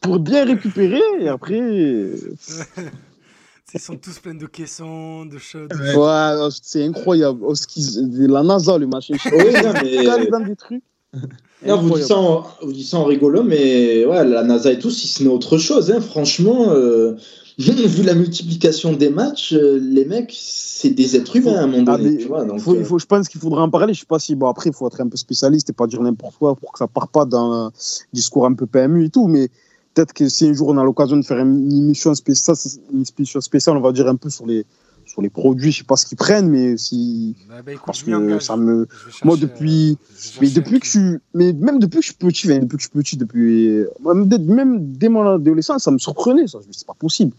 pour 0.00 0.18
bien 0.18 0.46
récupérer. 0.46 1.02
Et 1.20 1.28
après. 1.28 1.60
Ils 3.74 3.80
sont 3.80 3.96
tous 3.96 4.18
pleins 4.20 4.34
de 4.34 4.46
caissons, 4.46 5.26
de 5.26 5.36
choses. 5.36 5.68
Ouais, 5.94 6.48
c'est 6.62 6.84
incroyable. 6.84 7.40
La 8.08 8.42
NASA, 8.42 8.78
le 8.78 8.86
machin. 8.86 9.16
Oui, 9.26 9.52
mais... 9.82 10.30
dans 10.30 10.40
des 10.40 10.56
trucs. 10.56 10.82
Non, 11.66 11.80
vous, 11.80 11.94
dites 11.94 12.04
ça 12.04 12.16
en, 12.18 12.44
vous 12.62 12.72
dites 12.72 12.86
ça 12.86 12.98
en 12.98 13.04
rigolant, 13.04 13.42
mais 13.42 14.04
ouais, 14.04 14.24
la 14.24 14.42
NASA 14.44 14.72
et 14.72 14.78
tout, 14.78 14.90
si 14.90 15.08
ce 15.08 15.22
n'est 15.22 15.28
autre 15.28 15.58
chose, 15.58 15.90
hein, 15.90 16.00
franchement, 16.00 16.66
euh, 16.70 17.12
vu 17.58 18.02
la 18.02 18.14
multiplication 18.14 18.92
des 18.92 19.08
matchs, 19.08 19.54
euh, 19.54 19.78
les 19.82 20.04
mecs, 20.04 20.34
c'est 20.36 20.90
des 20.90 21.16
êtres 21.16 21.34
humains 21.36 21.54
à 21.56 21.62
un 21.62 21.66
moment 21.66 21.84
Ah, 21.88 21.96
donné. 21.96 22.10
mais 22.10 22.16
tu 22.18 22.28
vois, 22.28 22.44
donc, 22.44 22.60
faut- 22.60 22.74
euh, 22.74 22.78
il 22.80 22.84
faut, 22.84 22.98
je 22.98 23.06
pense 23.06 23.28
qu'il 23.28 23.40
faudrait 23.40 23.62
en 23.62 23.70
parler. 23.70 23.94
Je 23.94 24.00
sais 24.00 24.06
pas 24.06 24.18
si, 24.18 24.34
bon, 24.34 24.46
après, 24.48 24.70
il 24.70 24.74
faut 24.74 24.86
être 24.86 25.00
un 25.00 25.08
peu 25.08 25.16
spécialiste 25.16 25.70
et 25.70 25.72
pas 25.72 25.86
dire 25.86 26.02
n'importe 26.02 26.36
quoi 26.36 26.54
pour 26.54 26.72
que 26.72 26.78
ça 26.78 26.86
parte 26.86 27.10
pas 27.10 27.24
dans 27.24 27.50
un 27.52 27.72
discours 28.12 28.46
un 28.46 28.52
peu 28.52 28.66
PMU 28.66 29.06
et 29.06 29.10
tout. 29.10 29.26
Mais 29.26 29.48
peut-être 29.94 30.12
que 30.12 30.28
si 30.28 30.46
un 30.46 30.52
jour 30.52 30.68
on 30.68 30.76
a 30.76 30.84
l'occasion 30.84 31.16
de 31.16 31.24
faire 31.24 31.38
une 31.38 31.72
émission 31.72 32.14
spéciale, 32.14 32.56
une 32.92 33.04
émission 33.18 33.40
spéciale, 33.40 33.76
on 33.78 33.80
va 33.80 33.92
dire 33.92 34.06
un 34.06 34.16
peu 34.16 34.28
sur 34.28 34.44
les, 34.46 34.66
sur 35.16 35.22
les 35.22 35.30
produits, 35.30 35.72
je 35.72 35.78
sais 35.78 35.84
pas 35.84 35.96
ce 35.96 36.04
qu'ils 36.04 36.18
prennent, 36.18 36.50
mais 36.50 36.76
si 36.76 37.34
parce 37.86 38.02
que 38.02 38.38
ça 38.38 38.56
me, 38.56 38.86
moi 39.24 39.36
depuis, 39.38 39.96
mais 40.42 40.50
depuis 40.50 40.78
que 40.78 40.86
je 40.86 41.16
mais 41.32 41.54
même 41.54 41.78
depuis 41.78 42.00
que 42.00 42.02
je 42.02 42.08
suis 42.08 42.16
petit, 42.16 42.48
même 42.48 42.66
depuis 42.66 42.88
petit, 42.88 43.16
depuis 43.16 43.84
même 44.04 44.92
dès, 44.92 45.08
mon 45.08 45.26
adolescence, 45.26 45.84
ça 45.84 45.90
me 45.90 45.98
surprenait, 45.98 46.46
ça, 46.46 46.58
je 46.62 46.68
me 46.68 46.72
c'est 46.72 46.86
pas 46.86 46.94
possible, 46.98 47.32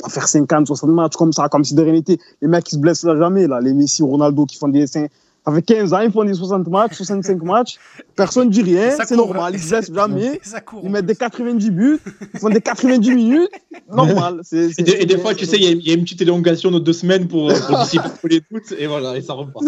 pas 0.00 0.08
faire 0.08 0.28
50, 0.28 0.68
60 0.68 0.90
matchs 0.90 1.16
comme 1.16 1.32
ça, 1.32 1.48
comme 1.48 1.64
si 1.64 1.74
de 1.74 1.82
rien 1.82 1.94
n'était, 1.94 2.18
les 2.40 2.46
mecs 2.46 2.64
qui 2.64 2.76
se 2.76 2.80
blessent 2.80 3.04
jamais 3.04 3.48
là, 3.48 3.60
les 3.60 3.74
Messi, 3.74 4.04
Ronaldo 4.04 4.46
qui 4.46 4.56
font 4.56 4.68
des 4.68 4.86
5, 4.86 5.10
avec 5.46 5.66
15 5.66 5.92
ans, 5.92 6.00
ils 6.00 6.10
font 6.10 6.24
des 6.24 6.34
60 6.34 6.68
matchs, 6.68 6.94
65 6.96 7.42
matchs. 7.42 7.76
Personne 8.16 8.48
ne 8.48 8.52
dit 8.52 8.62
rien, 8.62 8.96
c'est 9.04 9.16
normal. 9.16 9.54
Ils 9.54 9.60
se 9.60 9.68
blessent 9.68 9.92
jamais. 9.94 10.40
Ils 10.82 10.90
mettent 10.90 11.06
des 11.06 11.14
90 11.14 11.70
buts, 11.70 11.98
ils 12.32 12.40
font 12.40 12.48
des 12.48 12.60
90 12.60 13.10
minutes. 13.10 13.50
Normal. 13.92 14.40
Et, 14.52 15.06
des 15.06 15.18
fois, 15.18 15.34
tu 15.34 15.44
sais, 15.44 15.56
il 15.56 15.86
y, 15.86 15.90
a 15.90 15.94
une 15.94 16.04
petite 16.04 16.22
élongation 16.22 16.70
de 16.70 16.78
deux 16.78 16.92
semaines 16.92 17.28
pour, 17.28 17.52
pour 17.52 17.78
dissiper 17.78 18.08
les 18.24 18.40
doutes 18.50 18.72
et 18.78 18.86
voilà, 18.86 19.16
et 19.16 19.22
ça 19.22 19.34
repart. 19.34 19.64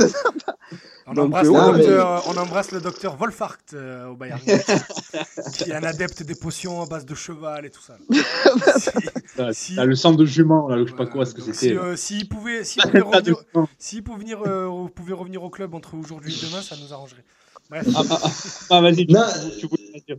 On 1.09 1.15
Donc, 1.15 1.27
embrasse, 1.27 1.47
euh, 1.47 1.73
le 1.73 1.79
mais- 1.79 2.21
on 2.27 2.37
embrasse 2.37 2.73
le 2.73 2.81
docteur 2.81 3.17
Wolfhard 3.17 3.59
euh, 3.75 4.09
au 4.09 4.17
Bayern. 4.17 4.41
qui 5.55 5.71
est 5.71 5.75
un 5.75 5.85
adepte 5.85 6.25
des 6.25 6.35
potions 6.35 6.83
à 6.83 6.87
base 6.87 7.07
de 7.07 7.15
cheval 7.15 7.65
et 7.65 7.71
tout 7.71 7.81
ça. 7.81 7.97
Si- 8.79 8.91
Si- 9.53 9.75
là, 9.75 9.85
le 9.85 9.95
sang 9.95 10.13
de 10.15 10.25
jument, 10.25 10.67
là, 10.69 10.79
je 10.85 10.91
sais 10.91 10.97
pas 10.97 11.07
quoi, 11.07 11.25
ce 11.25 11.35
que 11.35 11.43
c'était. 11.43 11.57
si, 11.57 11.77
euh, 11.77 11.95
S'il 11.97 12.29
pouvait, 12.29 12.59
revenir, 12.61 13.37
pouvait 14.05 14.19
venir, 14.19 14.43
euh, 14.47 14.67
vous 14.67 14.89
pouvez 14.89 15.13
revenir 15.13 15.43
au 15.45 15.51
club 15.51 15.75
entre 15.75 15.95
aujourd'hui 15.95 16.35
et 16.35 16.47
demain, 16.47 16.61
ça 16.63 16.75
nous 16.83 16.93
arrangerait. 16.93 17.25
Bref. 17.71 17.87
Ah, 17.95 18.03
ah, 18.11 18.19
ah, 18.25 18.31
ah, 18.71 18.81
vas-y, 18.81 19.07
tu, 19.07 19.13
Non. 19.15 19.21
tu 19.61 19.67
voulais 19.69 20.03
dire. 20.09 20.17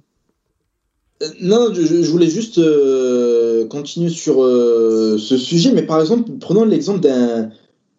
Non, 1.42 1.74
je, 1.74 1.82
je 1.82 2.12
voulais 2.12 2.30
juste 2.30 2.60
euh, 2.60 3.68
continuer 3.68 4.10
sur 4.10 4.44
euh, 4.44 5.18
ce 5.18 5.36
sujet, 5.38 5.72
mais 5.74 5.82
par 5.84 6.00
exemple, 6.00 6.32
prenons 6.40 6.64
l'exemple 6.64 7.00
d'un 7.02 7.50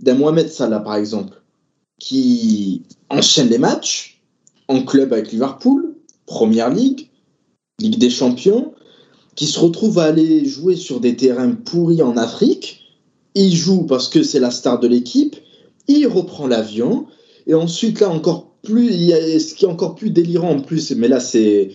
d'un 0.01 0.15
Mohamed 0.15 0.49
Salah, 0.49 0.79
par 0.81 0.95
exemple, 0.95 1.38
qui 1.99 2.83
enchaîne 3.11 3.49
les 3.49 3.59
matchs 3.59 4.21
en 4.69 4.83
club 4.83 5.13
avec 5.13 5.33
Liverpool, 5.33 5.95
Première 6.27 6.71
Ligue, 6.71 7.09
Ligue 7.81 7.99
des 7.99 8.11
Champions, 8.11 8.75
qui 9.35 9.47
se 9.47 9.59
retrouve 9.59 9.99
à 9.99 10.05
aller 10.05 10.45
jouer 10.45 10.77
sur 10.77 11.01
des 11.01 11.17
terrains 11.17 11.53
pourris 11.53 12.03
en 12.03 12.17
Afrique. 12.17 12.83
Il 13.35 13.55
joue 13.55 13.85
parce 13.85 14.09
que 14.09 14.23
c'est 14.23 14.41
la 14.41 14.51
star 14.51 14.81
de 14.81 14.89
l'équipe, 14.89 15.37
il 15.87 16.07
reprend 16.07 16.47
l'avion, 16.47 17.07
et 17.47 17.55
ensuite, 17.55 18.01
là, 18.01 18.11
encore 18.11 18.51
plus, 18.63 18.91
ce 18.91 19.55
qui 19.55 19.65
est 19.65 19.69
encore 19.69 19.95
plus 19.95 20.11
délirant 20.11 20.51
en 20.51 20.61
plus, 20.61 20.91
mais 20.93 21.09
là, 21.09 21.21
c'est 21.21 21.71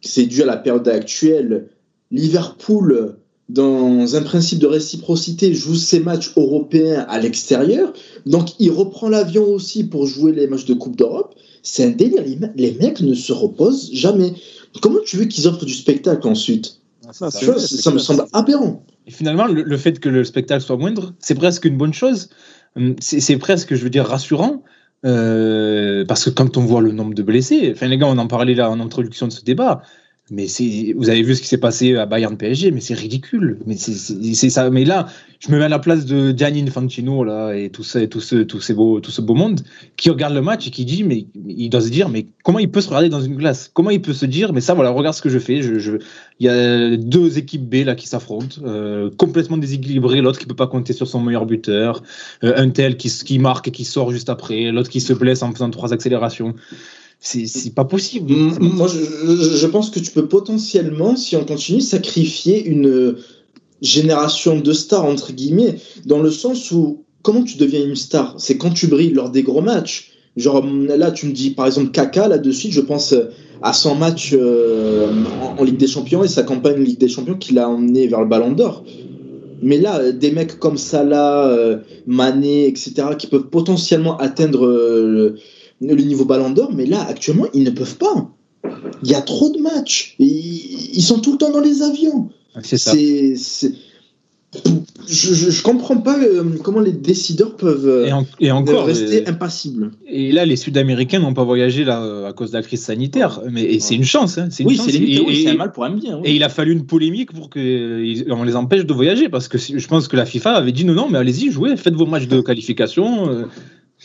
c'est 0.00 0.26
dû 0.26 0.42
à 0.42 0.46
la 0.46 0.56
période 0.56 0.86
actuelle. 0.86 1.70
Liverpool, 2.10 3.18
dans 3.48 4.14
un 4.14 4.22
principe 4.22 4.58
de 4.58 4.66
réciprocité, 4.66 5.54
joue 5.54 5.74
ses 5.74 6.00
matchs 6.00 6.32
européens 6.36 7.06
à 7.08 7.18
l'extérieur. 7.18 7.92
Donc, 8.26 8.50
il 8.58 8.70
reprend 8.70 9.08
l'avion 9.08 9.44
aussi 9.44 9.84
pour 9.84 10.06
jouer 10.06 10.32
les 10.32 10.46
matchs 10.46 10.66
de 10.66 10.74
Coupe 10.74 10.96
d'Europe. 10.96 11.34
C'est 11.62 11.84
un 11.84 11.90
délire. 11.90 12.22
Les 12.24 12.36
me- 12.36 12.50
Les 12.56 12.72
mecs 12.72 13.00
ne 13.00 13.14
se 13.14 13.32
reposent 13.32 13.90
jamais. 13.92 14.32
Comment 14.82 14.98
tu 15.04 15.16
veux 15.16 15.24
qu'ils 15.24 15.48
offrent 15.48 15.64
du 15.64 15.72
spectacle 15.74 16.26
ensuite? 16.28 16.80
Ça, 17.10 17.28
vois, 17.30 17.58
Ça 17.58 17.90
me 17.90 17.98
semble 17.98 18.24
aberrant. 18.34 18.84
Et 19.06 19.10
finalement, 19.10 19.46
le, 19.46 19.62
le 19.62 19.76
fait 19.78 19.98
que 19.98 20.10
le 20.10 20.24
spectacle 20.24 20.62
soit 20.62 20.76
moindre, 20.76 21.14
c'est 21.18 21.34
presque 21.34 21.64
une 21.64 21.78
bonne 21.78 21.94
chose. 21.94 22.28
Hum, 22.76 22.96
C'est 23.00 23.20
c'est 23.20 23.38
presque, 23.38 23.74
je 23.74 23.82
veux 23.82 23.88
dire, 23.90 24.04
rassurant. 24.04 24.62
euh, 25.06 26.04
parce 26.06 26.24
que 26.24 26.30
quand 26.30 26.56
on 26.58 26.62
voit 26.64 26.82
le 26.82 26.92
nombre 26.92 27.14
de 27.14 27.22
blessés, 27.22 27.70
enfin 27.74 27.86
les 27.86 27.96
gars, 27.96 28.06
on 28.08 28.18
en 28.18 28.26
parlait 28.26 28.54
là 28.54 28.70
en 28.70 28.78
introduction 28.80 29.26
de 29.28 29.32
ce 29.32 29.42
débat, 29.44 29.80
mais 30.30 30.46
vous 30.94 31.08
avez 31.08 31.22
vu 31.22 31.34
ce 31.34 31.40
qui 31.40 31.48
s'est 31.48 31.58
passé 31.58 31.96
à 31.96 32.04
Bayern 32.04 32.36
PSG, 32.36 32.70
mais 32.70 32.80
c'est 32.80 32.94
ridicule. 32.94 33.58
Mais 33.66 33.76
c'est 33.76 34.50
ça. 34.50 34.68
Mais 34.68 34.84
là, 34.84 35.06
je 35.40 35.50
me 35.50 35.58
mets 35.58 35.64
à 35.64 35.68
la 35.68 35.78
place 35.78 36.04
de 36.04 36.36
Gianni 36.36 36.62
Infantino 36.62 37.24
là 37.24 37.54
et 37.54 37.70
tout 37.70 37.82
ça, 37.84 38.06
tout 38.06 38.20
ce, 38.20 38.36
tout 38.36 38.60
ces 38.60 38.74
beaux, 38.74 39.00
tout 39.00 39.10
ce 39.10 39.22
beau 39.22 39.34
monde 39.34 39.60
qui 39.96 40.10
regarde 40.10 40.34
le 40.34 40.42
match 40.42 40.66
et 40.66 40.70
qui 40.70 40.84
dit, 40.84 41.02
mais 41.02 41.26
il 41.46 41.70
doit 41.70 41.80
se 41.80 41.88
dire, 41.88 42.10
mais 42.10 42.26
comment 42.42 42.58
il 42.58 42.70
peut 42.70 42.80
se 42.82 42.88
regarder 42.88 43.08
dans 43.08 43.22
une 43.22 43.36
glace? 43.36 43.70
Comment 43.72 43.90
il 43.90 44.02
peut 44.02 44.12
se 44.12 44.26
dire, 44.26 44.52
mais 44.52 44.60
ça, 44.60 44.74
voilà, 44.74 44.90
regarde 44.90 45.14
ce 45.14 45.22
que 45.22 45.30
je 45.30 45.38
fais. 45.38 45.60
Il 45.60 46.00
y 46.40 46.48
a 46.48 46.96
deux 46.96 47.38
équipes 47.38 47.68
B 47.68 47.86
là 47.86 47.94
qui 47.94 48.06
s'affrontent, 48.06 48.60
euh, 48.64 49.10
complètement 49.16 49.56
déséquilibrées. 49.56 50.20
L'autre 50.20 50.38
qui 50.38 50.46
peut 50.46 50.54
pas 50.54 50.66
compter 50.66 50.92
sur 50.92 51.06
son 51.06 51.20
meilleur 51.20 51.46
buteur, 51.46 52.02
euh, 52.44 52.52
un 52.56 52.68
tel 52.68 52.96
qui 52.96 53.38
marque 53.38 53.68
et 53.68 53.70
qui 53.70 53.84
sort 53.84 54.10
juste 54.10 54.28
après, 54.28 54.72
l'autre 54.72 54.90
qui 54.90 55.00
se 55.00 55.14
blesse 55.14 55.42
en 55.42 55.52
faisant 55.52 55.70
trois 55.70 55.94
accélérations. 55.94 56.54
C'est 57.20 57.74
pas 57.74 57.84
possible. 57.84 58.32
Moi, 58.60 58.86
je, 58.88 59.00
je- 59.36 59.56
je 59.56 59.66
pense 59.66 59.90
que 59.90 59.98
tu 59.98 60.10
peux 60.12 60.26
potentiellement, 60.28 61.16
si 61.16 61.36
on 61.36 61.44
continue, 61.44 61.80
sacrifier 61.80 62.64
une 62.64 63.16
génération 63.82 64.58
de 64.60 64.72
stars, 64.72 65.04
entre 65.04 65.32
guillemets, 65.32 65.76
dans 66.06 66.20
le 66.20 66.30
sens 66.30 66.70
où, 66.70 67.04
comment 67.22 67.42
tu 67.42 67.56
deviens 67.58 67.84
une 67.84 67.96
star? 67.96 68.34
C'est 68.38 68.56
quand 68.56 68.70
tu 68.70 68.86
brilles 68.86 69.12
lors 69.12 69.30
des 69.30 69.42
gros 69.42 69.60
matchs. 69.60 70.12
Genre, 70.36 70.64
là, 70.64 71.10
tu 71.10 71.26
me 71.26 71.32
dis, 71.32 71.50
par 71.50 71.66
exemple, 71.66 71.90
Kaka, 71.90 72.28
là, 72.28 72.38
de 72.38 72.50
suite, 72.52 72.72
je 72.72 72.80
pense 72.80 73.12
à 73.62 73.72
son 73.72 73.96
match 73.96 74.30
euh, 74.32 75.08
en, 75.42 75.60
en 75.60 75.64
Ligue 75.64 75.76
des 75.78 75.88
Champions 75.88 76.22
et 76.22 76.28
sa 76.28 76.44
campagne 76.44 76.80
Ligue 76.82 76.98
des 77.00 77.08
Champions 77.08 77.34
qui 77.34 77.52
l'a 77.54 77.68
emmené 77.68 78.06
vers 78.06 78.20
le 78.20 78.28
Ballon 78.28 78.52
d'Or. 78.52 78.84
Mais 79.60 79.78
là, 79.78 80.12
des 80.12 80.30
mecs 80.30 80.58
comme 80.60 80.78
Salah, 80.78 81.48
euh, 81.48 81.78
Mané, 82.06 82.68
etc., 82.68 83.08
qui 83.18 83.26
peuvent 83.26 83.48
potentiellement 83.48 84.16
atteindre 84.18 84.64
euh, 84.66 85.02
le, 85.06 85.34
le 85.80 85.94
niveau 86.02 86.24
Ballon 86.24 86.50
d'Or, 86.50 86.72
mais 86.74 86.86
là, 86.86 87.02
actuellement, 87.08 87.46
ils 87.54 87.62
ne 87.64 87.70
peuvent 87.70 87.96
pas. 87.96 88.30
Il 89.02 89.10
y 89.10 89.14
a 89.14 89.20
trop 89.22 89.50
de 89.50 89.58
matchs. 89.60 90.16
Et 90.18 90.24
Ils, 90.24 90.90
ils 90.94 91.02
sont 91.02 91.20
tout 91.20 91.32
le 91.32 91.38
temps 91.38 91.50
dans 91.52 91.60
les 91.60 91.82
avions. 91.82 92.28
C'est 92.62 92.78
ça. 92.78 92.92
C'est, 92.92 93.34
c'est- 93.36 93.72
Je, 95.06 95.34
je, 95.34 95.50
je 95.50 95.62
comprends 95.62 95.98
pas 95.98 96.18
euh, 96.18 96.42
comment 96.64 96.80
les 96.80 96.92
décideurs 96.92 97.54
peuvent 97.56 97.86
euh, 97.86 98.06
Et, 98.06 98.12
en- 98.12 98.26
et 98.40 98.50
encore, 98.50 98.86
rester 98.86 99.22
euh, 99.26 99.30
impassibles. 99.30 99.90
et 100.06 100.32
là, 100.32 100.44
les 100.46 100.56
Sud-Américains 100.56 101.18
n'ont 101.20 101.34
pas 101.34 101.44
voyagé 101.44 101.84
là 101.84 102.26
à 102.26 102.32
cause 102.32 102.50
de 102.52 102.56
la 102.56 102.62
crise 102.62 102.80
sanitaire, 102.82 103.40
mais 103.50 103.62
et 103.62 103.78
c'est 103.80 103.94
une 103.94 104.04
chance. 104.04 104.38
hein, 104.38 104.48
c'est 104.50 104.62
une 104.62 104.70
Oui, 104.70 104.76
chance. 104.76 104.88
c'est 104.90 104.98
oui, 104.98 105.42
c'est 105.44 105.50
un 105.50 105.54
mal 105.54 105.72
pour 105.72 105.84
un 105.84 105.90
bien. 105.94 106.16
oui. 106.18 106.22
Et 106.30 106.34
il 106.34 106.42
a 106.42 106.48
fallu 106.48 106.72
une 106.72 106.86
polémique 106.86 107.32
pour 107.32 107.50
qu'on 107.50 107.60
les 107.60 108.56
empêche 108.56 108.86
de 108.86 108.92
voyager, 108.94 109.28
parce 109.28 109.48
que 109.48 109.58
je 109.58 109.86
pense 109.86 110.08
que 110.08 110.16
la 110.16 110.24
FIFA 110.26 110.52
avait 110.54 110.72
dit 110.72 110.84
non, 110.86 110.94
non, 110.94 111.08
mais 111.10 111.18
allez-y, 111.18 111.50
jouez, 111.52 111.76
faites 111.76 111.94
vos 111.94 112.06
matchs 112.06 112.26
de 112.26 112.40
qualification. 112.40 113.44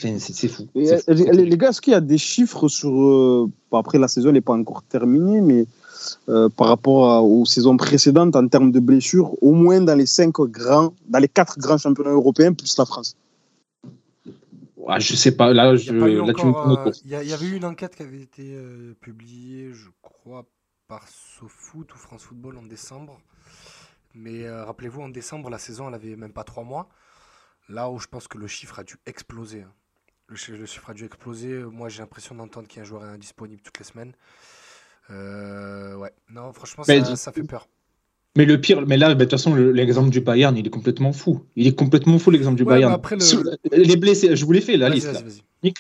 Euh, 0.06 0.18
c'est 0.20 0.34
c'est 0.34 0.48
fou. 0.48 0.68
Et, 0.76 0.88
C'est 0.88 1.04
fou. 1.04 1.12
euh, 1.12 1.32
les, 1.32 1.46
les 1.46 1.58
gars, 1.58 1.70
est-ce 1.70 1.82
qu'il 1.82 1.94
y 1.94 1.96
a 1.96 2.02
des 2.02 2.18
chiffres 2.18 2.68
sur. 2.68 2.92
euh, 2.92 3.50
après, 3.72 4.00
la 4.00 4.08
saison 4.08 4.32
n'est 4.32 4.42
pas 4.42 4.54
encore 4.54 4.84
terminée, 4.84 5.42
mais 5.42 5.66
euh, 6.30 6.50
par 6.50 6.68
rapport 6.68 7.10
à- 7.12 7.22
aux 7.22 7.46
saisons 7.46 7.78
précédentes 7.78 8.36
en 8.36 8.48
termes 8.48 8.72
de 8.72 8.80
blessures, 8.80 9.32
au 9.42 9.54
moins 9.54 9.82
dans 9.82 9.96
les 9.96 10.06
cinq 10.06 10.34
grands, 10.42 10.94
dans 11.08 11.20
les 11.20 11.28
quatre 11.28 11.58
grands 11.60 11.78
championnats 11.78 12.12
européens, 12.12 12.54
plus 12.54 12.78
la 12.78 12.86
France? 12.86 13.16
Ah, 14.88 15.00
je 15.00 15.16
sais 15.16 15.32
pas, 15.32 15.54
là, 15.54 15.76
je, 15.76 15.92
pas 15.92 16.34
tu 16.34 16.46
me 16.46 16.54
euh, 16.54 16.92
il 17.06 17.12
y 17.12 17.16
avait 17.16 17.46
eu 17.46 17.56
une 17.56 17.66
enquête 17.66 17.96
qui 17.96 18.04
avait 18.04 18.22
été 18.22 18.44
euh, 18.54 18.94
publiée, 19.00 19.72
je 19.72 19.90
crois, 20.02 20.46
par 20.90 21.08
SoFoot 21.08 21.94
ou 21.94 21.98
France 21.98 22.24
Football 22.24 22.58
en 22.58 22.64
décembre. 22.64 23.22
Mais 24.14 24.44
euh, 24.44 24.66
rappelez-vous, 24.66 25.02
en 25.02 25.10
décembre, 25.10 25.50
la 25.50 25.58
saison, 25.58 25.88
elle 25.88 25.94
avait 25.94 26.16
même 26.18 26.34
pas 26.34 26.44
trois 26.44 26.64
mois. 26.64 26.90
Là 27.70 27.90
où 27.90 27.98
je 27.98 28.08
pense 28.08 28.28
que 28.28 28.38
le 28.38 28.48
chiffre 28.48 28.78
a 28.80 28.84
dû 28.84 28.96
exploser. 29.06 29.62
hein. 29.62 29.72
Le, 30.34 30.58
le 30.58 30.66
chiffre 30.66 30.90
a 30.90 30.94
dû 30.94 31.06
exploser. 31.06 31.64
Moi, 31.72 31.90
j'ai 31.90 32.00
l'impression 32.00 32.34
d'entendre 32.36 32.68
qu'il 32.68 32.78
y 32.78 32.80
a 32.80 32.84
un 32.84 32.88
joueur 32.88 33.04
indisponible 33.04 33.62
toutes 33.64 33.78
les 33.80 33.86
semaines. 33.86 34.14
Euh, 35.12 35.96
ouais, 35.96 36.12
non, 36.34 36.52
franchement, 36.54 36.84
ça, 36.84 37.32
fait 37.32 37.44
peur. 37.44 37.68
Mais 38.36 38.46
le 38.46 38.60
pire, 38.60 38.84
mais 38.88 38.98
là, 38.98 39.10
bah, 39.10 39.14
de 39.16 39.20
toute 39.26 39.32
façon, 39.32 39.54
le- 39.54 39.72
l'exemple 39.72 40.10
du 40.10 40.20
Bayern, 40.20 40.58
il 40.58 40.66
est 40.66 40.70
complètement 40.72 41.14
fou. 41.14 41.44
Il 41.56 41.68
est 41.68 41.76
complètement 41.76 42.18
fou, 42.18 42.32
l'exemple 42.32 42.56
du 42.58 42.64
Ouais, 42.64 42.76
Bayern. 42.76 42.92
mais 42.92 42.96
après, 42.96 43.16
le- 43.16 43.58
Les 43.84 43.96
blessés, 43.96 44.36
je 44.36 44.44
vous 44.46 44.52
l'ai 44.52 44.62
fait, 44.62 44.76
la 44.78 44.90
liste. 44.90 45.14
là. 45.14 45.22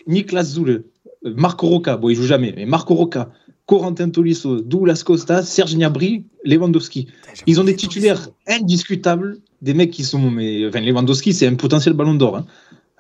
Niklas 0.05 0.43
Zule, 0.43 0.83
euh, 1.25 1.33
Marco 1.35 1.67
Rocca, 1.67 1.97
bon, 1.97 2.09
il 2.09 2.15
joue 2.15 2.27
jamais, 2.27 2.53
mais 2.55 2.65
Marco 2.67 2.93
Rocca, 2.93 3.31
Corentin 3.65 4.09
Tolisso, 4.11 4.61
Douglas 4.61 5.01
Costa, 5.03 5.41
Serge 5.41 5.73
Gnabry, 5.75 6.25
Lewandowski. 6.43 7.05
Putain, 7.05 7.43
Ils 7.47 7.59
ont 7.59 7.63
des 7.63 7.75
titulaires 7.75 8.29
indiscutables, 8.47 9.39
des 9.63 9.73
mecs 9.73 9.89
qui 9.91 10.03
sont. 10.03 10.29
Mais, 10.29 10.67
enfin, 10.67 10.81
Lewandowski, 10.81 11.33
c'est 11.33 11.47
un 11.47 11.55
potentiel 11.55 11.93
ballon 11.95 12.13
d'or. 12.13 12.37
hein. 12.37 12.45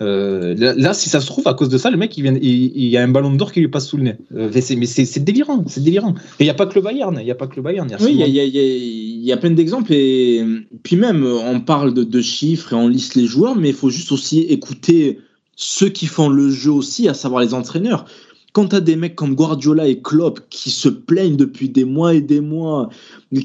Euh, 0.01 0.55
là, 0.57 0.93
si 0.93 1.07
ça 1.09 1.21
se 1.21 1.27
trouve, 1.27 1.47
à 1.47 1.53
cause 1.53 1.69
de 1.69 1.77
ça, 1.77 1.91
le 1.91 1.97
mec, 1.97 2.17
il, 2.17 2.23
vient, 2.23 2.33
il, 2.35 2.71
il 2.75 2.87
y 2.87 2.97
a 2.97 3.03
un 3.03 3.07
ballon 3.07 3.31
d'or 3.35 3.51
qui 3.51 3.59
lui 3.59 3.67
passe 3.67 3.87
sous 3.87 3.97
le 3.97 4.03
nez. 4.03 4.15
Euh, 4.35 4.49
mais 4.53 4.85
c'est- 4.85 5.19
délirant, 5.19 5.63
c'est 5.67 5.83
délirant. 5.83 6.15
Et 6.39 6.43
il 6.43 6.43
n'y 6.45 6.49
a 6.49 6.55
pas 6.55 6.65
que 6.65 6.75
le 6.75 6.81
Bayern, 6.81 7.15
il 7.19 7.23
n'y 7.25 7.31
a 7.31 7.35
pas 7.35 7.47
que 7.47 7.55
le 7.55 7.61
Bayern. 7.61 7.89
y 7.89 7.93
a 7.93 7.97
Oui, 8.01 8.11
il 8.13 8.27
y, 8.27 8.39
a- 8.39 8.43
y 8.45 9.31
y 9.31 9.35
plein 9.37 9.51
d'exemples 9.51 9.93
et 9.93 10.43
puis 10.83 10.95
même 10.95 11.23
on 11.25 11.59
parle 11.61 11.93
de, 11.93 12.03
de 12.03 12.21
chiffres 12.21 12.73
et 12.73 12.75
on 12.75 12.87
liste 12.87 13.15
les 13.15 13.25
joueurs, 13.27 13.55
mais 13.55 13.69
il 13.69 13.75
faut 13.75 13.89
juste 13.89 14.11
aussi 14.11 14.39
écouter 14.41 15.19
ceux 15.55 15.89
qui 15.89 16.07
font 16.07 16.29
le 16.29 16.49
jeu 16.49 16.71
aussi, 16.71 17.07
à 17.07 17.13
savoir 17.13 17.41
les 17.41 17.53
entraîneurs. 17.53 18.05
quand 18.53 18.67
tu 18.69 18.75
as 18.75 18.81
des 18.81 18.95
mecs 18.95 19.15
comme 19.15 19.35
Guardiola 19.35 19.87
et 19.87 19.99
Klopp 20.01 20.39
qui 20.49 20.71
se 20.71 20.89
plaignent 20.89 21.37
depuis 21.37 21.69
des 21.69 21.85
mois 21.85 22.13
et 22.15 22.21
des 22.21 22.39
mois, 22.41 22.89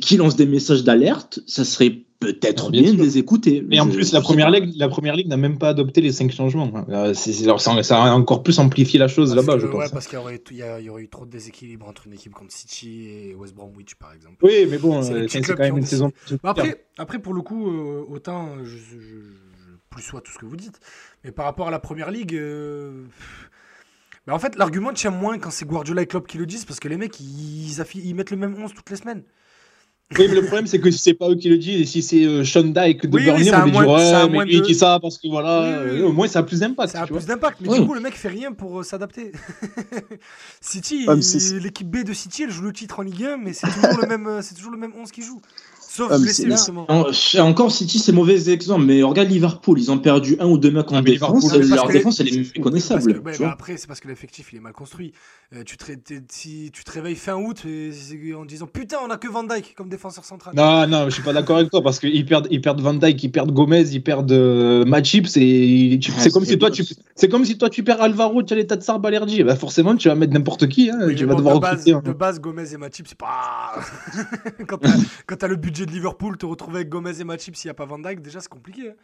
qui 0.00 0.16
lancent 0.16 0.36
des 0.36 0.46
messages 0.46 0.84
d'alerte, 0.84 1.40
ça 1.46 1.64
serait 1.64 2.00
peut-être 2.20 2.70
bien, 2.70 2.92
de 2.92 2.98
les 2.98 3.18
écouter. 3.18 3.64
Mais 3.66 3.78
en 3.80 3.88
plus, 3.88 4.12
la 4.12 4.20
première, 4.20 4.50
ligue, 4.50 4.74
la 4.76 4.88
première 4.88 5.14
ligue 5.14 5.28
n'a 5.28 5.36
même 5.36 5.58
pas 5.58 5.68
adopté 5.68 6.00
les 6.00 6.12
cinq 6.12 6.32
changements. 6.32 6.72
Euh, 6.88 7.14
ça 7.14 8.02
a 8.02 8.10
encore 8.12 8.42
plus 8.42 8.58
amplifié 8.58 8.98
la 8.98 9.08
chose 9.08 9.34
là-bas, 9.34 9.58
je 9.58 9.66
pense. 9.66 9.80
Ouais, 9.80 9.88
parce 9.92 10.06
qu'il 10.06 10.18
y, 10.18 10.84
y, 10.84 10.90
aurait 10.90 11.02
eu 11.02 11.08
trop 11.08 11.26
de 11.26 11.30
déséquilibre 11.30 11.86
entre 11.88 12.06
une 12.06 12.14
équipe 12.14 12.32
comme 12.32 12.50
City 12.50 13.08
et 13.08 13.34
West 13.34 13.54
Bromwich, 13.54 13.94
par 13.94 14.12
exemple. 14.12 14.36
Oui, 14.42 14.66
mais 14.68 14.78
bon, 14.78 15.02
c'est 15.02 15.40
quand 15.42 15.58
même 15.58 15.78
une 15.78 15.86
saison. 15.86 16.12
après, 16.42 16.84
après, 16.98 17.18
pour 17.18 17.34
le 17.34 17.42
coup, 17.42 17.68
euh, 17.68 18.04
autant 18.08 18.64
je, 18.64 18.76
plus 19.90 20.02
soit 20.02 20.20
tout 20.20 20.32
ce 20.32 20.38
que 20.38 20.46
vous 20.46 20.56
dites, 20.56 20.80
mais 21.24 21.30
par 21.30 21.44
rapport 21.44 21.68
à 21.68 21.70
la 21.70 21.78
première 21.78 22.10
ligue. 22.10 22.34
Euh, 22.34 23.04
mais 24.26 24.34
en 24.34 24.38
fait, 24.38 24.56
l'argument 24.56 24.92
tient 24.92 25.10
moins 25.10 25.38
quand 25.38 25.50
c'est 25.50 25.64
Guardiola 25.64 26.02
et 26.02 26.06
Klopp 26.06 26.26
qui 26.26 26.36
le 26.36 26.44
disent, 26.44 26.66
parce 26.66 26.80
que 26.80 26.88
les 26.88 26.98
mecs, 26.98 27.18
ils, 27.18 27.80
ils 27.94 28.14
mettent 28.14 28.30
le 28.30 28.36
même 28.36 28.54
11 28.62 28.74
toutes 28.74 28.90
les 28.90 28.96
semaines. 28.96 29.22
Oui, 30.16 30.24
mais 30.26 30.36
le 30.36 30.42
problème, 30.42 30.66
c'est 30.66 30.80
que 30.80 30.90
si 30.90 30.98
c'est 30.98 31.12
pas 31.12 31.28
eux 31.28 31.34
qui 31.34 31.50
le 31.50 31.58
disent, 31.58 31.82
et 31.82 31.84
si 31.84 32.02
c'est 32.02 32.24
euh, 32.24 32.42
Sean 32.42 32.62
Dyke 32.62 33.06
de 33.06 33.14
oui, 33.14 33.30
on 33.30 33.36
lui 33.36 33.44
dit 33.44 33.50
ouais, 33.50 34.28
mais 34.30 34.44
lui 34.46 34.62
dit 34.62 34.74
ça 34.74 34.98
parce 35.02 35.18
que 35.18 35.28
voilà, 35.28 35.82
oui, 35.84 36.00
au 36.00 36.12
moins 36.12 36.26
ça 36.26 36.38
a 36.38 36.42
plus 36.44 36.60
d'impact. 36.60 36.92
Ça 36.92 37.02
a 37.02 37.06
plus 37.06 37.26
d'impact, 37.26 37.58
mais 37.60 37.78
du 37.78 37.86
coup, 37.86 37.92
le 37.92 38.00
mec 38.00 38.14
fait 38.14 38.28
rien 38.28 38.52
pour 38.52 38.80
euh, 38.80 38.82
s'adapter. 38.82 39.32
City, 40.62 41.06
l'équipe 41.60 41.90
B 41.90 42.04
de 42.04 42.14
City, 42.14 42.44
elle 42.44 42.50
joue 42.50 42.62
le 42.62 42.72
titre 42.72 43.00
en 43.00 43.02
Ligue 43.02 43.24
1, 43.24 43.36
mais 43.36 43.52
c'est 43.52 43.66
toujours, 43.66 44.00
le 44.00 44.08
même, 44.08 44.26
euh, 44.26 44.40
toujours 44.56 44.72
le 44.72 44.78
même 44.78 44.92
11 44.98 45.10
qui 45.10 45.20
joue. 45.20 45.42
Sauf 45.98 46.12
ah, 46.12 46.18
blessé, 46.18 46.48
justement. 46.48 46.86
Encore 47.40 47.72
City, 47.72 47.98
c'est 47.98 48.12
mauvais 48.12 48.50
exemple, 48.50 48.84
mais 48.84 49.02
regarde 49.02 49.28
Liverpool, 49.28 49.80
ils 49.80 49.90
ont 49.90 49.98
perdu 49.98 50.36
un 50.38 50.46
ou 50.46 50.56
deux 50.56 50.70
mecs 50.70 50.92
en 50.92 50.96
ah, 50.98 51.02
défense. 51.02 51.52
Leur 51.52 51.88
défense, 51.88 52.20
elle 52.20 52.28
est 52.28 52.56
méconnaissable. 52.56 53.20
après, 53.44 53.76
c'est 53.76 53.88
parce 53.88 53.98
que 53.98 54.06
l'effectif, 54.06 54.52
il 54.52 54.58
est 54.58 54.60
mal 54.60 54.72
construit. 54.72 55.12
Euh, 55.56 55.64
tu, 55.64 55.76
te, 55.76 55.90
si 56.30 56.70
tu 56.72 56.84
te 56.84 56.90
réveilles 56.92 57.16
fin 57.16 57.34
août 57.34 57.64
en 58.36 58.44
disant 58.44 58.66
putain, 58.66 58.98
on 59.04 59.10
a 59.10 59.16
que 59.16 59.28
Van 59.28 59.42
Dyke 59.42 59.74
comme 59.74 59.88
défenseur 59.88 60.24
central. 60.24 60.54
Non, 60.54 60.86
non, 60.86 61.06
je 61.06 61.14
suis 61.14 61.22
pas 61.22 61.32
d'accord 61.32 61.56
avec 61.56 61.70
toi 61.70 61.82
parce 61.82 61.98
qu'ils 61.98 62.26
perdent, 62.26 62.46
ils 62.50 62.60
perdent 62.60 62.82
Van 62.82 62.94
Dyke, 62.94 63.24
ils 63.24 63.32
perdent 63.32 63.52
Gomez, 63.52 63.88
ils 63.90 64.02
perdent 64.02 64.30
euh, 64.30 64.84
Matchip. 64.84 65.26
C'est 65.26 65.98
comme, 66.32 66.44
si 66.44 66.58
toi, 66.58 66.70
tu, 66.70 66.84
comme 67.30 67.44
si 67.44 67.58
toi 67.58 67.70
tu 67.70 67.82
perds 67.82 68.02
Alvaro, 68.02 68.42
tu 68.42 68.52
as 68.52 68.56
l'état 68.56 68.76
de 68.76 68.82
Sarb 68.82 69.04
allergie. 69.06 69.42
Bah 69.42 69.56
forcément, 69.56 69.96
tu 69.96 70.08
vas 70.08 70.14
mettre 70.14 70.34
n'importe 70.34 70.68
qui. 70.68 70.90
Hein, 70.90 71.14
tu 71.16 71.24
vas 71.24 71.34
devoir 71.34 71.56
de 71.56 71.60
base, 71.60 71.88
hein. 71.88 72.02
de 72.04 72.12
base, 72.12 72.40
Gomez 72.40 72.72
et 72.72 72.76
Matip, 72.76 73.08
c'est 73.08 73.18
pas. 73.18 73.80
quand 74.68 74.78
tu 75.36 75.44
as, 75.44 75.48
le 75.48 75.56
budget 75.56 75.86
de 75.88 75.92
Liverpool, 75.92 76.36
te 76.36 76.46
retrouver 76.46 76.78
avec 76.78 76.88
Gomez 76.88 77.20
et 77.20 77.24
Matip 77.24 77.56
s'il 77.56 77.68
n'y 77.68 77.72
a 77.72 77.74
pas 77.74 77.86
Van 77.86 77.98
Dyke, 77.98 78.22
déjà 78.22 78.40
c'est 78.40 78.48
compliqué. 78.48 78.90
Hein. 78.90 78.94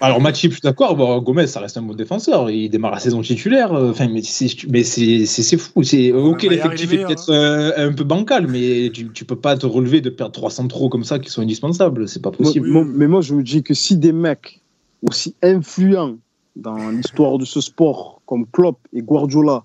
Alors 0.00 0.20
Matip, 0.20 0.52
je 0.52 0.56
suis 0.56 0.62
d'accord. 0.62 0.94
Bon, 0.94 1.20
Gomez, 1.20 1.48
ça 1.48 1.60
reste 1.60 1.76
un 1.76 1.82
bon 1.82 1.94
défenseur. 1.94 2.50
Il 2.50 2.70
démarre 2.70 2.92
la 2.92 3.00
saison 3.00 3.20
titulaire. 3.20 3.72
Euh, 3.72 3.90
enfin, 3.90 4.06
mais 4.08 4.22
c'est 4.22 5.56
fou. 5.56 5.82
C'est 5.82 6.12
ok, 6.12 6.42
l'effectif 6.44 6.92
est 6.92 7.04
peut-être 7.04 7.32
hein. 7.32 7.72
euh, 7.76 7.88
un 7.88 7.92
peu 7.92 8.04
bancal, 8.04 8.46
mais 8.46 8.90
tu, 8.94 9.10
tu 9.12 9.24
peux 9.24 9.36
pas 9.36 9.56
te 9.56 9.66
relever 9.66 10.00
de 10.00 10.10
perdre 10.10 10.32
300 10.32 10.68
trop 10.68 10.88
comme 10.88 11.02
ça 11.02 11.18
qui 11.18 11.30
sont 11.30 11.42
indispensables. 11.42 12.08
C'est 12.08 12.22
pas 12.22 12.30
possible. 12.30 12.68
mais 12.68 13.08
moi, 13.08 13.20
je 13.20 13.34
me 13.34 13.42
dis 13.42 13.62
que 13.62 13.74
si 13.74 13.96
des 13.96 14.12
mecs 14.12 14.60
aussi 15.02 15.34
influents 15.42 16.16
dans 16.54 16.90
l'histoire 16.90 17.38
de 17.38 17.44
ce 17.44 17.60
sport 17.60 18.20
comme 18.26 18.46
Klopp 18.46 18.78
et 18.92 19.02
Guardiola, 19.02 19.64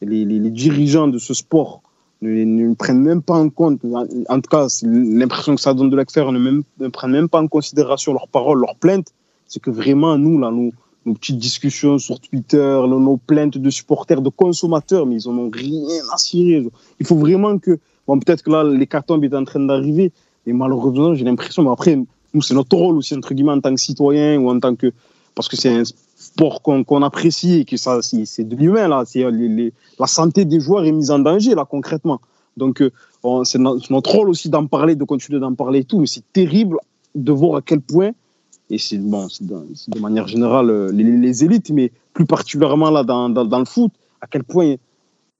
les, 0.00 0.24
les, 0.24 0.50
dirigeants 0.50 1.08
de 1.08 1.18
ce 1.18 1.34
sport 1.34 1.82
ne, 2.28 2.44
ne, 2.44 2.74
prennent 2.74 3.02
même 3.02 3.22
pas 3.22 3.34
en 3.34 3.48
compte, 3.50 3.80
en, 4.28 4.40
tout 4.40 4.50
cas, 4.50 4.66
l'impression 4.82 5.54
que 5.54 5.60
ça 5.60 5.74
donne 5.74 5.90
de 5.90 5.96
l'extérieur, 5.96 6.32
ne, 6.32 6.62
ne 6.80 6.88
prennent 6.88 7.12
même 7.12 7.28
pas 7.28 7.40
en 7.40 7.48
considération 7.48 8.12
leurs 8.12 8.28
paroles, 8.28 8.60
leurs 8.60 8.76
plaintes 8.76 9.12
c'est 9.46 9.60
que 9.60 9.70
vraiment, 9.70 10.18
nous, 10.18 10.38
là, 10.38 10.50
nos, 10.50 10.72
petites 11.14 11.38
discussions 11.38 11.98
sur 11.98 12.18
Twitter, 12.18 12.80
nos 12.88 13.18
plaintes 13.18 13.58
de 13.58 13.70
supporters, 13.70 14.22
de 14.22 14.30
consommateurs, 14.30 15.06
mais 15.06 15.20
ils 15.20 15.28
n'en 15.28 15.38
ont 15.38 15.50
rien 15.50 16.02
à 16.12 16.16
cirer. 16.16 16.66
Il 16.98 17.06
faut 17.06 17.16
vraiment 17.16 17.58
que. 17.58 17.78
Bon, 18.06 18.18
peut-être 18.18 18.42
que 18.42 18.50
là, 18.50 18.64
l'hécatombe 18.64 19.24
est 19.24 19.34
en 19.34 19.44
train 19.44 19.60
d'arriver, 19.60 20.12
mais 20.46 20.52
malheureusement, 20.52 21.14
j'ai 21.14 21.24
l'impression, 21.24 21.62
mais 21.62 21.70
après, 21.70 21.96
nous, 22.34 22.42
c'est 22.42 22.54
notre 22.54 22.76
rôle 22.76 22.96
aussi, 22.96 23.14
entre 23.14 23.32
guillemets, 23.32 23.52
en 23.52 23.60
tant 23.60 23.74
que 23.74 23.80
citoyen 23.80 24.38
ou 24.38 24.50
en 24.50 24.58
tant 24.58 24.74
que. 24.74 24.92
Parce 25.34 25.48
que 25.48 25.56
c'est 25.56 25.68
un 25.68 25.82
sport 26.34 26.62
qu'on 26.62 27.02
apprécie 27.02 27.60
et 27.60 27.64
que 27.64 27.76
ça, 27.76 28.00
c'est 28.02 28.44
de 28.44 28.56
l'humain, 28.56 28.88
là. 28.88 29.04
C'est 29.06 29.24
la 29.98 30.06
santé 30.06 30.44
des 30.44 30.60
joueurs 30.60 30.84
est 30.84 30.92
mise 30.92 31.10
en 31.10 31.18
danger, 31.20 31.54
là, 31.54 31.64
concrètement. 31.64 32.20
Donc, 32.56 32.82
euh, 32.82 32.90
c'est 33.44 33.58
notre 33.58 34.10
rôle 34.10 34.28
aussi 34.28 34.48
d'en 34.48 34.66
parler, 34.66 34.94
de 34.96 35.04
continuer 35.04 35.40
d'en 35.40 35.54
parler 35.54 35.80
et 35.80 35.84
tout, 35.84 36.00
mais 36.00 36.06
c'est 36.06 36.24
terrible 36.32 36.78
de 37.14 37.32
voir 37.32 37.56
à 37.56 37.62
quel 37.62 37.80
point 37.80 38.12
et 38.70 38.78
c'est 38.78 38.98
bon, 38.98 39.28
de, 39.40 40.00
manière 40.00 40.26
générale 40.26 40.70
euh, 40.70 40.90
les, 40.90 41.44
élites, 41.44 41.70
mais 41.70 41.92
plus 42.14 42.24
particulièrement 42.24 42.90
là 42.90 43.04
dans, 43.04 43.28
dans, 43.28 43.58
le 43.58 43.64
foot, 43.66 43.92
à 44.20 44.26
quel 44.26 44.42
point 44.42 44.76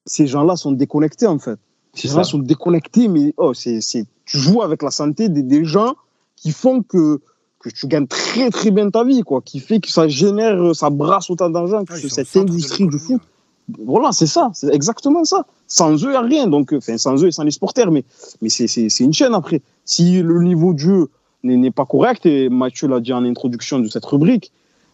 ces 0.05 0.27
gens-là 0.27 0.57
sont 0.57 0.73
déconnectés 0.73 1.27
en 1.27 1.39
fait. 1.39 1.59
Ces 1.95 2.09
gens-là 2.09 2.25
sont 2.25 2.39
déconnectés, 2.39 3.09
mais 3.09 3.33
oh, 3.37 3.55
c'est, 3.55 3.81
tu 4.27 4.39
joues 4.39 4.63
avec 4.63 4.83
la 4.83 4.91
santé 4.91 5.29
des, 5.29 5.43
des, 5.43 5.65
gens 5.65 5.95
qui 6.37 6.51
font 6.51 6.83
que, 6.83 7.21
que 7.65 7.71
tu 7.71 7.87
gagnes 7.87 8.07
très 8.07 8.51
très 8.51 8.71
bien 8.71 8.91
ta 8.91 9.05
vie, 9.05 9.23
quoi, 9.23 9.41
qui 9.41 9.59
fait 9.59 9.81
que 9.81 9.91
ça 9.91 10.07
génère, 10.07 10.77
ça 10.77 10.91
brasse 10.91 11.31
autant 11.31 11.49
d'argent 11.49 11.85
que 11.85 12.09
cette 12.09 12.37
industrie 12.37 12.87
du 12.87 12.99
foot. 12.99 13.23
Voilà, 13.87 14.13
c'est 14.13 14.27
ça, 14.27 14.51
c'est 14.53 14.73
exactement 14.75 15.25
ça. 15.25 15.47
Sans 15.67 15.95
eux, 16.05 16.09
il 16.09 16.11
n'y 16.11 16.17
a 16.17 16.21
rien. 16.21 16.47
Donc, 16.47 16.75
enfin, 16.75 16.99
sans 16.99 17.25
eux 17.25 17.29
et 17.29 17.33
sans 17.33 17.45
les 17.45 17.51
sporters, 17.51 17.91
mais, 17.91 18.05
mais 18.43 18.51
c'est, 18.51 18.67
c'est 18.67 19.05
une 19.05 19.15
chaîne 19.15 19.35
après. 19.35 19.63
Si 19.87 20.21
le 20.21 20.43
niveau 20.43 20.75
de 20.75 20.79
jeu 20.79 21.09
n'est 21.43 21.71
pas 21.71 21.87
correct, 21.87 22.27
et 22.27 22.51
Mathieu 22.51 22.87
l'a 22.89 23.01
dit 23.01 23.15
en 23.15 23.25
introduction 23.25 23.79
de 23.79 23.89
cette 23.89 24.05
rubrique. 24.05 24.53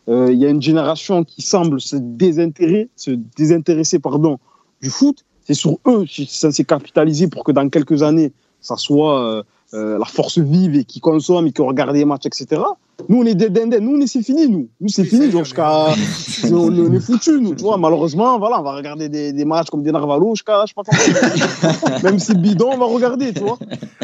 Euh, 0.08 0.32
il 0.32 0.38
y 0.38 0.46
a 0.46 0.48
une 0.48 0.62
génération 0.62 1.24
qui 1.24 1.42
semble 1.42 1.80
se 1.80 1.96
désintéresser, 1.96 2.88
se 2.96 3.10
désintéresser 3.10 3.98
pardon, 3.98 4.38
du 4.80 4.90
foot. 4.90 5.24
C'est 5.44 5.54
sur 5.54 5.78
eux 5.88 6.04
qui 6.04 6.26
sont 6.26 6.48
censé 6.48 6.64
capitaliser 6.64 7.26
pour 7.26 7.42
que 7.42 7.50
dans 7.50 7.68
quelques 7.68 8.02
années, 8.04 8.32
ça 8.60 8.76
soit 8.76 9.20
euh, 9.20 9.42
euh, 9.72 9.98
la 9.98 10.04
force 10.04 10.38
vive 10.38 10.74
et 10.74 10.84
qui 10.84 10.98
consomme 10.98 11.46
et 11.46 11.52
qui 11.52 11.62
regarde 11.62 11.94
les 11.94 12.04
matchs, 12.04 12.26
etc. 12.26 12.60
Nous, 13.08 13.22
on 13.22 13.24
est 13.24 13.36
des 13.36 13.50
dindins. 13.50 13.78
Nous, 13.78 14.04
c'est 14.06 14.22
fini, 14.22 14.48
nous. 14.48 14.68
Nous, 14.80 14.88
c'est 14.88 15.04
fini. 15.04 15.30
jusqu'à. 15.30 15.86
on, 16.52 16.92
est 16.92 17.00
foutus, 17.00 17.40
nous. 17.40 17.54
Tu 17.54 17.62
vois, 17.62 17.76
malheureusement, 17.76 18.38
voilà, 18.38 18.60
on 18.60 18.64
va 18.64 18.74
regarder 18.74 19.08
des, 19.08 19.32
des 19.32 19.44
matchs 19.44 19.70
comme 19.70 19.82
des 19.82 19.92
Narvalo 19.92 20.34
jusqu'à. 20.34 20.64
Je 20.66 20.72
sais 20.72 20.74
pas 20.74 20.82
comment. 20.82 21.98
Même 22.02 22.18
si 22.18 22.34
bidon, 22.34 22.70
on 22.72 22.78
va 22.78 22.86
regarder, 22.86 23.32
tu 23.32 23.40
vois. 23.40 23.58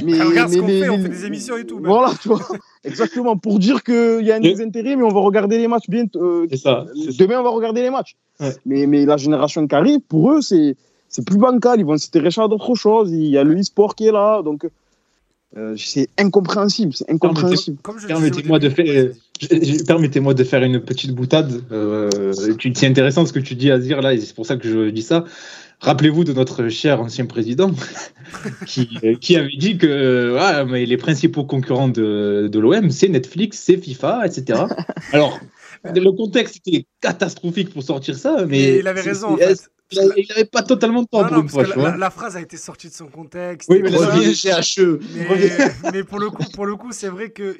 Mais, 0.05 0.20
regarde 0.22 0.52
ce 0.52 0.59
qu'on 0.59 0.66
fait, 0.66 0.88
on 0.88 1.02
fait 1.02 1.09
des 1.09 1.24
émissions 1.24 1.56
et 1.56 1.66
tout. 1.66 1.80
Voilà, 1.82 2.12
tu 2.20 2.28
vois. 2.28 2.40
Exactement. 2.84 3.36
Pour 3.36 3.59
dire 3.59 3.82
qu'il 3.82 4.24
y 4.24 4.30
a 4.30 4.36
un 4.36 4.40
désintérêt, 4.40 4.94
mais 4.94 5.02
on 5.02 5.09
va 5.12 5.20
regarder 5.20 5.59
les 5.59 5.66
matchs 5.66 5.88
bientôt. 5.88 6.22
Euh, 6.22 6.47
c'est 6.51 6.59
ça. 6.59 6.84
Demain, 7.18 7.40
on 7.40 7.44
va 7.44 7.51
regarder 7.51 7.82
les 7.82 7.90
matchs. 7.90 8.16
Mais, 8.64 8.86
mais 8.86 9.05
la 9.05 9.16
génération 9.16 9.66
qui 9.66 9.74
arrive, 9.74 10.01
pour 10.01 10.32
eux, 10.32 10.40
c'est. 10.40 10.76
C'est 11.09 11.24
plus 11.24 11.38
bancal, 11.38 11.78
ils 11.78 11.86
vont 11.86 11.97
s'intéresser 11.97 12.40
à 12.40 12.48
d'autres 12.48 12.74
choses. 12.74 13.12
Il 13.12 13.26
y 13.26 13.38
a 13.38 13.44
le 13.44 13.59
e-sport 13.59 13.94
qui 13.94 14.09
est 14.09 14.12
là. 14.12 14.43
Donc, 14.43 14.66
euh, 15.56 15.74
c'est 15.77 16.09
incompréhensible, 16.18 16.93
c'est 16.94 17.10
incompréhensible. 17.10 17.78
Permettez-moi 18.06 18.59
de 18.59 18.68
faire, 18.68 19.10
permettez-moi 19.86 20.35
de 20.35 20.44
faire 20.44 20.62
une 20.62 20.81
petite 20.81 21.12
boutade. 21.12 21.62
Euh, 21.73 22.32
c'est 22.32 22.86
intéressant 22.86 23.24
ce 23.24 23.32
que 23.32 23.39
tu 23.39 23.55
dis, 23.55 23.70
Azir 23.70 24.02
là, 24.02 24.12
et 24.12 24.18
c'est 24.18 24.35
pour 24.35 24.44
ça 24.44 24.56
que 24.56 24.68
je 24.68 24.90
dis 24.90 25.02
ça. 25.02 25.24
Rappelez-vous 25.81 26.24
de 26.24 26.32
notre 26.32 26.68
cher 26.68 27.01
ancien 27.01 27.27
président 27.27 27.70
qui, 28.66 28.98
qui, 29.20 29.36
avait 29.36 29.56
dit 29.56 29.78
que 29.78 30.64
mais 30.64 30.85
les 30.85 30.97
principaux 30.97 31.44
concurrents 31.44 31.89
de, 31.89 32.48
de 32.51 32.59
l'OM, 32.59 32.90
c'est 32.90 33.09
Netflix, 33.09 33.59
c'est 33.59 33.77
FIFA, 33.77 34.27
etc. 34.27 34.64
Alors, 35.12 35.39
le 35.85 36.10
contexte 36.12 36.56
était 36.56 36.86
catastrophique 37.01 37.73
pour 37.73 37.82
sortir 37.82 38.16
ça, 38.16 38.44
mais. 38.47 38.78
il 38.78 38.89
avait 38.89 39.02
raison. 39.02 39.35
En 39.35 39.36
fait 39.36 39.70
il 39.92 40.26
n'avait 40.28 40.44
pas 40.44 40.62
totalement 40.62 41.02
de 41.02 41.08
temps 41.08 41.26
pour 41.26 41.38
une 41.38 41.48
fois, 41.48 41.64
la, 41.96 42.10
phrase 42.10 42.36
a 42.36 42.40
été 42.40 42.56
sortie 42.56 42.88
de 42.88 42.94
son 42.94 43.06
contexte. 43.06 43.68
Oui, 43.70 43.80
mais 43.82 43.90
revient 43.90 44.32
GHE. 44.32 45.00
Mais, 45.14 45.92
mais 45.92 46.04
pour 46.04 46.18
le 46.18 46.30
coup, 46.30 46.44
pour 46.52 46.66
le 46.66 46.76
coup, 46.76 46.92
c'est 46.92 47.08
vrai 47.08 47.30
que 47.30 47.56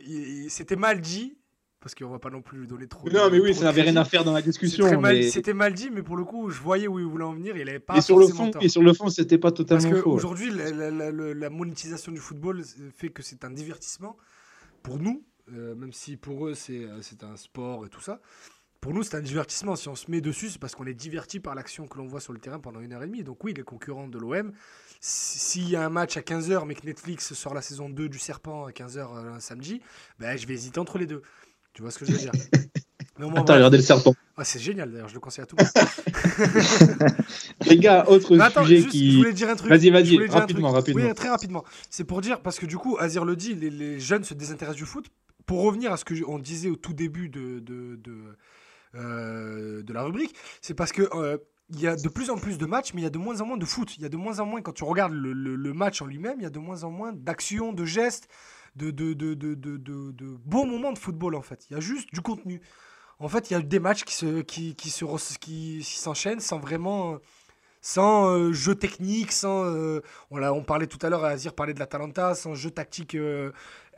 c'était 0.48 0.76
mal 0.76 1.00
dit. 1.00 1.36
Parce 1.78 1.94
qu'on 1.94 2.08
va 2.08 2.18
pas 2.18 2.30
non 2.30 2.42
plus 2.42 2.58
lui 2.58 2.66
donner 2.66 2.88
trop. 2.88 3.08
Non, 3.08 3.30
mais 3.30 3.38
oui, 3.38 3.54
ça 3.54 3.62
n'avait 3.62 3.82
rien 3.82 3.94
à 3.94 4.04
faire 4.04 4.24
dans 4.24 4.32
la 4.32 4.42
discussion. 4.42 4.88
C'était 5.30 5.54
mal, 5.54 5.72
dit, 5.72 5.88
mais 5.92 6.02
pour 6.02 6.16
le 6.16 6.24
coup, 6.24 6.50
je 6.50 6.60
voyais 6.60 6.88
où 6.88 6.98
il 6.98 7.04
voulait 7.04 7.22
en 7.22 7.32
venir. 7.32 7.56
Il 7.56 7.68
avait 7.68 7.78
pas. 7.78 7.96
Et 7.96 8.00
sur 8.00 8.18
le 8.18 8.26
fond, 8.26 8.50
et 8.60 8.68
sur 8.68 8.82
le 8.82 8.92
fond, 8.92 9.08
c'était 9.08 9.38
pas 9.38 9.52
totalement 9.52 9.90
Parce 9.90 10.02
qu'aujourd'hui, 10.02 10.50
la, 10.50 10.90
la, 10.90 11.50
monétisation 11.50 12.10
du 12.10 12.18
football 12.18 12.64
fait 12.96 13.10
que 13.10 13.22
c'est 13.22 13.44
un 13.44 13.50
divertissement 13.50 14.16
pour 14.82 14.98
nous, 14.98 15.22
euh, 15.52 15.76
même 15.76 15.92
si 15.92 16.16
pour 16.16 16.48
eux 16.48 16.54
c'est 16.54 16.84
euh, 16.84 17.00
un 17.22 17.36
sport 17.36 17.86
et 17.86 17.88
tout 17.88 18.00
ça 18.00 18.20
pour 18.80 18.92
nous, 18.92 19.02
c'est 19.02 19.16
un 19.16 19.20
divertissement. 19.20 19.76
Si 19.76 19.88
on 19.88 19.96
se 19.96 20.10
met 20.10 20.20
dessus, 20.20 20.50
c'est 20.50 20.58
parce 20.58 20.74
qu'on 20.74 20.86
est 20.86 20.94
diverti 20.94 21.40
par 21.40 21.54
l'action 21.54 21.86
que 21.86 21.98
l'on 21.98 22.06
voit 22.06 22.20
sur 22.20 22.32
le 22.32 22.38
terrain 22.38 22.58
pendant 22.58 22.80
une 22.80 22.92
heure 22.92 23.02
et 23.02 23.06
demie. 23.06 23.24
Donc 23.24 23.42
oui, 23.44 23.54
les 23.54 23.62
concurrents 23.62 24.08
de 24.08 24.18
l'OM, 24.18 24.52
s'il 25.00 25.68
y 25.68 25.76
a 25.76 25.84
un 25.84 25.90
match 25.90 26.16
à 26.16 26.20
15h, 26.20 26.64
mais 26.66 26.74
que 26.74 26.86
Netflix 26.86 27.34
sort 27.34 27.54
la 27.54 27.62
saison 27.62 27.88
2 27.88 28.08
du 28.08 28.18
Serpent 28.18 28.66
à 28.66 28.70
15h 28.70 28.98
euh, 28.98 29.34
un 29.34 29.40
samedi, 29.40 29.80
ben, 30.18 30.36
je 30.36 30.46
vais 30.46 30.54
hésiter 30.54 30.78
entre 30.78 30.98
les 30.98 31.06
deux. 31.06 31.22
Tu 31.72 31.82
vois 31.82 31.90
ce 31.90 31.98
que 31.98 32.04
je 32.06 32.12
veux 32.12 32.18
dire? 32.18 32.32
Attends, 33.18 33.54
regardez 33.54 33.78
le 33.78 33.82
serpent. 33.82 34.14
Ah, 34.36 34.44
c'est 34.44 34.58
génial 34.58 34.90
d'ailleurs, 34.90 35.08
je 35.08 35.14
le 35.14 35.20
conseille 35.20 35.42
à 35.42 35.46
tout 35.46 35.56
le 35.56 35.64
monde. 35.64 37.12
les 37.66 37.78
gars, 37.78 38.04
autre 38.08 38.36
sujet 38.62 38.84
qui. 38.84 39.12
Je 39.12 39.16
voulais 39.16 39.32
dire 39.32 39.48
un 39.48 39.56
truc. 39.56 39.70
Vas-y, 39.70 39.90
vas-y, 39.90 40.26
rapidement, 40.26 40.70
rapidement. 40.70 41.02
Oui, 41.02 41.14
très 41.14 41.28
rapidement. 41.28 41.64
C'est 41.88 42.04
pour 42.04 42.20
dire, 42.20 42.40
parce 42.40 42.58
que 42.58 42.66
du 42.66 42.76
coup, 42.76 42.98
Azir 42.98 43.24
le 43.24 43.36
dit, 43.36 43.54
les, 43.54 43.98
jeunes 43.98 44.24
se 44.24 44.34
désintéressent 44.34 44.76
du 44.76 44.84
foot. 44.84 45.06
Pour 45.46 45.62
revenir 45.62 45.92
à 45.92 45.96
ce 45.96 46.04
qu'on 46.04 46.40
disait 46.40 46.70
au 46.70 46.76
tout 46.76 46.92
début 46.92 47.28
de, 47.28 47.60
de, 47.60 47.94
de, 48.02 48.36
euh, 48.97 49.82
de 49.82 49.93
la 49.93 50.02
rubrique, 50.02 50.35
c'est 50.62 50.74
parce 50.74 50.93
que 50.93 51.02
euh, 51.14 51.39
y 51.70 51.86
a 51.86 51.97
de 51.97 52.09
plus 52.09 52.31
en 52.31 52.36
plus 52.36 52.59
de 52.59 52.66
matchs, 52.66 52.94
mais 52.94 53.01
il 53.02 53.05
y 53.05 53.09
a 53.09 53.10
de 53.10 53.18
moins 53.18 53.40
en 53.40 53.47
moins 53.47 53.56
de 53.56 53.64
foot. 53.64 53.97
Il 53.97 54.02
y 54.02 54.06
a 54.06 54.09
de 54.09 54.16
moins 54.16 54.39
en 54.40 54.47
moins, 54.47 54.62
quand 54.62 54.73
tu 54.73 54.85
regardes 54.85 55.12
le, 55.12 55.73
match 55.74 56.01
en 56.01 56.06
lui-même, 56.06 56.39
il 56.39 56.44
y 56.44 56.47
a 56.47 56.51
de 56.51 56.59
moins 56.59 56.85
en 56.85 56.90
moins 56.90 57.12
d'actions, 57.12 57.73
de 57.73 57.85
gestes, 57.85 58.28
de, 58.77 58.90
beaux 60.44 60.64
moments 60.64 60.93
de 60.93 60.98
football, 60.98 61.35
en 61.35 61.43
fait. 61.43 61.66
Il 61.68 61.74
y 61.74 61.77
a 61.77 61.81
juste 61.81 62.12
du 62.12 62.20
contenu. 62.20 62.60
En 63.18 63.28
fait, 63.28 63.51
il 63.51 63.55
y 63.55 63.56
a 63.56 63.60
des 63.60 63.81
matchs 63.81 64.05
qui 64.05 64.14
se, 64.14 64.43
qui, 64.43 64.74
qui 64.77 64.90
se, 64.90 65.05
qui, 65.39 65.82
s'enchaînent 65.82 66.40
sans 66.40 66.59
vraiment 66.59 67.18
sans 67.81 68.28
euh, 68.31 68.52
jeu 68.52 68.74
technique, 68.74 69.32
sans. 69.32 70.01
On, 70.31 70.62
parlait 70.62 70.86
tout 70.86 70.98
à 71.02 71.10
l'heure, 71.10 71.24
Azir 71.24 71.55
parlait 71.55 71.74
de 71.74 71.78
la 71.78 71.86
Talenta, 71.86 72.35
sans 72.35 72.55
jeu 72.55 72.70
tactique 72.70 73.16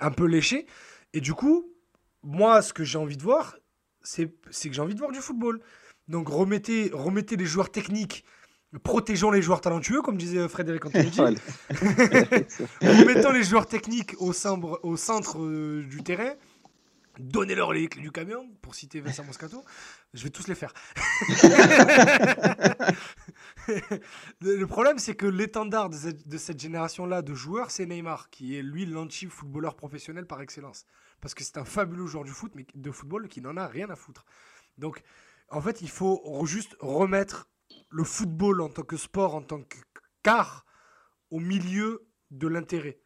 un 0.01 0.11
peu 0.11 0.25
léché. 0.27 0.66
Et 1.12 1.20
du 1.20 1.35
coup, 1.35 1.73
moi, 2.23 2.62
ce 2.62 2.73
que 2.73 2.85
j'ai 2.85 2.99
envie 2.99 3.16
de 3.16 3.23
voir, 3.23 3.57
c'est 4.03 4.29
que 4.29 4.73
j'ai 4.73 4.81
envie 4.81 4.95
de 4.95 4.99
voir 4.99 5.12
du 5.12 5.20
football. 5.20 5.61
Donc 6.09 6.29
remettez, 6.29 6.91
remettez 6.93 7.37
les 7.37 7.47
joueurs 7.47 7.70
techniques, 7.70 8.25
protégeons 8.83 9.31
les 9.31 9.43
joueurs 9.43 9.61
talentueux, 9.61 10.03
comme 10.03 10.16
disait 10.16 10.49
Frédéric 10.49 10.87
Antonucci. 10.87 11.20
Remettons 12.81 13.33
les 13.33 13.43
joueurs 13.45 13.66
techniques 13.66 14.15
au 14.19 14.33
centre, 14.33 14.81
au 14.83 14.97
centre 14.97 15.39
euh, 15.41 15.83
du 15.83 16.03
terrain. 16.03 16.33
Donnez-leur 17.19 17.73
les 17.73 17.89
clés 17.89 18.03
du 18.03 18.12
camion, 18.12 18.49
pour 18.62 18.77
citer 18.77 19.01
Vincent 19.01 19.25
Moscato. 19.25 19.65
Je 20.15 20.23
vais 20.23 20.31
tous 20.31 20.47
les 20.47 20.55
faire. 20.55 20.73
le 24.41 24.65
problème, 24.66 25.01
c'est 25.01 25.16
que 25.16 25.27
l'étendard 25.27 25.91
de 25.91 25.97
de 26.27 26.39
cette 26.39 26.61
génération-là 26.61 27.23
de 27.23 27.35
joueurs, 27.35 27.73
c'est 27.73 27.87
Neymar, 27.87 28.31
qui 28.31 28.57
est 28.57 28.62
lui 28.62 28.87
l'anti-footballeur 28.87 29.75
professionnel 29.75 30.27
par 30.27 30.41
excellence 30.41 30.87
parce 31.20 31.35
que 31.35 31.45
c'est 31.45 31.59
un 31.59 31.65
fabuleux 31.65 32.07
joueur 32.07 32.24
du 32.24 32.31
foot, 32.31 32.53
mais 32.55 32.66
de 32.74 32.90
football 32.90 33.28
qui 33.28 33.40
n'en 33.40 33.57
a 33.57 33.66
rien 33.66 33.90
à 33.90 33.97
foutre. 33.97 34.24
Donc, 34.77 35.03
en 35.51 35.61
fait, 35.61 35.82
il 35.82 35.89
faut 35.89 36.45
juste 36.45 36.77
remettre 36.81 37.49
le 37.90 38.05
football 38.05 38.61
en 38.61 38.69
tant 38.69 38.82
que 38.82 38.97
sport, 38.97 39.35
en 39.35 39.43
tant 39.43 39.62
qu'art, 40.23 40.65
au 41.31 41.40
milieu 41.40 42.07
de 42.31 42.47
l'intérêt. 42.47 42.99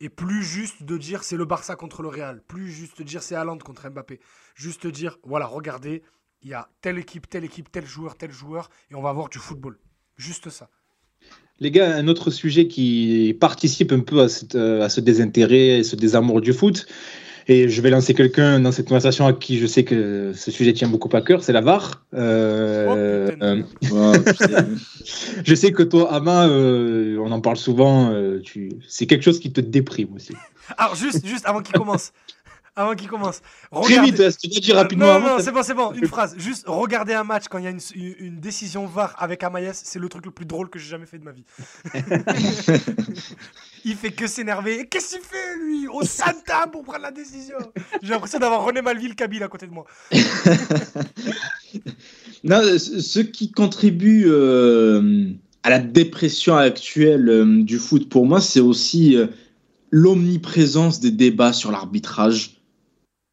Et 0.00 0.08
plus 0.08 0.42
juste 0.42 0.82
de 0.82 0.98
dire 0.98 1.22
c'est 1.22 1.36
le 1.36 1.44
Barça 1.44 1.76
contre 1.76 2.02
le 2.02 2.08
Real, 2.08 2.42
plus 2.42 2.70
juste 2.70 2.98
de 2.98 3.04
dire 3.04 3.22
c'est 3.22 3.36
Haaland 3.36 3.58
contre 3.58 3.88
Mbappé. 3.88 4.20
Juste 4.54 4.86
dire, 4.86 5.18
voilà, 5.22 5.46
regardez, 5.46 6.02
il 6.42 6.50
y 6.50 6.54
a 6.54 6.68
telle 6.80 6.98
équipe, 6.98 7.28
telle 7.28 7.44
équipe, 7.44 7.70
tel 7.70 7.86
joueur, 7.86 8.16
tel 8.16 8.32
joueur, 8.32 8.70
et 8.90 8.94
on 8.94 9.02
va 9.02 9.10
avoir 9.10 9.28
du 9.28 9.38
football. 9.38 9.78
Juste 10.16 10.50
ça. 10.50 10.68
Les 11.60 11.70
gars, 11.70 11.94
un 11.94 12.08
autre 12.08 12.30
sujet 12.30 12.66
qui 12.66 13.36
participe 13.40 13.92
un 13.92 14.00
peu 14.00 14.20
à, 14.20 14.24
à 14.24 14.88
ce 14.88 15.00
désintérêt, 15.00 15.84
ce 15.84 15.94
désamour 15.94 16.40
du 16.40 16.52
foot, 16.52 16.86
et 17.46 17.68
je 17.68 17.80
vais 17.82 17.90
lancer 17.90 18.14
quelqu'un 18.14 18.60
dans 18.60 18.72
cette 18.72 18.88
conversation 18.88 19.26
à 19.26 19.32
qui 19.32 19.58
je 19.58 19.66
sais 19.66 19.84
que 19.84 20.32
ce 20.34 20.50
sujet 20.50 20.72
tient 20.72 20.88
beaucoup 20.88 21.14
à 21.14 21.20
cœur, 21.20 21.42
c'est 21.42 21.52
la 21.52 21.60
VAR. 21.60 22.02
Euh, 22.14 23.30
oh, 23.30 23.92
euh, 23.92 24.18
je 25.44 25.54
sais 25.54 25.72
que 25.72 25.82
toi, 25.82 26.12
Ama, 26.12 26.46
euh, 26.48 27.18
on 27.18 27.30
en 27.32 27.40
parle 27.40 27.56
souvent, 27.56 28.14
tu... 28.42 28.72
c'est 28.88 29.06
quelque 29.06 29.22
chose 29.22 29.40
qui 29.40 29.52
te 29.52 29.60
déprime 29.60 30.14
aussi. 30.14 30.32
Alors, 30.78 30.94
juste, 30.94 31.26
juste 31.26 31.46
avant 31.46 31.60
qu'il 31.60 31.74
commence, 31.74 32.12
avant 32.76 32.94
qu'il 32.94 33.08
commence. 33.08 33.40
Très 33.82 34.02
vite, 34.02 34.16
tu 34.38 34.48
dois 34.48 34.60
dire 34.60 34.76
rapidement. 34.76 35.20
Non, 35.20 35.26
non, 35.26 35.36
c'est 35.38 35.52
bon, 35.52 35.62
c'est 35.62 35.74
bon. 35.74 35.92
Une 35.92 36.08
phrase. 36.08 36.34
Juste 36.38 36.64
regarder 36.66 37.14
un 37.14 37.24
match 37.24 37.44
quand 37.48 37.58
il 37.58 37.64
y 37.64 37.66
a 37.66 37.70
une, 37.70 37.80
une, 37.94 38.40
décision 38.40 38.86
VAR 38.86 39.14
avec 39.18 39.42
Amaïs, 39.42 39.80
c'est 39.84 39.98
le 39.98 40.08
truc 40.08 40.24
le 40.24 40.30
plus 40.30 40.46
drôle 40.46 40.68
que 40.68 40.78
j'ai 40.78 40.90
jamais 40.90 41.06
fait 41.06 41.18
de 41.18 41.24
ma 41.24 41.32
vie. 41.32 41.44
il 43.84 43.96
fait 43.96 44.10
que 44.10 44.26
s'énerver. 44.26 44.88
Qu'est-ce 44.88 45.16
qu'il 45.16 45.24
fait, 45.24 45.56
lui? 45.64 45.86
Au 45.88 46.02
Santa 46.02 46.66
pour 46.70 46.82
prendre 46.82 47.02
la 47.02 47.12
décision. 47.12 47.56
J'ai 48.02 48.10
l'impression 48.10 48.38
d'avoir 48.38 48.64
René 48.64 48.82
Malville 48.82 49.14
Kabyle 49.14 49.42
à 49.42 49.48
côté 49.48 49.66
de 49.66 49.72
moi. 49.72 49.86
non, 52.44 52.60
ce 52.78 53.20
qui 53.20 53.52
contribue 53.52 54.24
euh, 54.26 55.30
à 55.62 55.70
la 55.70 55.78
dépression 55.78 56.56
actuelle 56.56 57.28
euh, 57.28 57.62
du 57.62 57.78
foot, 57.78 58.08
pour 58.08 58.26
moi, 58.26 58.40
c'est 58.40 58.60
aussi. 58.60 59.16
Euh, 59.16 59.26
l'omniprésence 59.96 60.98
des 60.98 61.12
débats 61.12 61.52
sur 61.52 61.70
l'arbitrage 61.70 62.53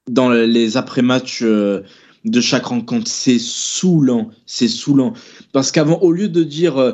dans 0.09 0.29
les 0.29 0.77
après-matchs 0.77 1.41
euh, 1.43 1.81
de 2.25 2.41
chaque 2.41 2.65
rencontre. 2.65 3.09
C'est 3.09 3.39
saoulant, 3.39 4.29
c'est 4.45 4.67
saoulant. 4.67 5.13
Parce 5.51 5.71
qu'avant, 5.71 5.99
au 5.99 6.11
lieu 6.11 6.27
de 6.27 6.43
dire 6.43 6.77
euh, 6.77 6.93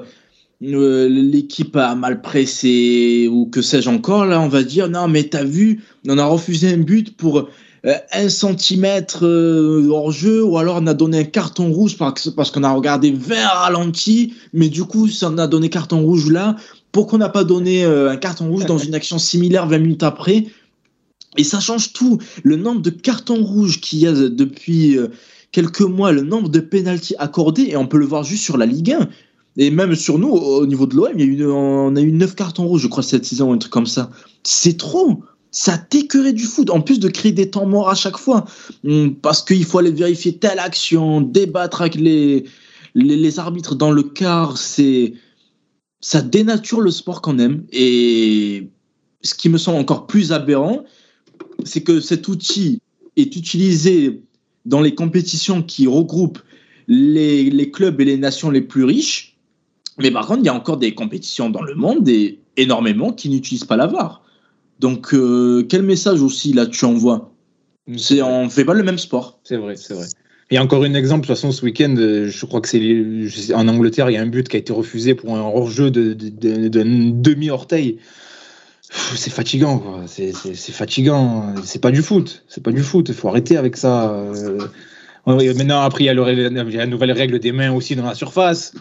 euh, 0.63 1.07
l'équipe 1.07 1.75
a 1.75 1.95
mal 1.95 2.21
pressé 2.21 3.27
ou 3.31 3.45
que 3.45 3.61
sais-je 3.61 3.89
encore, 3.89 4.25
là, 4.25 4.41
on 4.41 4.47
va 4.47 4.63
dire 4.63 4.89
non, 4.89 5.07
mais 5.07 5.23
t'as 5.23 5.43
vu, 5.43 5.83
on 6.07 6.17
a 6.17 6.25
refusé 6.25 6.73
un 6.73 6.77
but 6.77 7.15
pour 7.15 7.49
un 8.11 8.27
centimètre 8.27 9.23
hors 9.89 10.11
jeu 10.11 10.43
ou 10.43 10.57
alors 10.57 10.79
on 10.81 10.87
a 10.87 10.93
donné 10.93 11.19
un 11.19 11.23
carton 11.23 11.71
rouge 11.71 11.95
parce, 11.97 12.51
qu'on 12.51 12.63
a 12.63 12.71
regardé 12.71 13.11
20 13.11 13.47
ralentis, 13.47 14.33
mais 14.51 14.67
du 14.67 14.83
coup, 14.83 15.07
ça 15.07 15.29
on 15.31 15.37
a 15.37 15.47
donné 15.47 15.69
carton 15.69 16.01
rouge 16.01 16.29
là. 16.29 16.57
Pourquoi 16.91 17.15
on 17.15 17.19
n'a 17.19 17.29
pas 17.29 17.45
donné 17.45 17.85
un 17.85 18.17
carton 18.17 18.49
rouge 18.49 18.65
dans 18.65 18.79
une 18.79 18.93
action 18.93 19.19
similaire 19.19 19.67
20 19.67 19.77
minutes 19.77 20.03
après? 20.03 20.47
Et 21.37 21.43
ça 21.43 21.59
change 21.59 21.93
tout. 21.93 22.17
Le 22.43 22.55
nombre 22.55 22.81
de 22.81 22.89
cartons 22.89 23.43
rouges 23.43 23.79
qu'il 23.79 23.99
y 23.99 24.07
a 24.07 24.11
depuis 24.11 24.97
euh, 24.97 25.07
quelques 25.51 25.81
mois, 25.81 26.11
le 26.11 26.21
nombre 26.21 26.49
de 26.49 26.59
pénalties 26.59 27.15
accordés, 27.19 27.67
et 27.69 27.77
on 27.77 27.87
peut 27.87 27.97
le 27.97 28.05
voir 28.05 28.23
juste 28.23 28.43
sur 28.43 28.57
la 28.57 28.65
Ligue 28.65 28.93
1. 28.93 29.07
Et 29.59 29.71
même 29.71 29.95
sur 29.95 30.19
nous, 30.19 30.29
au 30.29 30.65
niveau 30.67 30.85
de 30.85 30.95
l'OM, 30.95 31.51
on 31.51 31.95
a 31.95 32.01
eu 32.01 32.11
9 32.11 32.35
cartons 32.35 32.67
rouges, 32.67 32.81
je 32.81 32.87
crois, 32.87 33.01
cette 33.01 33.25
saison, 33.25 33.49
ou 33.49 33.53
un 33.53 33.57
truc 33.57 33.71
comme 33.71 33.87
ça. 33.87 34.11
C'est 34.43 34.77
trop. 34.77 35.23
Ça 35.49 35.77
t'écœurait 35.77 36.33
du 36.33 36.43
foot, 36.43 36.69
en 36.69 36.81
plus 36.81 36.99
de 36.99 37.07
créer 37.07 37.31
des 37.31 37.49
temps 37.49 37.65
morts 37.65 37.89
à 37.89 37.95
chaque 37.95 38.17
fois. 38.17 38.45
Hum, 38.85 39.15
parce 39.15 39.41
qu'il 39.41 39.65
faut 39.65 39.79
aller 39.79 39.91
vérifier 39.91 40.37
telle 40.37 40.59
action, 40.59 41.21
débattre 41.21 41.81
avec 41.81 41.95
les, 41.95 42.45
les, 42.93 43.39
arbitres 43.39 43.75
dans 43.75 43.91
le 43.91 44.03
quart, 44.03 44.57
c'est. 44.57 45.13
Ça 45.99 46.21
dénature 46.21 46.79
le 46.79 46.91
sport 46.91 47.23
qu'on 47.23 47.39
aime. 47.39 47.65
Et 47.71 48.69
ce 49.23 49.33
qui 49.33 49.49
me 49.49 49.57
semble 49.57 49.79
encore 49.79 50.05
plus 50.05 50.31
aberrant, 50.31 50.83
c'est 51.63 51.81
que 51.81 51.99
cet 51.99 52.27
outil 52.27 52.81
est 53.15 53.35
utilisé 53.35 54.21
dans 54.65 54.81
les 54.81 54.93
compétitions 54.93 55.63
qui 55.63 55.87
regroupent 55.87 56.39
les, 56.87 57.71
clubs 57.71 57.99
et 58.01 58.05
les 58.05 58.17
nations 58.17 58.49
les 58.49 58.61
plus 58.61 58.83
riches. 58.83 59.37
Mais 59.97 60.11
par 60.11 60.27
contre, 60.27 60.41
il 60.41 60.45
y 60.45 60.49
a 60.49 60.53
encore 60.53 60.77
des 60.77 60.93
compétitions 60.93 61.49
dans 61.49 61.63
le 61.63 61.75
monde 61.75 62.07
et 62.07 62.39
énormément 62.55 63.11
qui 63.11 63.29
n'utilisent 63.29 63.65
pas 63.65 63.77
la 63.77 63.87
VAR. 63.87 64.23
Donc, 64.79 65.13
euh, 65.13 65.65
quel 65.67 65.81
message 65.81 66.21
aussi 66.21 66.53
là 66.53 66.67
tu 66.67 66.85
envoies? 66.85 67.33
C'est, 67.97 68.21
On 68.21 68.45
ne 68.45 68.49
fait 68.49 68.65
pas 68.65 68.73
le 68.73 68.83
même 68.83 68.97
sport. 68.97 69.39
C'est 69.43 69.57
vrai, 69.57 69.75
c'est 69.75 69.95
vrai. 69.95 70.05
Et 70.49 70.59
encore 70.59 70.83
un 70.83 70.93
exemple, 70.93 71.21
de 71.21 71.27
toute 71.27 71.35
façon, 71.35 71.51
ce 71.51 71.65
week-end, 71.65 71.93
euh, 71.97 72.27
je 72.29 72.45
crois 72.45 72.61
que 72.61 72.69
c'est 72.69 73.53
en 73.53 73.67
Angleterre, 73.67 74.09
il 74.09 74.13
y 74.13 74.17
a 74.17 74.21
un 74.21 74.27
but 74.27 74.47
qui 74.47 74.55
a 74.55 74.59
été 74.59 74.71
refusé 74.71 75.13
pour 75.13 75.35
un 75.35 75.41
hors-jeu 75.41 75.91
d'un 75.91 76.13
de, 76.13 77.11
demi-orteil 77.11 77.97
c'est 78.89 79.31
fatigant, 79.31 79.79
quoi. 79.79 80.03
C'est 80.07 80.31
fatigant. 80.71 81.53
C'est 81.63 81.79
pas 81.81 81.91
du 81.91 82.01
foot. 82.01 82.43
C'est 82.47 82.63
pas 82.63 82.71
du 82.71 82.83
foot. 82.83 83.09
Il 83.09 83.15
faut 83.15 83.27
arrêter 83.27 83.57
avec 83.57 83.75
ça. 83.77 84.11
Euh, 84.11 84.59
maintenant, 85.25 85.81
après, 85.81 86.03
il 86.03 86.07
y, 86.07 86.09
a 86.09 86.13
la 86.13 86.85
nouvelle 86.85 87.11
règle 87.11 87.39
des 87.39 87.51
mains 87.51 87.73
aussi 87.73 87.95
dans 87.95 88.05
la 88.05 88.15
surface. 88.15 88.73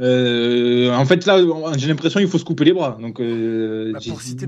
Euh, 0.00 0.90
en 0.90 1.04
fait, 1.06 1.24
là, 1.24 1.38
j'ai 1.76 1.86
l'impression 1.86 2.18
qu'il 2.18 2.28
faut 2.28 2.38
se 2.38 2.44
couper 2.44 2.64
les 2.64 2.72
bras. 2.72 2.98
Donc, 3.00 3.20
euh, 3.20 3.92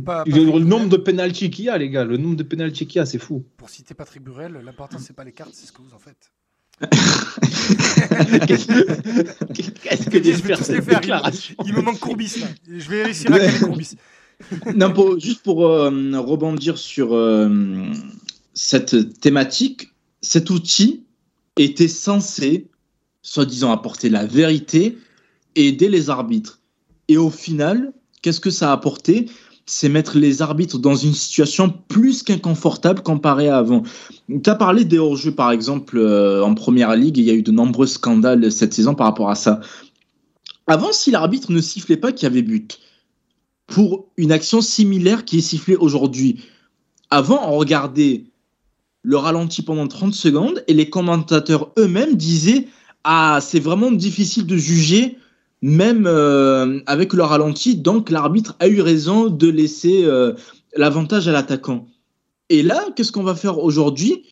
bah, 0.00 0.24
le, 0.26 0.58
nombre 0.58 0.88
de 0.88 0.96
pénalties 0.96 1.50
qu'il 1.50 1.66
y 1.66 1.68
a, 1.68 1.78
les 1.78 1.88
gars, 1.88 2.04
le 2.04 2.16
nombre 2.16 2.34
de 2.36 2.42
pénalties 2.42 2.88
qu'il 2.88 2.98
y 2.98 3.02
a, 3.02 3.06
c'est 3.06 3.18
fou. 3.18 3.44
Pour 3.56 3.70
citer 3.70 3.94
Patrick 3.94 4.24
Burel, 4.24 4.60
l'important 4.64 4.98
c'est 4.98 5.14
pas 5.14 5.22
les 5.22 5.30
cartes, 5.32 5.52
c'est 5.52 5.66
ce 5.66 5.72
que 5.72 5.82
vous 5.82 5.94
en 5.94 6.00
faites. 6.00 6.32
Qu'est-ce 8.46 8.66
que 10.10 10.18
tous 10.18 10.68
les 10.68 10.82
faire. 10.82 11.00
Il, 11.64 11.72
me 11.72 11.80
manque 11.80 11.98
Courbis 12.00 12.34
là. 12.38 12.48
Je 12.68 12.90
vais 12.90 13.04
réussir 13.04 13.32
à 13.32 13.38
gagner 13.38 13.58
Courbis. 13.60 13.96
non, 14.74 14.92
juste 15.18 15.42
pour 15.42 15.66
euh, 15.66 15.90
rebondir 16.18 16.78
sur 16.78 17.14
euh, 17.14 17.48
cette 18.54 19.20
thématique, 19.20 19.92
cet 20.20 20.50
outil 20.50 21.04
était 21.56 21.88
censé, 21.88 22.68
soi-disant, 23.22 23.72
apporter 23.72 24.08
la 24.08 24.26
vérité 24.26 24.98
et 25.54 25.68
aider 25.68 25.88
les 25.88 26.10
arbitres. 26.10 26.60
Et 27.08 27.16
au 27.16 27.30
final, 27.30 27.92
qu'est-ce 28.22 28.40
que 28.40 28.50
ça 28.50 28.70
a 28.70 28.72
apporté? 28.72 29.26
C'est 29.68 29.88
mettre 29.88 30.18
les 30.18 30.42
arbitres 30.42 30.78
dans 30.78 30.94
une 30.94 31.14
situation 31.14 31.74
plus 31.88 32.22
qu'inconfortable 32.22 33.02
comparée 33.02 33.48
à 33.48 33.58
avant. 33.58 33.82
Tu 34.28 34.48
as 34.48 34.54
parlé 34.54 34.84
des 34.84 34.98
hors-jeux, 34.98 35.32
par 35.32 35.50
exemple, 35.50 35.98
euh, 35.98 36.44
en 36.44 36.54
première 36.54 36.94
ligue, 36.94 37.18
il 37.18 37.24
y 37.24 37.30
a 37.30 37.34
eu 37.34 37.42
de 37.42 37.50
nombreux 37.50 37.86
scandales 37.86 38.52
cette 38.52 38.74
saison 38.74 38.94
par 38.94 39.08
rapport 39.08 39.30
à 39.30 39.34
ça. 39.34 39.60
Avant, 40.68 40.92
si 40.92 41.10
l'arbitre 41.10 41.50
ne 41.50 41.60
sifflait 41.60 41.96
pas 41.96 42.12
qu'il 42.12 42.24
y 42.24 42.30
avait 42.30 42.42
but, 42.42 42.78
pour 43.66 44.06
une 44.16 44.32
action 44.32 44.60
similaire 44.60 45.24
qui 45.24 45.38
est 45.38 45.42
sifflée 45.42 45.76
aujourd'hui. 45.76 46.44
Avant, 47.10 47.48
on 47.48 47.56
regardait 47.56 48.24
le 49.02 49.16
ralenti 49.16 49.62
pendant 49.62 49.86
30 49.86 50.14
secondes 50.14 50.64
et 50.66 50.74
les 50.74 50.90
commentateurs 50.90 51.70
eux-mêmes 51.78 52.16
disaient 52.16 52.68
Ah, 53.04 53.38
c'est 53.40 53.60
vraiment 53.60 53.90
difficile 53.90 54.46
de 54.46 54.56
juger, 54.56 55.18
même 55.62 56.06
euh, 56.06 56.80
avec 56.86 57.12
le 57.12 57.22
ralenti, 57.22 57.76
donc 57.76 58.10
l'arbitre 58.10 58.56
a 58.60 58.68
eu 58.68 58.80
raison 58.80 59.28
de 59.28 59.48
laisser 59.48 60.04
euh, 60.04 60.34
l'avantage 60.76 61.28
à 61.28 61.32
l'attaquant. 61.32 61.86
Et 62.48 62.62
là, 62.62 62.84
qu'est-ce 62.94 63.12
qu'on 63.12 63.22
va 63.22 63.34
faire 63.34 63.58
aujourd'hui? 63.58 64.24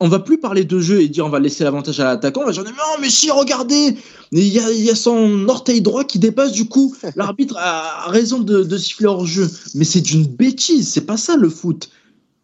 On 0.00 0.08
va 0.08 0.20
plus 0.20 0.38
parler 0.38 0.64
de 0.64 0.78
jeu 0.78 1.00
et 1.00 1.08
dire 1.08 1.26
on 1.26 1.30
va 1.30 1.40
laisser 1.40 1.64
l'avantage 1.64 1.98
à 2.00 2.04
l'attaquant. 2.04 2.42
On 2.42 2.46
va 2.46 2.52
dire 2.52 2.64
non, 2.64 3.00
mais 3.00 3.10
si, 3.10 3.30
regardez, 3.30 3.96
il 4.30 4.46
y 4.46 4.60
a, 4.60 4.70
y 4.70 4.90
a, 4.90 4.94
son 4.94 5.48
orteil 5.48 5.80
droit 5.82 6.04
qui 6.04 6.18
dépasse. 6.18 6.52
Du 6.52 6.66
coup, 6.66 6.94
l'arbitre 7.16 7.56
a 7.58 8.08
raison 8.08 8.38
de, 8.38 8.62
de 8.62 8.76
siffler 8.76 9.06
hors 9.06 9.26
jeu. 9.26 9.50
Mais 9.74 9.84
c'est 9.84 10.00
d'une 10.00 10.24
bêtise. 10.24 10.88
C'est 10.88 11.06
pas 11.06 11.16
ça 11.16 11.36
le 11.36 11.48
foot. 11.48 11.90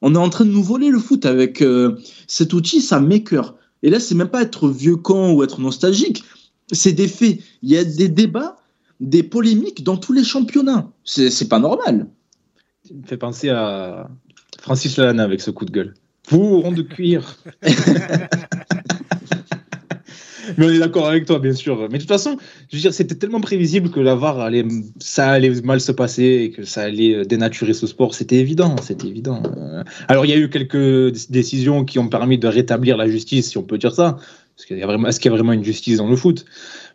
On 0.02 0.14
est 0.14 0.18
en 0.18 0.28
train 0.28 0.44
de 0.44 0.50
nous 0.50 0.62
voler 0.62 0.90
le 0.90 0.98
foot 0.98 1.24
avec 1.24 1.62
euh, 1.62 1.96
cet 2.26 2.52
outil, 2.52 2.80
ça 2.82 3.00
m'écœure. 3.00 3.56
Et 3.82 3.90
là, 3.90 4.00
c'est 4.00 4.14
même 4.14 4.28
pas 4.28 4.42
être 4.42 4.68
vieux 4.68 4.96
con 4.96 5.32
ou 5.32 5.42
être 5.42 5.60
nostalgique. 5.60 6.24
C'est 6.72 6.92
des 6.92 7.08
faits. 7.08 7.38
Il 7.62 7.70
y 7.70 7.78
a 7.78 7.84
des 7.84 8.08
débats, 8.08 8.56
des 9.00 9.22
polémiques 9.22 9.84
dans 9.84 9.96
tous 9.96 10.12
les 10.12 10.24
championnats. 10.24 10.90
C'est 11.04 11.48
pas 11.48 11.58
normal. 11.58 12.08
Ça 12.86 12.94
me 12.94 13.06
fait 13.06 13.16
penser 13.16 13.48
à 13.48 14.10
Francis 14.60 14.96
Lalanne 14.96 15.20
avec 15.20 15.40
ce 15.40 15.50
coup 15.50 15.64
de 15.64 15.70
gueule. 15.70 15.94
Vous, 16.28 16.60
rond 16.60 16.72
de 16.72 16.82
cuir. 16.82 17.36
Mais 20.58 20.66
on 20.66 20.70
est 20.70 20.78
d'accord 20.78 21.08
avec 21.08 21.24
toi, 21.26 21.38
bien 21.38 21.52
sûr. 21.52 21.88
Mais 21.90 21.98
de 21.98 21.98
toute 21.98 22.08
façon, 22.08 22.36
je 22.70 22.76
veux 22.76 22.82
dire, 22.82 22.92
c'était 22.92 23.14
tellement 23.14 23.40
prévisible 23.40 23.90
que 23.90 24.00
la 24.00 24.14
VAR 24.14 24.40
allait, 24.40 24.64
ça 24.98 25.30
allait 25.30 25.50
mal 25.62 25.80
se 25.80 25.92
passer 25.92 26.22
et 26.44 26.50
que 26.50 26.64
ça 26.64 26.82
allait 26.82 27.24
dénaturer 27.24 27.72
ce 27.72 27.86
sport. 27.86 28.14
C'était 28.14 28.36
évident, 28.36 28.76
c'était 28.82 29.08
évident. 29.08 29.42
Alors, 30.08 30.26
il 30.26 30.30
y 30.30 30.34
a 30.34 30.36
eu 30.36 30.50
quelques 30.50 31.30
décisions 31.30 31.84
qui 31.84 31.98
ont 31.98 32.08
permis 32.08 32.38
de 32.38 32.46
rétablir 32.46 32.96
la 32.96 33.08
justice, 33.08 33.50
si 33.50 33.58
on 33.58 33.62
peut 33.62 33.78
dire 33.78 33.94
ça. 33.94 34.18
Est-ce 34.58 34.66
qu'il 34.66 34.78
y 34.78 34.82
a 34.82 34.86
vraiment, 34.86 35.08
est-ce 35.08 35.18
qu'il 35.18 35.30
y 35.30 35.34
a 35.34 35.36
vraiment 35.36 35.52
une 35.52 35.64
justice 35.64 35.96
dans 35.96 36.08
le 36.08 36.16
foot? 36.16 36.44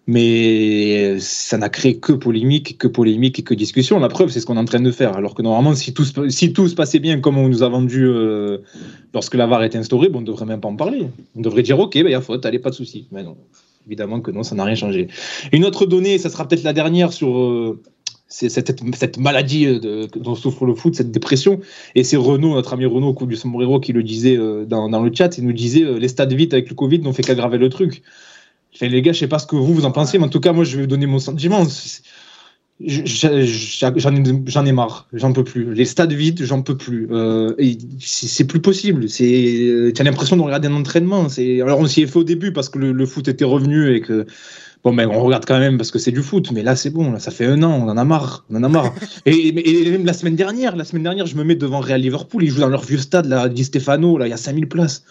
Mais 0.10 1.20
ça 1.20 1.60
n'a 1.60 1.70
créé 1.70 2.00
que 2.00 2.14
polémique, 2.14 2.80
que 2.80 2.88
polémique 2.88 3.38
et 3.38 3.44
que 3.44 3.54
discussion. 3.54 4.00
La 4.00 4.08
preuve, 4.08 4.30
c'est 4.30 4.40
ce 4.40 4.48
qu'on 4.48 4.56
est 4.56 4.60
en 4.60 4.66
train 4.66 4.80
de 4.80 4.90
faire. 4.90 5.16
Alors 5.16 5.36
que 5.36 5.44
normalement, 5.44 5.76
si 5.76 5.94
tout, 5.94 6.04
se 6.04 6.74
passait 6.74 6.98
bien 6.98 7.20
comme 7.20 7.38
on 7.38 7.48
nous 7.48 7.62
a 7.62 7.70
vendu 7.70 8.08
euh, 8.08 8.58
lorsque 9.14 9.36
la 9.36 9.46
VAR 9.46 9.62
est 9.64 9.76
instaurée, 9.76 10.10
bon, 10.10 10.18
on 10.18 10.22
ne 10.22 10.26
devrait 10.26 10.48
même 10.48 10.62
pas 10.62 10.68
en 10.68 10.76
parler. 10.76 11.06
On 11.36 11.42
devrait 11.42 11.62
dire, 11.62 11.80
OK, 11.80 11.94
il 11.94 12.04
ben, 12.04 12.10
y 12.10 12.16
a 12.16 12.22
faute, 12.22 12.44
allez, 12.48 12.58
pas 12.58 12.72
de 12.72 12.76
souci. 12.76 13.08
Mais 13.12 13.22
non, 13.22 13.38
évidemment 13.86 14.20
que 14.20 14.32
non, 14.32 14.42
ça 14.42 14.56
n'a 14.56 14.64
rien 14.64 14.74
changé. 14.74 15.10
Une 15.52 15.64
autre 15.64 15.86
donnée, 15.86 16.18
ça 16.18 16.32
sera 16.32 16.48
peut-être 16.48 16.64
la 16.64 16.74
dernière 16.74 17.14
sur 17.14 17.38
euh, 17.38 17.80
cette, 18.30 19.20
maladie 19.20 19.80
de, 19.80 20.08
dont 20.16 20.34
souffre 20.34 20.66
le 20.66 20.74
foot, 20.74 20.96
cette 20.96 21.12
dépression. 21.12 21.60
Et 21.94 22.04
c'est 22.04 22.18
Renaud, 22.18 22.56
notre 22.56 22.74
ami 22.74 22.88
Renaud, 22.88 23.14
coup 23.14 23.28
du 23.28 23.36
sombrero, 23.36 23.80
qui 23.80 23.94
le 23.94 24.02
disait 24.02 24.38
euh, 24.38 24.66
dans, 24.66 24.90
dans, 24.90 25.04
le 25.04 25.12
chat. 25.14 25.38
Il 25.38 25.46
nous 25.46 25.54
disait, 25.54 25.84
les 26.00 26.08
stades 26.08 26.34
vides 26.34 26.56
avec 26.56 26.68
le 26.68 26.74
Covid 26.74 26.98
n'ont 27.02 27.14
fait 27.14 27.22
qu'aggraver 27.22 27.60
le 27.60 27.70
truc 27.70 28.02
les 28.82 29.02
gars, 29.02 29.12
je 29.12 29.20
sais 29.20 29.28
pas 29.28 29.40
ce 29.40 29.48
que 29.48 29.56
vous, 29.56 29.74
vous 29.74 29.86
en 29.86 29.92
pensez, 29.92 30.18
mais 30.18 30.26
en 30.26 30.30
tout 30.30 30.40
cas, 30.40 30.54
moi, 30.54 30.64
je 30.64 30.76
vais 30.78 30.84
vous 30.84 30.88
donner 30.88 31.06
mon 31.06 31.20
sentiment. 31.20 31.66
J'en 32.82 34.66
ai, 34.66 34.72
marre, 34.72 35.08
j'en 35.12 35.34
peux 35.34 35.44
plus. 35.44 35.74
Les 35.74 35.84
stades 35.84 36.14
vides, 36.14 36.44
j'en 36.44 36.62
peux 36.62 36.78
plus. 36.78 37.10
Euh, 37.12 37.54
c'est 38.00 38.46
plus 38.46 38.62
possible. 38.62 39.08
Tu 39.08 39.94
as 39.98 40.04
l'impression 40.04 40.38
de 40.38 40.42
regarder 40.42 40.70
un 40.70 40.76
entraînement. 40.76 41.28
Alors, 41.62 41.80
on 41.80 41.88
s'y 41.88 42.04
est 42.04 42.08
fait 42.08 42.20
au 42.20 42.24
début 42.24 42.54
parce 42.54 42.70
que 42.70 42.80
le, 42.80 43.06
foot 43.06 43.28
était 43.28 43.44
revenu 43.44 43.94
et 43.94 44.00
que. 44.00 44.26
Bon, 44.82 44.94
mais 44.94 45.06
on 45.06 45.22
regarde 45.22 45.44
quand 45.46 45.60
même 45.60 45.78
parce 45.78 45.92
que 45.92 46.00
c'est 46.00 46.14
du 46.14 46.24
foot, 46.24 46.54
mais 46.54 46.64
là 46.64 46.74
c'est 46.74 46.90
bon, 46.90 47.12
là, 47.12 47.20
ça 47.20 47.32
fait 47.32 47.46
un 47.46 47.62
an, 47.64 47.82
on 47.84 47.90
en 47.90 47.98
a 47.98 48.06
marre, 48.06 48.46
on 48.50 48.56
en 48.56 48.64
a 48.64 48.70
marre. 48.70 48.96
et, 49.26 49.52
même 49.92 50.06
la 50.06 50.14
semaine 50.14 50.38
dernière, 50.38 50.78
la 50.78 50.86
semaine 50.86 51.04
dernière, 51.04 51.26
je 51.26 51.36
me 51.36 51.44
mets 51.44 51.56
devant 51.56 51.82
Real 51.82 52.00
Liverpool, 52.00 52.46
ils 52.46 52.50
jouent 52.50 52.62
dans 52.62 52.70
leur 52.70 52.86
vieux 52.86 52.98
stade, 52.98 53.26
là, 53.26 53.50
Di 53.50 53.66
Stefano, 53.66 54.18
là, 54.18 54.28
il 54.28 54.30
y 54.30 54.34
a 54.34 54.38
5000 54.38 54.70
places. 54.70 55.04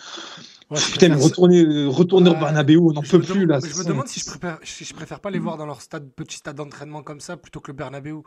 Ouais, 0.71 0.79
Putain, 0.93 1.17
retourner, 1.17 1.87
retourner 1.87 2.29
au 2.29 2.35
Bernabeu, 2.35 2.79
on 2.79 2.93
n'en 2.93 3.03
peut 3.03 3.21
plus 3.21 3.47
là. 3.47 3.59
je 3.59 3.79
me 3.79 3.85
demande 3.85 4.07
si 4.07 4.21
je, 4.21 4.27
préfère, 4.27 4.59
si 4.63 4.85
je 4.85 4.93
préfère 4.95 5.21
pas 5.21 5.31
les 5.31 5.39
voir 5.39 5.57
dans 5.57 5.65
leur 5.65 5.81
stade, 5.81 6.11
petit 6.15 6.37
stade 6.37 6.57
d'entraînement 6.57 7.03
comme 7.03 7.21
ça 7.21 7.39
plutôt 7.39 7.61
que 7.61 7.71
le 7.71 7.77
Bernabeu. 7.77 8.21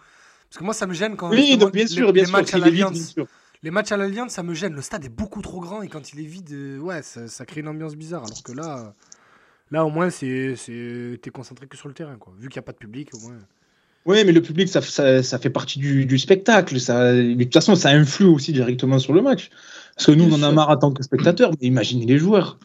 Parce 0.49 0.57
que 0.57 0.63
moi, 0.63 0.73
ça 0.73 0.87
me 0.87 0.93
gêne 0.93 1.15
quand 1.15 1.29
oui, 1.29 1.55
donc, 1.57 1.71
bien 1.71 1.85
sûr, 1.85 2.07
les, 2.07 2.13
bien 2.13 2.23
les 2.25 2.31
matchs 2.31 2.53
à 2.53 2.57
l'Alliance. 2.57 3.15
Les 3.63 3.69
matchs 3.69 3.91
à 3.91 3.97
l'Alliance, 3.97 4.31
ça 4.31 4.41
me 4.41 4.55
gêne. 4.55 4.73
Le 4.73 4.81
stade 4.81 5.05
est 5.05 5.09
beaucoup 5.09 5.41
trop 5.43 5.59
grand 5.59 5.83
et 5.83 5.87
quand 5.87 6.13
il 6.13 6.19
est 6.19 6.25
vide, 6.25 6.51
euh, 6.51 6.79
ouais, 6.79 7.03
ça, 7.03 7.27
ça 7.27 7.45
crée 7.45 7.61
une 7.61 7.67
ambiance 7.67 7.95
bizarre. 7.95 8.23
Alors 8.25 8.41
que 8.41 8.51
là, 8.53 8.95
là 9.69 9.85
au 9.85 9.91
moins, 9.91 10.09
c'est, 10.09 10.55
t'es 11.21 11.29
concentré 11.29 11.67
que 11.67 11.77
sur 11.77 11.87
le 11.87 11.93
terrain, 11.93 12.17
quoi. 12.17 12.33
Vu 12.39 12.49
qu'il 12.49 12.57
n'y 12.57 12.63
a 12.63 12.65
pas 12.65 12.71
de 12.71 12.77
public, 12.77 13.13
au 13.13 13.19
moins. 13.19 13.37
Oui, 14.05 14.25
mais 14.25 14.31
le 14.31 14.41
public, 14.41 14.67
ça, 14.67 14.81
ça, 14.81 15.21
ça 15.21 15.37
fait 15.37 15.51
partie 15.51 15.77
du, 15.77 16.07
du 16.07 16.17
spectacle. 16.17 16.79
Ça, 16.79 17.13
de 17.13 17.43
toute 17.43 17.53
façon, 17.53 17.75
ça 17.75 17.89
influe 17.89 18.25
aussi 18.25 18.51
directement 18.51 18.97
sur 18.97 19.13
le 19.13 19.21
match. 19.21 19.51
Parce 19.95 20.07
que 20.07 20.11
nous, 20.11 20.25
on 20.25 20.33
en 20.33 20.43
a 20.43 20.51
marre 20.51 20.69
en 20.69 20.77
tant 20.77 20.91
que 20.91 21.03
spectateurs, 21.03 21.51
mais 21.59 21.67
imaginez 21.67 22.05
les 22.05 22.17
joueurs. 22.17 22.57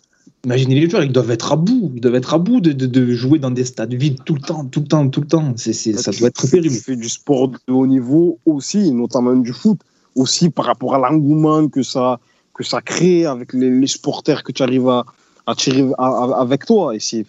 Imaginez 0.44 0.76
les 0.76 0.88
joueurs, 0.88 1.02
ils 1.02 1.12
doivent 1.12 1.30
être 1.30 1.52
à 1.52 1.56
bout. 1.56 1.92
Ils 1.94 2.00
doivent 2.00 2.14
être 2.14 2.34
à 2.34 2.38
bout 2.38 2.60
de, 2.60 2.72
de, 2.72 3.12
jouer 3.12 3.38
dans 3.38 3.50
des 3.50 3.64
stades 3.64 3.94
vides 3.94 4.22
tout 4.24 4.34
le 4.34 4.40
temps, 4.40 4.64
tout 4.64 4.80
le 4.80 4.86
temps, 4.86 5.08
tout 5.08 5.20
le 5.20 5.26
temps. 5.26 5.52
C'est, 5.56 5.72
ça 5.72 6.10
doit 6.12 6.28
être 6.28 6.48
terrible. 6.48 6.74
Tu 6.74 6.80
fais 6.80 6.96
du 6.96 7.08
sport 7.08 7.48
de 7.48 7.58
haut 7.68 7.86
niveau 7.86 8.38
aussi, 8.46 8.92
notamment 8.92 9.34
du 9.34 9.52
foot, 9.52 9.80
aussi 10.14 10.50
par 10.50 10.66
rapport 10.66 10.94
à 10.94 10.98
l'engouement 10.98 11.68
que 11.68 11.82
ça, 11.82 12.20
que 12.54 12.62
ça 12.62 12.80
crée 12.80 13.26
avec 13.26 13.52
les, 13.52 13.70
les 13.70 13.86
supporters 13.86 14.44
que 14.44 14.52
tu 14.52 14.62
arrives 14.62 14.88
à, 14.88 15.04
à 15.46 15.54
tirer 15.54 15.84
avec 15.98 16.64
toi. 16.64 16.94
Et 16.94 17.00
c'est, 17.00 17.26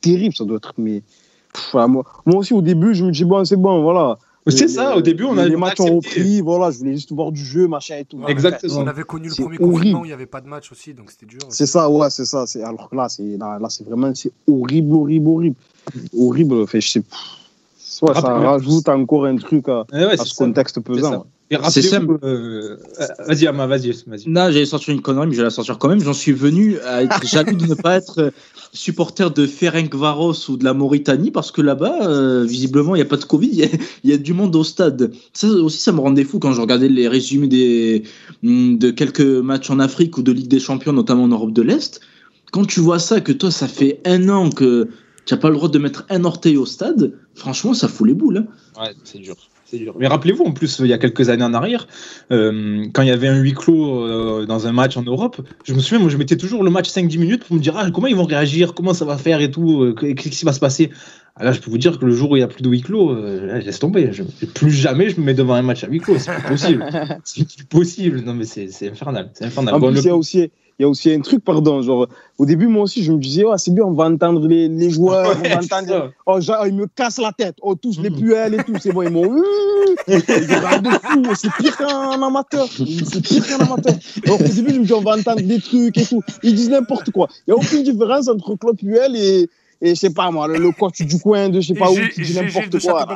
terrible, 0.00 0.34
ça 0.34 0.44
doit 0.44 0.56
être. 0.56 0.74
Mais, 0.76 1.02
moi, 1.72 2.04
moi 2.26 2.36
aussi, 2.36 2.52
au 2.52 2.62
début, 2.62 2.94
je 2.94 3.04
me 3.04 3.12
dis, 3.12 3.24
bon, 3.24 3.44
c'est 3.44 3.56
bon, 3.56 3.82
voilà 3.82 4.18
c'est 4.48 4.68
ça, 4.68 4.96
au 4.96 5.02
début, 5.02 5.24
on 5.24 5.36
a 5.38 5.46
les 5.46 5.56
matchs 5.56 5.80
ont 5.80 5.96
repris, 5.96 6.40
voilà, 6.40 6.70
je 6.70 6.78
voulais 6.78 6.92
juste 6.92 7.12
voir 7.12 7.32
du 7.32 7.44
jeu, 7.44 7.66
machin 7.68 7.96
et 7.98 8.04
tout. 8.04 8.20
Exactement. 8.28 8.78
On 8.78 8.86
avait 8.86 9.02
connu 9.02 9.28
le 9.28 9.34
premier 9.34 9.58
confinement, 9.58 10.04
il 10.04 10.08
n'y 10.08 10.12
avait 10.12 10.26
pas 10.26 10.40
de 10.40 10.48
match 10.48 10.70
aussi, 10.72 10.94
donc 10.94 11.10
c'était 11.10 11.26
dur. 11.26 11.40
C'est 11.48 11.66
ça, 11.66 11.88
ouais, 11.90 12.10
c'est 12.10 12.24
ça. 12.24 12.44
Alors 12.64 12.88
là, 12.92 13.08
c'est 13.08 13.36
là, 13.36 13.58
c'est 13.68 13.84
vraiment 13.86 14.14
c'est 14.14 14.32
horrible, 14.46 14.94
horrible, 14.94 15.28
horrible. 15.28 15.56
horrible, 16.16 16.66
fait, 16.66 16.80
je 16.80 16.88
sais 16.88 17.02
Soit 17.78 18.14
ça 18.14 18.34
rajoute 18.34 18.88
encore 18.90 19.24
un 19.24 19.36
truc 19.36 19.70
à, 19.70 19.86
à 19.90 20.16
ce 20.18 20.36
contexte 20.36 20.80
pesant. 20.80 21.24
C'est 21.70 21.82
simple. 21.82 22.18
Euh, 22.24 22.76
vas-y, 23.26 23.46
Ama, 23.46 23.66
vas-y. 23.66 23.92
Vas 24.06 24.16
non, 24.26 24.50
j'allais 24.50 24.66
sortir 24.66 24.92
une 24.92 25.00
connerie, 25.00 25.28
mais 25.28 25.32
je 25.32 25.38
vais 25.38 25.44
la 25.44 25.50
sortir 25.50 25.78
quand 25.78 25.88
même. 25.88 26.00
J'en 26.00 26.12
suis 26.12 26.32
venu 26.32 26.78
à 26.80 27.04
être 27.04 27.24
jaloux 27.26 27.54
de 27.54 27.66
ne 27.66 27.74
pas 27.74 27.96
être 27.96 28.32
supporter 28.72 29.30
de 29.30 29.46
Ferencvaros 29.46 30.50
ou 30.50 30.56
de 30.56 30.64
la 30.64 30.74
Mauritanie 30.74 31.30
parce 31.30 31.52
que 31.52 31.62
là-bas, 31.62 32.08
euh, 32.08 32.44
visiblement, 32.44 32.96
il 32.96 32.98
n'y 32.98 33.02
a 33.02 33.08
pas 33.08 33.16
de 33.16 33.24
Covid, 33.24 33.70
il 34.04 34.10
y, 34.10 34.12
a 34.12 34.16
du 34.16 34.32
monde 34.32 34.56
au 34.56 34.64
stade. 34.64 35.12
Ça 35.32 35.46
aussi, 35.46 35.78
ça 35.78 35.92
me 35.92 36.00
rendait 36.00 36.24
fou 36.24 36.38
quand 36.40 36.52
je 36.52 36.60
regardais 36.60 36.88
les 36.88 37.06
résumés 37.06 37.48
des, 37.48 38.02
mm, 38.42 38.78
de 38.78 38.90
quelques 38.90 39.20
matchs 39.20 39.70
en 39.70 39.78
Afrique 39.78 40.18
ou 40.18 40.22
de 40.22 40.32
Ligue 40.32 40.48
des 40.48 40.60
Champions, 40.60 40.92
notamment 40.92 41.24
en 41.24 41.28
Europe 41.28 41.52
de 41.52 41.62
l'Est. 41.62 42.00
Quand 42.50 42.64
tu 42.64 42.80
vois 42.80 42.98
ça, 42.98 43.20
que 43.20 43.32
toi, 43.32 43.50
ça 43.50 43.68
fait 43.68 44.00
un 44.04 44.28
an 44.28 44.50
que 44.50 44.88
tu 45.26 45.34
n'as 45.34 45.40
pas 45.40 45.48
le 45.48 45.56
droit 45.56 45.68
de 45.68 45.78
mettre 45.78 46.06
un 46.08 46.24
orteil 46.24 46.56
au 46.56 46.66
stade, 46.66 47.12
franchement, 47.34 47.74
ça 47.74 47.88
fout 47.88 48.06
les 48.06 48.14
boules. 48.14 48.38
Hein. 48.38 48.80
Ouais, 48.80 48.94
c'est 49.04 49.18
dur. 49.18 49.36
C'est 49.66 49.78
dur. 49.78 49.96
Mais 49.98 50.06
rappelez-vous, 50.06 50.44
en 50.44 50.52
plus, 50.52 50.78
il 50.78 50.86
y 50.86 50.92
a 50.92 50.98
quelques 50.98 51.28
années 51.28 51.42
en 51.42 51.52
arrière, 51.52 51.88
euh, 52.30 52.86
quand 52.92 53.02
il 53.02 53.08
y 53.08 53.10
avait 53.10 53.26
un 53.26 53.36
huis 53.36 53.52
clos 53.52 54.04
euh, 54.04 54.46
dans 54.46 54.68
un 54.68 54.72
match 54.72 54.96
en 54.96 55.02
Europe, 55.02 55.40
je 55.64 55.74
me 55.74 55.80
souviens, 55.80 55.98
moi, 55.98 56.08
je 56.08 56.16
mettais 56.16 56.36
toujours 56.36 56.62
le 56.62 56.70
match 56.70 56.88
5-10 56.88 57.18
minutes 57.18 57.44
pour 57.44 57.56
me 57.56 57.60
dire 57.60 57.74
ah, 57.76 57.90
comment 57.90 58.06
ils 58.06 58.14
vont 58.14 58.24
réagir, 58.24 58.74
comment 58.74 58.94
ça 58.94 59.04
va 59.04 59.18
faire 59.18 59.40
et 59.40 59.50
tout, 59.50 59.82
euh, 59.82 59.92
qu'est-ce 59.92 60.38
qui 60.38 60.44
va 60.44 60.52
se 60.52 60.60
passer? 60.60 60.90
Ah, 61.34 61.44
là, 61.44 61.52
je 61.52 61.60
peux 61.60 61.70
vous 61.70 61.78
dire 61.78 61.98
que 61.98 62.06
le 62.06 62.12
jour 62.12 62.30
où 62.30 62.36
il 62.36 62.40
n'y 62.40 62.44
a 62.44 62.48
plus 62.48 62.62
de 62.62 62.68
huis 62.68 62.80
clos, 62.80 63.14
laisse 63.14 63.78
tomber. 63.80 64.10
Je, 64.12 64.22
plus 64.54 64.70
jamais 64.70 65.10
je 65.10 65.20
me 65.20 65.26
mets 65.26 65.34
devant 65.34 65.54
un 65.54 65.62
match 65.62 65.84
à 65.84 65.88
huis 65.88 65.98
clos. 65.98 66.18
C'est 66.18 66.32
plus 66.32 66.42
possible. 66.42 66.86
c'est 67.24 67.44
plus 67.44 67.64
possible. 67.64 68.20
Non, 68.20 68.34
mais 68.34 68.44
c'est 68.44 68.88
infernal. 68.88 69.30
C'est 69.34 69.44
infernal. 69.44 69.74
En 69.74 69.80
plus, 69.80 70.00
il 70.00 70.06
y 70.06 70.08
a 70.08 70.16
aussi 70.16 70.50
il 70.78 70.82
y 70.82 70.84
a 70.84 70.88
aussi 70.88 71.10
un 71.10 71.20
truc, 71.20 71.42
pardon. 71.42 71.80
Genre, 71.80 72.06
au 72.36 72.44
début, 72.44 72.66
moi 72.66 72.82
aussi, 72.82 73.02
je 73.02 73.10
me 73.10 73.18
disais, 73.18 73.44
oh, 73.46 73.56
c'est 73.56 73.72
bien, 73.72 73.84
on 73.84 73.92
va 73.92 74.04
entendre 74.04 74.46
les, 74.46 74.68
les 74.68 74.90
joueurs, 74.90 75.34
on 75.38 75.48
va 75.48 75.58
entendre. 75.58 76.12
Oh, 76.26 76.40
genre, 76.40 76.66
ils 76.66 76.74
me 76.74 76.86
cassent 76.86 77.18
la 77.18 77.32
tête. 77.32 77.56
Oh, 77.62 77.74
tous 77.74 77.98
les 78.00 78.10
mm. 78.10 78.16
puels 78.16 78.54
et 78.54 78.64
tout, 78.64 78.74
c'est 78.78 78.92
bon, 78.92 79.02
ils 79.02 79.10
m'ont. 79.10 79.42
Ils 80.06 80.16
de 80.16 80.90
fou, 81.02 81.34
c'est 81.34 81.52
pire 81.54 81.76
qu'un 81.76 82.22
amateur. 82.22 82.68
C'est 82.68 83.22
pire 83.22 83.46
qu'un 83.46 83.64
amateur. 83.64 83.94
Donc, 84.26 84.40
au 84.40 84.44
début, 84.44 84.74
je 84.74 84.80
me 84.80 84.84
dis, 84.84 84.92
on 84.92 85.00
va 85.00 85.16
entendre 85.16 85.40
des 85.40 85.60
trucs 85.60 85.96
et 85.96 86.04
tout. 86.04 86.22
Ils 86.42 86.54
disent 86.54 86.70
n'importe 86.70 87.10
quoi. 87.10 87.28
Il 87.46 87.54
n'y 87.54 87.58
a 87.58 87.62
aucune 87.62 87.82
différence 87.82 88.28
entre 88.28 88.54
Claude 88.56 88.76
Puel 88.76 89.16
et, 89.16 89.48
et 89.80 89.90
je 89.90 89.94
sais 89.94 90.12
pas 90.12 90.30
moi, 90.30 90.46
le, 90.48 90.70
coach 90.72 91.00
du 91.02 91.18
coin 91.18 91.48
de 91.48 91.60
je 91.60 91.68
sais 91.68 91.74
pas 91.74 91.90
où 91.90 91.96
qui 92.14 92.20
dit 92.20 92.34
n'importe 92.34 92.78
quoi. 92.80 93.06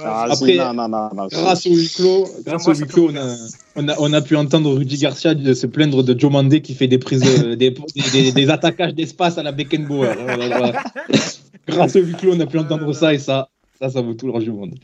Ah, 0.00 0.26
Après, 0.30 0.56
grâce 0.56 1.66
au 1.66 1.74
huis 1.74 1.90
clos, 1.94 2.28
grâce 2.44 2.68
au 2.68 2.74
huis 2.74 2.86
clos 2.86 3.10
on, 3.10 3.16
a, 3.16 3.36
on, 3.76 3.88
a, 3.88 3.94
on, 3.98 4.12
a, 4.12 4.20
pu 4.20 4.36
entendre 4.36 4.74
Rudy 4.74 4.98
Garcia 4.98 5.34
se 5.54 5.66
plaindre 5.66 6.02
de 6.02 6.18
Joe 6.18 6.30
Mandé 6.30 6.60
qui 6.60 6.74
fait 6.74 6.88
des 6.88 6.98
prises, 6.98 7.22
des, 7.56 7.74
des, 8.12 8.32
des, 8.32 8.50
attaquages 8.50 8.94
d'espace 8.94 9.38
à 9.38 9.42
la 9.42 9.52
Beckenbauer. 9.52 10.08
grâce 11.66 11.96
au 11.96 12.00
huis 12.00 12.14
clos, 12.14 12.34
on 12.34 12.40
a 12.40 12.46
pu 12.46 12.58
entendre 12.58 12.92
ça 12.92 13.14
et 13.14 13.18
ça, 13.18 13.48
ça, 13.80 13.88
ça 13.88 14.00
vaut 14.00 14.14
tout 14.14 14.26
l'or 14.26 14.40
du 14.40 14.50
monde. 14.50 14.74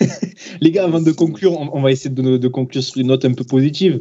Les 0.60 0.70
gars, 0.70 0.84
avant 0.84 1.00
de 1.00 1.10
conclure, 1.12 1.58
on, 1.58 1.82
va 1.82 1.90
essayer 1.90 2.10
de, 2.10 2.36
de, 2.36 2.48
conclure 2.48 2.82
sur 2.82 3.00
une 3.00 3.08
note 3.08 3.24
un 3.24 3.34
peu 3.34 3.44
positive. 3.44 4.00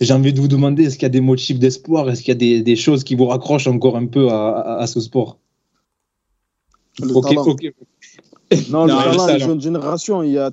J'ai 0.00 0.12
envie 0.12 0.32
de 0.32 0.40
vous 0.40 0.48
demander 0.48 0.84
est-ce 0.84 0.96
qu'il 0.96 1.04
y 1.04 1.06
a 1.06 1.10
des 1.10 1.20
motifs 1.20 1.58
d'espoir? 1.58 2.10
Est-ce 2.10 2.22
qu'il 2.22 2.32
y 2.32 2.36
a 2.36 2.38
des, 2.38 2.62
des, 2.62 2.76
choses 2.76 3.04
qui 3.04 3.14
vous 3.14 3.26
raccrochent 3.26 3.68
encore 3.68 3.96
un 3.96 4.06
peu 4.06 4.28
à, 4.28 4.50
à, 4.50 4.82
à 4.82 4.86
ce 4.86 5.00
sport? 5.00 5.38
Ok, 7.00 7.32
ok. 7.36 7.72
Non, 8.70 8.84
le 8.84 8.90
talent, 8.90 9.26
les 9.26 9.38
jeunes 9.38 9.60
générations, 9.60 10.22
il 10.22 10.32
y, 10.32 10.38
a, 10.38 10.50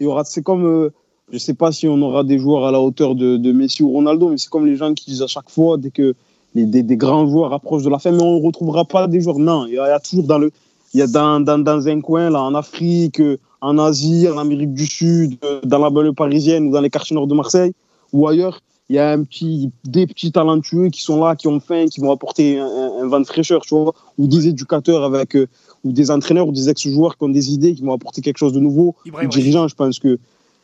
il 0.00 0.04
y 0.04 0.06
aura, 0.06 0.24
c'est 0.24 0.42
comme, 0.42 0.66
euh, 0.66 0.90
je 1.32 1.38
sais 1.38 1.54
pas 1.54 1.72
si 1.72 1.88
on 1.88 2.00
aura 2.02 2.24
des 2.24 2.38
joueurs 2.38 2.66
à 2.66 2.72
la 2.72 2.80
hauteur 2.80 3.14
de, 3.14 3.36
de 3.36 3.52
Messi 3.52 3.82
ou 3.82 3.90
Ronaldo, 3.90 4.28
mais 4.28 4.38
c'est 4.38 4.48
comme 4.48 4.66
les 4.66 4.76
gens 4.76 4.92
qui 4.94 5.10
disent 5.10 5.22
à 5.22 5.26
chaque 5.26 5.50
fois, 5.50 5.76
dès 5.76 5.90
que 5.90 6.14
les, 6.54 6.64
des, 6.64 6.82
des, 6.82 6.96
grands 6.96 7.26
joueurs 7.26 7.52
approchent 7.52 7.82
de 7.82 7.90
la 7.90 7.98
fin, 7.98 8.12
mais 8.12 8.22
on 8.22 8.38
ne 8.38 8.44
retrouvera 8.44 8.84
pas 8.84 9.06
des 9.06 9.20
joueurs. 9.20 9.38
Non, 9.38 9.66
il 9.66 9.74
y, 9.74 9.78
a, 9.78 9.98
toujours 10.00 10.24
dans 10.24 10.38
le, 10.38 10.50
il 10.94 11.00
y 11.00 11.02
a 11.02 11.06
dans, 11.06 11.40
dans, 11.40 11.58
dans, 11.58 11.88
un 11.88 12.00
coin, 12.00 12.30
là, 12.30 12.42
en 12.42 12.54
Afrique, 12.54 13.20
en 13.60 13.78
Asie, 13.78 14.28
en 14.28 14.38
Amérique 14.38 14.72
du 14.72 14.86
Sud, 14.86 15.38
dans 15.64 15.78
la 15.78 15.90
banlieue 15.90 16.12
parisienne 16.12 16.68
ou 16.68 16.72
dans 16.72 16.80
les 16.80 16.90
quartiers 16.90 17.14
nord 17.14 17.26
de 17.26 17.34
Marseille 17.34 17.72
ou 18.12 18.28
ailleurs, 18.28 18.60
il 18.88 18.96
y 18.96 18.98
a 18.98 19.10
un 19.10 19.24
petit, 19.24 19.72
des 19.84 20.06
petits 20.06 20.30
talentueux 20.30 20.90
qui 20.90 21.02
sont 21.02 21.22
là, 21.24 21.34
qui 21.34 21.48
ont 21.48 21.58
faim, 21.58 21.86
qui 21.90 22.00
vont 22.00 22.12
apporter 22.12 22.58
un, 22.58 23.06
vent 23.06 23.20
de 23.20 23.26
fraîcheur, 23.26 23.62
tu 23.62 23.74
vois, 23.74 23.92
ou 24.16 24.28
des 24.28 24.46
éducateurs 24.46 25.02
avec, 25.02 25.34
euh, 25.34 25.48
ou 25.82 25.92
des 25.92 26.10
entraîneurs 26.10 26.46
ou 26.46 26.52
des 26.52 26.68
ex-joueurs 26.68 27.16
qui 27.16 27.24
ont 27.24 27.28
des 27.28 27.52
idées, 27.52 27.74
qui 27.74 27.82
vont 27.82 27.94
apporter 27.94 28.20
quelque 28.20 28.38
chose 28.38 28.52
de 28.52 28.60
nouveau. 28.60 28.94
Les 29.20 29.26
dirigeants, 29.26 29.66
je 29.66 29.74
pense 29.74 29.98
que, 29.98 30.18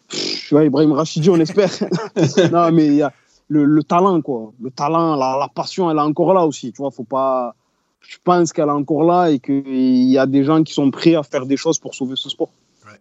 pff, 0.08 0.50
vois, 0.52 0.64
Ibrahim 0.64 0.92
Rachidi, 0.92 1.30
on 1.30 1.40
espère. 1.40 1.70
non, 2.52 2.70
mais 2.70 2.86
il 2.86 2.94
y 2.94 3.02
a 3.02 3.12
le, 3.48 3.82
talent, 3.82 4.22
quoi. 4.22 4.52
Le 4.60 4.70
talent, 4.70 5.16
la, 5.16 5.36
la, 5.38 5.48
passion, 5.48 5.90
elle 5.90 5.96
est 5.96 6.00
encore 6.00 6.32
là 6.32 6.46
aussi, 6.46 6.72
tu 6.72 6.80
vois, 6.80 6.90
faut 6.92 7.04
pas. 7.04 7.56
Je 8.00 8.18
pense 8.22 8.52
qu'elle 8.52 8.68
est 8.68 8.72
encore 8.72 9.04
là 9.04 9.30
et 9.30 9.38
qu'il 9.38 10.10
y 10.10 10.18
a 10.18 10.26
des 10.26 10.44
gens 10.44 10.62
qui 10.62 10.72
sont 10.72 10.90
prêts 10.90 11.14
à 11.14 11.22
faire 11.22 11.46
des 11.46 11.56
choses 11.56 11.78
pour 11.78 11.94
sauver 11.94 12.14
ce 12.16 12.28
sport. 12.28 12.50
Ouais. 12.84 12.98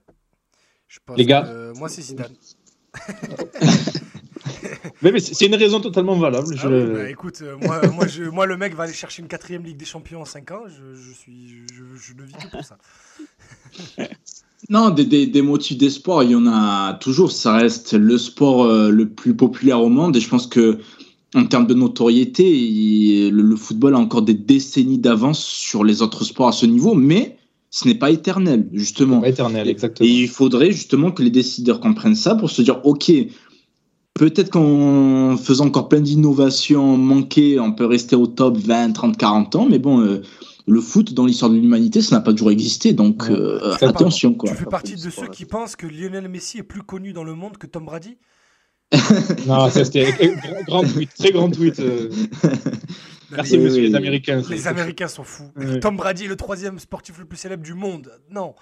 Je 0.87 0.99
pense 1.05 1.17
Les 1.17 1.25
gars. 1.25 1.43
Que, 1.43 1.77
moi, 1.77 1.89
c'est 1.89 2.01
Zidane. 2.01 2.33
mais, 5.01 5.19
c'est 5.19 5.45
une 5.45 5.55
raison 5.55 5.79
totalement 5.79 6.15
valable. 6.17 6.55
Ah 6.61 6.67
bah, 6.69 7.09
écoute, 7.09 7.39
euh, 7.41 7.57
moi, 7.61 7.81
moi, 7.95 8.07
je, 8.07 8.23
moi, 8.23 8.45
le 8.45 8.57
mec 8.57 8.75
va 8.75 8.83
aller 8.83 8.93
chercher 8.93 9.21
une 9.21 9.27
quatrième 9.27 9.63
Ligue 9.63 9.77
des 9.77 9.85
Champions 9.85 10.21
en 10.21 10.25
5 10.25 10.51
ans. 10.51 10.63
Je, 10.67 10.95
je 10.95 11.13
suis, 11.13 11.65
je, 11.73 12.13
ne 12.13 12.23
vis 12.23 12.33
que 12.33 12.49
pour 12.49 12.63
ça. 12.63 12.77
non, 14.69 14.89
des, 14.89 15.05
des, 15.05 15.27
des 15.27 15.41
motifs 15.41 15.77
d'espoir, 15.77 16.23
il 16.23 16.31
y 16.31 16.35
en 16.35 16.47
a 16.47 16.93
toujours. 16.95 17.31
Ça 17.31 17.53
reste 17.53 17.93
le 17.93 18.17
sport 18.17 18.65
euh, 18.65 18.89
le 18.89 19.09
plus 19.09 19.35
populaire 19.35 19.81
au 19.81 19.89
monde. 19.89 20.15
Et 20.15 20.19
je 20.19 20.29
pense 20.29 20.47
que 20.47 20.79
en 21.33 21.45
termes 21.45 21.67
de 21.67 21.73
notoriété, 21.73 23.29
le, 23.31 23.55
football 23.55 23.95
a 23.95 23.97
encore 23.97 24.21
des 24.21 24.33
décennies 24.33 24.97
d'avance 24.97 25.43
sur 25.43 25.83
les 25.83 26.01
autres 26.01 26.25
sports 26.25 26.49
à 26.49 26.51
ce 26.51 26.65
niveau. 26.65 26.93
Mais 26.93 27.37
ce 27.69 27.87
n'est 27.87 27.95
pas 27.95 28.11
éternel, 28.11 28.67
justement. 28.73 29.21
Pas 29.21 29.29
éternel, 29.29 29.69
exactement. 29.69 30.07
Et 30.07 30.11
il 30.11 30.27
faudrait 30.27 30.71
justement 30.71 31.11
que 31.11 31.23
les 31.23 31.29
décideurs 31.29 31.79
comprennent 31.79 32.15
ça 32.15 32.35
pour 32.35 32.49
se 32.49 32.61
dire, 32.61 32.81
OK, 32.83 33.11
peut-être 34.21 34.51
qu'en 34.51 35.35
faisant 35.35 35.65
encore 35.65 35.89
plein 35.89 35.99
d'innovations 35.99 36.95
manquées, 36.95 37.59
on 37.59 37.71
peut 37.71 37.87
rester 37.87 38.15
au 38.15 38.27
top 38.27 38.55
20, 38.55 38.91
30, 38.91 39.17
40 39.17 39.55
ans, 39.55 39.67
mais 39.67 39.79
bon, 39.79 39.99
euh, 39.99 40.21
le 40.67 40.79
foot 40.79 41.15
dans 41.15 41.25
l'histoire 41.25 41.49
de 41.49 41.55
l'humanité, 41.55 42.03
ça 42.03 42.17
n'a 42.17 42.21
pas 42.21 42.31
toujours 42.31 42.51
existé, 42.51 42.93
donc 42.93 43.31
euh, 43.31 43.73
attention. 43.81 44.35
Quoi. 44.35 44.51
Tu 44.51 44.57
fais 44.57 44.65
partie 44.65 44.93
de 44.93 45.09
ceux 45.09 45.27
qui 45.29 45.45
pensent 45.45 45.75
que 45.75 45.87
Lionel 45.87 46.29
Messi 46.29 46.59
est 46.59 46.63
plus 46.63 46.83
connu 46.83 47.13
dans 47.13 47.23
le 47.23 47.33
monde 47.33 47.57
que 47.57 47.65
Tom 47.65 47.85
Brady? 47.85 48.17
Non, 49.47 49.71
c'était 49.71 50.13
grand, 50.67 50.83
tweet, 50.83 51.09
très 51.17 51.31
grand 51.31 51.49
tweet. 51.49 51.79
Euh. 51.79 52.11
Merci, 53.31 53.57
monsieur, 53.57 53.81
les 53.81 53.95
Américains. 53.95 54.41
Les 54.49 54.67
Américains 54.67 55.07
sont 55.07 55.23
fous. 55.23 55.51
Tom 55.81 55.97
Brady 55.97 56.25
est 56.25 56.27
le 56.27 56.35
troisième 56.35 56.79
sportif 56.79 57.17
le 57.19 57.25
plus 57.25 57.37
célèbre 57.37 57.63
du 57.63 57.73
monde. 57.73 58.11
Non. 58.29 58.55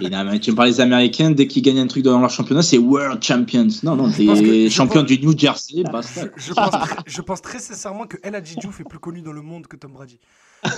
Et 0.00 0.40
tu 0.40 0.50
me 0.50 0.54
parles 0.54 0.70
des 0.70 0.80
Américains, 0.80 1.30
dès 1.30 1.46
qu'ils 1.46 1.62
gagnent 1.62 1.80
un 1.80 1.86
truc 1.86 2.02
dans 2.04 2.18
leur 2.18 2.30
championnat, 2.30 2.62
c'est 2.62 2.78
World 2.78 3.22
Champions. 3.22 3.68
Non, 3.82 3.96
non, 3.96 4.10
t'es 4.10 4.70
champion 4.70 5.02
du 5.02 5.18
New 5.18 5.36
Jersey. 5.36 5.76
Je, 6.36 6.52
pense, 6.52 6.70
je, 7.06 7.20
pense, 7.20 7.42
très 7.42 7.58
sincèrement 7.58 8.06
que 8.06 8.16
El 8.22 8.34
Hadji 8.34 8.56
Diouf 8.56 8.80
est 8.80 8.84
plus 8.84 8.98
connu 8.98 9.22
dans 9.22 9.32
le 9.32 9.42
monde 9.42 9.66
que 9.66 9.76
Tom 9.76 9.92
Brady. 9.92 10.18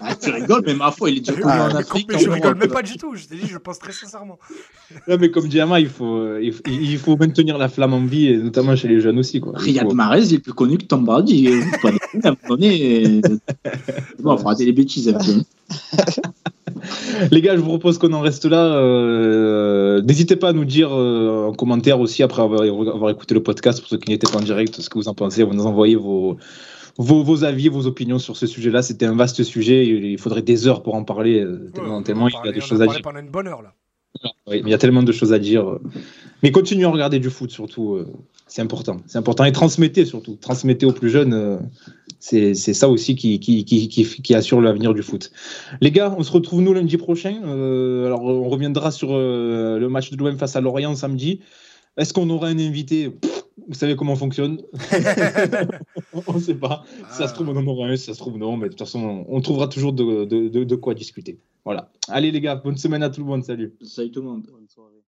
Ah, 0.00 0.14
tu 0.14 0.30
rigoles, 0.30 0.62
mais 0.66 0.74
ma 0.74 0.90
foi, 0.90 1.10
il 1.10 1.18
est 1.18 1.20
déjà 1.20 1.40
connu 1.40 1.60
en 1.60 1.74
Afrique. 1.76 2.08
Mais 2.10 2.18
je 2.18 2.30
rigole 2.30 2.56
même 2.56 2.70
pas 2.70 2.82
du 2.82 2.96
tout, 2.96 3.14
je 3.14 3.26
t'ai 3.26 3.36
dit, 3.36 3.46
je 3.46 3.58
pense 3.58 3.78
très 3.78 3.92
sincèrement. 3.92 4.38
Non, 5.08 5.16
mais 5.20 5.30
comme 5.30 5.46
Diama, 5.46 5.78
il 5.78 5.88
faut, 5.88 6.16
euh, 6.16 6.50
il, 6.66 6.98
faut 6.98 7.16
maintenir 7.16 7.58
la 7.58 7.68
flamme 7.68 7.94
en 7.94 8.04
vie, 8.04 8.28
et 8.28 8.36
notamment 8.36 8.74
chez 8.74 8.88
les 8.88 9.00
jeunes 9.00 9.18
aussi. 9.18 9.40
Quoi. 9.40 9.52
Riyad 9.54 9.92
Mahrez, 9.92 10.24
il 10.24 10.34
est 10.34 10.38
plus 10.38 10.52
connu 10.52 10.78
que 10.78 10.84
Tom 10.84 11.04
Brady. 11.04 11.48
à 11.48 11.88
un 11.88 12.30
moment 12.30 12.36
donné, 12.48 13.20
bon, 14.18 14.36
faut 14.36 14.48
arrêter 14.48 14.64
les 14.64 14.72
bêtises. 14.72 15.14
Les 17.30 17.40
gars, 17.40 17.56
je 17.56 17.60
vous 17.60 17.68
propose 17.68 17.98
qu'on 17.98 18.12
en 18.12 18.20
reste 18.20 18.44
là. 18.46 18.64
Euh, 18.64 20.02
n'hésitez 20.02 20.36
pas 20.36 20.50
à 20.50 20.52
nous 20.52 20.64
dire 20.64 20.90
euh, 20.92 21.48
en 21.48 21.52
commentaire 21.52 22.00
aussi, 22.00 22.22
après 22.22 22.42
avoir, 22.42 22.62
avoir, 22.62 23.10
écouté 23.10 23.34
le 23.34 23.42
podcast, 23.42 23.80
pour 23.80 23.88
ceux 23.88 23.98
qui 23.98 24.10
n'étaient 24.10 24.30
pas 24.30 24.38
en 24.38 24.42
direct, 24.42 24.80
ce 24.80 24.88
que 24.88 24.98
vous 24.98 25.08
en 25.08 25.14
pensez. 25.14 25.42
Vous 25.42 25.54
nous 25.54 25.66
envoyez 25.66 25.96
vos, 25.96 26.36
vos, 26.98 27.44
avis, 27.44 27.68
vos 27.68 27.86
opinions 27.86 28.18
sur 28.18 28.36
ce 28.36 28.46
sujet-là. 28.46 28.82
C'était 28.82 29.06
un 29.06 29.16
vaste 29.16 29.42
sujet. 29.42 29.86
Il 29.86 30.18
faudrait 30.18 30.42
des 30.42 30.66
heures 30.66 30.82
pour 30.82 30.94
en 30.94 31.04
parler, 31.04 31.40
euh, 31.40 31.70
tellement, 32.04 32.28
il 32.28 32.34
y 32.44 32.48
a 32.48 32.52
des 32.52 32.60
choses 32.60 32.82
à 32.82 32.86
dire. 32.86 33.00
pendant 33.02 33.20
une 33.20 33.30
bonne 33.30 33.48
heure 33.48 33.62
là. 33.62 33.74
Oui, 34.48 34.60
mais 34.62 34.70
il 34.70 34.70
y 34.70 34.74
a 34.74 34.78
tellement 34.78 35.04
de 35.04 35.12
choses 35.12 35.32
à 35.32 35.38
dire. 35.38 35.78
Mais 36.42 36.50
continuez 36.50 36.84
à 36.84 36.90
regarder 36.90 37.20
du 37.20 37.30
foot 37.30 37.50
surtout. 37.50 37.94
Euh, 37.94 38.12
c'est 38.48 38.60
important. 38.60 38.96
C'est 39.06 39.18
important. 39.18 39.44
Et 39.44 39.52
transmettez 39.52 40.04
surtout. 40.04 40.34
Transmettez 40.34 40.84
aux 40.84 40.92
plus 40.92 41.10
jeunes. 41.10 41.32
Euh, 41.32 41.58
c'est 42.18 42.54
ça 42.54 42.88
aussi 42.88 43.14
qui, 43.14 43.38
qui, 43.38 43.64
qui, 43.64 43.88
qui 43.88 44.34
assure 44.34 44.60
l'avenir 44.60 44.92
du 44.92 45.02
foot. 45.02 45.30
Les 45.80 45.90
gars, 45.90 46.14
on 46.18 46.22
se 46.22 46.32
retrouve 46.32 46.60
nous 46.60 46.74
lundi 46.74 46.96
prochain. 46.98 47.40
alors, 47.42 48.22
on 48.24 48.48
reviendra 48.48 48.90
sur 48.90 49.16
le 49.16 49.86
match 49.88 50.10
de 50.10 50.16
l'OM 50.18 50.36
face 50.36 50.54
à 50.54 50.60
Lorient 50.60 50.94
samedi. 50.94 51.40
Est-ce 51.96 52.12
qu'on 52.12 52.28
aura 52.30 52.48
un 52.48 52.58
invité? 52.58 53.12
Vous 53.68 53.74
savez 53.74 53.94
comment 53.94 54.12
on 54.12 54.16
fonctionne 54.16 54.62
On 56.26 56.32
ne 56.34 56.40
sait 56.40 56.54
pas. 56.54 56.84
ça 57.10 57.28
se 57.28 57.34
trouve, 57.34 57.50
on 57.50 57.56
en 57.56 57.66
aura 57.66 57.88
un, 57.88 57.96
ça 57.96 58.14
se 58.14 58.18
trouve, 58.18 58.38
non. 58.38 58.56
Mais 58.56 58.66
de 58.66 58.70
toute 58.70 58.80
façon, 58.80 59.24
on 59.28 59.40
trouvera 59.40 59.68
toujours 59.68 59.92
de, 59.92 60.24
de, 60.24 60.48
de, 60.48 60.76
quoi 60.76 60.94
discuter. 60.94 61.38
Voilà. 61.64 61.90
Allez, 62.08 62.30
les 62.30 62.40
gars, 62.40 62.56
bonne 62.56 62.76
semaine 62.76 63.02
à 63.02 63.10
tout 63.10 63.20
le 63.20 63.26
monde. 63.26 63.44
Salut. 63.44 63.74
Salut 63.82 64.10
tout 64.10 64.20
le 64.20 64.26
monde. 64.26 64.46
Bonne 64.50 64.68
soirée. 64.68 65.00